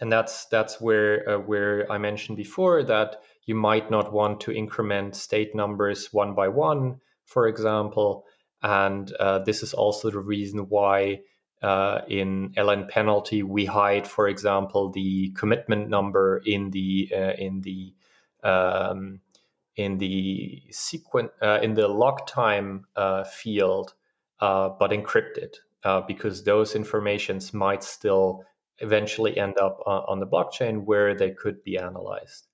and 0.00 0.10
that's 0.12 0.46
that's 0.46 0.80
where 0.80 1.28
uh, 1.28 1.38
where 1.38 1.90
I 1.90 1.98
mentioned 1.98 2.36
before 2.36 2.82
that 2.84 3.22
you 3.46 3.54
might 3.54 3.90
not 3.90 4.12
want 4.12 4.40
to 4.40 4.52
increment 4.52 5.16
state 5.16 5.54
numbers 5.54 6.12
one 6.12 6.34
by 6.34 6.48
one, 6.48 7.00
for 7.24 7.46
example, 7.46 8.24
and 8.62 9.12
uh, 9.20 9.40
this 9.40 9.62
is 9.62 9.74
also 9.74 10.10
the 10.10 10.18
reason 10.18 10.60
why 10.68 11.20
uh, 11.62 12.00
in 12.08 12.52
LN 12.56 12.88
penalty 12.88 13.42
we 13.42 13.64
hide, 13.64 14.06
for 14.06 14.28
example, 14.28 14.90
the 14.90 15.30
commitment 15.30 15.88
number 15.88 16.42
in 16.44 16.70
the 16.70 17.10
uh, 17.14 17.32
in 17.38 17.60
the 17.60 17.94
um, 18.42 19.20
in 19.76 19.98
the 19.98 20.62
sequence 20.70 21.30
uh, 21.42 21.58
in 21.62 21.74
the 21.74 21.88
locktime 21.88 22.84
uh, 22.96 23.24
field, 23.24 23.94
uh, 24.40 24.68
but 24.78 24.90
encrypted 24.90 25.54
uh, 25.84 26.00
because 26.02 26.44
those 26.44 26.74
informations 26.74 27.52
might 27.52 27.82
still 27.82 28.44
eventually 28.78 29.36
end 29.38 29.56
up 29.58 29.80
on 29.86 30.18
the 30.18 30.26
blockchain 30.26 30.84
where 30.84 31.14
they 31.14 31.30
could 31.30 31.62
be 31.62 31.78
analyzed. 31.78 32.48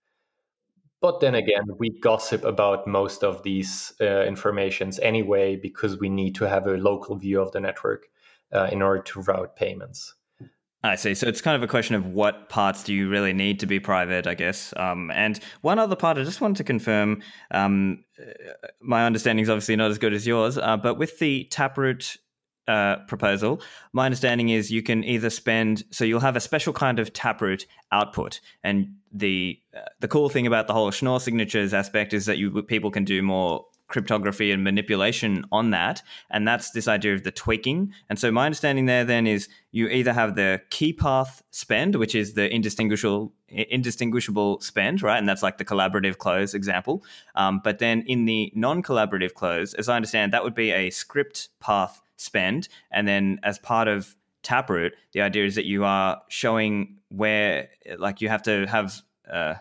But 1.01 1.21
then 1.21 1.35
again, 1.35 1.65
we 1.79 1.89
gossip 1.89 2.45
about 2.45 2.87
most 2.87 3.25
of 3.25 3.43
these 3.43 3.95
uh, 4.03 4.25
informations 4.25 4.99
anyway 4.99 5.57
because 5.57 5.99
we 5.99 6.11
need 6.11 6.35
to 6.35 6.49
have 6.49 6.67
a 6.67 6.77
local 6.77 7.17
view 7.17 7.41
of 7.41 7.53
the 7.53 7.61
network 7.61 8.09
uh, 8.53 8.69
in 8.71 8.83
order 8.83 9.03
to 9.03 9.23
route 9.23 9.57
payments. 9.57 10.15
I 10.83 10.95
see. 10.95 11.15
So 11.15 11.27
it's 11.27 11.43
kind 11.43 11.57
of 11.57 11.63
a 11.63 11.67
question 11.67 11.95
of 11.95 12.07
what 12.07 12.49
parts 12.49 12.83
do 12.83 12.95
you 12.95 13.11
really 13.11 13.35
need 13.35 13.61
to 13.61 13.67
be 13.67 13.79
private, 13.79 14.27
I 14.27 14.35
guess. 14.35 14.73
Um, 14.77 15.11
and 15.11 15.39
one 15.61 15.79
other 15.79 15.97
part, 15.97 16.17
I 16.17 16.25
just 16.25 16.41
wanted 16.41 16.57
to 16.57 16.65
confirm. 16.65 17.23
Um, 17.51 18.05
uh, 18.19 18.69
my 18.81 19.05
understanding 19.05 19.43
is 19.43 19.51
obviously 19.51 19.77
not 19.77 19.91
as 19.91 19.99
good 19.99 20.15
as 20.15 20.27
yours, 20.27 20.57
uh, 20.57 20.79
but 20.79 20.95
with 20.95 21.19
the 21.19 21.45
Taproot 21.51 22.17
uh, 22.67 22.97
proposal, 23.09 23.61
my 23.93 24.07
understanding 24.07 24.49
is 24.49 24.71
you 24.71 24.83
can 24.83 25.05
either 25.05 25.29
spend. 25.29 25.85
So 25.91 26.05
you'll 26.05 26.21
have 26.21 26.37
a 26.37 26.41
special 26.41 26.73
kind 26.73 26.99
of 26.99 27.13
Taproot 27.13 27.67
output, 27.93 28.41
and 28.63 28.95
the 29.13 29.59
uh, 29.77 29.81
the 29.99 30.09
cool 30.09 30.29
thing 30.29 30.47
about 30.47 30.67
the 30.67 30.73
whole 30.73 30.91
Schnorr 30.91 31.21
signatures 31.21 31.75
aspect 31.75 32.15
is 32.15 32.27
that 32.27 32.39
you 32.39 32.63
people 32.63 32.91
can 32.91 33.05
do 33.05 33.23
more 33.23 33.67
cryptography 33.91 34.51
and 34.51 34.65
manipulation 34.65 35.45
on 35.53 35.71
that. 35.71 36.03
And 36.31 36.49
that's 36.49 36.71
this 36.71 36.89
idea 36.89 37.13
of 37.13 37.23
the 37.25 37.31
tweaking. 37.31 37.93
And 38.09 38.19
so 38.19 38.33
my 38.33 38.47
understanding 38.47 38.87
there 38.87 39.05
then 39.05 39.27
is 39.27 39.49
you 39.73 39.89
either 39.89 40.15
have 40.15 40.37
the 40.37 40.63
key 40.71 40.93
path 40.95 41.43
spend, 41.51 41.97
which 41.97 42.15
is 42.15 42.33
the 42.33 42.53
indistinguishable 42.53 43.33
indistinguishable 43.49 44.61
spend, 44.61 45.03
right? 45.03 45.19
And 45.19 45.29
that's 45.29 45.43
like 45.43 45.59
the 45.59 45.65
collaborative 45.65 46.19
close 46.19 46.55
example. 46.55 47.05
Um, 47.35 47.61
but 47.63 47.81
then 47.81 48.03
in 48.07 48.25
the 48.25 48.53
non-collaborative 48.55 49.35
close, 49.35 49.75
as 49.75 49.89
I 49.89 49.97
understand, 49.97 50.33
that 50.33 50.45
would 50.45 50.55
be 50.55 50.71
a 50.71 50.91
script 50.91 51.49
path 51.59 52.01
spend. 52.17 52.69
And 52.93 53.09
then 53.09 53.41
as 53.43 53.59
part 53.59 53.89
of 53.89 54.15
Taproot, 54.43 54.93
the 55.13 55.21
idea 55.23 55.45
is 55.45 55.57
that 55.57 55.67
you 55.67 55.85
are 55.85 56.23
showing 56.29 56.99
where, 57.09 57.69
like, 57.99 58.21
you 58.21 58.29
have 58.29 58.43
to 58.45 58.67
have 58.67 59.03
uh, 59.31 59.55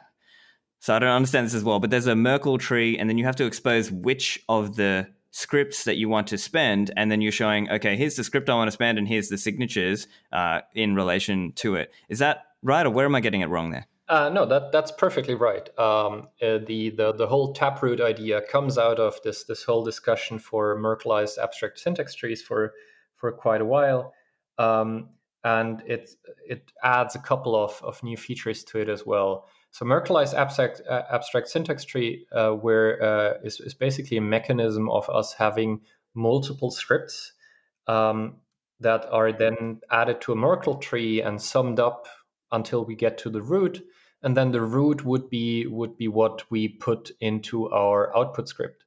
so 0.79 0.95
I 0.95 0.99
don't 0.99 1.09
understand 1.09 1.45
this 1.45 1.53
as 1.53 1.63
well, 1.63 1.79
but 1.79 1.89
there's 1.89 2.07
a 2.07 2.15
Merkle 2.15 2.57
tree, 2.57 2.97
and 2.97 3.09
then 3.09 3.17
you 3.17 3.25
have 3.25 3.35
to 3.37 3.45
expose 3.45 3.91
which 3.91 4.39
of 4.47 4.75
the 4.75 5.07
scripts 5.31 5.83
that 5.83 5.97
you 5.97 6.09
want 6.09 6.27
to 6.27 6.37
spend, 6.37 6.91
and 6.95 7.11
then 7.11 7.21
you're 7.21 7.31
showing, 7.31 7.69
okay, 7.69 7.95
here's 7.95 8.15
the 8.15 8.23
script 8.23 8.49
I 8.49 8.55
want 8.55 8.67
to 8.67 8.71
spend, 8.71 8.97
and 8.97 9.07
here's 9.07 9.29
the 9.29 9.37
signatures 9.37 10.07
uh, 10.31 10.61
in 10.73 10.95
relation 10.95 11.51
to 11.57 11.75
it. 11.75 11.91
Is 12.07 12.19
that 12.19 12.45
right, 12.63 12.85
or 12.85 12.89
where 12.89 13.05
am 13.05 13.15
I 13.15 13.19
getting 13.19 13.41
it 13.41 13.49
wrong 13.49 13.71
there? 13.71 13.87
Uh, 14.07 14.27
no, 14.29 14.43
that 14.43 14.71
that's 14.71 14.91
perfectly 14.91 15.35
right. 15.35 15.69
Um, 15.77 16.29
uh, 16.41 16.57
the 16.65 16.89
the 16.89 17.13
the 17.13 17.27
whole 17.27 17.53
taproot 17.53 18.01
idea 18.01 18.41
comes 18.41 18.79
out 18.79 18.99
of 18.99 19.19
this 19.23 19.43
this 19.43 19.63
whole 19.63 19.83
discussion 19.83 20.39
for 20.39 20.79
Merkleized 20.79 21.37
abstract 21.37 21.77
syntax 21.77 22.15
trees 22.15 22.41
for 22.41 22.73
for 23.17 23.31
quite 23.31 23.61
a 23.61 23.65
while, 23.65 24.11
um, 24.57 25.09
and 25.43 25.83
it 25.85 26.09
it 26.47 26.71
adds 26.83 27.13
a 27.13 27.19
couple 27.19 27.55
of 27.55 27.79
of 27.83 28.01
new 28.01 28.17
features 28.17 28.63
to 28.63 28.79
it 28.79 28.89
as 28.89 29.05
well. 29.05 29.47
So 29.71 29.85
Merkleized 29.85 30.33
abstract, 30.33 30.81
uh, 30.89 31.03
abstract 31.11 31.47
syntax 31.47 31.85
tree 31.85 32.25
uh, 32.31 32.51
where 32.51 33.01
uh, 33.01 33.33
is, 33.43 33.59
is 33.59 33.73
basically 33.73 34.17
a 34.17 34.21
mechanism 34.21 34.89
of 34.89 35.09
us 35.09 35.33
having 35.33 35.81
multiple 36.15 36.71
scripts 36.71 37.33
um, 37.87 38.37
that 38.79 39.05
are 39.11 39.31
then 39.31 39.81
added 39.91 40.21
to 40.21 40.31
a 40.31 40.35
Merkle 40.35 40.75
tree 40.75 41.21
and 41.21 41.41
summed 41.41 41.79
up 41.79 42.07
until 42.51 42.83
we 42.83 42.95
get 42.95 43.17
to 43.19 43.29
the 43.29 43.41
root. 43.41 43.83
And 44.23 44.35
then 44.35 44.51
the 44.51 44.61
root 44.61 45.05
would 45.05 45.29
be 45.29 45.65
would 45.67 45.95
be 45.95 46.07
what 46.07 46.49
we 46.51 46.67
put 46.67 47.11
into 47.21 47.69
our 47.69 48.15
output 48.17 48.49
script. 48.49 48.83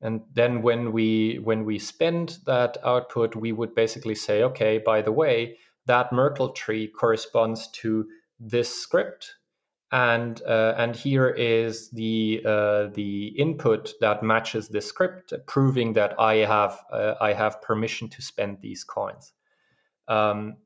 And 0.00 0.22
then 0.32 0.62
when 0.62 0.92
we 0.92 1.38
when 1.42 1.64
we 1.64 1.78
spend 1.78 2.38
that 2.46 2.78
output, 2.84 3.36
we 3.36 3.52
would 3.52 3.74
basically 3.74 4.14
say, 4.14 4.42
okay, 4.42 4.78
by 4.78 5.02
the 5.02 5.12
way, 5.12 5.58
that 5.86 6.12
Merkle 6.12 6.50
tree 6.50 6.88
corresponds 6.88 7.68
to 7.72 8.06
this 8.40 8.74
script 8.74 9.34
and 9.94 10.42
uh, 10.42 10.74
and 10.76 10.96
here 10.96 11.28
is 11.28 11.88
the 11.90 12.42
uh, 12.44 12.88
the 12.94 13.28
input 13.38 13.94
that 14.00 14.24
matches 14.24 14.68
the 14.68 14.80
script, 14.80 15.32
proving 15.46 15.92
that 15.92 16.18
I 16.18 16.38
have 16.38 16.80
uh, 16.92 17.14
I 17.20 17.32
have 17.32 17.62
permission 17.62 18.08
to 18.08 18.20
spend 18.20 18.58
these 18.60 18.82
coins. 18.82 19.32
Um, 20.08 20.56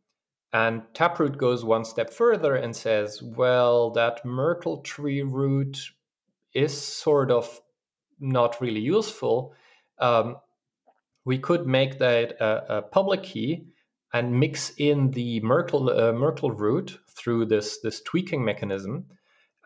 and 0.54 0.82
Taproot 0.94 1.36
goes 1.36 1.62
one 1.62 1.84
step 1.84 2.10
further 2.10 2.54
and 2.54 2.74
says, 2.74 3.22
well, 3.22 3.90
that 3.90 4.24
Merkle 4.24 4.78
tree 4.78 5.20
root 5.20 5.78
is 6.54 6.80
sort 6.80 7.30
of 7.30 7.60
not 8.18 8.58
really 8.62 8.80
useful. 8.80 9.52
Um, 9.98 10.38
we 11.26 11.36
could 11.36 11.66
make 11.66 11.98
that 11.98 12.32
a, 12.40 12.78
a, 12.78 12.82
public 12.82 13.24
key 13.24 13.66
and 14.14 14.40
mix 14.40 14.72
in 14.78 15.10
the 15.10 15.40
Merkle 15.40 15.90
uh, 15.90 16.12
Merkle 16.12 16.52
root 16.52 16.98
through 17.10 17.44
this 17.44 17.80
this 17.82 18.00
tweaking 18.00 18.42
mechanism, 18.42 19.04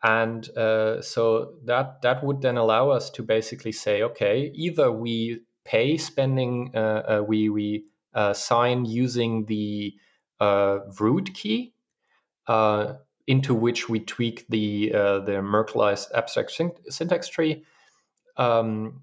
and 0.02 0.48
uh, 0.56 1.00
so 1.00 1.54
that 1.64 2.02
that 2.02 2.24
would 2.24 2.42
then 2.42 2.56
allow 2.56 2.90
us 2.90 3.08
to 3.10 3.22
basically 3.22 3.72
say, 3.72 4.02
okay, 4.02 4.50
either 4.54 4.90
we 4.90 5.40
pay 5.64 5.96
spending, 5.96 6.72
uh, 6.74 6.78
uh 6.78 7.24
we 7.26 7.48
we 7.48 7.84
uh, 8.14 8.32
sign 8.32 8.84
using 8.84 9.46
the 9.46 9.94
uh, 10.40 10.78
root 10.98 11.32
key 11.34 11.74
into 13.28 13.54
which 13.54 13.88
we 13.88 14.00
tweak 14.00 14.44
the 14.48 14.90
the 14.90 15.40
Merkleized 15.40 16.08
abstract 16.14 16.60
syntax 16.90 17.28
tree, 17.28 17.64
um, 18.36 19.02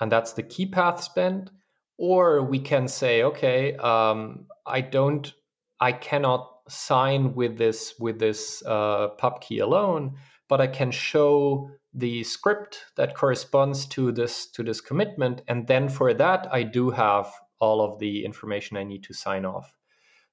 and 0.00 0.10
that's 0.10 0.32
the 0.32 0.42
key 0.42 0.66
path 0.66 1.02
spend. 1.02 1.50
Or 1.96 2.42
we 2.42 2.58
can 2.58 2.88
say 2.88 3.22
okay 3.24 3.76
um, 3.76 4.46
i 4.64 4.80
don't 4.80 5.34
i 5.80 5.92
cannot 5.92 6.48
sign 6.66 7.34
with 7.34 7.58
this 7.58 7.94
with 8.00 8.18
this 8.18 8.62
uh, 8.64 9.08
pub 9.18 9.42
key 9.42 9.58
alone 9.58 10.16
but 10.50 10.60
i 10.60 10.66
can 10.66 10.90
show 10.90 11.70
the 11.94 12.22
script 12.22 12.84
that 12.96 13.16
corresponds 13.16 13.86
to 13.86 14.12
this 14.12 14.46
to 14.46 14.62
this 14.62 14.80
commitment 14.82 15.40
and 15.48 15.66
then 15.66 15.88
for 15.88 16.12
that 16.12 16.46
i 16.52 16.62
do 16.62 16.90
have 16.90 17.32
all 17.60 17.80
of 17.80 17.98
the 17.98 18.24
information 18.24 18.76
i 18.76 18.84
need 18.84 19.04
to 19.04 19.14
sign 19.14 19.44
off. 19.44 19.76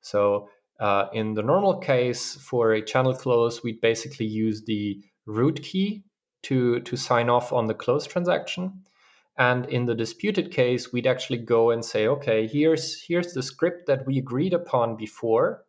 So 0.02 0.50
uh, 0.80 1.08
in 1.14 1.34
the 1.34 1.44
normal 1.44 1.80
case 1.80 2.36
for 2.36 2.74
a 2.74 2.82
channel 2.82 3.14
close 3.14 3.64
we'd 3.64 3.82
basically 3.82 4.26
use 4.26 4.64
the 4.66 5.02
root 5.26 5.62
key 5.64 6.04
to 6.44 6.80
to 6.82 6.96
sign 6.96 7.30
off 7.30 7.52
on 7.52 7.68
the 7.68 7.74
close 7.74 8.06
transaction. 8.08 8.84
And 9.40 9.68
in 9.68 9.86
the 9.86 9.94
disputed 9.94 10.52
case, 10.52 10.92
we'd 10.92 11.06
actually 11.06 11.38
go 11.40 11.70
and 11.70 11.86
say, 11.86 12.08
okay, 12.08 12.48
here's 12.48 13.04
here's 13.04 13.34
the 13.34 13.44
script 13.44 13.86
that 13.88 14.06
we 14.08 14.18
agreed 14.18 14.54
upon 14.54 14.96
before, 14.96 15.66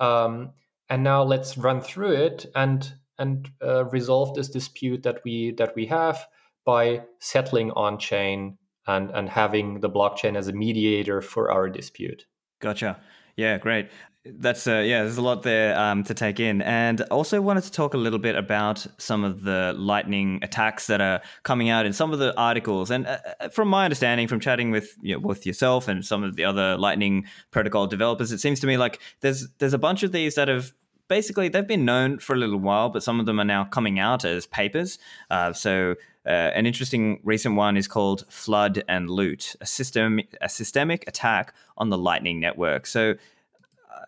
um, 0.00 0.52
and 0.90 1.02
now 1.02 1.22
let's 1.22 1.56
run 1.56 1.80
through 1.80 2.12
it. 2.12 2.46
And 2.54 2.92
and 3.20 3.50
uh, 3.62 3.84
resolve 3.86 4.34
this 4.34 4.48
dispute 4.48 5.02
that 5.04 5.20
we 5.24 5.52
that 5.52 5.76
we 5.76 5.86
have 5.86 6.26
by 6.64 7.02
settling 7.20 7.70
on 7.72 7.98
chain 7.98 8.58
and 8.86 9.10
and 9.10 9.28
having 9.28 9.80
the 9.80 9.90
blockchain 9.90 10.36
as 10.36 10.48
a 10.48 10.52
mediator 10.52 11.20
for 11.20 11.50
our 11.50 11.68
dispute. 11.68 12.26
Gotcha. 12.60 13.00
Yeah, 13.36 13.58
great. 13.58 13.90
That's 14.26 14.66
uh, 14.66 14.82
yeah. 14.84 15.02
There's 15.02 15.16
a 15.16 15.22
lot 15.22 15.44
there 15.44 15.78
um, 15.78 16.04
to 16.04 16.12
take 16.12 16.40
in, 16.40 16.60
and 16.60 17.00
also 17.10 17.40
wanted 17.40 17.64
to 17.64 17.72
talk 17.72 17.94
a 17.94 17.96
little 17.96 18.18
bit 18.18 18.36
about 18.36 18.86
some 18.98 19.24
of 19.24 19.44
the 19.44 19.74
lightning 19.78 20.40
attacks 20.42 20.88
that 20.88 21.00
are 21.00 21.22
coming 21.42 21.70
out 21.70 21.86
in 21.86 21.94
some 21.94 22.12
of 22.12 22.18
the 22.18 22.38
articles. 22.38 22.90
And 22.90 23.06
uh, 23.06 23.18
uh, 23.40 23.48
from 23.48 23.68
my 23.68 23.84
understanding, 23.84 24.28
from 24.28 24.38
chatting 24.38 24.70
with 24.70 24.94
you 25.00 25.14
know, 25.14 25.20
with 25.20 25.46
yourself 25.46 25.88
and 25.88 26.04
some 26.04 26.22
of 26.22 26.36
the 26.36 26.44
other 26.44 26.76
Lightning 26.76 27.24
protocol 27.50 27.86
developers, 27.86 28.30
it 28.30 28.40
seems 28.40 28.60
to 28.60 28.66
me 28.66 28.76
like 28.76 29.00
there's 29.22 29.48
there's 29.58 29.72
a 29.72 29.78
bunch 29.78 30.02
of 30.02 30.12
these 30.12 30.34
that 30.34 30.48
have 30.48 30.74
basically 31.10 31.48
they've 31.48 31.66
been 31.66 31.84
known 31.84 32.18
for 32.20 32.34
a 32.34 32.36
little 32.36 32.60
while, 32.60 32.88
but 32.88 33.02
some 33.02 33.18
of 33.20 33.26
them 33.26 33.40
are 33.40 33.44
now 33.44 33.64
coming 33.64 33.98
out 33.98 34.24
as 34.24 34.46
papers. 34.46 34.98
Uh, 35.28 35.52
so 35.52 35.96
uh, 36.24 36.28
an 36.28 36.66
interesting 36.66 37.20
recent 37.24 37.56
one 37.56 37.76
is 37.76 37.88
called 37.88 38.24
Flood 38.30 38.84
and 38.88 39.10
Loot, 39.10 39.56
a 39.60 39.66
system 39.66 40.20
a 40.40 40.48
systemic 40.48 41.06
attack 41.08 41.52
on 41.76 41.90
the 41.90 41.98
Lightning 41.98 42.38
network. 42.38 42.86
So 42.86 43.16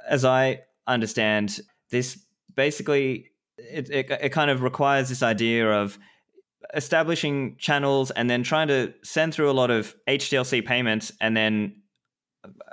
as 0.08 0.24
I 0.24 0.60
understand, 0.86 1.60
this 1.90 2.18
basically 2.54 3.32
it, 3.58 3.90
it, 3.90 4.10
it 4.10 4.28
kind 4.30 4.50
of 4.50 4.62
requires 4.62 5.08
this 5.08 5.24
idea 5.24 5.70
of 5.70 5.98
establishing 6.74 7.56
channels 7.56 8.12
and 8.12 8.30
then 8.30 8.44
trying 8.44 8.68
to 8.68 8.94
send 9.02 9.34
through 9.34 9.50
a 9.50 9.52
lot 9.52 9.70
of 9.70 9.96
HTLC 10.08 10.64
payments 10.64 11.12
and 11.20 11.36
then 11.36 11.81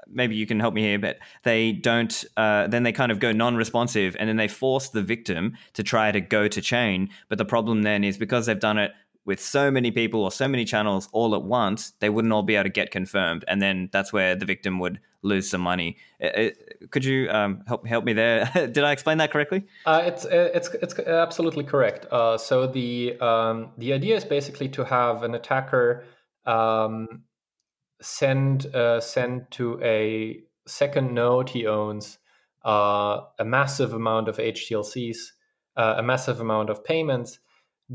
maybe 0.07 0.35
you 0.35 0.45
can 0.45 0.59
help 0.59 0.73
me 0.73 0.81
here, 0.81 0.99
but 0.99 1.17
they 1.43 1.71
don't, 1.71 2.25
uh, 2.37 2.67
then 2.67 2.83
they 2.83 2.91
kind 2.91 3.11
of 3.11 3.19
go 3.19 3.31
non 3.31 3.55
responsive 3.55 4.15
and 4.19 4.27
then 4.27 4.37
they 4.37 4.47
force 4.47 4.89
the 4.89 5.01
victim 5.01 5.55
to 5.73 5.83
try 5.83 6.11
to 6.11 6.21
go 6.21 6.47
to 6.47 6.61
chain. 6.61 7.09
But 7.27 7.37
the 7.37 7.45
problem 7.45 7.83
then 7.83 8.03
is 8.03 8.17
because 8.17 8.45
they've 8.45 8.59
done 8.59 8.77
it 8.77 8.91
with 9.25 9.39
so 9.39 9.69
many 9.69 9.91
people 9.91 10.23
or 10.23 10.31
so 10.31 10.47
many 10.47 10.65
channels 10.65 11.07
all 11.11 11.35
at 11.35 11.43
once, 11.43 11.93
they 11.99 12.09
wouldn't 12.09 12.33
all 12.33 12.41
be 12.41 12.55
able 12.55 12.63
to 12.63 12.69
get 12.69 12.89
confirmed, 12.89 13.45
and 13.47 13.61
then 13.61 13.89
that's 13.91 14.11
where 14.11 14.35
the 14.35 14.45
victim 14.45 14.79
would 14.79 14.99
lose 15.21 15.49
some 15.49 15.61
money. 15.61 15.97
could 16.89 17.05
you 17.05 17.29
um, 17.29 17.61
help 17.67 17.85
help 17.85 18.05
me 18.05 18.13
there? 18.13 18.49
Did 18.53 18.79
I 18.79 18.91
explain 18.91 19.19
that 19.19 19.31
correctly? 19.31 19.65
Uh, 19.85 20.01
it's 20.03 20.25
it's 20.25 20.69
it's 20.81 20.97
absolutely 20.99 21.63
correct. 21.63 22.07
Uh, 22.11 22.37
so 22.37 22.65
the 22.65 23.19
um, 23.19 23.71
the 23.77 23.93
idea 23.93 24.15
is 24.15 24.25
basically 24.25 24.69
to 24.69 24.83
have 24.83 25.21
an 25.21 25.35
attacker 25.35 26.05
um, 26.45 27.23
send 28.01 28.73
uh, 28.75 29.01
send 29.01 29.51
to 29.51 29.79
a 29.83 30.41
second 30.67 31.13
node 31.13 31.49
he 31.49 31.65
owns 31.67 32.19
uh, 32.65 33.21
a 33.39 33.45
massive 33.45 33.93
amount 33.93 34.27
of 34.27 34.37
HTLCs, 34.37 35.17
uh, 35.77 35.95
a 35.97 36.03
massive 36.03 36.39
amount 36.39 36.69
of 36.69 36.83
payments 36.83 37.39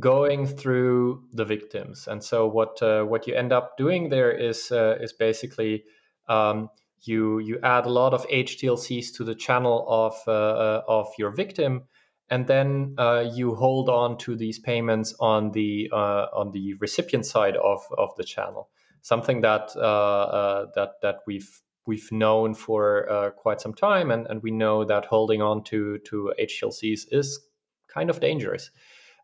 going 0.00 0.46
through 0.46 1.22
the 1.32 1.44
victims. 1.44 2.08
And 2.08 2.22
so 2.22 2.46
what 2.46 2.82
uh, 2.82 3.04
what 3.04 3.26
you 3.26 3.34
end 3.34 3.52
up 3.52 3.76
doing 3.76 4.08
there 4.08 4.32
is 4.32 4.70
uh, 4.72 4.96
is 5.00 5.12
basically 5.12 5.84
um, 6.28 6.70
you 7.02 7.38
you 7.38 7.58
add 7.62 7.86
a 7.86 7.90
lot 7.90 8.14
of 8.14 8.26
HTLCs 8.28 9.14
to 9.16 9.24
the 9.24 9.34
channel 9.34 9.86
of 9.88 10.14
uh, 10.26 10.82
of 10.88 11.08
your 11.18 11.30
victim, 11.30 11.84
and 12.30 12.46
then 12.46 12.96
you 13.32 13.54
hold 13.54 13.88
on 13.88 14.18
to 14.18 14.36
these 14.36 14.58
payments 14.58 15.14
on 15.20 15.52
the 15.52 15.90
on 15.92 16.50
the 16.52 16.74
recipient 16.74 17.26
side 17.26 17.56
of 17.56 17.80
of 17.96 18.10
the 18.16 18.24
channel. 18.24 18.70
Something 19.04 19.42
that 19.42 19.74
that 19.74 20.92
that 21.02 21.16
we've 21.26 21.62
we've 21.86 22.10
known 22.10 22.54
for 22.54 23.32
quite 23.36 23.60
some 23.60 23.74
time, 23.74 24.10
and, 24.10 24.26
and 24.28 24.42
we 24.42 24.50
know 24.50 24.84
that 24.84 25.04
holding 25.04 25.42
on 25.42 25.62
to 25.64 25.98
to 25.98 26.32
HTLCs 26.40 27.06
is 27.12 27.38
kind 27.86 28.08
of 28.08 28.20
dangerous. 28.20 28.70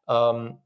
Um, 0.07 0.59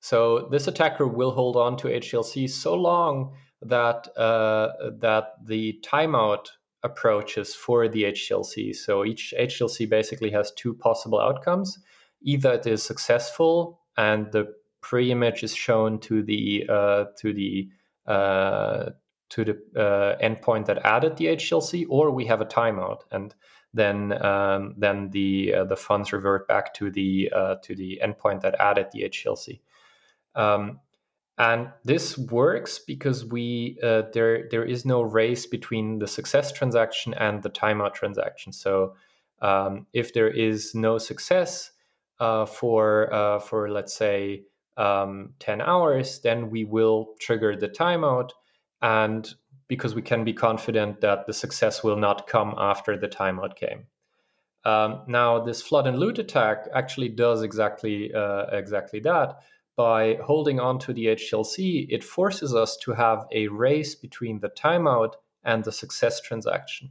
so 0.00 0.48
this 0.50 0.66
attacker 0.68 1.06
will 1.06 1.32
hold 1.32 1.56
on 1.56 1.76
to 1.76 1.88
HTLC 1.88 2.48
so 2.50 2.74
long 2.74 3.34
that 3.60 4.08
uh, 4.16 4.68
that 5.00 5.34
the 5.44 5.78
timeout 5.84 6.46
approaches 6.82 7.54
for 7.54 7.88
the 7.88 8.04
HTLC. 8.04 8.74
So 8.74 9.04
each 9.04 9.32
HTLC 9.38 9.88
basically 9.88 10.30
has 10.30 10.50
two 10.52 10.74
possible 10.74 11.20
outcomes: 11.20 11.78
either 12.22 12.54
it 12.54 12.66
is 12.66 12.82
successful 12.82 13.80
and 13.96 14.32
the 14.32 14.54
pre-image 14.80 15.44
is 15.44 15.54
shown 15.54 16.00
to 16.00 16.22
the 16.22 16.64
uh, 16.68 17.04
to 17.18 17.32
the 17.32 17.68
uh, 17.68 17.74
to 18.06 19.44
the 19.44 19.58
uh, 19.76 20.18
endpoint 20.22 20.66
that 20.66 20.78
added 20.84 21.16
the 21.16 21.26
HTLC, 21.26 21.86
or 21.88 22.10
we 22.10 22.26
have 22.26 22.40
a 22.40 22.46
timeout 22.46 23.00
and 23.10 23.34
then 23.74 24.12
um, 24.22 24.74
then 24.76 25.10
the 25.10 25.54
uh, 25.54 25.64
the 25.64 25.76
funds 25.76 26.12
revert 26.12 26.46
back 26.46 26.74
to 26.74 26.90
the 26.90 27.32
uh, 27.34 27.54
to 27.62 27.74
the 27.74 28.00
endpoint 28.04 28.42
that 28.42 28.54
added 28.60 28.88
the 28.92 29.02
HTLC. 29.04 29.60
Um, 30.34 30.80
and 31.38 31.70
this 31.84 32.18
works 32.18 32.78
because 32.78 33.24
we 33.24 33.78
uh, 33.82 34.02
there 34.12 34.48
there 34.50 34.64
is 34.64 34.84
no 34.84 35.00
race 35.00 35.46
between 35.46 35.98
the 35.98 36.06
success 36.06 36.52
transaction 36.52 37.14
and 37.14 37.42
the 37.42 37.50
timeout 37.50 37.94
transaction. 37.94 38.52
So 38.52 38.94
um, 39.40 39.86
if 39.94 40.12
there 40.12 40.30
is 40.30 40.74
no 40.74 40.98
success 40.98 41.72
uh, 42.20 42.44
for 42.44 43.12
uh, 43.12 43.38
for 43.38 43.70
let's 43.70 43.94
say 43.94 44.42
um, 44.76 45.34
10 45.38 45.60
hours, 45.60 46.20
then 46.20 46.50
we 46.50 46.64
will 46.64 47.14
trigger 47.20 47.56
the 47.56 47.68
timeout, 47.68 48.30
and 48.80 49.34
because 49.68 49.94
we 49.94 50.02
can 50.02 50.24
be 50.24 50.32
confident 50.32 51.00
that 51.00 51.26
the 51.26 51.32
success 51.32 51.82
will 51.82 51.96
not 51.96 52.26
come 52.26 52.54
after 52.58 52.96
the 52.96 53.08
timeout 53.08 53.56
came. 53.56 53.86
Um, 54.64 55.02
now, 55.08 55.40
this 55.40 55.62
flood 55.62 55.86
and 55.86 55.98
loot 55.98 56.18
attack 56.18 56.68
actually 56.74 57.08
does 57.08 57.42
exactly 57.42 58.12
uh, 58.14 58.46
exactly 58.52 59.00
that. 59.00 59.40
By 59.76 60.18
holding 60.22 60.60
on 60.60 60.78
to 60.80 60.92
the 60.92 61.06
HTLC, 61.06 61.86
it 61.88 62.04
forces 62.04 62.54
us 62.54 62.76
to 62.82 62.92
have 62.92 63.26
a 63.32 63.48
race 63.48 63.94
between 63.94 64.40
the 64.40 64.50
timeout 64.50 65.14
and 65.44 65.64
the 65.64 65.72
success 65.72 66.20
transaction. 66.20 66.90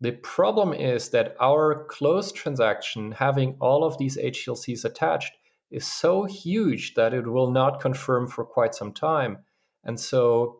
The 0.00 0.12
problem 0.12 0.72
is 0.72 1.10
that 1.10 1.36
our 1.38 1.84
closed 1.84 2.34
transaction, 2.34 3.12
having 3.12 3.56
all 3.60 3.84
of 3.84 3.98
these 3.98 4.16
HTLCs 4.16 4.84
attached, 4.84 5.34
is 5.72 5.86
so 5.86 6.24
huge 6.24 6.94
that 6.94 7.14
it 7.14 7.26
will 7.26 7.50
not 7.50 7.80
confirm 7.80 8.28
for 8.28 8.44
quite 8.44 8.74
some 8.74 8.92
time. 8.92 9.38
And 9.84 9.98
so 9.98 10.58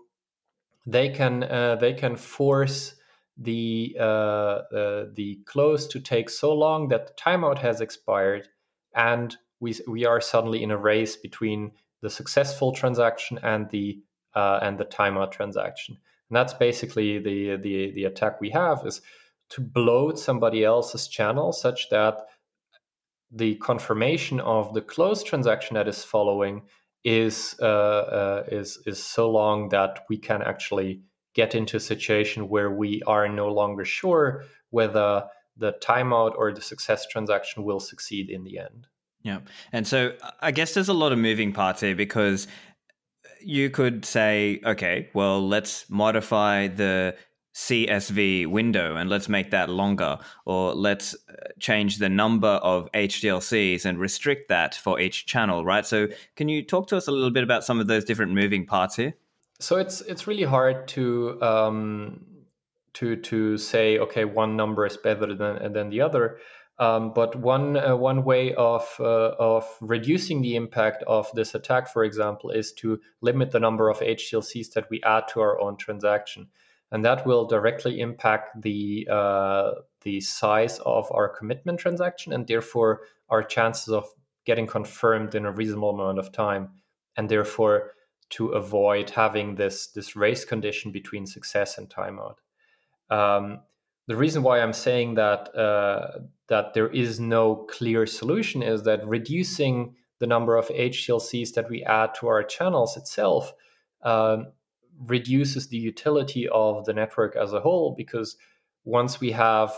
they 0.86 1.10
can 1.10 1.44
uh, 1.44 1.76
they 1.76 1.93
can 1.94 2.16
force 2.16 2.97
the 3.36 3.97
uh, 3.98 4.02
uh, 4.02 5.06
the 5.14 5.39
close 5.47 5.86
to 5.89 6.01
take 6.01 6.28
so 6.28 6.52
long 6.52 6.89
that 6.89 7.06
the 7.06 7.12
timeout 7.14 7.59
has 7.59 7.80
expired, 7.80 8.48
and 8.94 9.36
we 9.60 9.74
we 9.86 10.05
are 10.05 10.20
suddenly 10.20 10.62
in 10.62 10.70
a 10.70 10.76
race 10.76 11.16
between 11.16 11.72
the 12.01 12.10
successful 12.10 12.72
transaction 12.72 13.39
and 13.43 13.70
the 13.70 14.02
uh, 14.34 14.59
and 14.62 14.78
the 14.78 14.84
timeout 14.84 15.30
transaction. 15.30 15.97
And 16.28 16.36
that's 16.36 16.55
basically 16.55 17.18
the 17.18 17.56
the 17.56 17.93
the 17.93 18.05
attack 18.05 18.40
we 18.40 18.51
have 18.51 18.84
is 18.86 19.02
to 19.51 19.60
bloat 19.60 20.18
somebody 20.18 20.64
else's 20.64 21.06
channel 21.06 21.52
such 21.52 21.90
that 21.90 22.22
the 23.32 23.54
confirmation 23.56 24.40
of 24.40 24.74
the 24.74 24.82
closed 24.82 25.26
transaction 25.26 25.74
that 25.74 25.88
is 25.88 26.04
following 26.04 26.62
is 27.04 27.56
uh, 27.60 27.64
uh, 27.64 28.44
is 28.48 28.78
is 28.86 29.02
so 29.02 29.30
long 29.30 29.70
that 29.70 30.04
we 30.09 30.18
can 30.18 30.42
actually 30.42 31.02
get 31.34 31.54
into 31.54 31.76
a 31.76 31.80
situation 31.80 32.48
where 32.48 32.70
we 32.70 33.02
are 33.06 33.28
no 33.28 33.48
longer 33.48 33.84
sure 33.84 34.44
whether 34.70 35.24
the 35.56 35.72
timeout 35.82 36.34
or 36.36 36.52
the 36.52 36.60
success 36.60 37.06
transaction 37.06 37.64
will 37.64 37.80
succeed 37.80 38.30
in 38.30 38.44
the 38.44 38.59
end. 38.59 38.86
Yeah. 39.22 39.40
And 39.72 39.86
so 39.86 40.12
I 40.40 40.50
guess 40.50 40.74
there's 40.74 40.88
a 40.88 40.94
lot 40.94 41.12
of 41.12 41.18
moving 41.18 41.52
parts 41.52 41.80
here 41.80 41.94
because 41.94 42.46
you 43.40 43.70
could 43.70 44.04
say, 44.04 44.60
okay, 44.64 45.09
well, 45.14 45.46
let's 45.46 45.88
modify 45.88 46.68
the 46.68 47.16
CSV 47.55 48.47
window 48.47 48.97
and 48.97 49.11
let's 49.11 49.29
make 49.29 49.51
that 49.51 49.69
longer, 49.69 50.19
or 50.47 50.74
let's 50.74 51.15
uh, 51.15 51.49
change 51.59 51.99
the 51.99 52.09
number 52.09 52.49
of 52.49 52.91
HTLCs 52.93 53.85
and 53.85 53.99
restrict 53.99 54.49
that 54.49 54.74
for 54.74 54.99
each 54.99 55.27
channel, 55.27 55.65
right? 55.65 55.85
So, 55.85 56.09
can 56.37 56.49
you 56.49 56.65
talk 56.65 56.87
to 56.89 56.97
us 56.97 57.09
a 57.09 57.12
little 57.12 57.31
bit 57.31 57.45
about 57.45 57.65
some 57.65 57.81
of 57.81 57.87
those 57.87 58.05
different 58.05 58.33
moving 58.33 58.66
parts 58.66 58.97
here? 58.97 59.15
So 59.62 59.77
it's 59.77 60.01
it's 60.01 60.27
really 60.27 60.43
hard 60.43 60.89
to 60.89 61.41
um, 61.41 62.27
to 62.95 63.15
to 63.15 63.57
say 63.57 63.97
okay 63.99 64.24
one 64.24 64.57
number 64.57 64.85
is 64.85 64.97
better 64.97 65.35
than 65.35 65.73
than 65.73 65.91
the 65.91 66.01
other. 66.01 66.39
Um, 66.81 67.12
but 67.15 67.37
one 67.37 67.77
uh, 67.77 67.97
one 67.97 68.24
way 68.24 68.55
of 68.55 68.83
uh, 68.99 69.35
of 69.39 69.65
reducing 69.81 70.43
the 70.43 70.57
impact 70.57 71.05
of 71.05 71.31
this 71.35 71.55
attack, 71.55 71.93
for 71.93 72.03
example, 72.03 72.51
is 72.51 72.73
to 72.74 72.99
limit 73.20 73.53
the 73.53 73.61
number 73.61 73.89
of 73.89 74.01
HTLCs 74.01 74.73
that 74.73 74.91
we 74.91 75.01
add 75.05 75.29
to 75.29 75.41
our 75.41 75.61
own 75.61 75.77
transaction, 75.77 76.49
and 76.93 77.05
that 77.05 77.27
will 77.27 77.47
directly 77.47 78.01
impact 78.01 78.62
the 78.62 79.09
uh, 79.10 79.73
the 80.02 80.20
size 80.20 80.78
of 80.81 81.10
our 81.10 81.28
commitment 81.28 81.81
transaction, 81.81 82.32
and 82.32 82.47
therefore 82.47 83.01
our 83.31 83.43
chances 83.43 83.89
of 83.89 84.05
getting 84.44 84.66
confirmed 84.66 85.35
in 85.35 85.47
a 85.47 85.52
reasonable 85.52 85.90
amount 85.90 86.19
of 86.19 86.31
time, 86.31 86.69
and 87.16 87.28
therefore 87.28 87.93
to 88.28 88.48
avoid 88.48 89.09
having 89.09 89.55
this 89.55 89.89
this 89.89 90.14
race 90.14 90.44
condition 90.44 90.93
between 90.93 91.27
success 91.27 91.78
and 91.78 91.89
timeout. 91.89 92.36
Um, 93.10 93.60
the 94.06 94.16
reason 94.16 94.43
why 94.43 94.60
I'm 94.60 94.74
saying 94.74 95.14
that 95.14 95.55
uh, 95.56 96.19
that 96.48 96.74
there 96.74 96.89
is 96.89 97.19
no 97.19 97.56
clear 97.70 98.05
solution 98.05 98.62
is 98.62 98.82
that 98.82 99.06
reducing 99.09 99.94
the 100.19 100.27
number 100.27 100.56
of 100.56 100.69
HTLCs 100.69 101.55
that 101.55 101.70
we 101.70 101.82
add 101.85 102.14
to 102.16 102.28
our 102.28 102.43
channels 102.43 102.97
itself 102.98 103.52
um, 104.02 104.48
reduces 105.07 105.69
the 105.69 105.77
utility 105.77 106.49
of 106.49 106.85
the 106.85 106.93
network 106.93 107.37
as 107.37 107.53
a 107.53 107.61
whole 107.61 107.95
because 107.97 108.37
once 108.85 109.20
we 109.20 109.33
have 109.33 109.73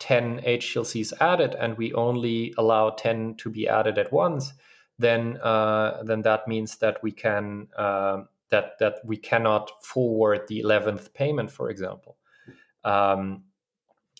10 0.00 0.40
HTLCs 0.40 1.12
added 1.20 1.54
and 1.54 1.76
we 1.76 1.92
only 1.94 2.54
allow 2.58 2.90
10 2.90 3.36
to 3.36 3.50
be 3.50 3.68
added 3.68 3.98
at 3.98 4.12
once, 4.12 4.52
then 4.98 5.38
uh, 5.38 6.02
then 6.04 6.22
that 6.22 6.46
means 6.46 6.76
that 6.76 7.02
we 7.02 7.10
can 7.10 7.68
uh, 7.76 8.22
that 8.50 8.78
that 8.78 8.96
we 9.04 9.16
cannot 9.16 9.70
forward 9.82 10.42
the 10.48 10.60
eleventh 10.60 11.12
payment, 11.14 11.50
for 11.50 11.70
example. 11.70 12.16
Um, 12.84 13.44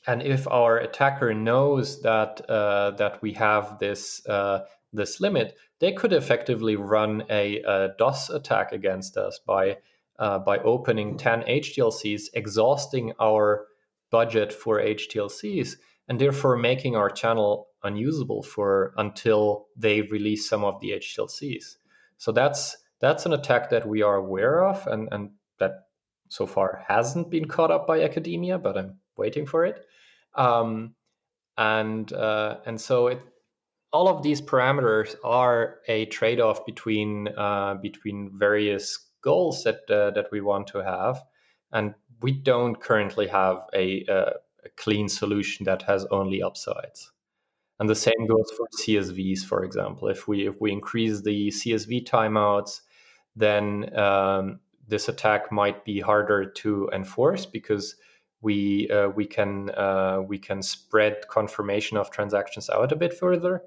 and 0.07 0.23
if 0.23 0.47
our 0.49 0.79
attacker 0.79 1.33
knows 1.33 2.03
that 2.03 2.41
uh, 2.51 2.93
that 2.93 3.23
we 3.23 3.33
have 3.35 3.79
this 3.79 4.27
uh, 4.27 4.65
this 4.93 5.21
limit, 5.21 5.57
they 5.79 5.93
could 5.93 6.13
effectively 6.13 6.77
run 6.77 7.25
a, 7.31 7.61
a 7.63 7.95
DOS 7.99 8.31
attack 8.31 8.73
against 8.73 9.17
us 9.17 9.39
by 9.39 9.79
uh, 10.19 10.39
by 10.39 10.59
opening 10.59 11.17
10 11.17 11.43
HTLCs, 11.43 12.25
exhausting 12.35 13.13
our 13.21 13.67
budget 14.11 14.53
for 14.53 14.81
HTLCs, 14.81 15.77
and 16.09 16.21
therefore 16.21 16.57
making 16.57 16.97
our 16.97 17.11
channel 17.11 17.69
unusable 17.83 18.43
for 18.43 18.95
until 18.97 19.67
they 19.77 20.03
release 20.03 20.49
some 20.49 20.65
of 20.65 20.81
the 20.81 20.91
HTLCs. 20.93 21.77
So 22.19 22.33
that's 22.33 22.77
that's 23.01 23.27
an 23.27 23.33
attack 23.33 23.71
that 23.71 23.87
we 23.87 24.03
are 24.03 24.15
aware 24.15 24.65
of 24.65 24.87
and, 24.87 25.09
and 25.13 25.31
that 25.59 25.89
so 26.29 26.47
far 26.47 26.85
hasn't 26.89 27.31
been 27.31 27.47
caught 27.47 27.71
up 27.71 27.87
by 27.87 28.03
academia, 28.03 28.59
but 28.59 28.79
I'm 28.79 28.99
waiting 29.17 29.47
for 29.47 29.67
it. 29.67 29.85
Um, 30.35 30.95
and 31.59 32.13
uh, 32.13 32.59
and 32.67 32.81
so 32.81 33.09
it 33.09 33.21
all 33.93 34.09
of 34.09 34.23
these 34.25 34.43
parameters 34.43 35.15
are 35.23 35.77
a 35.87 36.07
trade-off 36.07 36.67
between 36.67 37.29
uh, 37.29 37.75
between 37.75 38.33
various 38.37 39.04
goals 39.25 39.65
that 39.65 39.91
uh, 39.91 40.11
that 40.11 40.29
we 40.31 40.41
want 40.41 40.67
to 40.69 40.85
have, 40.85 41.25
and 41.73 41.95
we 42.21 42.33
don't 42.33 42.81
currently 42.81 43.27
have 43.27 43.59
a, 43.75 44.05
a 44.09 44.33
clean 44.77 45.09
solution 45.09 45.65
that 45.65 45.83
has 45.83 46.07
only 46.11 46.43
upsides. 46.43 47.11
And 47.81 47.89
the 47.89 47.95
same 47.95 48.27
goes 48.29 48.51
for 48.57 48.69
CSVs, 48.79 49.45
for 49.45 49.65
example. 49.65 50.09
If 50.09 50.29
we 50.29 50.47
if 50.47 50.61
we 50.61 50.71
increase 50.71 51.23
the 51.23 51.49
CSV 51.49 52.07
timeouts, 52.07 52.81
then 53.35 53.97
um, 53.99 54.61
this 54.87 55.09
attack 55.09 55.51
might 55.51 55.85
be 55.85 56.01
harder 56.01 56.45
to 56.45 56.89
enforce 56.93 57.47
because 57.47 57.97
we 58.41 58.89
uh, 58.91 59.09
we 59.09 59.27
can 59.27 59.71
uh, 59.71 60.21
we 60.27 60.39
can 60.39 60.63
spread 60.63 61.27
confirmation 61.29 61.97
of 61.97 62.11
transactions 62.11 62.71
out 62.71 62.93
a 62.93 62.97
bit 62.97 63.13
further. 63.13 63.63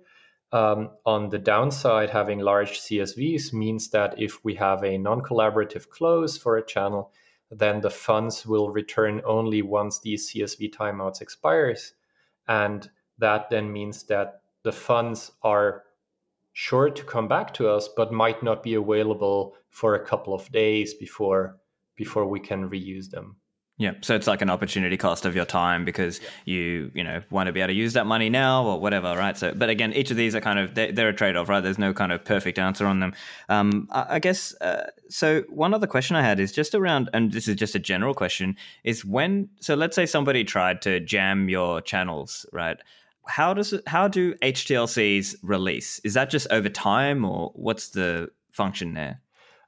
Um, 0.51 0.91
on 1.05 1.29
the 1.29 1.39
downside, 1.39 2.09
having 2.09 2.39
large 2.39 2.79
CSVs 2.79 3.51
means 3.51 3.89
that 3.89 4.15
if 4.17 4.43
we 4.45 4.55
have 4.55 4.83
a 4.83 4.97
non-collaborative 4.97 5.89
close 5.89 6.37
for 6.37 6.55
a 6.55 6.65
channel, 6.65 7.11
then 7.51 7.81
the 7.81 7.89
funds 7.89 8.45
will 8.45 8.69
return 8.69 9.21
only 9.25 9.61
once 9.61 9.99
these 9.99 10.31
CSV 10.31 10.73
timeouts 10.73 11.21
expires, 11.21 11.93
and 12.47 12.89
that 13.17 13.49
then 13.49 13.71
means 13.71 14.03
that 14.03 14.41
the 14.63 14.71
funds 14.71 15.31
are 15.43 15.83
sure 16.53 16.89
to 16.89 17.03
come 17.03 17.27
back 17.27 17.53
to 17.53 17.69
us, 17.69 17.89
but 17.95 18.11
might 18.11 18.41
not 18.41 18.63
be 18.63 18.73
available 18.73 19.55
for 19.69 19.95
a 19.95 20.05
couple 20.05 20.33
of 20.33 20.51
days 20.51 20.93
before 20.93 21.57
before 21.95 22.27
we 22.27 22.39
can 22.39 22.69
reuse 22.69 23.09
them. 23.09 23.37
Yeah, 23.79 23.91
so 24.01 24.15
it's 24.15 24.25
like 24.25 24.41
an 24.41 24.49
opportunity 24.49 24.97
cost 24.97 25.27
of 25.27 25.35
your 25.35 25.45
time 25.45 25.85
because 25.85 26.19
you, 26.45 26.89
you 26.95 27.03
know, 27.03 27.21
want 27.29 27.45
to 27.45 27.53
be 27.53 27.59
able 27.59 27.67
to 27.67 27.73
use 27.75 27.93
that 27.93 28.07
money 28.07 28.27
now 28.27 28.65
or 28.65 28.79
whatever, 28.79 29.15
right? 29.15 29.37
So, 29.37 29.53
but 29.53 29.69
again, 29.69 29.93
each 29.93 30.09
of 30.09 30.17
these 30.17 30.33
are 30.33 30.41
kind 30.41 30.57
of 30.57 30.73
they're, 30.73 30.91
they're 30.91 31.09
a 31.09 31.13
trade 31.13 31.35
off, 31.35 31.47
right? 31.47 31.61
There's 31.61 31.77
no 31.77 31.93
kind 31.93 32.11
of 32.11 32.25
perfect 32.25 32.57
answer 32.57 32.87
on 32.87 33.01
them. 33.01 33.13
Um, 33.49 33.87
I, 33.91 34.15
I 34.15 34.19
guess. 34.19 34.55
Uh, 34.61 34.89
so, 35.09 35.43
one 35.49 35.75
other 35.75 35.85
question 35.85 36.15
I 36.15 36.23
had 36.23 36.39
is 36.39 36.51
just 36.51 36.73
around, 36.73 37.11
and 37.13 37.31
this 37.31 37.47
is 37.47 37.55
just 37.55 37.75
a 37.75 37.79
general 37.79 38.15
question: 38.15 38.57
is 38.83 39.05
when? 39.05 39.47
So, 39.59 39.75
let's 39.75 39.95
say 39.95 40.07
somebody 40.07 40.43
tried 40.43 40.81
to 40.81 40.99
jam 40.99 41.47
your 41.47 41.79
channels, 41.79 42.47
right? 42.51 42.77
How 43.27 43.53
does 43.53 43.73
it? 43.73 43.87
How 43.87 44.07
do 44.07 44.33
HTLCs 44.35 45.35
release? 45.43 46.01
Is 46.03 46.15
that 46.15 46.31
just 46.31 46.47
over 46.49 46.69
time, 46.69 47.23
or 47.23 47.51
what's 47.53 47.89
the 47.89 48.31
function 48.51 48.95
there? 48.95 49.21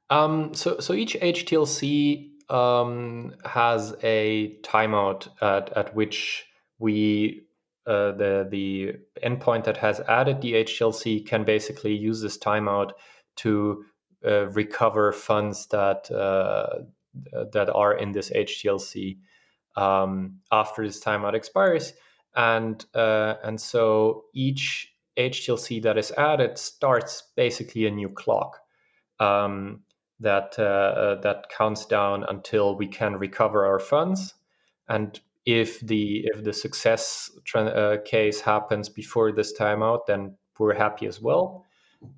Um, 0.10 0.56
so, 0.56 0.80
so 0.80 0.94
each 0.94 1.14
HTLC 1.14 2.28
um, 2.50 3.34
has 3.46 3.96
a 4.04 4.58
timeout 4.64 5.28
at, 5.42 5.76
at 5.78 5.96
which 5.96 6.46
we 6.80 7.46
uh, 7.86 8.12
the 8.12 8.48
the 8.50 8.94
endpoint 9.26 9.64
that 9.64 9.78
has 9.78 10.00
added 10.02 10.42
the 10.42 10.54
HTLC 10.54 11.26
can 11.26 11.44
basically 11.44 11.96
use 11.96 12.22
this 12.22 12.38
timeout 12.38 12.92
to 13.38 13.84
uh, 14.26 14.48
recover 14.50 15.12
funds 15.12 15.68
that 15.68 16.12
uh, 16.12 16.84
that 17.52 17.70
are 17.74 17.94
in 17.94 18.12
this 18.12 18.30
HTLC 18.30 19.18
um, 19.76 20.40
after 20.52 20.86
this 20.86 21.04
timeout 21.04 21.34
expires, 21.34 21.94
and 22.36 22.86
uh, 22.94 23.36
and 23.44 23.60
so 23.60 24.26
each 24.34 24.94
HTLC 25.18 25.82
that 25.84 25.98
is 25.98 26.12
added 26.12 26.58
starts 26.58 27.24
basically 27.36 27.86
a 27.88 27.92
new 27.92 28.10
clock. 28.10 28.60
Um, 29.20 29.82
that 30.20 30.56
uh, 30.58 30.64
uh, 30.64 31.22
that 31.22 31.50
counts 31.50 31.86
down 31.86 32.26
until 32.28 32.76
we 32.76 32.88
can 32.88 33.16
recover 33.16 33.66
our 33.66 33.80
funds. 33.80 34.34
And 34.88 35.20
if 35.46 35.80
the 35.80 36.26
if 36.26 36.44
the 36.44 36.54
success 36.54 37.32
uh, 37.56 37.98
case 38.06 38.41
happens 38.41 38.90
before 38.90 39.32
this 39.32 39.58
timeout, 39.58 40.06
then 40.08 40.36
we're 40.58 40.76
happy 40.76 41.08
as 41.08 41.22
well. 41.22 41.66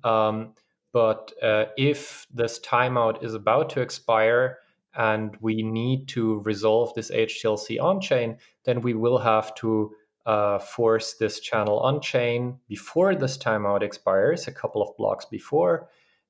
Um, 0.04 0.54
but 0.92 1.32
uh, 1.42 1.66
if 1.76 2.26
this 2.34 2.58
timeout 2.60 3.24
is 3.24 3.34
about 3.34 3.70
to 3.70 3.80
expire 3.80 4.58
and 4.94 5.36
we 5.40 5.62
need 5.62 6.08
to 6.08 6.40
resolve 6.40 6.92
this 6.94 7.10
HTLC 7.10 7.80
on 7.80 8.00
chain, 8.00 8.36
then 8.64 8.82
we 8.82 8.92
will 8.92 9.18
have 9.18 9.54
to 9.56 9.92
uh, 10.26 10.58
force 10.58 11.14
this 11.14 11.40
channel 11.40 11.78
on 11.80 12.00
chain 12.00 12.58
before 12.68 13.14
this 13.14 13.38
timeout 13.38 13.82
expires, 13.82 14.46
a 14.46 14.52
couple 14.52 14.82
of 14.82 14.94
blocks 14.98 15.24
before 15.24 15.88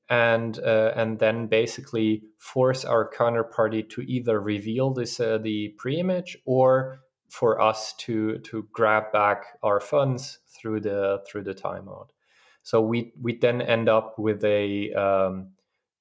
and 0.09 0.59
uh, 0.59 0.93
and 0.97 1.19
then 1.19 1.47
basically 1.47 2.23
force 2.39 2.85
our 2.85 3.11
counterparty 3.11 3.89
to 3.91 4.03
either 4.03 4.41
reveal 4.41 4.93
this 4.93 5.21
uh, 5.21 5.39
the 5.39 5.75
pre-image 5.79 6.37
or 6.45 7.01
for 7.29 7.61
us 7.61 7.95
to 7.95 8.39
to 8.39 8.69
grab 8.73 9.11
back 9.13 9.45
our 9.63 9.81
funds 9.81 10.39
through 10.49 10.81
the 10.81 11.23
through 11.27 11.45
the 11.45 11.55
timeout. 11.55 12.09
So 12.63 12.81
we 12.81 13.13
we 13.21 13.39
then 13.39 13.63
end 13.63 13.89
up 13.89 14.19
with 14.19 14.45
a 14.45 14.93
um, 14.93 15.53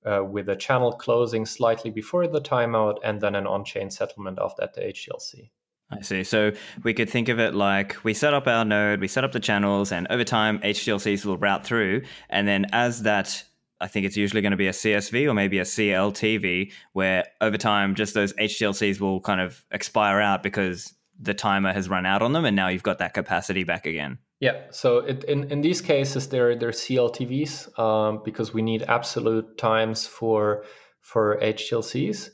uh, 0.06 0.24
with 0.24 0.50
a 0.50 0.56
channel 0.56 0.92
closing 0.92 1.46
slightly 1.46 1.92
before 1.92 2.28
the 2.28 2.42
timeout 2.42 2.98
and 3.04 3.22
then 3.22 3.36
an 3.36 3.48
on-chain 3.48 3.92
settlement 3.92 4.40
of 4.40 4.56
that 4.58 4.76
HTLC. 4.76 5.52
I 5.92 6.02
see. 6.02 6.24
So 6.24 6.54
we 6.84 6.94
could 6.94 7.10
think 7.10 7.28
of 7.30 7.40
it 7.40 7.54
like 7.54 7.98
we 8.04 8.14
set 8.14 8.34
up 8.34 8.48
our 8.48 8.64
node, 8.64 9.02
we 9.02 9.08
set 9.08 9.24
up 9.24 9.34
the 9.34 9.40
channels, 9.40 9.92
and 9.92 10.08
over 10.10 10.24
time 10.24 10.60
HTLCs 10.60 11.26
will 11.26 11.38
route 11.38 11.66
through, 11.66 12.04
and 12.30 12.48
then 12.48 12.66
as 12.72 13.04
that 13.04 13.44
I 13.82 13.88
think 13.88 14.06
it's 14.06 14.16
usually 14.16 14.42
going 14.42 14.52
to 14.52 14.58
be 14.58 14.68
a 14.68 14.72
CSV 14.72 15.28
or 15.28 15.34
maybe 15.34 15.60
a 15.60 15.64
CLTV, 15.64 16.72
where 16.94 17.26
over 17.42 17.58
time, 17.58 17.96
just 17.96 18.14
those 18.14 18.34
HTLCs 18.34 19.00
will 19.00 19.20
kind 19.22 19.42
of 19.42 19.66
expire 19.72 20.22
out 20.22 20.44
because 20.44 20.94
the 21.20 21.34
timer 21.34 21.74
has 21.74 21.90
run 21.90 22.06
out 22.06 22.22
on 22.22 22.34
them, 22.34 22.46
and 22.46 22.56
now 22.56 22.68
you've 22.68 22.84
got 22.84 23.00
that 23.00 23.14
capacity 23.14 23.64
back 23.64 23.86
again. 23.86 24.18
Yeah. 24.40 24.62
So 24.72 25.00
it, 25.00 25.24
in 25.26 25.52
in 25.52 25.62
these 25.62 25.82
cases, 25.82 26.30
they're 26.30 26.56
they're 26.56 26.72
CLTVs 26.72 27.78
um, 27.80 28.22
because 28.24 28.54
we 28.54 28.62
need 28.62 28.84
absolute 28.84 29.58
times 29.58 30.08
for 30.08 30.64
for 31.00 31.40
HTLCs. 31.42 32.30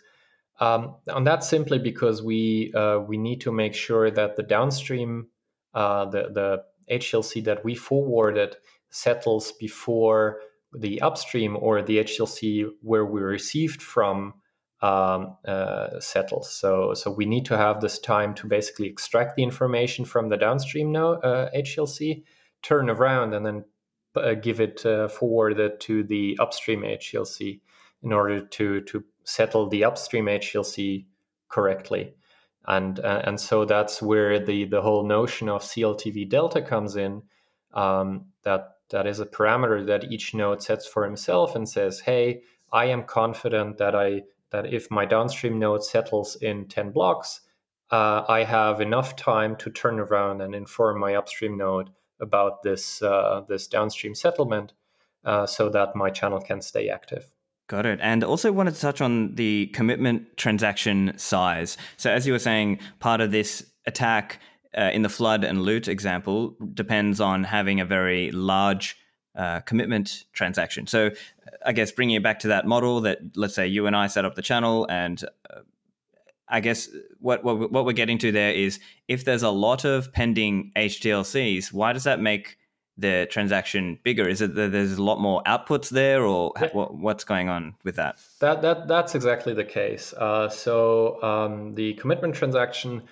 Um, 0.59 0.95
and 1.07 1.27
that's 1.27 1.47
simply 1.47 1.79
because 1.79 2.23
we 2.23 2.73
uh, 2.73 2.99
we 2.99 3.17
need 3.17 3.41
to 3.41 3.51
make 3.51 3.75
sure 3.75 4.09
that 4.09 4.37
the 4.37 4.43
downstream 4.43 5.27
uh, 5.73 6.05
the 6.05 6.29
the 6.33 6.63
HTLC 6.89 7.43
that 7.43 7.63
we 7.63 7.75
forwarded 7.75 8.55
settles 8.89 9.51
before 9.51 10.39
the 10.79 11.01
upstream 11.01 11.57
or 11.59 11.81
the 11.81 11.97
HTLC 11.97 12.69
where 12.81 13.05
we 13.05 13.21
received 13.21 13.81
from 13.81 14.33
um, 14.81 15.37
uh, 15.47 15.99
settles. 15.99 16.51
So, 16.51 16.93
so 16.93 17.11
we 17.11 17.25
need 17.25 17.45
to 17.45 17.57
have 17.57 17.81
this 17.81 17.99
time 17.99 18.35
to 18.35 18.47
basically 18.47 18.87
extract 18.87 19.35
the 19.35 19.43
information 19.43 20.05
from 20.05 20.29
the 20.29 20.37
downstream 20.37 20.91
node, 20.91 21.23
uh, 21.23 21.49
HTLC, 21.55 22.23
turn 22.61 22.89
around, 22.89 23.33
and 23.33 23.45
then 23.45 23.65
uh, 24.15 24.33
give 24.35 24.59
it 24.59 24.85
uh, 24.85 25.07
forwarded 25.07 25.79
to 25.81 26.03
the 26.03 26.37
upstream 26.39 26.81
HTLC 26.81 27.59
in 28.03 28.13
order 28.13 28.41
to 28.41 28.81
to 28.81 29.03
settle 29.23 29.67
the 29.67 29.83
upstream 29.83 30.25
HTLC 30.25 31.05
correctly. 31.49 32.13
And 32.67 32.99
uh, 32.99 33.21
and 33.23 33.39
so 33.39 33.65
that's 33.65 34.01
where 34.01 34.43
the 34.43 34.65
the 34.65 34.81
whole 34.81 35.05
notion 35.05 35.49
of 35.49 35.63
CLTV 35.63 36.29
delta 36.29 36.61
comes 36.61 36.95
in. 36.95 37.23
Um, 37.73 38.27
that 38.43 38.76
that 38.89 39.07
is 39.07 39.19
a 39.19 39.25
parameter 39.25 39.85
that 39.85 40.11
each 40.11 40.33
node 40.33 40.61
sets 40.61 40.87
for 40.87 41.03
himself 41.03 41.55
and 41.55 41.67
says, 41.67 41.99
hey, 41.99 42.41
I 42.71 42.85
am 42.85 43.03
confident 43.03 43.77
that 43.77 43.95
I 43.95 44.23
that 44.51 44.73
if 44.73 44.89
my 44.89 45.05
downstream 45.05 45.59
node 45.59 45.83
settles 45.83 46.37
in 46.37 46.67
10 46.67 46.91
blocks, 46.91 47.41
uh, 47.91 48.23
I 48.29 48.43
have 48.45 48.79
enough 48.79 49.15
time 49.17 49.57
to 49.57 49.69
turn 49.69 49.99
around 49.99 50.41
and 50.41 50.55
inform 50.55 50.99
my 50.99 51.15
upstream 51.15 51.57
node 51.57 51.89
about 52.19 52.63
this 52.63 53.01
uh, 53.01 53.41
this 53.47 53.67
downstream 53.67 54.15
settlement, 54.15 54.73
uh, 55.25 55.45
so 55.45 55.69
that 55.69 55.95
my 55.95 56.09
channel 56.09 56.39
can 56.39 56.61
stay 56.61 56.89
active. 56.89 57.31
Got 57.67 57.85
it. 57.85 57.99
And 58.01 58.23
also 58.23 58.51
wanted 58.51 58.75
to 58.75 58.79
touch 58.79 59.01
on 59.01 59.35
the 59.35 59.67
commitment 59.67 60.37
transaction 60.37 61.13
size. 61.17 61.77
So 61.97 62.09
as 62.09 62.25
you 62.25 62.31
were 62.31 62.39
saying, 62.39 62.79
part 62.99 63.19
of 63.19 63.31
this 63.31 63.65
attack 63.85 64.39
uh, 64.75 64.89
in 64.93 65.01
the 65.01 65.09
flood 65.09 65.43
and 65.43 65.61
loot 65.61 65.87
example 65.87 66.55
depends 66.73 67.21
on 67.21 67.43
having 67.43 67.79
a 67.79 67.85
very 67.85 68.31
large 68.31 68.97
uh, 69.35 69.59
commitment 69.61 70.25
transaction. 70.33 70.87
So 70.87 71.11
I 71.65 71.71
guess 71.71 71.91
bringing 71.91 72.15
it 72.15 72.23
back 72.23 72.39
to 72.39 72.47
that 72.49 72.65
model 72.65 73.01
that 73.01 73.19
let's 73.35 73.53
say 73.53 73.67
you 73.67 73.85
and 73.85 73.95
I 73.95 74.07
set 74.07 74.25
up 74.25 74.35
the 74.35 74.41
channel 74.41 74.87
and 74.89 75.23
uh, 75.49 75.59
I 76.49 76.61
guess 76.61 76.89
what, 77.19 77.43
what 77.43 77.71
what 77.71 77.85
we're 77.85 77.91
getting 77.91 78.17
to 78.19 78.31
there 78.31 78.53
is 78.53 78.79
if 79.07 79.25
there's 79.25 79.43
a 79.43 79.49
lot 79.49 79.83
of 79.83 80.13
pending 80.13 80.71
HTLCs, 80.75 81.73
why 81.73 81.91
does 81.93 82.05
that 82.05 82.21
make 82.21 82.57
the 82.97 83.27
transaction 83.29 83.99
bigger? 84.03 84.27
Is 84.27 84.41
it 84.41 84.55
that 84.55 84.71
there's 84.71 84.93
a 84.93 85.03
lot 85.03 85.19
more 85.19 85.43
outputs 85.43 85.89
there, 85.89 86.23
or 86.23 86.53
yeah. 86.59 86.69
what, 86.71 86.95
what's 86.95 87.23
going 87.23 87.49
on 87.49 87.75
with 87.83 87.95
that? 87.97 88.19
That 88.39 88.61
that 88.61 88.87
that's 88.87 89.13
exactly 89.13 89.53
the 89.53 89.65
case. 89.65 90.13
Uh, 90.13 90.49
so 90.49 91.21
um, 91.21 91.75
the 91.75 91.93
commitment 91.95 92.35
transaction 92.35 93.03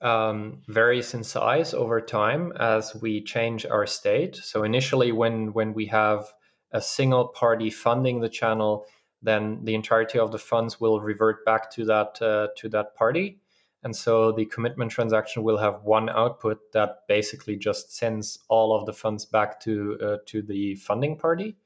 um, 0.00 0.62
varies 0.68 1.14
in 1.14 1.24
size 1.24 1.72
over 1.74 2.00
time 2.00 2.52
as 2.58 2.94
we 2.94 3.22
change 3.22 3.64
our 3.66 3.86
state. 3.86 4.36
So 4.36 4.64
initially, 4.64 5.12
when 5.12 5.52
when 5.52 5.72
we 5.72 5.86
have 5.86 6.26
a 6.72 6.80
single 6.80 7.28
party 7.28 7.70
funding 7.70 8.20
the 8.20 8.28
channel, 8.28 8.86
then 9.22 9.60
the 9.64 9.74
entirety 9.74 10.18
of 10.18 10.32
the 10.32 10.38
funds 10.38 10.80
will 10.80 11.00
revert 11.00 11.44
back 11.44 11.70
to 11.72 11.84
that 11.86 12.20
uh, 12.20 12.48
to 12.56 12.68
that 12.70 12.94
party. 12.94 13.40
And 13.82 13.94
so 13.94 14.32
the 14.32 14.46
commitment 14.46 14.90
transaction 14.90 15.44
will 15.44 15.58
have 15.58 15.84
one 15.84 16.08
output 16.08 16.72
that 16.72 17.06
basically 17.06 17.56
just 17.56 17.94
sends 17.94 18.38
all 18.48 18.76
of 18.76 18.84
the 18.84 18.92
funds 18.92 19.24
back 19.24 19.60
to 19.60 19.98
uh, 20.02 20.16
to 20.26 20.42
the 20.42 20.74
funding 20.74 21.16
party. 21.16 21.56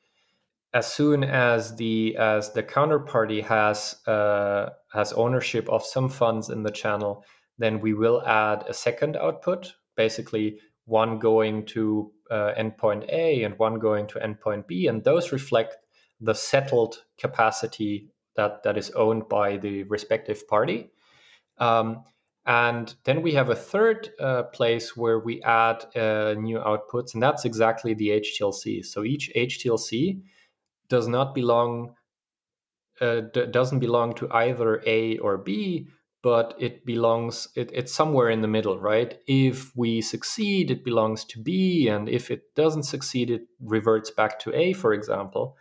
As 0.73 0.87
soon 0.87 1.25
as 1.25 1.75
the 1.77 2.17
as 2.17 2.53
the 2.53 2.63
counterparty 2.63 3.43
has 3.43 3.97
uh, 4.07 4.71
has 4.93 5.13
ownership 5.15 5.69
of 5.69 5.85
some 5.85 6.09
funds 6.09 6.51
in 6.51 6.63
the 6.63 6.71
channel, 6.71 7.25
then 7.61 7.81
we 7.81 7.93
will 7.93 8.23
add 8.27 8.65
a 8.67 8.75
second 8.75 9.17
output, 9.17 9.75
basically 9.95 10.59
one 10.87 11.19
going 11.19 11.67
to 11.67 12.11
uh, 12.31 12.53
endpoint 12.59 13.05
A 13.13 13.45
and 13.45 13.59
one 13.59 13.79
going 13.79 14.07
to 14.09 14.19
endpoint 14.19 14.67
B, 14.67 14.87
and 14.87 15.05
those 15.05 15.31
reflect 15.31 15.77
the 16.21 16.35
settled 16.35 16.97
capacity 17.19 18.09
that, 18.37 18.63
that 18.63 18.79
is 18.79 18.91
owned 18.93 19.29
by 19.29 19.59
the 19.59 19.83
respective 19.85 20.49
party. 20.49 20.91
Um, 21.59 22.05
and 22.47 22.95
then 23.05 23.21
we 23.21 23.35
have 23.35 23.51
a 23.51 23.55
third 23.55 24.09
uh, 24.19 24.45
place 24.45 24.97
where 24.97 25.19
we 25.21 25.43
add 25.43 25.85
uh, 25.95 26.35
new 26.39 26.59
outputs, 26.59 27.13
and 27.13 27.23
that's 27.23 27.45
exactly 27.45 27.93
the 27.93 28.09
HTLC. 28.09 28.85
So 28.87 29.05
each 29.05 29.31
HTLC 29.37 30.23
does 30.89 31.09
not 31.09 31.35
belong 31.35 31.95
uh, 33.03 33.21
d- 33.33 33.47
doesn't 33.47 33.81
belong 33.81 34.15
to 34.15 34.31
either 34.33 34.83
A 34.87 35.19
or 35.19 35.39
B, 35.39 35.89
but 36.23 36.55
it 36.59 36.85
belongs 36.85 37.49
it, 37.55 37.71
it's 37.73 37.95
somewhere 37.95 38.31
in 38.31 38.43
the 38.43 38.49
middle 38.49 38.79
right? 38.79 39.19
If 39.27 39.75
we 39.77 40.01
succeed 40.01 40.71
it 40.71 40.85
belongs 40.85 41.25
to 41.27 41.39
b 41.39 41.89
and 41.89 42.09
if 42.09 42.31
it 42.31 42.55
doesn't 42.55 42.85
succeed 42.85 43.31
it 43.31 43.47
reverts 43.61 44.11
back 44.11 44.39
to 44.41 44.55
a 44.55 44.73
for 44.73 44.93
example. 44.93 45.57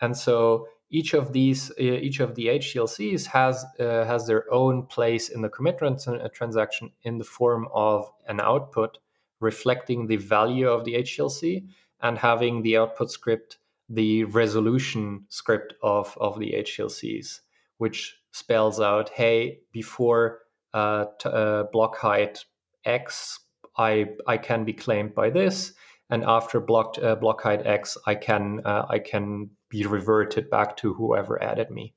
And 0.00 0.16
so 0.16 0.66
each 0.90 1.14
of 1.14 1.32
these 1.32 1.70
uh, 1.72 1.82
each 1.82 2.20
of 2.20 2.34
the 2.34 2.46
htlcs 2.46 3.26
has 3.26 3.64
uh, 3.78 4.04
has 4.04 4.26
their 4.26 4.52
own 4.52 4.86
place 4.86 5.28
in 5.28 5.40
the 5.40 5.48
commitment 5.48 6.06
transaction 6.34 6.90
in 7.02 7.18
the 7.18 7.24
form 7.24 7.68
of 7.72 8.10
an 8.26 8.40
output 8.40 8.98
reflecting 9.40 10.06
the 10.06 10.16
value 10.16 10.68
of 10.68 10.84
the 10.84 10.94
htlc 10.94 11.64
and 12.02 12.18
having 12.18 12.62
the 12.62 12.76
output 12.76 13.10
script 13.10 13.58
the 13.88 14.24
resolution 14.24 15.24
script 15.28 15.74
of 15.82 16.16
of 16.20 16.38
the 16.38 16.52
htlcs 16.58 17.40
which 17.80 18.14
spells 18.30 18.78
out, 18.78 19.08
hey, 19.08 19.60
before 19.72 20.40
uh, 20.74 21.06
t- 21.18 21.30
uh, 21.30 21.64
block 21.72 21.96
height 21.96 22.44
X, 22.84 23.40
I 23.78 24.06
I 24.26 24.36
can 24.36 24.64
be 24.64 24.74
claimed 24.74 25.14
by 25.14 25.30
this, 25.30 25.72
and 26.10 26.22
after 26.22 26.60
block 26.60 26.96
uh, 27.02 27.14
block 27.14 27.40
height 27.42 27.66
X, 27.66 27.96
I 28.06 28.16
can 28.16 28.60
uh, 28.66 28.84
I 28.90 28.98
can 28.98 29.50
be 29.70 29.86
reverted 29.86 30.50
back 30.50 30.76
to 30.76 30.92
whoever 30.92 31.42
added 31.42 31.70
me. 31.70 31.94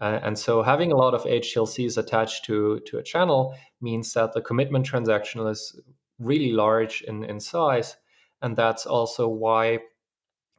Uh, 0.00 0.20
and 0.22 0.38
so 0.38 0.62
having 0.62 0.92
a 0.92 0.96
lot 0.96 1.14
of 1.14 1.24
HTLCs 1.24 1.98
attached 1.98 2.44
to 2.44 2.78
to 2.86 2.98
a 2.98 3.02
channel 3.02 3.56
means 3.80 4.12
that 4.12 4.32
the 4.34 4.40
commitment 4.40 4.86
transaction 4.86 5.44
is 5.48 5.80
really 6.20 6.52
large 6.52 7.02
in, 7.02 7.24
in 7.24 7.40
size, 7.40 7.96
and 8.40 8.56
that's 8.56 8.86
also 8.86 9.26
why 9.26 9.80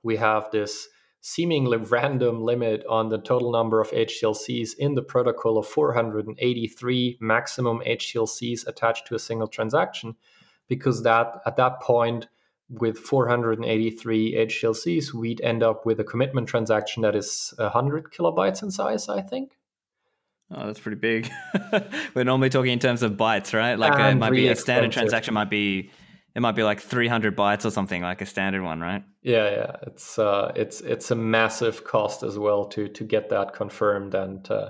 we 0.03 0.17
have 0.17 0.51
this 0.51 0.89
seemingly 1.21 1.77
random 1.77 2.41
limit 2.41 2.83
on 2.87 3.09
the 3.09 3.17
total 3.17 3.51
number 3.51 3.81
of 3.81 3.91
HTLCs 3.91 4.71
in 4.77 4.95
the 4.95 5.01
protocol 5.01 5.57
of 5.57 5.67
483 5.67 7.17
maximum 7.19 7.81
HTLCs 7.85 8.67
attached 8.67 9.07
to 9.07 9.15
a 9.15 9.19
single 9.19 9.47
transaction, 9.47 10.15
because 10.67 11.03
that 11.03 11.41
at 11.45 11.57
that 11.57 11.81
point, 11.81 12.27
with 12.69 12.99
483 12.99 14.35
HTLCs, 14.35 15.13
we'd 15.13 15.41
end 15.41 15.63
up 15.63 15.85
with 15.85 15.99
a 15.99 16.03
commitment 16.03 16.47
transaction 16.47 17.01
that 17.01 17.15
is 17.15 17.53
100 17.57 18.11
kilobytes 18.11 18.61
in 18.61 18.69
size, 18.69 19.09
I 19.09 19.21
think. 19.21 19.57
Oh, 20.51 20.65
that's 20.65 20.79
pretty 20.79 20.97
big. 20.97 21.29
We're 22.13 22.23
normally 22.23 22.49
talking 22.49 22.71
in 22.71 22.79
terms 22.79 23.03
of 23.03 23.13
bytes, 23.13 23.53
right? 23.53 23.77
Like 23.77 23.99
uh, 23.99 24.03
it 24.03 24.15
might 24.15 24.31
be 24.31 24.47
a 24.47 24.55
standard 24.55 24.91
transaction 24.91 25.33
might 25.33 25.49
be 25.49 25.91
it 26.35 26.41
might 26.41 26.55
be 26.55 26.63
like 26.63 26.79
300 26.79 27.35
bytes 27.35 27.65
or 27.65 27.71
something 27.71 28.01
like 28.01 28.21
a 28.21 28.25
standard 28.25 28.63
one 28.63 28.79
right 28.79 29.03
yeah 29.21 29.49
yeah 29.49 29.75
it's 29.83 30.19
uh 30.19 30.51
it's 30.55 30.81
it's 30.81 31.11
a 31.11 31.15
massive 31.15 31.83
cost 31.83 32.23
as 32.23 32.37
well 32.37 32.65
to 32.65 32.87
to 32.89 33.03
get 33.03 33.29
that 33.29 33.53
confirmed 33.53 34.13
and 34.13 34.49
uh, 34.51 34.69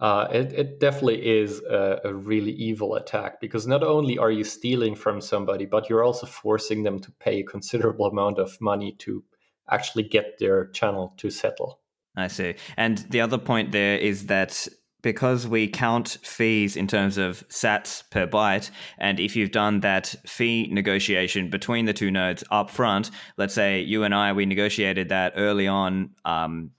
uh, 0.00 0.26
it, 0.32 0.52
it 0.52 0.80
definitely 0.80 1.24
is 1.24 1.60
a, 1.60 2.00
a, 2.06 2.12
really 2.12 2.50
evil 2.50 2.96
attack 2.96 3.40
because 3.40 3.68
not 3.68 3.84
only 3.84 4.18
are 4.18 4.32
you 4.32 4.42
stealing 4.42 4.96
from 4.96 5.20
somebody, 5.20 5.64
but 5.64 5.88
you're 5.88 6.02
also 6.02 6.26
forcing 6.26 6.82
them 6.82 6.98
to 6.98 7.12
pay 7.20 7.38
a 7.38 7.44
considerable 7.44 8.06
amount 8.06 8.36
of 8.36 8.60
money 8.60 8.96
to 8.98 9.22
actually 9.70 10.02
get 10.02 10.40
their 10.40 10.66
channel 10.70 11.14
to 11.18 11.30
settle. 11.30 11.78
I 12.16 12.26
see. 12.26 12.56
And 12.76 12.98
the 13.10 13.20
other 13.20 13.38
point 13.38 13.70
there 13.70 13.96
is 13.96 14.26
that 14.26 14.66
because 15.02 15.46
we 15.46 15.68
count 15.68 16.18
fees 16.22 16.76
in 16.76 16.86
terms 16.86 17.18
of 17.18 17.46
sats 17.48 18.08
per 18.10 18.26
byte, 18.26 18.70
and 18.98 19.20
if 19.20 19.36
you've 19.36 19.50
done 19.50 19.80
that 19.80 20.14
fee 20.26 20.68
negotiation 20.70 21.50
between 21.50 21.84
the 21.84 21.92
two 21.92 22.10
nodes 22.10 22.44
up 22.50 22.70
front, 22.70 23.10
let's 23.36 23.54
say 23.54 23.80
you 23.80 24.04
and 24.04 24.14
I 24.14 24.32
we 24.32 24.46
negotiated 24.46 25.08
that 25.10 25.34
early 25.36 25.66
on, 25.66 26.10
um, 26.24 26.70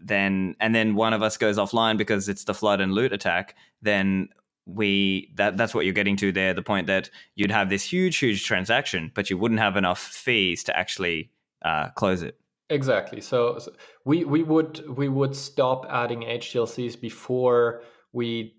then 0.00 0.56
and 0.60 0.74
then 0.74 0.94
one 0.94 1.12
of 1.12 1.22
us 1.22 1.36
goes 1.36 1.58
offline 1.58 1.98
because 1.98 2.28
it's 2.28 2.44
the 2.44 2.54
flood 2.54 2.80
and 2.80 2.92
loot 2.92 3.12
attack, 3.12 3.54
then 3.82 4.28
we 4.66 5.30
that 5.34 5.56
that's 5.56 5.74
what 5.74 5.84
you're 5.84 5.94
getting 5.94 6.16
to 6.16 6.32
there. 6.32 6.54
The 6.54 6.62
point 6.62 6.86
that 6.86 7.10
you'd 7.34 7.50
have 7.50 7.68
this 7.68 7.84
huge, 7.84 8.16
huge 8.16 8.44
transaction, 8.44 9.12
but 9.14 9.28
you 9.28 9.36
wouldn't 9.36 9.60
have 9.60 9.76
enough 9.76 10.00
fees 10.00 10.64
to 10.64 10.76
actually 10.76 11.30
uh, 11.62 11.90
close 11.90 12.22
it. 12.22 12.38
Exactly. 12.70 13.20
So, 13.20 13.58
so, 13.58 13.72
we 14.04 14.24
we 14.24 14.42
would 14.42 14.84
we 14.88 15.08
would 15.08 15.36
stop 15.36 15.86
adding 15.90 16.22
HTLCs 16.22 17.00
before 17.00 17.82
we 18.12 18.54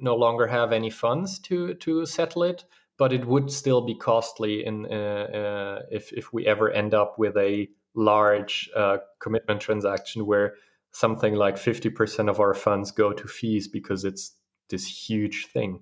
no 0.00 0.14
longer 0.14 0.46
have 0.46 0.72
any 0.72 0.90
funds 0.90 1.38
to 1.40 1.74
to 1.74 2.06
settle 2.06 2.44
it, 2.44 2.64
but 2.98 3.12
it 3.12 3.26
would 3.26 3.50
still 3.50 3.80
be 3.80 3.96
costly 3.96 4.64
in 4.64 4.86
uh, 4.86 4.94
uh, 4.94 5.82
if 5.90 6.12
if 6.12 6.32
we 6.32 6.46
ever 6.46 6.70
end 6.70 6.94
up 6.94 7.18
with 7.18 7.36
a 7.36 7.68
large 7.94 8.70
uh, 8.76 8.98
commitment 9.20 9.60
transaction 9.60 10.24
where 10.24 10.54
something 10.92 11.34
like 11.34 11.56
50% 11.56 12.30
of 12.30 12.40
our 12.40 12.54
funds 12.54 12.90
go 12.92 13.12
to 13.12 13.28
fees 13.28 13.68
because 13.68 14.04
it's 14.04 14.36
this 14.70 14.86
huge 14.86 15.46
thing. 15.52 15.80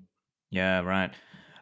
Yeah, 0.51 0.81
right. 0.81 1.13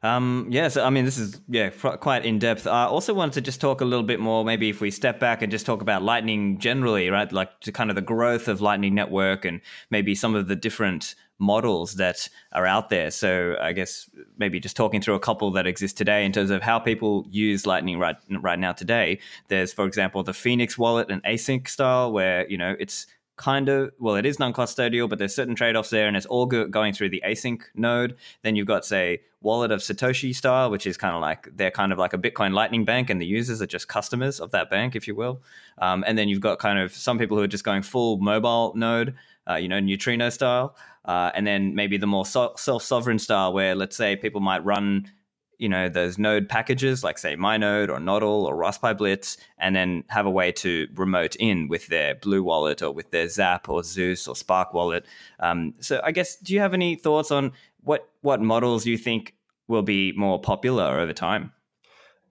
Um, 0.04 0.48
yeah, 0.50 0.68
so 0.68 0.84
I 0.84 0.90
mean, 0.90 1.06
this 1.06 1.16
is 1.16 1.40
yeah 1.48 1.70
quite 1.70 2.26
in 2.26 2.38
depth. 2.38 2.66
I 2.66 2.84
also 2.84 3.14
wanted 3.14 3.32
to 3.34 3.40
just 3.40 3.58
talk 3.58 3.80
a 3.80 3.86
little 3.86 4.04
bit 4.04 4.20
more, 4.20 4.44
maybe 4.44 4.68
if 4.68 4.82
we 4.82 4.90
step 4.90 5.18
back 5.18 5.40
and 5.40 5.50
just 5.50 5.64
talk 5.64 5.80
about 5.80 6.02
Lightning 6.02 6.58
generally, 6.58 7.08
right? 7.08 7.32
Like 7.32 7.58
to 7.60 7.72
kind 7.72 7.88
of 7.88 7.96
the 7.96 8.02
growth 8.02 8.46
of 8.46 8.60
Lightning 8.60 8.94
Network 8.94 9.46
and 9.46 9.62
maybe 9.88 10.14
some 10.14 10.34
of 10.34 10.46
the 10.46 10.56
different 10.56 11.14
models 11.38 11.94
that 11.94 12.28
are 12.52 12.66
out 12.66 12.90
there. 12.90 13.10
So 13.10 13.56
I 13.58 13.72
guess 13.72 14.10
maybe 14.36 14.60
just 14.60 14.76
talking 14.76 15.00
through 15.00 15.14
a 15.14 15.20
couple 15.20 15.50
that 15.52 15.66
exist 15.66 15.96
today 15.96 16.26
in 16.26 16.32
terms 16.32 16.50
of 16.50 16.60
how 16.60 16.78
people 16.78 17.26
use 17.30 17.66
Lightning 17.66 17.98
right 17.98 18.16
right 18.42 18.58
now 18.58 18.74
today. 18.74 19.20
There's, 19.48 19.72
for 19.72 19.86
example, 19.86 20.22
the 20.22 20.34
Phoenix 20.34 20.76
wallet 20.76 21.10
and 21.10 21.22
ACINQ 21.22 21.66
style, 21.66 22.12
where 22.12 22.46
you 22.46 22.58
know 22.58 22.76
it's 22.78 23.06
kind 23.36 23.68
of 23.68 23.90
well 23.98 24.14
it 24.14 24.24
is 24.24 24.38
non-custodial 24.38 25.08
but 25.08 25.18
there's 25.18 25.34
certain 25.34 25.56
trade-offs 25.56 25.90
there 25.90 26.06
and 26.06 26.16
it's 26.16 26.26
all 26.26 26.46
go- 26.46 26.68
going 26.68 26.92
through 26.92 27.08
the 27.08 27.22
ACINQ 27.26 27.62
node. 27.74 28.16
Then 28.42 28.56
you've 28.56 28.66
got 28.66 28.84
say 28.84 29.22
wallet 29.40 29.70
of 29.70 29.80
satoshi 29.80 30.34
style 30.34 30.70
which 30.70 30.86
is 30.86 30.96
kind 30.96 31.14
of 31.14 31.20
like 31.20 31.48
they're 31.54 31.70
kind 31.70 31.92
of 31.92 31.98
like 31.98 32.12
a 32.12 32.18
bitcoin 32.18 32.52
lightning 32.54 32.84
bank 32.84 33.10
and 33.10 33.20
the 33.20 33.26
users 33.26 33.60
are 33.60 33.66
just 33.66 33.88
customers 33.88 34.40
of 34.40 34.52
that 34.52 34.70
bank 34.70 34.94
if 34.94 35.08
you 35.08 35.14
will. 35.14 35.42
Um, 35.78 36.04
and 36.06 36.16
then 36.16 36.28
you've 36.28 36.40
got 36.40 36.58
kind 36.58 36.78
of 36.78 36.92
some 36.92 37.18
people 37.18 37.36
who 37.36 37.42
are 37.42 37.48
just 37.48 37.64
going 37.64 37.82
full 37.82 38.18
mobile 38.18 38.72
node 38.76 39.14
uh, 39.48 39.56
you 39.56 39.68
know 39.68 39.80
neutrino 39.80 40.30
style. 40.30 40.76
Uh, 41.04 41.30
and 41.34 41.46
then 41.46 41.74
maybe 41.74 41.98
the 41.98 42.06
more 42.06 42.24
so- 42.24 42.54
self-sovereign 42.56 43.18
style 43.18 43.52
where 43.52 43.74
let's 43.74 43.96
say 43.96 44.16
people 44.16 44.40
might 44.40 44.64
run 44.64 45.10
you 45.58 45.68
know 45.68 45.88
those 45.88 46.18
node 46.18 46.48
packages 46.48 47.04
like 47.04 47.18
say 47.18 47.36
mynode 47.36 47.88
or 47.88 47.98
nodl 47.98 48.44
or 48.44 48.56
raspberry 48.56 48.94
blitz 48.94 49.36
and 49.58 49.74
then 49.74 50.04
have 50.08 50.26
a 50.26 50.30
way 50.30 50.50
to 50.52 50.88
remote 50.94 51.36
in 51.36 51.68
with 51.68 51.86
their 51.88 52.14
blue 52.14 52.42
wallet 52.42 52.82
or 52.82 52.92
with 52.92 53.10
their 53.10 53.28
zap 53.28 53.68
or 53.68 53.82
zeus 53.82 54.26
or 54.26 54.36
spark 54.36 54.72
wallet. 54.74 55.06
Um, 55.40 55.74
so 55.80 56.00
i 56.04 56.12
guess 56.12 56.36
do 56.36 56.54
you 56.54 56.60
have 56.60 56.74
any 56.74 56.96
thoughts 56.96 57.30
on 57.30 57.52
what 57.82 58.08
what 58.22 58.40
models 58.40 58.86
you 58.86 58.96
think 58.96 59.34
will 59.68 59.82
be 59.82 60.12
more 60.12 60.40
popular 60.40 61.00
over 61.00 61.12
time? 61.12 61.52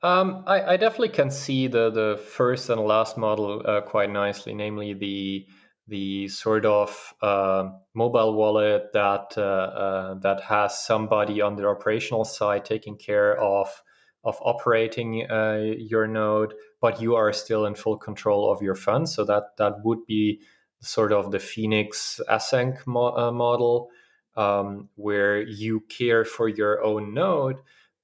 Um, 0.02 0.44
I, 0.46 0.74
I, 0.74 0.78
definitely 0.78 1.10
can 1.10 1.32
see 1.32 1.68
the 1.68 1.90
the 1.90 2.22
first 2.22 2.70
and 2.70 2.82
last 2.82 3.18
model 3.18 3.62
uh, 3.66 3.80
quite 3.82 4.10
nicely 4.10 4.54
namely 4.54 4.94
the 4.94 5.46
the 5.88 6.28
sort 6.30 6.66
of 6.66 7.14
uh, 7.22 7.70
mobile 7.94 8.36
wallet 8.36 8.94
that 8.94 9.34
uh, 9.38 9.42
uh, 9.42 10.14
that 10.16 10.42
has 10.42 10.84
somebody 10.86 11.42
on 11.42 11.56
the 11.56 11.68
operational 11.68 12.24
side 12.24 12.66
taking 12.66 12.96
care 12.98 13.38
of 13.40 13.68
of 14.24 14.38
operating 14.42 15.30
uh, 15.30 15.60
your 15.78 16.08
node, 16.08 16.54
but 16.80 17.02
you 17.02 17.16
are 17.16 17.34
still 17.34 17.66
in 17.66 17.76
full 17.76 17.98
control 17.98 18.50
of 18.50 18.62
your 18.62 18.76
funds. 18.76 19.14
So 19.14 19.26
that 19.26 19.58
that 19.58 19.84
would 19.84 20.06
be 20.06 20.40
sort 20.82 21.12
of 21.12 21.32
the 21.32 21.40
Phoenix 21.40 22.22
ACINQ 22.30 22.88
mo- 22.88 23.18
uh, 23.18 23.32
model, 23.32 23.90
um, 24.38 24.90
where 24.96 25.42
you 25.42 25.82
care 25.90 26.24
for 26.24 26.48
your 26.48 26.82
own 26.82 27.14
node, 27.14 27.58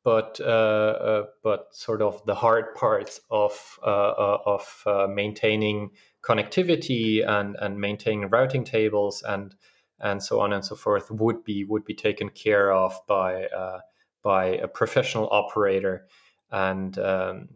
but 0.03 0.41
uh, 0.41 1.23
but 1.41 1.67
sort 1.71 2.01
of 2.01 2.21
the 2.25 2.35
hard 2.35 2.75
parts 2.75 3.21
of 3.31 3.79
of 3.81 4.83
maintaining 5.09 5.91
connectivity 6.21 7.27
and 7.27 7.55
and 7.59 7.79
maintaining 7.79 8.29
routing 8.29 8.63
tables 8.63 9.23
and 9.27 9.55
and 9.99 10.23
so 10.23 10.39
on 10.39 10.53
and 10.53 10.63
so 10.63 10.75
forth 10.75 11.11
would 11.11 11.43
be 11.43 11.63
would 11.65 11.85
be 11.85 11.93
taken 11.93 12.29
care 12.29 12.71
of 12.71 12.99
by 13.07 13.45
uh, 13.45 13.79
by 14.23 14.45
a 14.45 14.67
professional 14.67 15.27
operator, 15.31 16.07
and 16.51 16.97
um, 16.99 17.49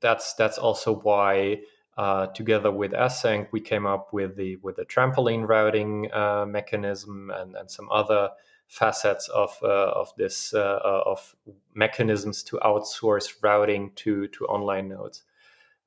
that's 0.00 0.34
that's 0.34 0.58
also 0.58 0.94
why 0.94 1.60
uh, 1.96 2.26
together 2.28 2.70
with 2.70 2.92
ACINQ 2.92 3.48
we 3.52 3.60
came 3.60 3.86
up 3.86 4.12
with 4.12 4.36
the 4.36 4.56
with 4.56 4.76
the 4.76 4.84
trampoline 4.84 5.46
routing 5.46 6.10
uh, 6.12 6.44
mechanism 6.46 7.30
and 7.34 7.56
and 7.56 7.70
some 7.70 7.88
other 7.90 8.30
facets 8.66 9.28
of 9.28 9.56
uh, 9.62 9.92
of 9.94 10.12
this 10.16 10.54
uh, 10.54 10.78
of 10.82 11.34
mechanisms 11.74 12.42
to 12.42 12.58
outsource 12.58 13.34
routing 13.42 13.92
to 13.96 14.28
to 14.28 14.46
online 14.46 14.88
nodes. 14.88 15.24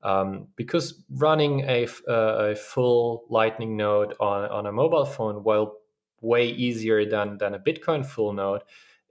Um, 0.02 0.48
because 0.56 1.02
running 1.10 1.60
a, 1.60 1.88
uh, 2.08 2.50
a, 2.50 2.54
full 2.54 3.24
Lightning 3.28 3.76
node 3.76 4.14
on, 4.20 4.48
on 4.50 4.66
a 4.66 4.72
mobile 4.72 5.06
phone, 5.06 5.42
while 5.42 5.78
way 6.20 6.48
easier 6.48 7.08
than, 7.08 7.38
than 7.38 7.54
a 7.54 7.58
Bitcoin 7.58 8.04
full 8.06 8.32
node, 8.32 8.62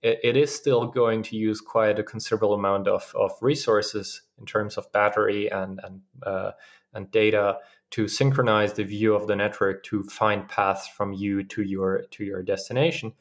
it, 0.01 0.19
it 0.23 0.37
is 0.37 0.53
still 0.53 0.87
going 0.87 1.23
to 1.23 1.35
use 1.35 1.59
quite 1.59 1.99
a 1.99 2.03
considerable 2.03 2.53
amount 2.53 2.87
of, 2.87 3.11
of 3.15 3.31
resources 3.41 4.21
in 4.39 4.45
terms 4.45 4.77
of 4.77 4.91
battery 4.91 5.51
and, 5.51 5.81
and, 5.83 6.01
uh, 6.23 6.51
and 6.93 7.11
data 7.11 7.57
to 7.91 8.07
synchronize 8.07 8.73
the 8.73 8.83
view 8.83 9.15
of 9.15 9.27
the 9.27 9.35
network 9.35 9.83
to 9.83 10.03
find 10.03 10.47
paths 10.47 10.87
from 10.87 11.13
you 11.13 11.43
to 11.43 11.61
your 11.61 12.03
to 12.11 12.23
your 12.23 12.43
destination. 12.43 13.13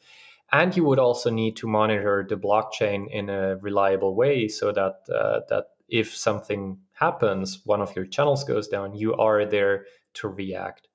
And 0.51 0.75
you 0.75 0.83
would 0.85 0.99
also 0.99 1.29
need 1.29 1.55
to 1.57 1.67
monitor 1.67 2.25
the 2.27 2.35
blockchain 2.35 3.09
in 3.09 3.29
a 3.29 3.57
reliable 3.57 4.15
way 4.15 4.47
so 4.47 4.71
that 4.71 4.95
uh, 5.13 5.41
that 5.49 5.67
if 5.87 6.15
something 6.15 6.79
happens, 6.93 7.61
one 7.65 7.81
of 7.81 7.95
your 7.95 8.05
channels 8.05 8.43
goes 8.43 8.67
down, 8.67 8.95
you 8.95 9.15
are 9.15 9.45
there 9.45 9.85
to 10.15 10.27
react. 10.27 10.87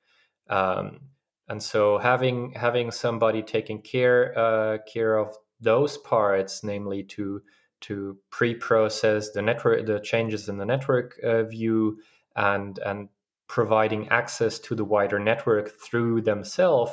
Um, 0.48 1.00
and 1.48 1.62
so 1.62 1.98
having 1.98 2.52
having 2.52 2.90
somebody 2.90 3.42
taking 3.42 3.82
care 3.82 4.36
uh, 4.38 4.78
care 4.92 5.18
of 5.18 5.36
those 5.60 5.98
parts, 5.98 6.62
namely 6.64 7.02
to 7.04 7.42
to 7.82 8.18
pre-process 8.30 9.30
the 9.30 9.42
network 9.42 9.86
the 9.86 10.00
changes 10.00 10.48
in 10.48 10.58
the 10.58 10.66
network 10.66 11.18
uh, 11.24 11.42
view 11.44 11.98
and 12.36 12.78
and 12.78 13.08
providing 13.48 14.08
access 14.10 14.60
to 14.60 14.76
the 14.76 14.84
wider 14.84 15.18
network 15.18 15.80
through 15.80 16.20
themselves 16.20 16.92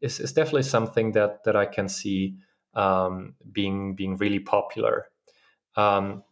is, 0.00 0.20
is 0.20 0.32
definitely 0.32 0.62
something 0.62 1.12
that 1.12 1.44
that 1.44 1.56
I 1.56 1.66
can 1.66 1.88
see 1.88 2.36
um, 2.74 3.34
being 3.52 3.94
being 3.94 4.16
really 4.16 4.40
popular. 4.40 5.06
Um, 5.76 6.24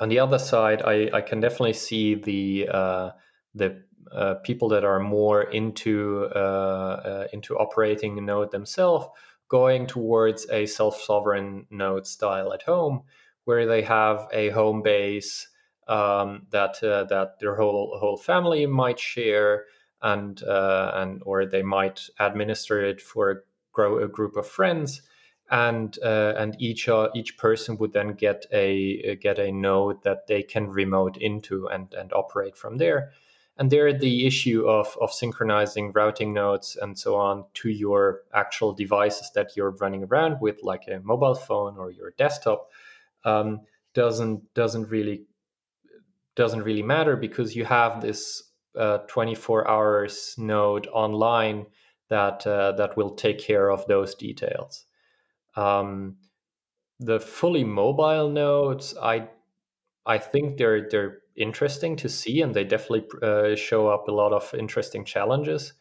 on 0.00 0.08
the 0.08 0.18
other 0.18 0.38
side, 0.38 0.82
I, 0.82 1.10
I 1.12 1.20
can 1.20 1.40
definitely 1.40 1.74
see 1.74 2.14
the 2.14 2.68
uh, 2.72 3.10
the 3.54 3.82
uh, 4.12 4.34
people 4.36 4.68
that 4.70 4.84
are 4.84 5.00
more 5.00 5.42
into 5.42 6.28
uh, 6.34 6.38
uh 6.38 7.26
into 7.32 7.56
operating 7.58 8.24
node 8.24 8.50
themselves 8.50 9.06
going 9.48 9.86
towards 9.86 10.46
a 10.50 10.66
self-sovereign 10.66 11.66
node 11.70 12.06
style 12.06 12.52
at 12.52 12.62
home, 12.62 13.02
where 13.44 13.66
they 13.66 13.82
have 13.82 14.28
a 14.32 14.50
home 14.50 14.82
base 14.82 15.48
um, 15.88 16.46
that 16.50 16.82
uh, 16.82 17.04
that 17.04 17.40
their 17.40 17.56
whole 17.56 17.96
whole 17.98 18.16
family 18.16 18.66
might 18.66 18.98
share, 19.00 19.64
and 20.02 20.42
uh, 20.42 20.92
and 20.94 21.22
or 21.24 21.46
they 21.46 21.62
might 21.62 22.08
administer 22.20 22.84
it 22.84 23.00
for 23.00 23.30
a, 23.30 23.36
grow 23.72 24.02
a 24.02 24.08
group 24.08 24.36
of 24.36 24.46
friends 24.46 25.02
and 25.50 25.98
uh, 26.04 26.34
and 26.36 26.60
each 26.60 26.88
uh, 26.88 27.08
each 27.14 27.38
person 27.38 27.78
would 27.78 27.92
then 27.92 28.12
get 28.14 28.46
a 28.52 29.12
uh, 29.12 29.14
get 29.20 29.38
a 29.38 29.50
node 29.50 30.02
that 30.02 30.26
they 30.26 30.42
can 30.42 30.68
remote 30.68 31.16
into 31.16 31.66
and 31.68 31.92
and 31.94 32.12
operate 32.12 32.56
from 32.56 32.76
there. 32.76 33.12
And 33.56 33.70
there 33.70 33.92
the 33.92 34.26
issue 34.26 34.68
of 34.68 34.96
of 35.00 35.12
synchronizing 35.12 35.92
routing 35.92 36.34
nodes 36.34 36.76
and 36.80 36.98
so 36.98 37.16
on 37.16 37.44
to 37.54 37.70
your 37.70 38.22
actual 38.34 38.72
devices 38.72 39.30
that 39.34 39.56
you're 39.56 39.70
running 39.70 40.04
around 40.04 40.40
with 40.40 40.62
like 40.62 40.86
a 40.86 41.00
mobile 41.00 41.34
phone 41.34 41.78
or 41.78 41.90
your 41.90 42.12
desktop 42.18 42.70
um, 43.24 43.62
doesn't 43.94 44.52
doesn't 44.54 44.88
really 44.90 45.24
doesn't 46.36 46.62
really 46.62 46.82
matter 46.82 47.16
because 47.16 47.56
you 47.56 47.64
have 47.64 48.00
this 48.00 48.44
uh, 48.76 48.98
24 49.08 49.68
hours 49.68 50.34
node 50.38 50.86
online 50.88 51.66
that 52.10 52.46
uh, 52.46 52.72
that 52.72 52.96
will 52.98 53.10
take 53.10 53.38
care 53.38 53.70
of 53.70 53.86
those 53.86 54.14
details 54.14 54.84
um, 55.58 56.16
the 57.00 57.18
fully 57.18 57.64
mobile 57.64 58.30
nodes, 58.30 58.94
I 58.96 59.28
I 60.06 60.18
think 60.18 60.56
they're 60.56 60.88
they're 60.88 61.18
interesting 61.36 61.96
to 61.96 62.08
see, 62.08 62.42
and 62.42 62.54
they 62.54 62.64
definitely 62.64 63.06
uh, 63.22 63.56
show 63.56 63.88
up 63.88 64.08
a 64.08 64.12
lot 64.12 64.32
of 64.32 64.54
interesting 64.54 65.04
challenges. 65.04 65.72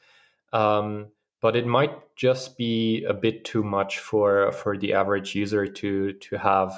Um, 0.52 1.08
but 1.42 1.56
it 1.56 1.68
might 1.68 2.16
just 2.16 2.58
be 2.58 3.04
a 3.04 3.14
bit 3.14 3.46
too 3.46 3.64
much 3.64 4.00
for 4.00 4.52
for 4.52 4.78
the 4.78 4.94
average 4.94 5.36
user 5.36 5.68
to 5.68 6.14
to 6.14 6.38
have 6.38 6.74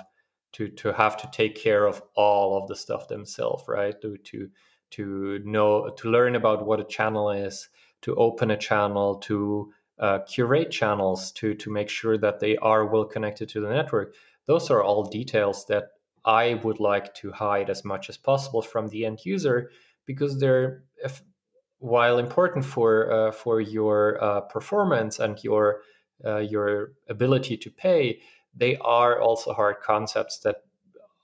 to 0.53 0.67
to 0.69 0.91
have 0.91 1.15
to 1.17 1.29
take 1.31 1.55
care 1.55 1.85
of 1.85 2.01
all 2.15 2.57
of 2.61 2.67
the 2.67 2.75
stuff 2.75 3.07
themselves 3.07 3.63
right 3.67 4.01
to 4.01 4.17
to 4.17 4.49
to 4.91 5.39
know 5.45 5.89
to 5.97 6.09
learn 6.09 6.35
about 6.35 6.65
what 6.65 6.79
a 6.79 6.83
channel 6.83 7.29
is 7.31 7.69
to 8.01 8.15
open 8.15 8.51
a 8.51 8.57
channel 8.57 9.15
to 9.15 9.71
uh, 9.99 10.19
curate 10.19 10.71
channels 10.71 11.31
to 11.33 11.53
to 11.55 11.71
make 11.71 11.89
sure 11.89 12.17
that 12.17 12.39
they 12.39 12.57
are 12.57 12.85
well 12.85 13.05
connected 13.05 13.49
to 13.49 13.61
the 13.61 13.69
network. 13.69 14.15
Those 14.45 14.69
are 14.69 14.83
all 14.83 15.03
details 15.03 15.65
that 15.67 15.89
i 16.25 16.55
would 16.65 16.81
like 16.81 17.13
to 17.13 17.31
hide 17.31 17.69
as 17.69 17.85
much 17.85 18.09
as 18.09 18.17
possible 18.17 18.61
from 18.61 18.89
the 18.89 19.05
end 19.05 19.19
user 19.23 19.71
because 20.05 20.37
they're 20.37 20.83
if, 21.01 21.21
while 21.79 22.17
important 22.17 22.65
for 22.65 23.11
uh, 23.11 23.31
for 23.31 23.61
your 23.61 24.21
uh, 24.21 24.41
performance 24.41 25.19
and 25.19 25.41
your 25.43 25.81
uh, 26.25 26.39
your 26.39 26.91
ability 27.07 27.55
to 27.55 27.71
pay, 27.71 28.19
they 28.53 28.75
are 28.77 29.21
also 29.21 29.53
hard 29.53 29.77
concepts 29.81 30.39
that 30.39 30.57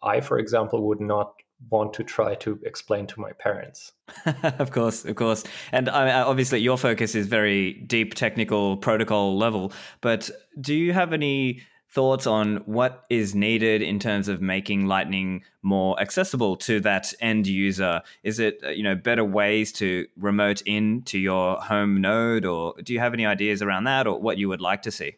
I, 0.02 0.22
for 0.22 0.40
example, 0.40 0.88
would 0.88 1.02
not 1.02 1.34
want 1.70 1.94
to 1.94 2.04
try 2.04 2.36
to 2.36 2.60
explain 2.64 3.08
to 3.08 3.20
my 3.20 3.32
parents. 3.34 3.94
of 4.44 4.72
course, 4.72 5.06
of 5.06 5.16
course, 5.16 5.44
and 5.72 5.90
obviously 5.90 6.60
your 6.60 6.78
focus 6.78 7.16
is 7.16 7.28
very 7.28 7.74
deep 7.74 8.14
technical 8.14 8.78
protocol 8.78 9.38
level. 9.38 9.72
But 10.02 10.30
do 10.60 10.74
you 10.74 10.94
have 10.94 11.14
any 11.14 11.62
thoughts 11.96 12.28
on 12.28 12.58
what 12.66 13.06
is 13.10 13.34
needed 13.34 13.82
in 13.82 14.00
terms 14.00 14.28
of 14.28 14.42
making 14.42 14.86
Lightning 14.86 15.42
more 15.64 16.00
accessible 16.00 16.58
to 16.58 16.82
that 16.82 17.14
end 17.22 17.48
user? 17.48 18.02
Is 18.22 18.40
it 18.40 18.60
uh, 18.64 18.70
you 18.70 18.84
know 18.84 18.96
better 18.96 19.24
ways 19.24 19.72
to 19.74 20.06
remote 20.18 20.62
in 20.66 21.04
to 21.04 21.18
your 21.18 21.56
home 21.58 22.02
node, 22.02 22.46
or 22.46 22.76
do 22.84 22.94
you 22.94 23.00
have 23.00 23.14
any 23.14 23.26
ideas 23.26 23.62
around 23.62 23.86
that, 23.86 24.08
or 24.08 24.20
what 24.20 24.38
you 24.38 24.50
would 24.50 24.62
like 24.62 24.82
to 24.84 24.92
see? 24.92 25.16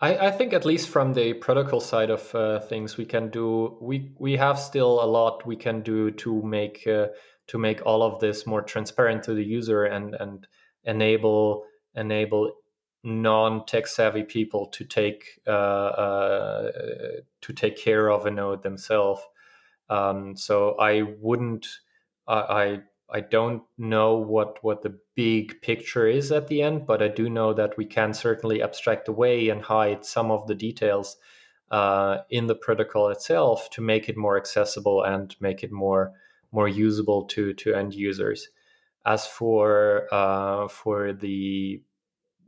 I, 0.00 0.28
I 0.28 0.30
think 0.30 0.52
at 0.52 0.64
least 0.64 0.88
from 0.88 1.12
the 1.12 1.34
protocol 1.34 1.80
side 1.80 2.10
of 2.10 2.34
uh, 2.34 2.60
things, 2.60 2.96
we 2.96 3.04
can 3.04 3.30
do 3.30 3.76
we 3.80 4.12
we 4.18 4.36
have 4.36 4.58
still 4.58 5.02
a 5.02 5.06
lot 5.06 5.46
we 5.46 5.56
can 5.56 5.82
do 5.82 6.10
to 6.12 6.42
make 6.42 6.86
uh, 6.86 7.08
to 7.48 7.58
make 7.58 7.84
all 7.84 8.02
of 8.02 8.20
this 8.20 8.46
more 8.46 8.62
transparent 8.62 9.24
to 9.24 9.34
the 9.34 9.44
user 9.44 9.84
and 9.84 10.14
and 10.14 10.46
enable 10.84 11.64
enable 11.94 12.52
non-tech 13.02 13.86
savvy 13.86 14.22
people 14.22 14.66
to 14.66 14.84
take 14.84 15.40
uh, 15.46 15.50
uh, 15.50 16.70
to 17.40 17.52
take 17.52 17.76
care 17.76 18.08
of 18.08 18.26
a 18.26 18.30
node 18.30 18.62
themselves. 18.62 19.22
Um, 19.90 20.36
so 20.36 20.76
I 20.78 21.02
wouldn't. 21.20 21.66
I 22.28 22.34
I 22.34 22.78
don't 23.20 23.62
know 23.78 24.16
what 24.16 24.62
what 24.62 24.82
the 24.82 24.98
big 25.14 25.62
picture 25.62 26.06
is 26.06 26.30
at 26.30 26.48
the 26.48 26.62
end, 26.62 26.86
but 26.86 27.02
I 27.02 27.08
do 27.08 27.30
know 27.30 27.54
that 27.54 27.76
we 27.78 27.86
can 27.86 28.12
certainly 28.12 28.62
abstract 28.62 29.08
away 29.08 29.48
and 29.48 29.62
hide 29.62 30.04
some 30.04 30.30
of 30.30 30.46
the 30.46 30.54
details 30.54 31.16
uh, 31.70 32.18
in 32.30 32.46
the 32.46 32.54
protocol 32.54 33.08
itself 33.08 33.70
to 33.70 33.80
make 33.80 34.08
it 34.08 34.16
more 34.16 34.36
accessible 34.36 35.02
and 35.02 35.34
make 35.40 35.62
it 35.62 35.72
more 35.72 36.12
more 36.52 36.68
usable 36.68 37.24
to 37.26 37.54
to 37.54 37.74
end 37.74 37.94
users. 37.94 38.48
As 39.06 39.26
for 39.26 40.06
uh, 40.12 40.68
for 40.68 41.12
the 41.14 41.82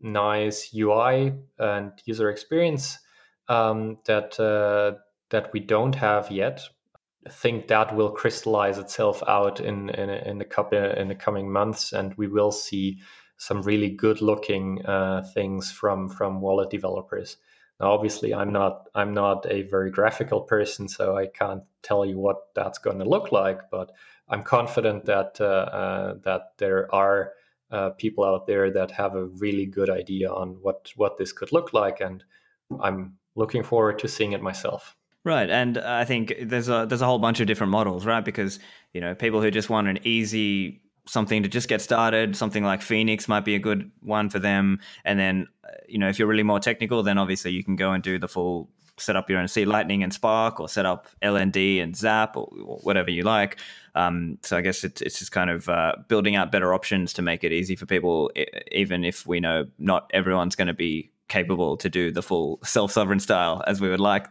nice 0.02 0.74
UI 0.74 1.34
and 1.58 1.92
user 2.04 2.30
experience 2.30 2.98
um, 3.48 3.98
that 4.06 4.38
uh, 4.38 4.98
that 5.30 5.52
we 5.52 5.60
don't 5.60 5.94
have 5.94 6.30
yet. 6.30 6.62
Think 7.28 7.68
that 7.68 7.94
will 7.94 8.10
crystallize 8.10 8.78
itself 8.78 9.22
out 9.28 9.60
in 9.60 9.90
in, 9.90 10.08
in 10.10 10.38
the 10.38 10.44
couple 10.44 10.78
in 10.78 11.08
the 11.08 11.14
coming 11.14 11.52
months, 11.52 11.92
and 11.92 12.14
we 12.14 12.28
will 12.28 12.52
see 12.52 13.00
some 13.36 13.62
really 13.62 13.90
good 13.90 14.20
looking 14.20 14.84
uh, 14.86 15.22
things 15.34 15.70
from 15.72 16.08
from 16.08 16.40
wallet 16.40 16.70
developers. 16.70 17.36
Now, 17.80 17.92
obviously, 17.92 18.34
I'm 18.34 18.52
not 18.52 18.88
I'm 18.94 19.14
not 19.14 19.46
a 19.50 19.62
very 19.62 19.90
graphical 19.90 20.42
person, 20.42 20.88
so 20.88 21.16
I 21.16 21.26
can't 21.26 21.62
tell 21.82 22.04
you 22.04 22.18
what 22.18 22.36
that's 22.54 22.78
going 22.78 22.98
to 22.98 23.08
look 23.08 23.32
like. 23.32 23.70
But 23.70 23.92
I'm 24.28 24.42
confident 24.42 25.06
that 25.06 25.40
uh, 25.40 25.44
uh, 25.44 26.14
that 26.24 26.52
there 26.58 26.94
are 26.94 27.32
uh, 27.70 27.90
people 27.90 28.24
out 28.24 28.46
there 28.46 28.70
that 28.72 28.90
have 28.90 29.14
a 29.14 29.26
really 29.26 29.66
good 29.66 29.88
idea 29.88 30.30
on 30.30 30.58
what 30.60 30.92
what 30.96 31.16
this 31.16 31.32
could 31.32 31.52
look 31.52 31.72
like, 31.72 32.00
and 32.00 32.22
I'm 32.80 33.16
looking 33.34 33.62
forward 33.62 33.98
to 34.00 34.08
seeing 34.08 34.32
it 34.32 34.42
myself. 34.42 34.96
Right, 35.22 35.50
and 35.50 35.76
I 35.76 36.04
think 36.04 36.34
there's 36.40 36.68
a 36.68 36.86
there's 36.88 37.02
a 37.02 37.06
whole 37.06 37.18
bunch 37.18 37.40
of 37.40 37.46
different 37.46 37.70
models, 37.72 38.06
right? 38.06 38.24
Because 38.24 38.58
you 38.94 39.00
know 39.00 39.14
people 39.14 39.42
who 39.42 39.50
just 39.50 39.68
want 39.68 39.86
an 39.86 39.98
easy 40.02 40.80
something 41.06 41.42
to 41.42 41.48
just 41.48 41.68
get 41.68 41.80
started, 41.82 42.36
something 42.36 42.64
like 42.64 42.82
Phoenix 42.82 43.28
might 43.28 43.44
be 43.44 43.54
a 43.54 43.58
good 43.58 43.90
one 44.00 44.30
for 44.30 44.38
them. 44.38 44.78
And 45.04 45.18
then, 45.18 45.48
uh, 45.64 45.72
you 45.88 45.98
know, 45.98 46.08
if 46.08 46.18
you're 46.18 46.28
really 46.28 46.42
more 46.42 46.60
technical, 46.60 47.02
then 47.02 47.18
obviously 47.18 47.50
you 47.50 47.64
can 47.64 47.74
go 47.74 47.92
and 47.92 48.02
do 48.02 48.18
the 48.18 48.28
full 48.28 48.70
set 48.96 49.16
up 49.16 49.30
your 49.30 49.38
own 49.38 49.48
C 49.48 49.64
Lightning 49.64 50.02
and 50.02 50.12
Spark, 50.12 50.60
or 50.60 50.68
set 50.68 50.86
up 50.86 51.08
LND 51.22 51.82
and 51.82 51.96
Zap, 51.96 52.36
or, 52.36 52.48
or 52.64 52.78
whatever 52.82 53.10
you 53.10 53.22
like. 53.22 53.58
Um, 53.94 54.38
so 54.42 54.56
I 54.56 54.60
guess 54.60 54.84
it, 54.84 55.00
it's 55.02 55.18
just 55.18 55.32
kind 55.32 55.50
of 55.50 55.68
uh, 55.68 55.94
building 56.08 56.36
out 56.36 56.52
better 56.52 56.72
options 56.74 57.12
to 57.14 57.22
make 57.22 57.42
it 57.42 57.52
easy 57.52 57.76
for 57.76 57.86
people, 57.86 58.30
even 58.70 59.04
if 59.04 59.26
we 59.26 59.40
know 59.40 59.66
not 59.78 60.10
everyone's 60.14 60.54
going 60.54 60.68
to 60.68 60.74
be 60.74 61.10
capable 61.28 61.76
to 61.78 61.88
do 61.88 62.12
the 62.12 62.22
full 62.22 62.60
self 62.62 62.92
sovereign 62.92 63.20
style 63.20 63.64
as 63.66 63.80
we 63.80 63.88
would 63.88 64.00
like. 64.00 64.26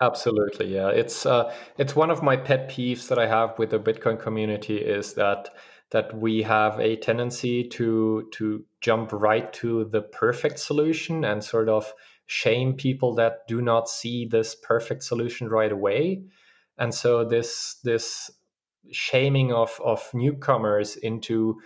Absolutely, 0.00 0.66
yeah. 0.74 0.88
It's 0.90 1.24
uh, 1.24 1.52
it's 1.78 1.96
one 1.96 2.10
of 2.10 2.22
my 2.22 2.36
pet 2.36 2.68
peeves 2.68 3.08
that 3.08 3.18
I 3.18 3.26
have 3.26 3.58
with 3.58 3.70
the 3.70 3.78
Bitcoin 3.78 4.20
community 4.20 4.76
is 4.76 5.14
that 5.14 5.48
that 5.90 6.14
we 6.18 6.42
have 6.42 6.78
a 6.78 6.96
tendency 6.96 7.64
to 7.68 8.28
to 8.34 8.64
jump 8.82 9.12
right 9.12 9.50
to 9.54 9.84
the 9.86 10.02
perfect 10.02 10.58
solution 10.58 11.24
and 11.24 11.42
sort 11.42 11.70
of 11.70 11.94
shame 12.26 12.74
people 12.74 13.14
that 13.14 13.46
do 13.48 13.62
not 13.62 13.88
see 13.88 14.26
this 14.26 14.54
perfect 14.54 15.02
solution 15.04 15.48
right 15.48 15.70
away 15.70 16.24
and 16.76 16.92
so 16.92 17.24
this 17.24 17.76
this 17.84 18.28
shaming 18.90 19.52
of 19.52 19.80
of 19.84 20.08
newcomers 20.12 20.96
into 20.96 21.56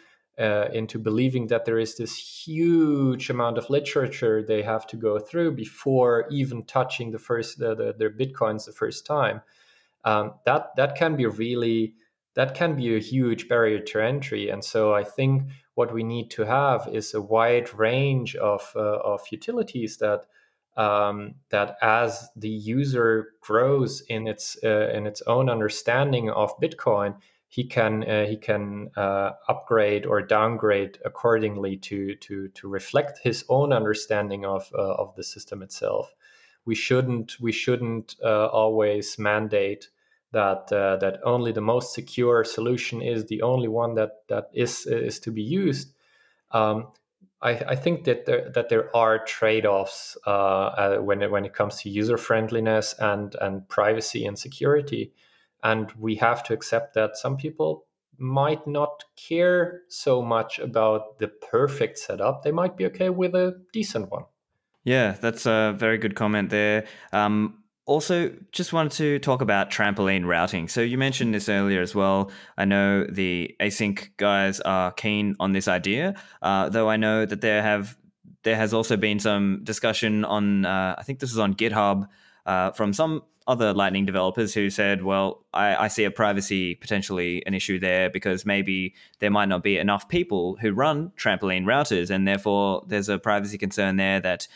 uh, 0.41 0.69
into 0.73 0.99
believing 0.99 1.49
that 1.49 1.65
there 1.65 1.79
is 1.79 1.97
this 1.97 2.17
huge 2.17 3.31
amount 3.31 3.59
of 3.59 3.69
literature 3.69 4.43
they 4.43 4.63
have 4.63 4.87
to 4.87 4.97
go 4.97 5.19
through 5.19 5.53
before 5.53 6.27
even 6.31 6.65
touching 6.65 7.11
the 7.11 7.19
first 7.19 7.59
the, 7.59 7.75
the, 7.75 7.95
their 7.99 8.11
bitcoins 8.11 8.65
the 8.65 8.73
first 8.73 9.07
time. 9.07 9.43
Um, 10.05 10.35
that 10.47 10.75
that 10.77 10.97
can 10.97 11.17
be 11.17 11.27
really 11.27 11.95
that 12.35 12.55
can 12.55 12.75
be 12.75 12.97
a 12.97 13.01
huge 13.01 13.49
barrier 13.49 13.81
to 13.81 14.01
entry. 14.01 14.49
And 14.49 14.65
so 14.65 14.95
i 14.95 15.05
think 15.05 15.43
what 15.75 15.93
we 15.95 16.03
need 16.03 16.31
to 16.31 16.45
have 16.45 16.89
is 16.93 17.15
a 17.15 17.21
wide 17.21 17.73
range 17.75 18.37
of 18.37 18.73
uh, 18.77 18.99
of 19.13 19.21
utilities 19.31 19.99
that 19.99 20.27
um, 20.77 21.35
that 21.51 21.77
as 21.83 22.29
the 22.37 22.49
user 22.49 23.35
grows 23.41 24.03
in 24.03 24.27
its 24.27 24.57
uh, 24.65 24.91
in 24.95 25.07
its 25.07 25.23
own 25.27 25.51
understanding 25.51 26.31
of 26.31 26.59
Bitcoin, 26.61 27.17
he 27.51 27.65
can 27.65 28.09
uh, 28.09 28.27
he 28.27 28.37
can 28.37 28.91
uh, 28.97 29.33
upgrade 29.49 30.07
or 30.07 30.23
downgrade 30.23 30.99
accordingly 31.05 31.77
to 31.77 32.15
to 32.15 32.49
to 32.49 32.69
reflect 32.69 33.19
his 33.25 33.45
own 33.49 33.73
understanding 33.73 34.45
of 34.47 34.71
uh, 34.73 34.95
of 34.95 35.17
the 35.17 35.25
system 35.25 35.61
itself. 35.61 36.15
We 36.65 36.77
shouldn't 36.77 37.41
we 37.41 37.51
shouldn't 37.51 38.15
uh, 38.25 38.47
always 38.47 39.19
mandate 39.19 39.89
that 40.31 40.73
uh, 40.73 40.99
that 40.99 41.19
only 41.25 41.51
the 41.51 41.61
most 41.61 41.93
secure 41.93 42.45
solution 42.45 43.03
is 43.03 43.27
the 43.27 43.43
only 43.43 43.67
one 43.67 43.97
that 43.97 44.29
that 44.29 44.49
is 44.55 44.87
is 44.87 45.19
to 45.21 45.33
be 45.33 45.43
used. 45.43 45.93
Um, 46.53 46.93
I, 47.43 47.51
I, 47.51 47.77
think 47.77 48.05
that 48.05 48.27
there 48.27 48.49
that 48.51 48.69
there 48.69 48.95
are 48.95 49.25
trade 49.25 49.67
offs 49.67 50.17
uh, 50.27 50.31
uh, 50.31 50.97
when 50.99 51.23
it, 51.23 51.31
when 51.31 51.45
it 51.45 51.55
comes 51.55 51.81
to 51.83 51.89
user 51.89 52.17
friendliness 52.17 52.95
and 52.99 53.35
and 53.41 53.69
privacy 53.69 54.25
and 54.25 54.39
security, 54.39 55.13
and 55.63 55.91
we 55.99 56.17
have 56.17 56.43
to 56.45 56.53
accept 56.53 56.95
that 56.95 57.17
some 57.17 57.37
people 57.37 57.87
might 58.19 58.67
not 58.67 59.05
care 59.17 59.81
so 59.89 60.23
much 60.23 60.59
about 60.59 61.19
the 61.19 61.29
perfect 61.29 61.99
setup. 61.99 62.43
They 62.43 62.53
might 62.53 62.77
be 62.77 62.87
okay 62.87 63.09
with 63.09 63.35
a 63.35 63.61
decent 63.73 64.11
one. 64.11 64.25
Yeah, 64.85 65.13
that's 65.13 65.47
a 65.47 65.75
very 65.77 65.99
good 65.99 66.15
comment 66.15 66.51
there. 66.51 66.87
Um, 67.13 67.61
also, 67.87 68.33
just 68.53 68.73
wanted 68.73 68.93
to 68.93 69.19
talk 69.19 69.41
about 69.41 69.71
trampoline 69.71 70.25
routing. 70.25 70.69
So 70.69 70.81
you 70.81 70.97
mentioned 70.97 71.35
this 71.35 71.49
earlier 71.49 71.81
as 71.81 71.95
well. 71.95 72.31
I 72.57 72.65
know 72.65 73.05
the 73.05 73.57
ACINQ 73.61 74.11
guys 74.17 74.61
are 74.61 74.93
keen 74.93 75.35
on 75.41 75.53
this 75.53 75.67
idea, 75.67 76.15
uh, 76.41 76.69
though 76.69 76.89
I 76.89 76.97
know 76.97 77.27
that 77.27 77.41
there 77.41 77.63
have 77.63 77.97
there 78.43 78.57
has 78.57 78.73
also 78.73 78.97
been 78.97 79.19
some 79.19 79.61
discussion 79.65 80.25
on. 80.25 80.65
Uh, 80.65 80.95
I 80.97 81.03
think 81.03 81.19
this 81.19 81.33
is 81.33 81.39
on 81.39 81.55
GitHub 81.55 82.07
uh, 82.47 82.73
from 82.73 82.93
some 82.93 83.23
other 83.47 83.73
Lightning 83.73 84.07
developers 84.07 84.55
who 84.55 84.71
said, 84.71 85.03
"Well, 85.03 85.45
I, 85.53 85.85
I 85.85 85.89
see 85.89 86.05
a 86.05 86.11
privacy 86.11 86.75
potentially 86.75 87.43
an 87.47 87.55
issue 87.55 87.79
there 87.79 88.11
because 88.11 88.47
maybe 88.47 88.95
there 89.19 89.31
might 89.31 89.49
not 89.49 89.63
be 89.63 89.79
enough 89.79 90.09
people 90.09 90.57
who 90.61 90.73
run 90.73 91.13
trampoline 91.17 91.65
routers, 91.65 92.11
and 92.11 92.27
therefore 92.27 92.85
there's 92.87 93.09
a 93.09 93.19
privacy 93.19 93.59
concern 93.59 93.97
there 93.97 94.21
that." 94.21 94.49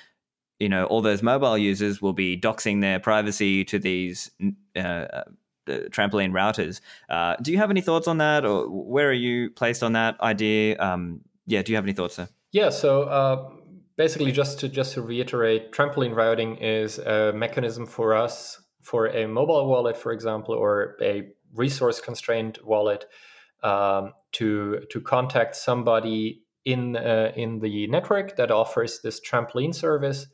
you 0.61 0.69
know 0.69 0.85
all 0.85 1.03
those 1.03 1.21
mobile 1.21 1.59
users 1.59 2.01
will 2.01 2.13
be 2.13 2.39
doxing 2.39 2.81
their 2.81 3.01
privacy 3.01 3.65
to 3.65 3.77
these 3.77 4.31
uh, 4.77 5.25
uh, 5.67 5.89
trampoline 5.89 6.33
routers. 6.33 6.81
Uh, 7.09 7.37
do 7.41 7.51
you 7.51 7.57
have 7.59 7.71
any 7.71 7.81
thoughts 7.81 8.07
on 8.07 8.19
that, 8.19 8.45
or 8.45 8.69
where 8.69 9.09
are 9.09 9.13
you 9.13 9.51
placed 9.51 9.83
on 9.83 9.95
that 9.95 10.21
idea? 10.21 10.79
Um, 10.79 11.23
yeah, 11.47 11.63
do 11.63 11.73
you 11.73 11.77
have 11.77 11.85
any 11.85 11.95
thoughts 11.95 12.17
there? 12.17 12.29
Yeah, 12.53 12.69
so 12.69 13.05
uh, 13.05 13.51
basically 13.97 14.33
just 14.33 14.61
to 14.61 14.69
just 14.69 14.95
to 14.95 15.03
reiterate, 15.03 15.73
trampoline 15.73 16.15
routing 16.15 16.57
is 16.57 16.99
a 16.99 17.33
mechanism 17.33 17.87
for 17.87 18.15
us 18.15 18.61
for 18.83 19.07
a 19.09 19.27
mobile 19.27 19.67
wallet, 19.67 19.97
for 19.97 20.13
example, 20.13 20.55
or 20.55 20.97
a 21.01 21.29
resource 21.55 22.01
constrained 22.01 22.59
wallet 22.63 23.07
um, 23.63 24.13
to 24.33 24.81
to 24.91 25.01
contact 25.01 25.57
somebody 25.57 26.43
in 26.65 26.97
uh, 26.97 27.33
in 27.37 27.61
the 27.61 27.87
network 27.87 28.37
that 28.37 28.51
offers 28.51 29.01
this 29.03 29.21
trampoline 29.21 29.75
service 29.75 30.27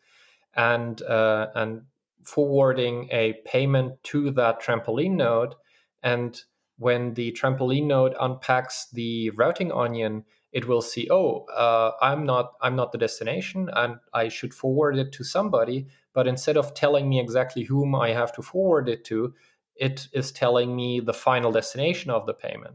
and 0.55 1.03
uh, 1.03 1.49
and 1.55 1.83
forwarding 2.25 3.09
a 3.11 3.35
payment 3.47 4.03
to 4.05 4.31
that 4.33 4.63
trampoline 4.63 5.17
node. 5.17 5.55
And 6.03 6.41
when 6.77 7.15
the 7.15 7.33
trampoline 7.33 7.87
node 7.87 8.15
unpacks 8.19 8.89
the 8.93 9.31
routing 9.31 9.71
onion 9.73 10.25
it 10.53 10.67
will 10.69 10.83
see 10.83 11.09
oh 11.11 11.45
uh, 11.57 11.93
i'm 12.03 12.27
not 12.27 12.53
i'm 12.63 12.77
not 12.77 12.93
the 12.93 12.99
destination 12.99 13.71
and 13.75 13.97
i 14.15 14.29
should 14.29 14.55
forward 14.55 14.97
it 14.99 15.13
to 15.13 15.25
somebody 15.25 15.87
but 16.15 16.27
instead 16.27 16.57
of 16.57 16.75
telling 16.75 17.09
me 17.09 17.21
exactly 17.21 17.65
whom 17.65 17.95
i 17.95 18.11
have 18.11 18.33
to 18.33 18.43
forward 18.43 18.89
it 18.89 19.05
to 19.05 19.35
it 19.77 20.09
is 20.13 20.33
telling 20.33 20.77
me 20.77 21.01
the 21.01 21.15
final 21.15 21.53
destination 21.53 22.11
of 22.11 22.27
the 22.27 22.35
payment 22.35 22.75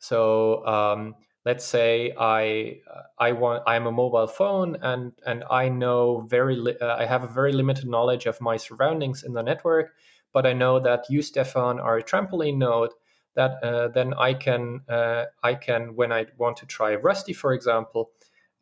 so 0.00 0.66
um, 0.66 1.16
let's 1.46 1.64
say 1.64 2.14
I 2.18 2.80
I 3.18 3.32
want 3.32 3.64
I'm 3.66 3.86
a 3.88 3.92
mobile 3.92 4.28
phone 4.28 4.78
and 4.82 5.12
and 5.26 5.44
I 5.50 5.70
know 5.70 6.26
very 6.28 6.56
li- 6.56 6.78
uh, 6.80 6.96
I 6.96 7.06
have 7.06 7.24
a 7.24 7.28
very 7.28 7.52
limited 7.52 7.88
knowledge 7.88 8.26
of 8.26 8.40
my 8.42 8.58
surroundings 8.58 9.24
in 9.24 9.34
the 9.34 9.42
network, 9.42 9.94
but 10.34 10.46
I 10.46 10.54
know 10.54 10.80
that 10.80 11.06
you 11.10 11.22
Stephan 11.22 11.80
are 11.80 11.98
a 11.98 12.04
trampoline 12.04 12.58
node. 12.58 12.92
That 13.36 13.62
uh, 13.62 13.88
then 13.88 14.14
I 14.14 14.34
can 14.34 14.80
uh, 14.88 15.26
I 15.42 15.54
can 15.54 15.94
when 15.94 16.10
I 16.12 16.26
want 16.38 16.56
to 16.58 16.66
try 16.66 16.94
Rusty, 16.94 17.32
for 17.32 17.52
example, 17.52 18.10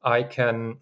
I 0.02 0.22
can 0.24 0.78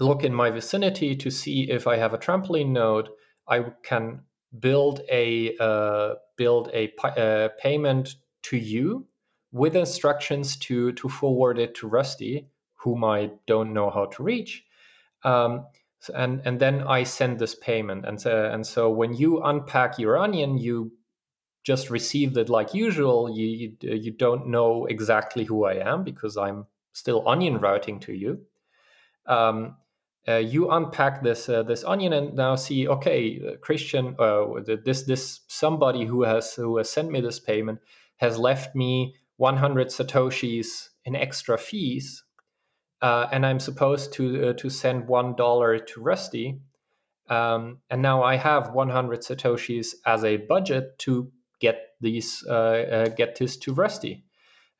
look 0.00 0.22
in 0.24 0.34
my 0.34 0.50
vicinity 0.50 1.16
to 1.16 1.30
see 1.30 1.70
if 1.70 1.86
I 1.86 1.96
have 1.96 2.14
a 2.14 2.18
trampoline 2.18 2.70
node. 2.70 3.08
I 3.48 3.64
can 3.82 4.20
build 4.58 5.00
a 5.10 5.56
uh, 5.58 6.14
build 6.36 6.70
a 6.72 6.92
uh, 7.02 7.48
payment 7.58 8.16
to 8.42 8.56
you 8.56 9.06
with 9.52 9.76
instructions 9.76 10.56
to 10.58 10.92
to 10.92 11.08
forward 11.08 11.58
it 11.58 11.74
to 11.76 11.88
Rusty, 11.88 12.48
whom 12.74 13.04
I 13.04 13.30
don't 13.46 13.72
know 13.72 13.90
how 13.90 14.06
to 14.06 14.22
reach. 14.22 14.64
Um, 15.24 15.66
and 16.14 16.42
and 16.44 16.60
then 16.60 16.82
I 16.82 17.04
send 17.04 17.38
this 17.38 17.54
payment, 17.54 18.04
and 18.04 18.20
so, 18.20 18.50
and 18.52 18.66
so 18.66 18.90
when 18.90 19.14
you 19.14 19.42
unpack 19.42 19.98
your 19.98 20.18
onion, 20.18 20.58
you 20.58 20.92
just 21.66 21.90
received 21.90 22.36
it 22.36 22.48
like 22.48 22.74
usual. 22.74 23.28
You, 23.28 23.46
you 23.46 23.94
you 23.94 24.12
don't 24.12 24.46
know 24.46 24.86
exactly 24.86 25.44
who 25.44 25.64
I 25.64 25.74
am 25.92 26.04
because 26.04 26.36
I'm 26.36 26.66
still 26.92 27.28
onion 27.28 27.58
routing 27.58 27.98
to 28.00 28.12
you. 28.12 28.42
Um, 29.26 29.76
uh, 30.28 30.36
you 30.36 30.70
unpack 30.70 31.22
this 31.24 31.48
uh, 31.48 31.64
this 31.64 31.82
onion 31.82 32.12
and 32.12 32.34
now 32.34 32.56
see 32.56 32.88
okay 32.88 33.40
uh, 33.46 33.56
christian 33.58 34.16
uh, 34.18 34.44
this 34.84 35.02
this 35.02 35.40
somebody 35.46 36.04
who 36.04 36.22
has 36.22 36.54
who 36.54 36.76
has 36.78 36.90
sent 36.90 37.10
me 37.10 37.20
this 37.20 37.38
payment 37.38 37.78
has 38.16 38.38
left 38.38 38.74
me 38.74 39.14
100 39.36 39.88
satoshis 39.88 40.88
in 41.04 41.14
extra 41.14 41.58
fees, 41.58 42.24
uh, 43.02 43.26
and 43.30 43.44
I'm 43.44 43.60
supposed 43.60 44.12
to 44.14 44.48
uh, 44.48 44.52
to 44.54 44.70
send 44.70 45.08
one 45.08 45.34
dollar 45.36 45.78
to 45.78 46.00
Rusty, 46.00 46.60
um, 47.28 47.78
and 47.90 48.00
now 48.02 48.22
I 48.22 48.36
have 48.36 48.72
100 48.72 49.20
satoshis 49.20 49.88
as 50.06 50.24
a 50.24 50.38
budget 50.38 50.98
to 51.00 51.30
get 51.60 51.94
these 52.00 52.44
uh, 52.48 52.52
uh, 52.52 53.08
get 53.08 53.36
this 53.36 53.56
to 53.58 53.72
Rusty, 53.72 54.24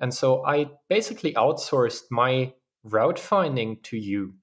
and 0.00 0.12
so 0.12 0.44
I 0.44 0.66
basically 0.88 1.32
outsourced 1.34 2.04
my 2.10 2.52
route 2.84 3.18
finding 3.18 3.78
to 3.82 3.96
you. 3.96 4.34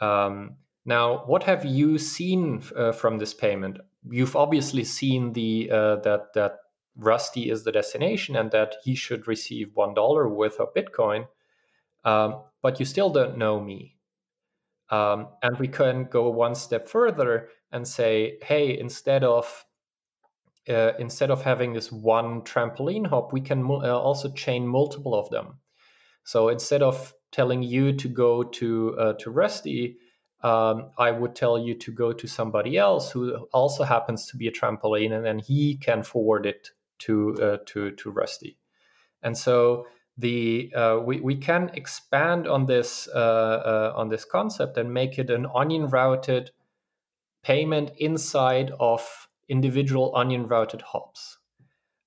Um, 0.00 0.56
now, 0.84 1.24
what 1.26 1.44
have 1.44 1.64
you 1.64 1.98
seen 1.98 2.62
uh, 2.76 2.92
from 2.92 3.18
this 3.18 3.32
payment? 3.32 3.78
You've 4.10 4.36
obviously 4.36 4.84
seen 4.84 5.32
the 5.32 5.70
uh, 5.70 5.96
that 5.96 6.34
that 6.34 6.58
Rusty 6.96 7.50
is 7.50 7.64
the 7.64 7.72
destination 7.72 8.36
and 8.36 8.50
that 8.50 8.76
he 8.84 8.94
should 8.94 9.26
receive 9.26 9.70
one 9.74 9.94
dollar 9.94 10.28
worth 10.28 10.60
of 10.60 10.74
Bitcoin, 10.74 11.26
um, 12.04 12.42
but 12.62 12.78
you 12.78 12.86
still 12.86 13.10
don't 13.10 13.38
know 13.38 13.60
me. 13.60 13.96
Um, 14.90 15.28
and 15.42 15.58
we 15.58 15.68
can 15.68 16.04
go 16.04 16.28
one 16.28 16.54
step 16.54 16.88
further 16.88 17.48
and 17.72 17.88
say, 17.88 18.38
hey, 18.42 18.78
instead 18.78 19.24
of 19.24 19.64
uh, 20.68 20.92
instead 20.98 21.30
of 21.30 21.42
having 21.42 21.72
this 21.72 21.92
one 21.92 22.42
trampoline 22.42 23.06
hop, 23.06 23.32
we 23.32 23.40
can 23.40 23.64
uh, 23.64 23.98
also 23.98 24.30
chain 24.32 24.66
multiple 24.66 25.14
of 25.14 25.28
them. 25.30 25.58
So 26.24 26.48
instead 26.48 26.82
of 26.82 27.14
telling 27.32 27.62
you 27.62 27.92
to 27.92 28.08
go 28.08 28.42
to 28.44 28.98
uh, 28.98 29.12
to 29.14 29.30
Rusty, 29.30 29.98
um, 30.42 30.90
I 30.98 31.10
would 31.10 31.34
tell 31.34 31.58
you 31.58 31.74
to 31.74 31.92
go 31.92 32.12
to 32.12 32.26
somebody 32.26 32.76
else 32.76 33.10
who 33.10 33.46
also 33.52 33.84
happens 33.84 34.26
to 34.28 34.36
be 34.36 34.48
a 34.48 34.52
trampoline, 34.52 35.12
and 35.12 35.24
then 35.24 35.38
he 35.38 35.76
can 35.76 36.02
forward 36.02 36.46
it 36.46 36.70
to 37.00 37.34
uh, 37.42 37.56
to 37.66 37.90
to 37.92 38.10
Rusty. 38.10 38.56
And 39.22 39.36
so 39.36 39.86
the 40.16 40.72
uh, 40.74 41.00
we 41.04 41.20
we 41.20 41.36
can 41.36 41.70
expand 41.74 42.46
on 42.46 42.66
this 42.66 43.08
uh, 43.14 43.18
uh, 43.18 43.92
on 43.96 44.08
this 44.08 44.24
concept 44.24 44.78
and 44.78 44.94
make 44.94 45.18
it 45.18 45.30
an 45.30 45.46
onion 45.54 45.88
routed 45.88 46.50
payment 47.42 47.90
inside 47.98 48.70
of 48.78 49.23
individual 49.48 50.12
onion 50.14 50.46
routed 50.46 50.82
hops. 50.82 51.38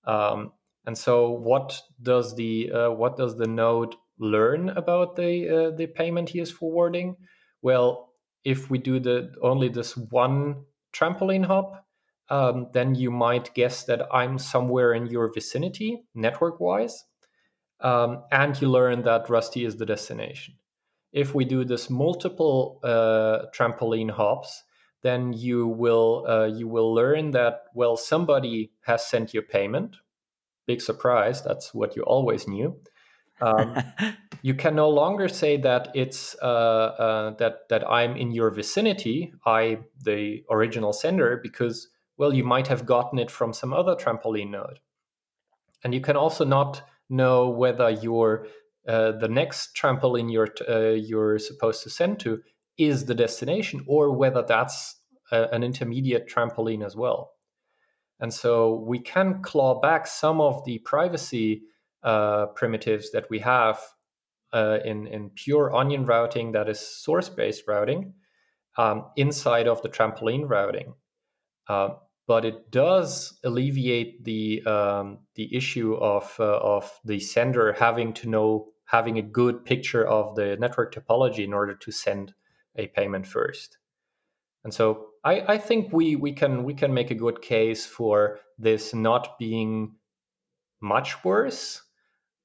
Um, 0.06 0.52
and 0.86 0.98
so, 0.98 1.32
what 1.32 1.82
does 2.02 2.36
the 2.36 2.72
uh, 2.72 2.92
what 2.92 3.18
does 3.18 3.38
the 3.38 3.48
node 3.48 3.96
learn 4.20 4.70
about 4.70 5.16
the 5.16 5.50
uh, 5.50 5.76
the 5.76 5.88
payment 5.88 6.30
he 6.30 6.40
is 6.40 6.52
forwarding? 6.52 7.18
Well, 7.62 8.14
if 8.44 8.70
we 8.70 8.78
do 8.78 9.00
the 9.00 9.34
only 9.42 9.68
this 9.68 9.98
one 9.98 10.64
trampoline 10.94 11.46
hop, 11.46 11.86
um, 12.30 12.68
then 12.74 12.96
you 12.96 13.12
might 13.12 13.54
guess 13.54 13.84
that 13.84 14.08
I'm 14.14 14.38
somewhere 14.38 14.94
in 14.94 15.08
your 15.08 15.32
vicinity, 15.34 16.04
network 16.16 16.60
wise, 16.60 17.04
um, 17.82 18.24
and 18.32 18.60
you 18.62 18.70
learn 18.70 19.04
that 19.04 19.30
Rusty 19.30 19.66
is 19.66 19.76
the 19.76 19.86
destination. 19.86 20.56
If 21.12 21.34
we 21.34 21.46
do 21.46 21.64
this 21.64 21.90
multiple 21.90 22.80
uh, 22.84 23.48
trampoline 23.56 24.12
hops, 24.12 24.64
then 25.04 25.34
you 25.34 25.68
will 25.68 26.26
uh, 26.28 26.46
you 26.46 26.68
will 26.68 26.94
learn 26.94 27.32
that 27.32 27.66
well 27.74 27.98
somebody 27.98 28.72
has 28.86 29.06
sent 29.06 29.34
you 29.34 29.40
a 29.42 29.44
payment. 29.44 29.98
Big 30.66 30.82
surprise! 30.82 31.42
That's 31.44 31.74
what 31.74 31.96
you 31.96 32.04
always 32.04 32.48
knew. 32.48 32.80
Um, 33.40 33.78
you 34.42 34.54
can 34.54 34.76
no 34.76 34.90
longer 34.90 35.28
say 35.28 35.58
that 35.58 35.90
it's 35.94 36.36
uh, 36.42 36.46
uh, 36.46 37.30
that 37.38 37.70
that 37.70 37.90
I'm 37.90 38.16
in 38.16 38.32
your 38.32 38.50
vicinity, 38.52 39.34
I 39.46 39.80
the 40.04 40.44
original 40.50 40.94
sender, 40.94 41.40
because 41.42 41.90
well, 42.18 42.34
you 42.34 42.44
might 42.44 42.68
have 42.68 42.86
gotten 42.86 43.20
it 43.20 43.30
from 43.30 43.54
some 43.54 43.74
other 43.74 43.96
trampoline 43.96 44.50
node. 44.50 44.80
And 45.84 45.94
you 45.94 46.02
can 46.02 46.18
also 46.18 46.44
not 46.44 46.82
know 47.10 47.50
whether 47.50 47.90
your 47.90 48.48
uh, 48.88 49.12
the 49.12 49.28
next 49.28 49.76
trampoline 49.76 50.32
you're 50.32 50.50
uh, 50.68 50.94
you're 50.96 51.40
supposed 51.40 51.84
to 51.84 51.90
send 51.90 52.20
to 52.22 52.42
is 52.78 53.06
the 53.06 53.16
destination 53.16 53.84
or 53.88 54.12
whether 54.16 54.44
that's 54.44 54.96
a, 55.32 55.44
an 55.52 55.64
intermediate 55.64 56.30
trampoline 56.30 56.86
as 56.86 56.96
well. 56.96 57.32
And 58.20 58.34
so 58.34 58.84
we 58.88 59.00
can 59.00 59.42
claw 59.42 59.80
back 59.80 60.08
some 60.08 60.42
of 60.42 60.64
the 60.66 60.80
privacy 60.80 61.64
uh, 62.04 62.48
primitives 62.48 63.12
that 63.12 63.30
we 63.30 63.40
have 63.40 63.80
uh, 64.54 64.80
in 64.86 65.08
in 65.08 65.30
pure 65.32 65.76
onion 65.76 66.06
routing 66.06 66.54
that 66.54 66.70
is 66.70 66.80
source 66.80 67.30
based 67.30 67.64
routing 67.68 68.14
um, 68.78 69.06
inside 69.16 69.68
of 69.68 69.82
the 69.82 69.90
trampoline 69.90 70.48
routing. 70.48 70.94
Uh, 71.68 71.90
but 72.28 72.44
it 72.44 72.72
does 72.72 73.40
alleviate 73.44 74.24
the 74.24 74.64
um, 74.66 75.20
the 75.36 75.56
issue 75.56 75.96
of 75.96 76.36
uh, 76.40 76.58
of 76.58 76.92
the 77.04 77.20
sender 77.20 77.74
having 77.74 78.14
to 78.14 78.30
know 78.30 78.68
having 78.86 79.18
a 79.18 79.22
good 79.22 79.66
picture 79.66 80.08
of 80.08 80.36
the 80.36 80.56
network 80.58 80.94
topology 80.94 81.44
in 81.44 81.54
order 81.54 81.76
to 81.76 81.92
send 81.92 82.34
a 82.78 82.88
payment 82.88 83.26
first. 83.26 83.78
And 84.64 84.74
so 84.74 85.08
I, 85.24 85.42
I 85.48 85.58
think 85.58 85.94
we 85.94 86.16
we 86.16 86.34
can 86.34 86.64
we 86.64 86.74
can 86.74 86.94
make 86.94 87.12
a 87.12 87.16
good 87.16 87.42
case 87.42 87.86
for 87.86 88.40
this 88.58 88.94
not 88.94 89.38
being 89.40 89.96
much 90.82 91.24
worse, 91.24 91.82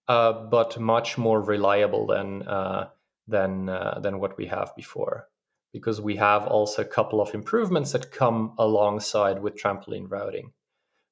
uh, 0.09 0.32
but 0.32 0.78
much 0.78 1.18
more 1.18 1.40
reliable 1.42 2.06
than 2.06 2.42
uh, 2.42 2.88
than 3.26 3.68
uh, 3.68 4.00
than 4.00 4.20
what 4.20 4.36
we 4.36 4.46
have 4.46 4.74
before 4.76 5.28
because 5.72 6.00
we 6.00 6.16
have 6.16 6.46
also 6.46 6.82
a 6.82 6.86
couple 6.86 7.20
of 7.20 7.34
improvements 7.34 7.92
that 7.92 8.10
come 8.10 8.54
alongside 8.59 9.40
with 9.42 9.56
trampoline 9.56 10.10
routing. 10.10 10.52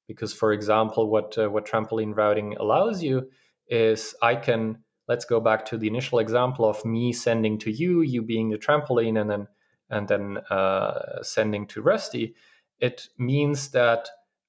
Because, 0.07 0.33
for 0.33 0.53
example, 0.53 1.09
what 1.09 1.37
uh, 1.37 1.49
what 1.49 1.65
trampoline 1.65 2.15
routing 2.15 2.55
allows 2.57 3.01
you 3.01 3.29
is 3.67 4.13
I 4.21 4.35
can 4.35 4.83
let's 5.11 5.25
go 5.25 5.41
back 5.41 5.65
to 5.65 5.77
the 5.77 5.87
initial 5.87 6.19
example 6.19 6.63
of 6.63 6.85
me 6.85 7.11
sending 7.11 7.57
to 7.59 7.69
you, 7.69 8.01
you 8.13 8.21
being 8.21 8.49
the 8.49 8.57
trampoline, 8.57 9.19
and 9.19 9.29
then 9.29 9.47
and 9.89 10.07
then 10.07 10.37
uh, 10.49 11.21
sending 11.21 11.67
to 11.67 11.81
Rusty. 11.81 12.33
It 12.79 13.09
means 13.17 13.71
that 13.71 14.07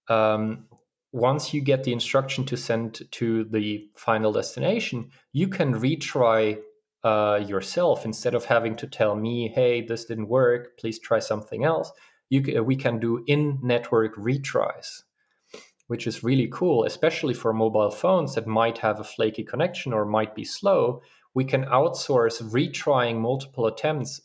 um, 0.09 0.67
once 1.11 1.53
you 1.53 1.61
get 1.61 1.83
the 1.83 1.93
instruction 1.93 2.45
to 2.45 2.57
send 2.57 3.03
to 3.11 3.45
the 3.57 3.91
final 3.97 4.33
destination, 4.33 5.11
you 5.33 5.49
can 5.49 5.75
retry 5.75 6.59
uh, 7.03 7.41
yourself 7.45 8.05
instead 8.05 8.35
of 8.37 8.45
having 8.45 8.77
to 8.77 8.87
tell 8.87 9.17
me, 9.17 9.49
"Hey, 9.49 9.85
this 9.85 10.05
didn't 10.05 10.29
work. 10.29 10.79
Please 10.79 11.01
try 11.01 11.19
something 11.19 11.65
else." 11.65 11.91
You, 12.31 12.63
we 12.63 12.77
can 12.77 13.01
do 13.01 13.25
in-network 13.27 14.15
retries, 14.17 15.03
which 15.93 16.07
is 16.07 16.25
really 16.25 16.49
cool, 16.51 16.85
especially 16.85 17.35
for 17.35 17.53
mobile 17.53 17.91
phones 17.91 18.35
that 18.35 18.47
might 18.47 18.79
have 18.79 18.99
a 18.99 19.05
flaky 19.05 19.45
connection 19.45 19.93
or 19.93 20.07
might 20.07 20.35
be 20.35 20.43
slow. 20.43 21.03
We 21.35 21.45
can 21.45 21.67
outsource 21.67 22.43
retrying 22.43 23.19
multiple 23.21 23.67
attempts 23.67 24.23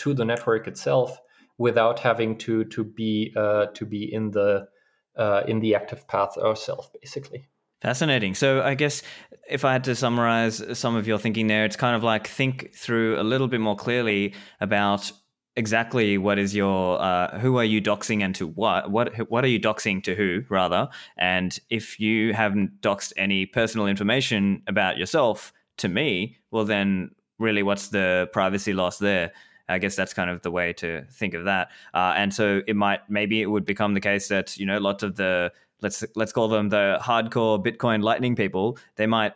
to 0.00 0.12
the 0.12 0.26
network 0.26 0.68
itself 0.68 1.18
without 1.56 1.98
having 2.00 2.36
to 2.44 2.64
to 2.64 2.84
be 2.84 3.32
uh, 3.34 3.68
to 3.78 3.86
be 3.86 4.12
in 4.12 4.32
the 4.32 4.68
uh, 5.16 5.44
in 5.48 5.60
the 5.60 5.74
active 5.74 6.06
path 6.06 6.36
ourselves, 6.36 6.90
basically. 7.00 7.48
Fascinating. 7.80 8.34
So, 8.34 8.60
I 8.60 8.74
guess 8.74 9.02
if 9.48 9.64
I 9.64 9.72
had 9.72 9.84
to 9.84 9.94
summarize 9.94 10.62
some 10.78 10.94
of 10.94 11.06
your 11.06 11.18
thinking 11.18 11.46
there, 11.46 11.64
it's 11.64 11.76
kind 11.76 11.96
of 11.96 12.02
like 12.02 12.26
think 12.26 12.74
through 12.74 13.18
a 13.18 13.24
little 13.32 13.48
bit 13.48 13.62
more 13.62 13.76
clearly 13.76 14.34
about 14.60 15.10
exactly 15.58 16.16
what 16.18 16.38
is 16.38 16.54
your 16.54 17.00
uh, 17.02 17.36
who 17.40 17.58
are 17.58 17.64
you 17.64 17.82
doxing 17.82 18.22
and 18.22 18.34
to 18.36 18.46
what 18.46 18.90
what 18.90 19.14
what 19.28 19.44
are 19.44 19.48
you 19.48 19.60
doxing 19.60 20.02
to 20.04 20.14
who 20.14 20.42
rather 20.48 20.88
and 21.16 21.58
if 21.68 21.98
you 21.98 22.32
haven't 22.32 22.80
doxed 22.80 23.12
any 23.16 23.44
personal 23.44 23.86
information 23.88 24.62
about 24.68 24.96
yourself 24.96 25.52
to 25.76 25.88
me 25.88 26.36
well 26.52 26.64
then 26.64 27.10
really 27.38 27.64
what's 27.64 27.88
the 27.88 28.28
privacy 28.32 28.72
loss 28.72 28.98
there 28.98 29.32
I 29.68 29.78
guess 29.78 29.96
that's 29.96 30.14
kind 30.14 30.30
of 30.30 30.40
the 30.40 30.50
way 30.50 30.72
to 30.74 31.04
think 31.12 31.34
of 31.34 31.44
that. 31.44 31.68
Uh, 31.92 32.14
and 32.16 32.32
so 32.32 32.62
it 32.66 32.74
might 32.74 33.00
maybe 33.10 33.42
it 33.42 33.46
would 33.46 33.66
become 33.66 33.92
the 33.92 34.00
case 34.00 34.28
that 34.28 34.56
you 34.56 34.64
know 34.64 34.78
lots 34.78 35.02
of 35.02 35.16
the 35.16 35.52
let's 35.82 36.04
let's 36.16 36.32
call 36.32 36.48
them 36.48 36.70
the 36.70 36.98
hardcore 37.02 37.62
Bitcoin 37.62 38.02
Lightning 38.02 38.34
people. 38.34 38.78
They 38.96 39.06
might 39.06 39.34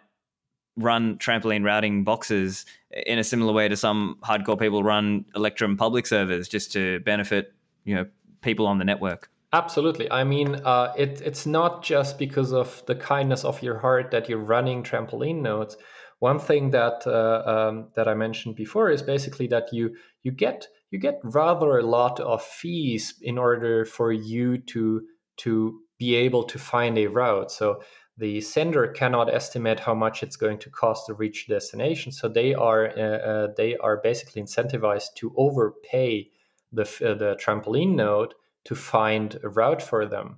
run 0.76 1.18
trampoline 1.18 1.64
routing 1.64 2.04
boxes 2.04 2.64
in 3.06 3.18
a 3.18 3.24
similar 3.24 3.52
way 3.52 3.68
to 3.68 3.76
some 3.76 4.16
hardcore 4.22 4.58
people 4.58 4.82
run 4.82 5.24
Electrum 5.34 5.76
public 5.76 6.06
servers 6.06 6.48
just 6.48 6.72
to 6.72 7.00
benefit 7.00 7.52
you 7.84 7.94
know 7.94 8.06
people 8.40 8.66
on 8.66 8.78
the 8.78 8.84
network. 8.84 9.30
Absolutely. 9.54 10.10
I 10.10 10.24
mean, 10.24 10.56
uh, 10.64 10.94
it, 10.96 11.20
it's 11.20 11.44
not 11.44 11.82
just 11.82 12.18
because 12.18 12.52
of 12.52 12.82
the 12.86 12.94
kindness 12.94 13.44
of 13.44 13.62
your 13.62 13.78
heart 13.78 14.10
that 14.10 14.28
you're 14.28 14.38
running 14.38 14.82
trampoline 14.82 15.42
nodes. 15.42 15.76
One 16.20 16.38
thing 16.38 16.70
that 16.70 17.06
uh, 17.06 17.42
um, 17.44 17.88
that 17.94 18.08
I 18.08 18.14
mentioned 18.14 18.56
before 18.56 18.90
is 18.90 19.02
basically 19.02 19.48
that 19.48 19.72
you 19.72 19.94
you 20.22 20.30
get 20.30 20.68
you 20.90 20.98
get 20.98 21.20
rather 21.24 21.78
a 21.78 21.86
lot 21.86 22.20
of 22.20 22.42
fees 22.42 23.14
in 23.20 23.38
order 23.38 23.84
for 23.84 24.12
you 24.12 24.58
to 24.58 25.02
to 25.38 25.80
be 25.98 26.14
able 26.14 26.44
to 26.44 26.58
find 26.58 26.96
a 26.96 27.08
route. 27.08 27.50
So 27.50 27.82
the 28.22 28.40
sender 28.40 28.86
cannot 28.86 29.34
estimate 29.34 29.80
how 29.80 29.94
much 29.94 30.22
it's 30.22 30.36
going 30.36 30.56
to 30.56 30.70
cost 30.70 31.06
to 31.06 31.14
reach 31.14 31.48
destination. 31.48 32.12
So 32.12 32.28
they 32.28 32.54
are 32.54 32.86
uh, 32.96 33.18
uh, 33.30 33.48
they 33.56 33.76
are 33.78 33.96
basically 33.96 34.40
incentivized 34.40 35.14
to 35.16 35.34
overpay 35.36 36.30
the 36.70 36.82
uh, 36.82 37.14
the 37.14 37.36
trampoline 37.44 37.96
node 37.96 38.34
to 38.66 38.76
find 38.76 39.40
a 39.42 39.48
route 39.48 39.82
for 39.82 40.06
them. 40.06 40.36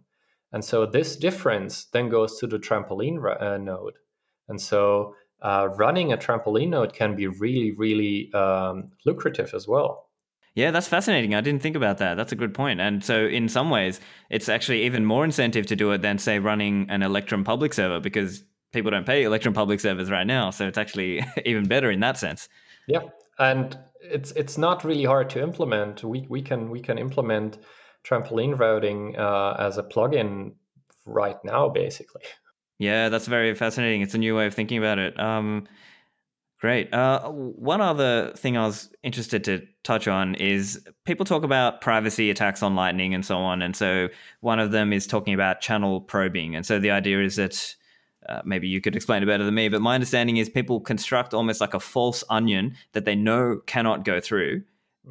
And 0.51 0.65
so 0.65 0.86
this 0.86 1.15
difference 1.15 1.85
then 1.85 2.09
goes 2.09 2.39
to 2.39 2.47
the 2.47 2.59
trampoline 2.59 3.19
uh, 3.43 3.59
node. 3.59 3.98
And 4.48 4.59
so 4.59 5.15
uh, 5.43 5.69
running 5.77 6.11
a 6.11 6.16
trampoline 6.16 6.70
node 6.70 6.94
can 6.94 7.15
be 7.15 7.27
really, 7.27 7.73
really 7.73 8.32
um, 8.32 8.93
lucrative 9.05 9.52
as 9.52 9.69
well. 9.69 10.04
Yeah, 10.55 10.71
that's 10.71 10.87
fascinating. 10.87 11.35
I 11.35 11.41
didn't 11.41 11.63
think 11.63 11.75
about 11.75 11.99
that. 11.99 12.15
That's 12.15 12.31
a 12.31 12.37
good 12.37 12.55
point. 12.55 12.81
And 12.81 13.05
so, 13.05 13.27
in 13.27 13.49
some 13.49 13.71
ways, 13.71 14.01
it's 14.31 14.49
actually 14.49 14.85
even 14.85 15.05
more 15.05 15.25
incentive 15.25 15.67
to 15.67 15.77
do 15.77 15.91
it 15.91 16.03
than, 16.03 16.19
say, 16.19 16.39
running 16.39 16.89
an 16.91 17.03
Electrum 17.03 17.43
public 17.43 17.75
server 17.75 17.99
because 17.99 18.45
people 18.75 18.91
don't 18.91 19.07
pay 19.07 19.23
Electrum 19.23 19.55
public 19.55 19.81
servers 19.81 20.11
right 20.11 20.27
now. 20.27 20.51
So 20.51 20.67
it's 20.67 20.77
actually 20.77 21.25
even 21.47 21.67
better 21.67 21.91
in 21.91 22.01
that 22.01 22.19
sense. 22.19 22.49
Yeah, 22.87 23.05
and 23.39 23.79
it's 24.03 24.33
it's 24.33 24.59
not 24.59 24.85
really 24.85 25.05
hard 25.05 25.31
to 25.31 25.43
implement. 25.43 26.05
We 26.05 26.27
we 26.29 26.43
can 26.43 26.69
we 26.69 26.81
can 26.81 26.99
implement 26.99 27.59
trampoline 28.05 28.59
routing 28.59 29.17
uh, 29.17 29.57
as 29.59 29.79
a 29.79 29.83
plugin 29.83 30.53
right 31.07 31.43
now, 31.45 31.71
basically. 31.71 32.23
Yeah, 32.79 33.09
that's 33.09 33.27
very 33.27 33.55
fascinating. 33.55 34.03
It's 34.03 34.15
a 34.15 34.19
new 34.19 34.37
way 34.37 34.47
of 34.47 34.55
thinking 34.55 34.79
about 34.79 34.99
it. 34.99 35.19
Um, 35.19 35.67
Great. 36.61 36.93
Uh, 36.95 37.29
one 37.31 37.81
other 37.81 38.33
thing 38.37 38.57
I 38.57 38.65
was 38.65 38.91
interested 39.03 39.45
to 39.45 39.67
touch 39.83 40.09
on 40.09 40.35
is 40.37 40.83
people 41.05 41.27
talk 41.27 41.43
about 41.43 41.81
privacy 41.83 42.31
attacks 42.31 42.63
on 42.63 42.75
Lightning 42.75 43.13
and 43.13 43.25
so 43.25 43.37
on. 43.37 43.61
And 43.61 43.77
so 43.77 44.09
one 44.41 44.59
of 44.59 44.71
them 44.71 44.93
is 44.93 45.07
talking 45.07 45.35
about 45.35 45.61
channel 45.61 46.01
probing. 46.01 46.57
And 46.57 46.65
so 46.65 46.79
the 46.79 46.91
idea 46.91 47.23
is 47.23 47.37
that 47.37 47.75
uh, 48.29 48.41
maybe 48.45 48.67
you 48.67 48.81
could 48.81 48.97
explain 48.97 49.23
it 49.23 49.27
better 49.27 49.45
than 49.45 49.55
me, 49.55 49.69
but 49.69 49.83
my 49.83 49.95
understanding 49.95 50.39
is 50.39 50.49
people 50.49 50.81
construct 50.81 51.35
almost 51.35 51.61
like 51.61 51.75
a 51.75 51.81
false 51.81 52.25
onion 52.31 52.75
that 52.93 53.05
they 53.05 53.15
know 53.15 53.61
cannot 53.67 54.05
go 54.05 54.19
through 54.19 54.63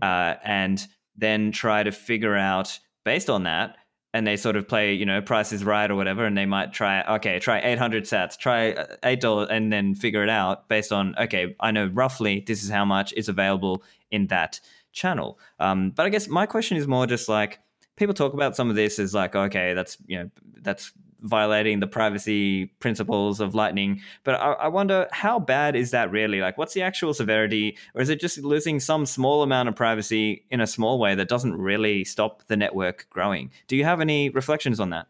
uh, 0.01 0.35
and 0.43 0.87
then 1.15 1.51
try 1.51 1.83
to 1.83 1.91
figure 1.91 2.35
out, 2.35 2.79
based 3.03 3.29
on 3.29 3.43
that, 3.43 3.77
and 4.13 4.27
they 4.27 4.37
sort 4.37 4.55
of 4.55 4.67
play, 4.67 4.93
you 4.93 5.05
know, 5.05 5.21
Price 5.21 5.51
is 5.51 5.63
Right 5.63 5.89
or 5.89 5.95
whatever, 5.95 6.25
and 6.25 6.37
they 6.37 6.45
might 6.45 6.71
try, 6.71 7.01
okay, 7.15 7.39
try 7.39 7.59
800 7.59 8.03
sats, 8.03 8.37
try 8.37 8.73
uh, 8.73 8.95
eight 9.03 9.19
dollars, 9.21 9.47
and 9.49 9.73
then 9.73 9.95
figure 9.95 10.23
it 10.23 10.29
out 10.29 10.69
based 10.69 10.91
on, 10.91 11.15
okay, 11.17 11.55
I 11.59 11.71
know 11.71 11.87
roughly 11.87 12.43
this 12.45 12.63
is 12.63 12.69
how 12.69 12.85
much 12.85 13.13
is 13.13 13.27
available 13.27 13.83
in 14.11 14.27
that 14.27 14.59
channel. 14.91 15.39
Um, 15.59 15.89
but 15.89 16.05
I 16.05 16.09
guess 16.09 16.27
my 16.27 16.45
question 16.45 16.77
is 16.77 16.87
more 16.87 17.07
just 17.07 17.27
like 17.27 17.59
people 17.95 18.13
talk 18.13 18.33
about 18.33 18.55
some 18.55 18.69
of 18.69 18.75
this 18.75 18.99
as 18.99 19.13
like, 19.13 19.35
okay, 19.35 19.73
that's 19.73 19.97
you 20.05 20.19
know, 20.19 20.29
that's 20.61 20.93
violating 21.23 21.79
the 21.79 21.87
privacy 21.87 22.65
principles 22.79 23.39
of 23.39 23.55
Lightning. 23.55 24.01
But 24.23 24.35
I, 24.35 24.53
I, 24.53 24.67
wonder 24.67 25.07
how 25.11 25.39
bad 25.39 25.75
is 25.75 25.91
that 25.91 26.11
really? 26.11 26.41
Like, 26.41 26.57
what's 26.57 26.73
the 26.73 26.81
actual 26.81 27.13
severity, 27.13 27.77
or 27.95 28.01
is 28.01 28.09
it 28.09 28.19
just 28.19 28.37
losing 28.39 28.79
some 28.79 29.05
small 29.05 29.41
amount 29.41 29.69
of 29.69 29.75
privacy 29.75 30.45
in 30.51 30.61
a 30.61 30.67
small 30.67 30.99
way 30.99 31.15
that 31.15 31.29
doesn't 31.29 31.55
really 31.55 32.03
stop 32.03 32.45
the 32.47 32.57
network 32.57 33.07
growing? 33.09 33.51
Do 33.67 33.75
you 33.75 33.85
have 33.85 34.01
any 34.01 34.29
reflections 34.29 34.79
on 34.79 34.91
that? 34.91 35.07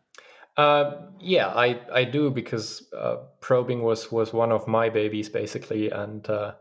Uh, 0.56 1.08
yeah, 1.20 1.48
I, 1.48 1.82
I 1.92 2.04
do 2.04 2.30
because 2.30 2.88
uh, 2.96 3.18
probing 3.40 3.82
was 3.82 4.12
was 4.12 4.34
one 4.34 4.52
of 4.52 4.68
my 4.68 4.90
babies 4.90 5.30
basically, 5.30 5.90
and 5.90 6.30
uh, 6.30 6.54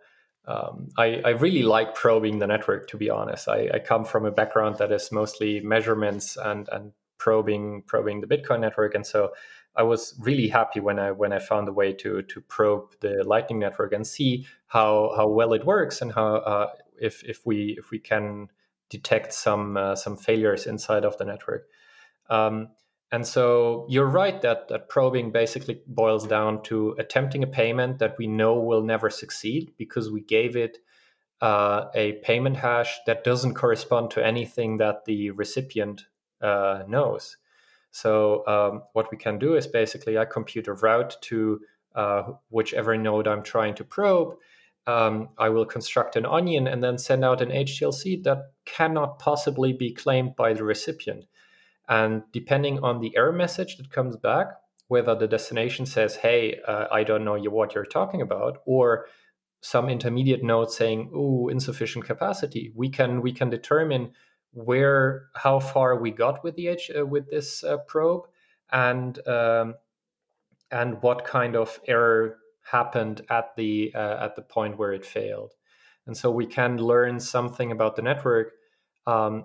um, 0.46 0.88
I, 0.96 1.20
I 1.24 1.30
really 1.30 1.62
like 1.62 1.94
probing 1.94 2.38
the 2.38 2.46
network. 2.46 2.88
To 2.88 2.96
be 2.96 3.10
honest, 3.10 3.48
I, 3.48 3.68
I 3.74 3.78
come 3.80 4.06
from 4.06 4.24
a 4.24 4.30
background 4.30 4.78
that 4.78 4.90
is 4.92 5.12
mostly 5.12 5.60
measurements 5.60 6.38
and 6.38 6.70
and 6.72 6.92
probing 7.22 7.82
probing 7.86 8.20
the 8.20 8.26
Bitcoin 8.26 8.60
network, 8.60 8.94
and 8.96 9.06
so 9.06 9.30
I 9.76 9.84
was 9.84 10.14
really 10.18 10.48
happy 10.48 10.80
when 10.80 10.98
I 10.98 11.12
when 11.12 11.32
I 11.32 11.38
found 11.38 11.68
a 11.68 11.72
way 11.72 11.92
to 12.02 12.22
to 12.22 12.40
probe 12.40 12.94
the 13.00 13.22
Lightning 13.24 13.60
network 13.60 13.92
and 13.92 14.06
see 14.06 14.46
how 14.66 15.12
how 15.16 15.28
well 15.28 15.52
it 15.52 15.64
works 15.64 16.02
and 16.02 16.12
how 16.12 16.36
uh, 16.36 16.70
if 17.00 17.22
if 17.24 17.46
we 17.46 17.76
if 17.78 17.90
we 17.92 18.00
can 18.00 18.48
detect 18.90 19.32
some 19.32 19.76
uh, 19.76 19.94
some 19.94 20.16
failures 20.16 20.66
inside 20.66 21.04
of 21.04 21.16
the 21.18 21.24
network. 21.24 21.68
Um, 22.28 22.68
and 23.12 23.26
so 23.26 23.86
you're 23.88 24.12
right 24.22 24.40
that 24.42 24.68
that 24.68 24.88
probing 24.88 25.32
basically 25.32 25.80
boils 25.86 26.26
down 26.26 26.62
to 26.64 26.96
attempting 26.98 27.42
a 27.44 27.54
payment 27.62 27.98
that 27.98 28.16
we 28.18 28.26
know 28.26 28.58
will 28.58 28.82
never 28.82 29.10
succeed 29.10 29.72
because 29.78 30.10
we 30.10 30.22
gave 30.22 30.56
it 30.56 30.78
uh, 31.40 31.88
a 31.94 32.12
payment 32.24 32.56
hash 32.56 32.98
that 33.06 33.24
doesn't 33.24 33.54
correspond 33.54 34.10
to 34.12 34.24
anything 34.24 34.78
that 34.78 35.04
the 35.04 35.30
recipient 35.30 36.04
uh, 36.42 36.82
knows. 36.88 37.36
So 37.90 38.46
um, 38.46 38.82
what 38.94 39.10
we 39.10 39.18
can 39.18 39.38
do 39.38 39.54
is 39.54 39.66
basically 39.66 40.18
I 40.18 40.24
compute 40.24 40.66
a 40.66 40.72
route 40.72 41.16
to 41.22 41.60
uh, 41.94 42.22
whichever 42.48 42.96
node 42.96 43.28
I'm 43.28 43.42
trying 43.42 43.74
to 43.76 43.84
probe. 43.84 44.34
Um, 44.86 45.28
I 45.38 45.50
will 45.50 45.66
construct 45.66 46.16
an 46.16 46.26
onion 46.26 46.66
and 46.66 46.82
then 46.82 46.98
send 46.98 47.24
out 47.24 47.40
an 47.40 47.50
HTLC 47.50 48.24
that 48.24 48.52
cannot 48.64 49.18
possibly 49.18 49.72
be 49.72 49.92
claimed 49.92 50.34
by 50.34 50.54
the 50.54 50.64
recipient. 50.64 51.26
And 51.88 52.22
depending 52.32 52.80
on 52.80 53.00
the 53.00 53.16
error 53.16 53.32
message 53.32 53.76
that 53.76 53.90
comes 53.90 54.16
back, 54.16 54.48
whether 54.88 55.14
the 55.14 55.28
destination 55.28 55.86
says, 55.86 56.16
"Hey, 56.16 56.60
uh, 56.66 56.86
I 56.90 57.04
don't 57.04 57.24
know 57.24 57.38
what 57.38 57.74
you're 57.74 57.84
talking 57.84 58.20
about," 58.22 58.58
or 58.64 59.06
some 59.60 59.88
intermediate 59.88 60.42
node 60.42 60.70
saying, 60.70 61.10
"Ooh, 61.14 61.48
insufficient 61.48 62.04
capacity," 62.04 62.72
we 62.74 62.88
can 62.88 63.20
we 63.20 63.32
can 63.32 63.50
determine 63.50 64.12
where 64.52 65.28
how 65.34 65.58
far 65.58 65.96
we 65.96 66.10
got 66.10 66.44
with 66.44 66.56
the 66.56 66.68
edge 66.68 66.90
uh, 66.96 67.04
with 67.04 67.30
this 67.30 67.64
uh, 67.64 67.78
probe 67.78 68.24
and 68.70 69.26
um, 69.26 69.74
and 70.70 71.02
what 71.02 71.24
kind 71.24 71.56
of 71.56 71.80
error 71.86 72.38
happened 72.62 73.22
at 73.30 73.56
the 73.56 73.92
uh, 73.94 74.24
at 74.24 74.36
the 74.36 74.42
point 74.42 74.78
where 74.78 74.92
it 74.92 75.04
failed. 75.04 75.54
And 76.06 76.16
so 76.16 76.30
we 76.30 76.46
can 76.46 76.78
learn 76.78 77.20
something 77.20 77.70
about 77.70 77.96
the 77.96 78.02
network 78.02 78.52
um, 79.06 79.44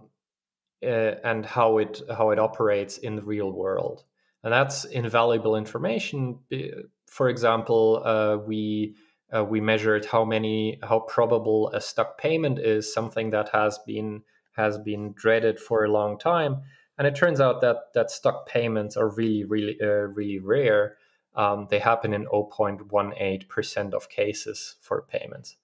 uh, 0.83 0.87
and 1.23 1.45
how 1.45 1.77
it 1.77 2.01
how 2.09 2.31
it 2.31 2.39
operates 2.39 2.97
in 2.97 3.15
the 3.15 3.23
real 3.23 3.51
world. 3.51 4.03
And 4.43 4.53
that's 4.53 4.85
invaluable 4.85 5.55
information 5.55 6.39
for 7.07 7.29
example 7.29 8.01
uh, 8.05 8.37
we 8.37 8.95
uh, 9.35 9.43
we 9.43 9.59
measured 9.59 10.05
how 10.05 10.23
many 10.23 10.79
how 10.83 10.99
probable 10.99 11.69
a 11.73 11.81
stuck 11.81 12.17
payment 12.17 12.59
is 12.59 12.93
something 12.93 13.31
that 13.31 13.49
has 13.49 13.79
been 13.85 14.21
has 14.57 14.77
been 14.77 15.13
dreaded 15.13 15.59
for 15.59 15.85
a 15.85 15.91
long 15.91 16.19
time. 16.19 16.63
And 16.97 17.07
it 17.07 17.15
turns 17.15 17.39
out 17.39 17.61
that 17.61 17.77
that 17.93 18.11
stuck 18.11 18.47
payments 18.47 18.97
are 18.97 19.07
really, 19.07 19.43
really, 19.43 19.77
uh, 19.81 20.07
really 20.17 20.39
rare. 20.39 20.97
Um, 21.35 21.67
they 21.69 21.79
happen 21.79 22.13
in 22.13 22.25
0.18% 22.25 23.93
of 23.93 24.09
cases 24.09 24.75
for 24.81 25.03
payments. 25.03 25.55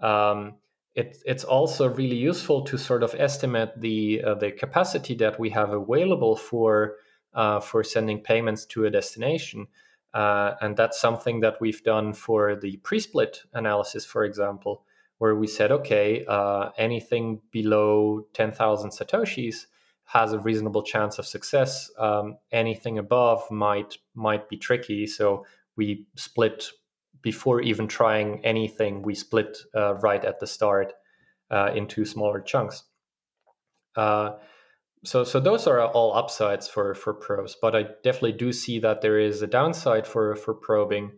Um, 0.00 0.54
it, 0.94 1.18
it's 1.24 1.44
also 1.44 1.88
really 1.88 2.16
useful 2.16 2.62
to 2.64 2.78
sort 2.78 3.02
of 3.02 3.14
estimate 3.18 3.80
the 3.80 4.22
uh, 4.22 4.34
the 4.34 4.52
capacity 4.52 5.14
that 5.16 5.38
we 5.38 5.50
have 5.50 5.70
available 5.70 6.36
for 6.36 6.96
uh, 7.34 7.60
for 7.60 7.82
sending 7.82 8.20
payments 8.20 8.66
to 8.66 8.84
a 8.84 8.90
destination, 8.90 9.68
uh, 10.12 10.52
and 10.60 10.76
that's 10.76 11.00
something 11.00 11.40
that 11.40 11.60
we've 11.60 11.82
done 11.82 12.12
for 12.12 12.56
the 12.56 12.76
pre-split 12.78 13.42
analysis, 13.54 14.04
for 14.04 14.24
example, 14.24 14.84
where 15.22 15.36
we 15.36 15.46
said, 15.46 15.70
okay, 15.70 16.24
uh, 16.26 16.70
anything 16.76 17.40
below 17.52 18.26
ten 18.34 18.50
thousand 18.50 18.90
satoshis 18.90 19.66
has 20.04 20.32
a 20.32 20.38
reasonable 20.40 20.82
chance 20.82 21.20
of 21.20 21.26
success. 21.26 21.92
Um, 21.96 22.38
anything 22.50 22.98
above 22.98 23.48
might 23.48 23.98
might 24.14 24.48
be 24.48 24.56
tricky, 24.56 25.06
so 25.06 25.46
we 25.76 26.06
split 26.16 26.72
before 27.22 27.62
even 27.62 27.86
trying 27.86 28.44
anything, 28.44 29.02
we 29.02 29.14
split 29.14 29.58
uh, 29.76 29.94
right 29.94 30.24
at 30.24 30.40
the 30.40 30.46
start 30.46 30.92
uh, 31.52 31.70
into 31.72 32.04
smaller 32.04 32.40
chunks. 32.40 32.82
Uh, 33.94 34.30
so, 35.04 35.22
so 35.22 35.38
those 35.38 35.68
are 35.68 35.86
all 35.86 36.16
upsides 36.16 36.66
for 36.66 36.94
for 36.94 37.14
probes, 37.14 37.56
but 37.62 37.76
I 37.76 37.82
definitely 38.02 38.32
do 38.32 38.52
see 38.52 38.80
that 38.80 39.02
there 39.02 39.20
is 39.20 39.40
a 39.40 39.46
downside 39.46 40.04
for 40.08 40.34
for 40.34 40.52
probing, 40.52 41.12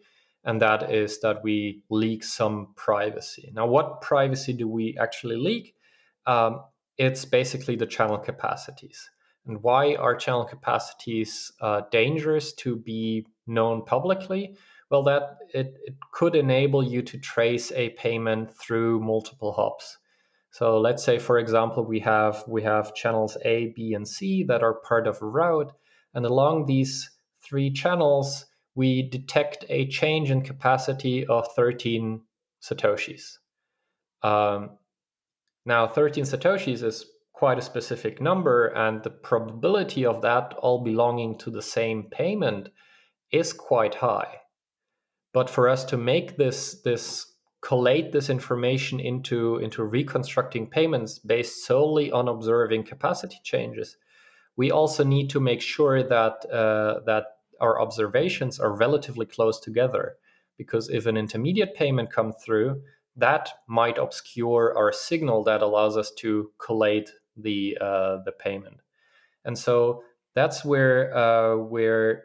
and 0.45 0.61
that 0.61 0.93
is 0.93 1.21
that 1.21 1.43
we 1.43 1.83
leak 1.91 2.23
some 2.25 2.69
privacy. 2.77 3.51
Now, 3.55 3.67
what 3.67 4.01
privacy 4.01 4.53
do 4.53 4.69
we 4.69 4.97
actually 4.99 5.37
leak? 5.37 5.75
Um, 6.27 6.61
it's 6.99 7.25
basically 7.25 7.77
the 7.77 7.87
channel 7.87 8.19
capacities. 8.19 9.11
And 9.47 9.63
why 9.63 9.95
are 9.95 10.15
channel 10.15 10.45
capacities 10.45 11.53
uh, 11.61 11.83
dangerous 11.91 12.53
to 12.55 12.77
be 12.77 13.27
known 13.47 13.85
publicly? 13.85 14.57
well 14.91 15.03
that 15.03 15.39
it, 15.53 15.75
it 15.85 15.97
could 16.13 16.35
enable 16.35 16.83
you 16.83 17.03
to 17.03 17.19
trace 17.19 17.73
a 17.73 17.91
payment 17.91 18.55
through 18.57 19.01
multiple 19.01 19.53
hops 19.53 19.99
so 20.51 20.79
let's 20.79 21.03
say 21.03 21.19
for 21.19 21.39
example 21.39 21.85
we 21.85 22.01
have 22.01 22.45
we 22.47 22.63
have 22.63 22.95
channels 22.95 23.37
a 23.45 23.73
b 23.75 23.95
and 23.95 24.07
c 24.07 24.45
that 24.45 24.63
are 24.63 24.75
part 24.75 25.07
of 25.07 25.21
a 25.21 25.27
route 25.27 25.73
and 26.15 26.25
along 26.25 26.67
these 26.67 27.11
three 27.43 27.73
channels 27.73 28.47
we 28.75 29.09
detect 29.09 29.65
a 29.69 29.87
change 29.89 30.31
in 30.31 30.43
capacity 30.43 31.27
of 31.27 31.47
13 31.55 32.23
satoshis. 32.63 33.39
Um, 34.23 34.79
now 35.65 35.87
13 35.87 36.25
satoshis 36.25 36.83
is 36.83 37.07
quite 37.33 37.59
a 37.59 37.63
specific 37.63 38.21
number 38.21 38.69
and 38.69 39.03
the 39.03 39.11
probability 39.11 40.07
of 40.07 40.23
that 40.23 40.55
all 40.59 40.83
belonging 40.83 41.37
to 41.39 41.51
the 41.51 41.63
same 41.63 42.05
payment 42.05 42.69
is 43.31 43.53
quite 43.53 43.97
high. 43.97 44.41
But 45.33 45.51
for 45.51 45.69
us 45.69 45.85
to 45.87 45.97
make 45.97 46.37
this 46.37 46.81
this 46.83 47.33
collate 47.61 48.13
this 48.13 48.31
information 48.31 49.01
into 49.01 49.57
into 49.57 49.83
reconstructing 49.83 50.69
payments 50.69 51.19
based 51.19 51.67
solely 51.67 52.13
on 52.13 52.29
observing 52.29 52.85
capacity 52.85 53.41
changes, 53.43 53.97
we 54.57 54.71
also 54.71 55.03
need 55.03 55.31
to 55.31 55.41
make 55.41 55.61
sure 55.61 56.03
that 56.03 56.47
uh, 56.51 57.01
that 57.07 57.34
our 57.65 57.81
observations 57.81 58.61
are 58.61 58.77
relatively 58.77 59.27
close 59.27 59.59
together. 59.59 60.17
Because 60.59 60.89
if 60.89 61.07
an 61.07 61.17
intermediate 61.17 61.75
payment 61.75 62.13
comes 62.13 62.35
through, 62.45 62.83
that 63.17 63.49
might 63.67 63.99
obscure 63.99 64.75
our 64.77 64.93
signal 64.93 65.45
that 65.45 65.63
allows 65.63 65.97
us 65.97 66.13
to 66.19 66.51
collate 66.59 67.11
the 67.37 67.79
uh, 67.81 68.19
the 68.27 68.33
payment. 68.33 68.79
And 69.45 69.57
so 69.59 70.03
that's 70.35 70.65
where 70.65 71.17
uh, 71.17 71.57
where 71.57 72.25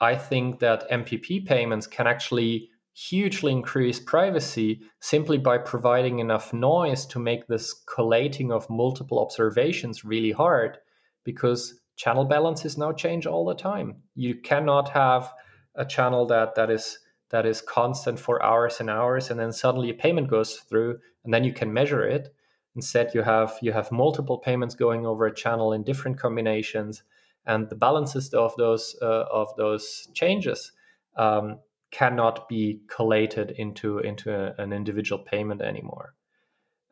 I 0.00 0.14
think 0.16 0.60
that 0.60 0.88
MPP 0.90 1.46
payments 1.46 1.86
can 1.86 2.06
actually 2.06 2.70
hugely 2.94 3.52
increase 3.52 3.98
privacy 3.98 4.82
simply 5.00 5.38
by 5.38 5.58
providing 5.58 6.18
enough 6.18 6.52
noise 6.52 7.06
to 7.06 7.18
make 7.18 7.46
this 7.46 7.72
collating 7.86 8.52
of 8.52 8.68
multiple 8.68 9.18
observations 9.18 10.04
really 10.04 10.32
hard 10.32 10.76
because 11.24 11.80
channel 11.96 12.24
balances 12.24 12.78
now 12.78 12.92
change 12.92 13.26
all 13.26 13.44
the 13.44 13.54
time. 13.54 13.96
You 14.14 14.34
cannot 14.40 14.90
have 14.90 15.32
a 15.74 15.84
channel 15.84 16.26
that 16.26 16.54
that 16.54 16.70
is 16.70 16.98
that 17.30 17.46
is 17.46 17.62
constant 17.62 18.18
for 18.18 18.42
hours 18.42 18.78
and 18.80 18.90
hours 18.90 19.30
and 19.30 19.40
then 19.40 19.52
suddenly 19.52 19.88
a 19.90 19.94
payment 19.94 20.28
goes 20.28 20.56
through 20.56 20.98
and 21.24 21.32
then 21.32 21.44
you 21.44 21.52
can 21.52 21.72
measure 21.72 22.06
it. 22.06 22.34
Instead 22.76 23.14
you 23.14 23.22
have 23.22 23.58
you 23.62 23.72
have 23.72 23.90
multiple 23.92 24.38
payments 24.38 24.74
going 24.74 25.06
over 25.06 25.26
a 25.26 25.34
channel 25.34 25.72
in 25.72 25.82
different 25.82 26.18
combinations 26.18 27.02
and 27.46 27.68
the 27.68 27.76
balances 27.76 28.32
of 28.34 28.54
those 28.56 28.96
uh, 29.02 29.24
of 29.30 29.48
those 29.56 30.08
changes 30.14 30.72
um, 31.16 31.58
cannot 31.90 32.48
be 32.48 32.80
collated 32.88 33.50
into 33.52 33.98
into 33.98 34.34
a, 34.34 34.54
an 34.58 34.72
individual 34.72 35.22
payment 35.22 35.60
anymore 35.60 36.14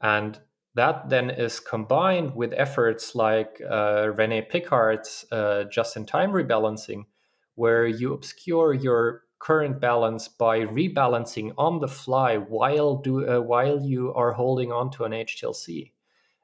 and 0.00 0.40
that 0.74 1.08
then 1.08 1.30
is 1.30 1.58
combined 1.60 2.34
with 2.34 2.52
efforts 2.56 3.14
like 3.14 3.60
uh, 3.68 4.10
Rene 4.16 4.42
Pickhardt's 4.42 5.24
uh, 5.32 5.64
just-in-time 5.64 6.30
rebalancing, 6.30 7.04
where 7.56 7.86
you 7.86 8.12
obscure 8.12 8.72
your 8.72 9.22
current 9.40 9.80
balance 9.80 10.28
by 10.28 10.60
rebalancing 10.60 11.52
on 11.56 11.80
the 11.80 11.88
fly 11.88 12.36
while 12.36 12.96
do 12.96 13.26
uh, 13.26 13.40
while 13.40 13.80
you 13.84 14.12
are 14.14 14.32
holding 14.32 14.70
on 14.70 14.90
to 14.92 15.04
an 15.04 15.12
HTLC, 15.12 15.92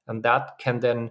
and 0.08 0.22
that 0.22 0.58
can 0.58 0.80
then 0.80 1.10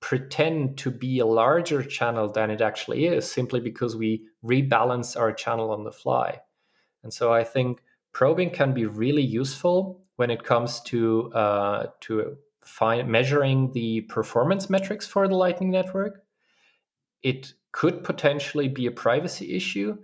pretend 0.00 0.76
to 0.78 0.90
be 0.90 1.18
a 1.18 1.26
larger 1.26 1.82
channel 1.82 2.28
than 2.28 2.50
it 2.50 2.60
actually 2.60 3.06
is 3.06 3.30
simply 3.30 3.60
because 3.60 3.94
we 3.94 4.24
rebalance 4.44 5.18
our 5.18 5.32
channel 5.32 5.70
on 5.70 5.84
the 5.84 5.92
fly. 5.92 6.40
And 7.04 7.12
so 7.12 7.32
I 7.32 7.44
think 7.44 7.82
probing 8.12 8.50
can 8.50 8.74
be 8.74 8.86
really 8.86 9.22
useful 9.22 10.01
when 10.16 10.30
it 10.30 10.44
comes 10.44 10.80
to 10.82 11.32
uh, 11.32 11.86
to 12.00 12.36
find 12.64 13.08
measuring 13.08 13.72
the 13.72 14.02
performance 14.02 14.70
metrics 14.70 15.06
for 15.06 15.26
the 15.26 15.34
Lightning 15.34 15.70
Network. 15.70 16.22
It 17.22 17.54
could 17.72 18.04
potentially 18.04 18.68
be 18.68 18.86
a 18.86 18.90
privacy 18.90 19.54
issue, 19.54 19.96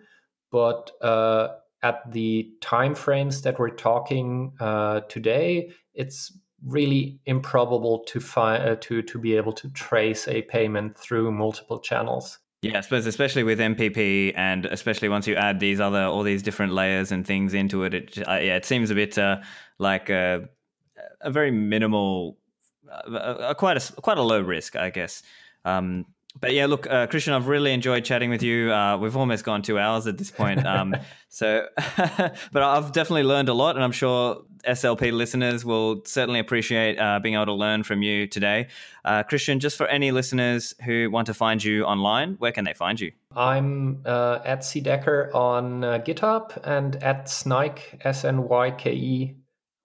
but 0.51 0.91
uh, 1.03 1.49
at 1.83 2.11
the 2.11 2.51
time 2.61 2.95
frames 2.95 3.43
that 3.43 3.59
we're 3.59 3.71
talking 3.71 4.53
uh, 4.61 5.01
today, 5.09 5.71
it's 5.95 6.37
really 6.65 7.21
improbable 7.27 8.01
to 8.07 8.21
find 8.21 8.63
uh, 8.63 8.77
to 8.81 9.03
to 9.03 9.19
be 9.19 9.37
able 9.37 9.53
to 9.53 9.71
trace 9.71 10.27
a 10.27 10.43
payment 10.43 10.97
through 10.97 11.31
multiple 11.31 11.79
channels. 11.79 12.39
Yeah, 12.61 12.79
I 12.79 12.81
suppose 12.81 13.07
especially 13.07 13.45
with 13.45 13.61
MPP, 13.61 14.33
and 14.37 14.67
especially 14.67 15.09
once 15.09 15.29
you 15.29 15.37
add 15.37 15.61
these 15.61 15.79
other 15.79 16.03
all 16.03 16.25
these 16.25 16.43
different 16.43 16.73
layers 16.73 17.13
and 17.13 17.25
things 17.25 17.55
into 17.55 17.85
it, 17.85 17.95
it 17.95 18.19
uh, 18.29 18.33
yeah, 18.33 18.57
it 18.57 18.65
seems 18.65 18.91
a 18.91 18.97
bit 18.97 19.17
uh, 19.17 19.39
like 19.79 20.11
a, 20.11 20.49
a 21.21 21.31
very 21.31 21.53
minimal, 21.53 22.37
uh, 22.91 23.51
a, 23.51 23.55
quite 23.55 23.77
a 23.77 23.93
quite 24.01 24.19
a 24.19 24.23
low 24.23 24.41
risk, 24.41 24.75
I 24.75 24.91
guess. 24.91 25.23
Um, 25.65 26.05
but 26.41 26.53
yeah, 26.53 26.67
look, 26.67 26.87
uh, 26.89 27.07
Christian, 27.07 27.33
I've 27.33 27.49
really 27.49 27.73
enjoyed 27.73 28.05
chatting 28.05 28.31
with 28.31 28.43
you. 28.43 28.73
Uh, 28.73 28.97
we've 28.97 29.17
almost 29.17 29.45
gone 29.45 29.63
two 29.63 29.79
hours 29.79 30.07
at 30.07 30.19
this 30.19 30.31
point. 30.31 30.65
Um, 30.65 30.95
so, 31.29 31.67
but 32.53 32.63
I've 32.63 32.93
definitely 32.93 33.25
learned 33.25 33.49
a 33.49 33.55
lot, 33.55 33.75
and 33.75 33.85
I'm 33.85 33.93
sure 33.93 34.43
SLP 34.67 35.13
listeners 35.13 35.65
will 35.65 36.03
certainly 36.05 36.41
appreciate 36.41 36.99
uh, 36.99 37.19
being 37.21 37.35
able 37.35 37.47
to 37.47 37.55
learn 37.55 37.83
from 37.83 38.03
you 38.03 38.27
today. 38.27 38.69
Uh, 39.05 39.23
Christian, 39.23 39.61
just 39.61 39.77
for 39.77 39.87
any 39.87 40.11
listeners 40.11 40.75
who 40.85 41.11
want 41.11 41.27
to 41.27 41.35
find 41.35 41.63
you 41.63 41.85
online, 41.85 42.35
where 42.39 42.53
can 42.53 42.65
they 42.65 42.75
find 42.75 43.01
you? 43.01 43.13
I'm 43.35 44.03
uh, 44.05 44.41
at 44.45 44.61
cdecker 44.61 45.35
on 45.35 45.85
uh, 45.85 45.99
GitHub 46.05 46.59
and 46.65 46.97
at 47.03 47.27
Snyke, 47.27 48.05
S 48.05 48.25
N 48.25 48.49
Y 48.49 48.71
K 48.73 48.93
E, 48.93 49.37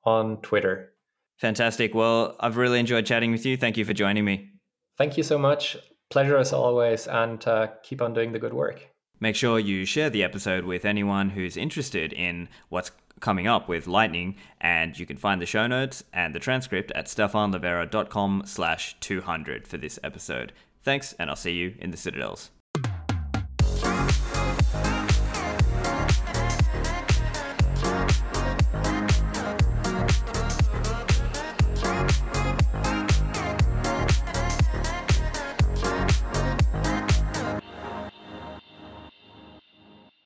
on 0.04 0.38
Twitter. 0.42 0.94
Fantastic. 1.38 1.94
Well, 1.96 2.36
I've 2.40 2.58
really 2.58 2.80
enjoyed 2.80 3.06
chatting 3.06 3.32
with 3.32 3.46
you. 3.46 3.58
Thank 3.58 3.78
you 3.78 3.86
for 3.86 3.94
joining 3.94 4.26
me. 4.26 4.50
Thank 4.98 5.18
you 5.18 5.24
so 5.24 5.38
much. 5.38 5.78
Pleasure 6.14 6.38
as 6.38 6.54
always, 6.54 7.08
and 7.08 7.46
uh, 7.48 7.70
keep 7.82 8.00
on 8.00 8.14
doing 8.14 8.34
the 8.34 8.38
good 8.38 8.54
work. 8.54 8.88
Make 9.20 9.36
sure 9.36 9.58
you 9.58 9.84
share 9.84 10.12
the 10.12 10.24
episode 10.24 10.64
with 10.64 10.86
anyone 10.86 11.32
who's 11.32 11.58
interested 11.58 12.14
in 12.14 12.50
what's 12.70 12.92
coming 13.20 13.48
up 13.48 13.68
with 13.68 13.88
Lightning, 13.88 14.36
and 14.62 15.00
you 15.00 15.08
can 15.08 15.18
find 15.18 15.42
the 15.42 15.48
show 15.48 15.66
notes 15.66 16.04
and 16.14 16.36
the 16.36 16.40
transcript 16.40 16.92
at 16.92 17.08
stephanlivera.com 17.08 18.44
slash 18.46 18.96
200 19.00 19.68
for 19.68 19.80
this 19.80 19.98
episode. 20.04 20.54
Thanks, 20.84 21.14
and 21.14 21.32
I'll 21.32 21.36
see 21.36 21.54
you 21.54 21.74
in 21.80 21.90
the 21.90 21.98
Citadels. 21.98 22.52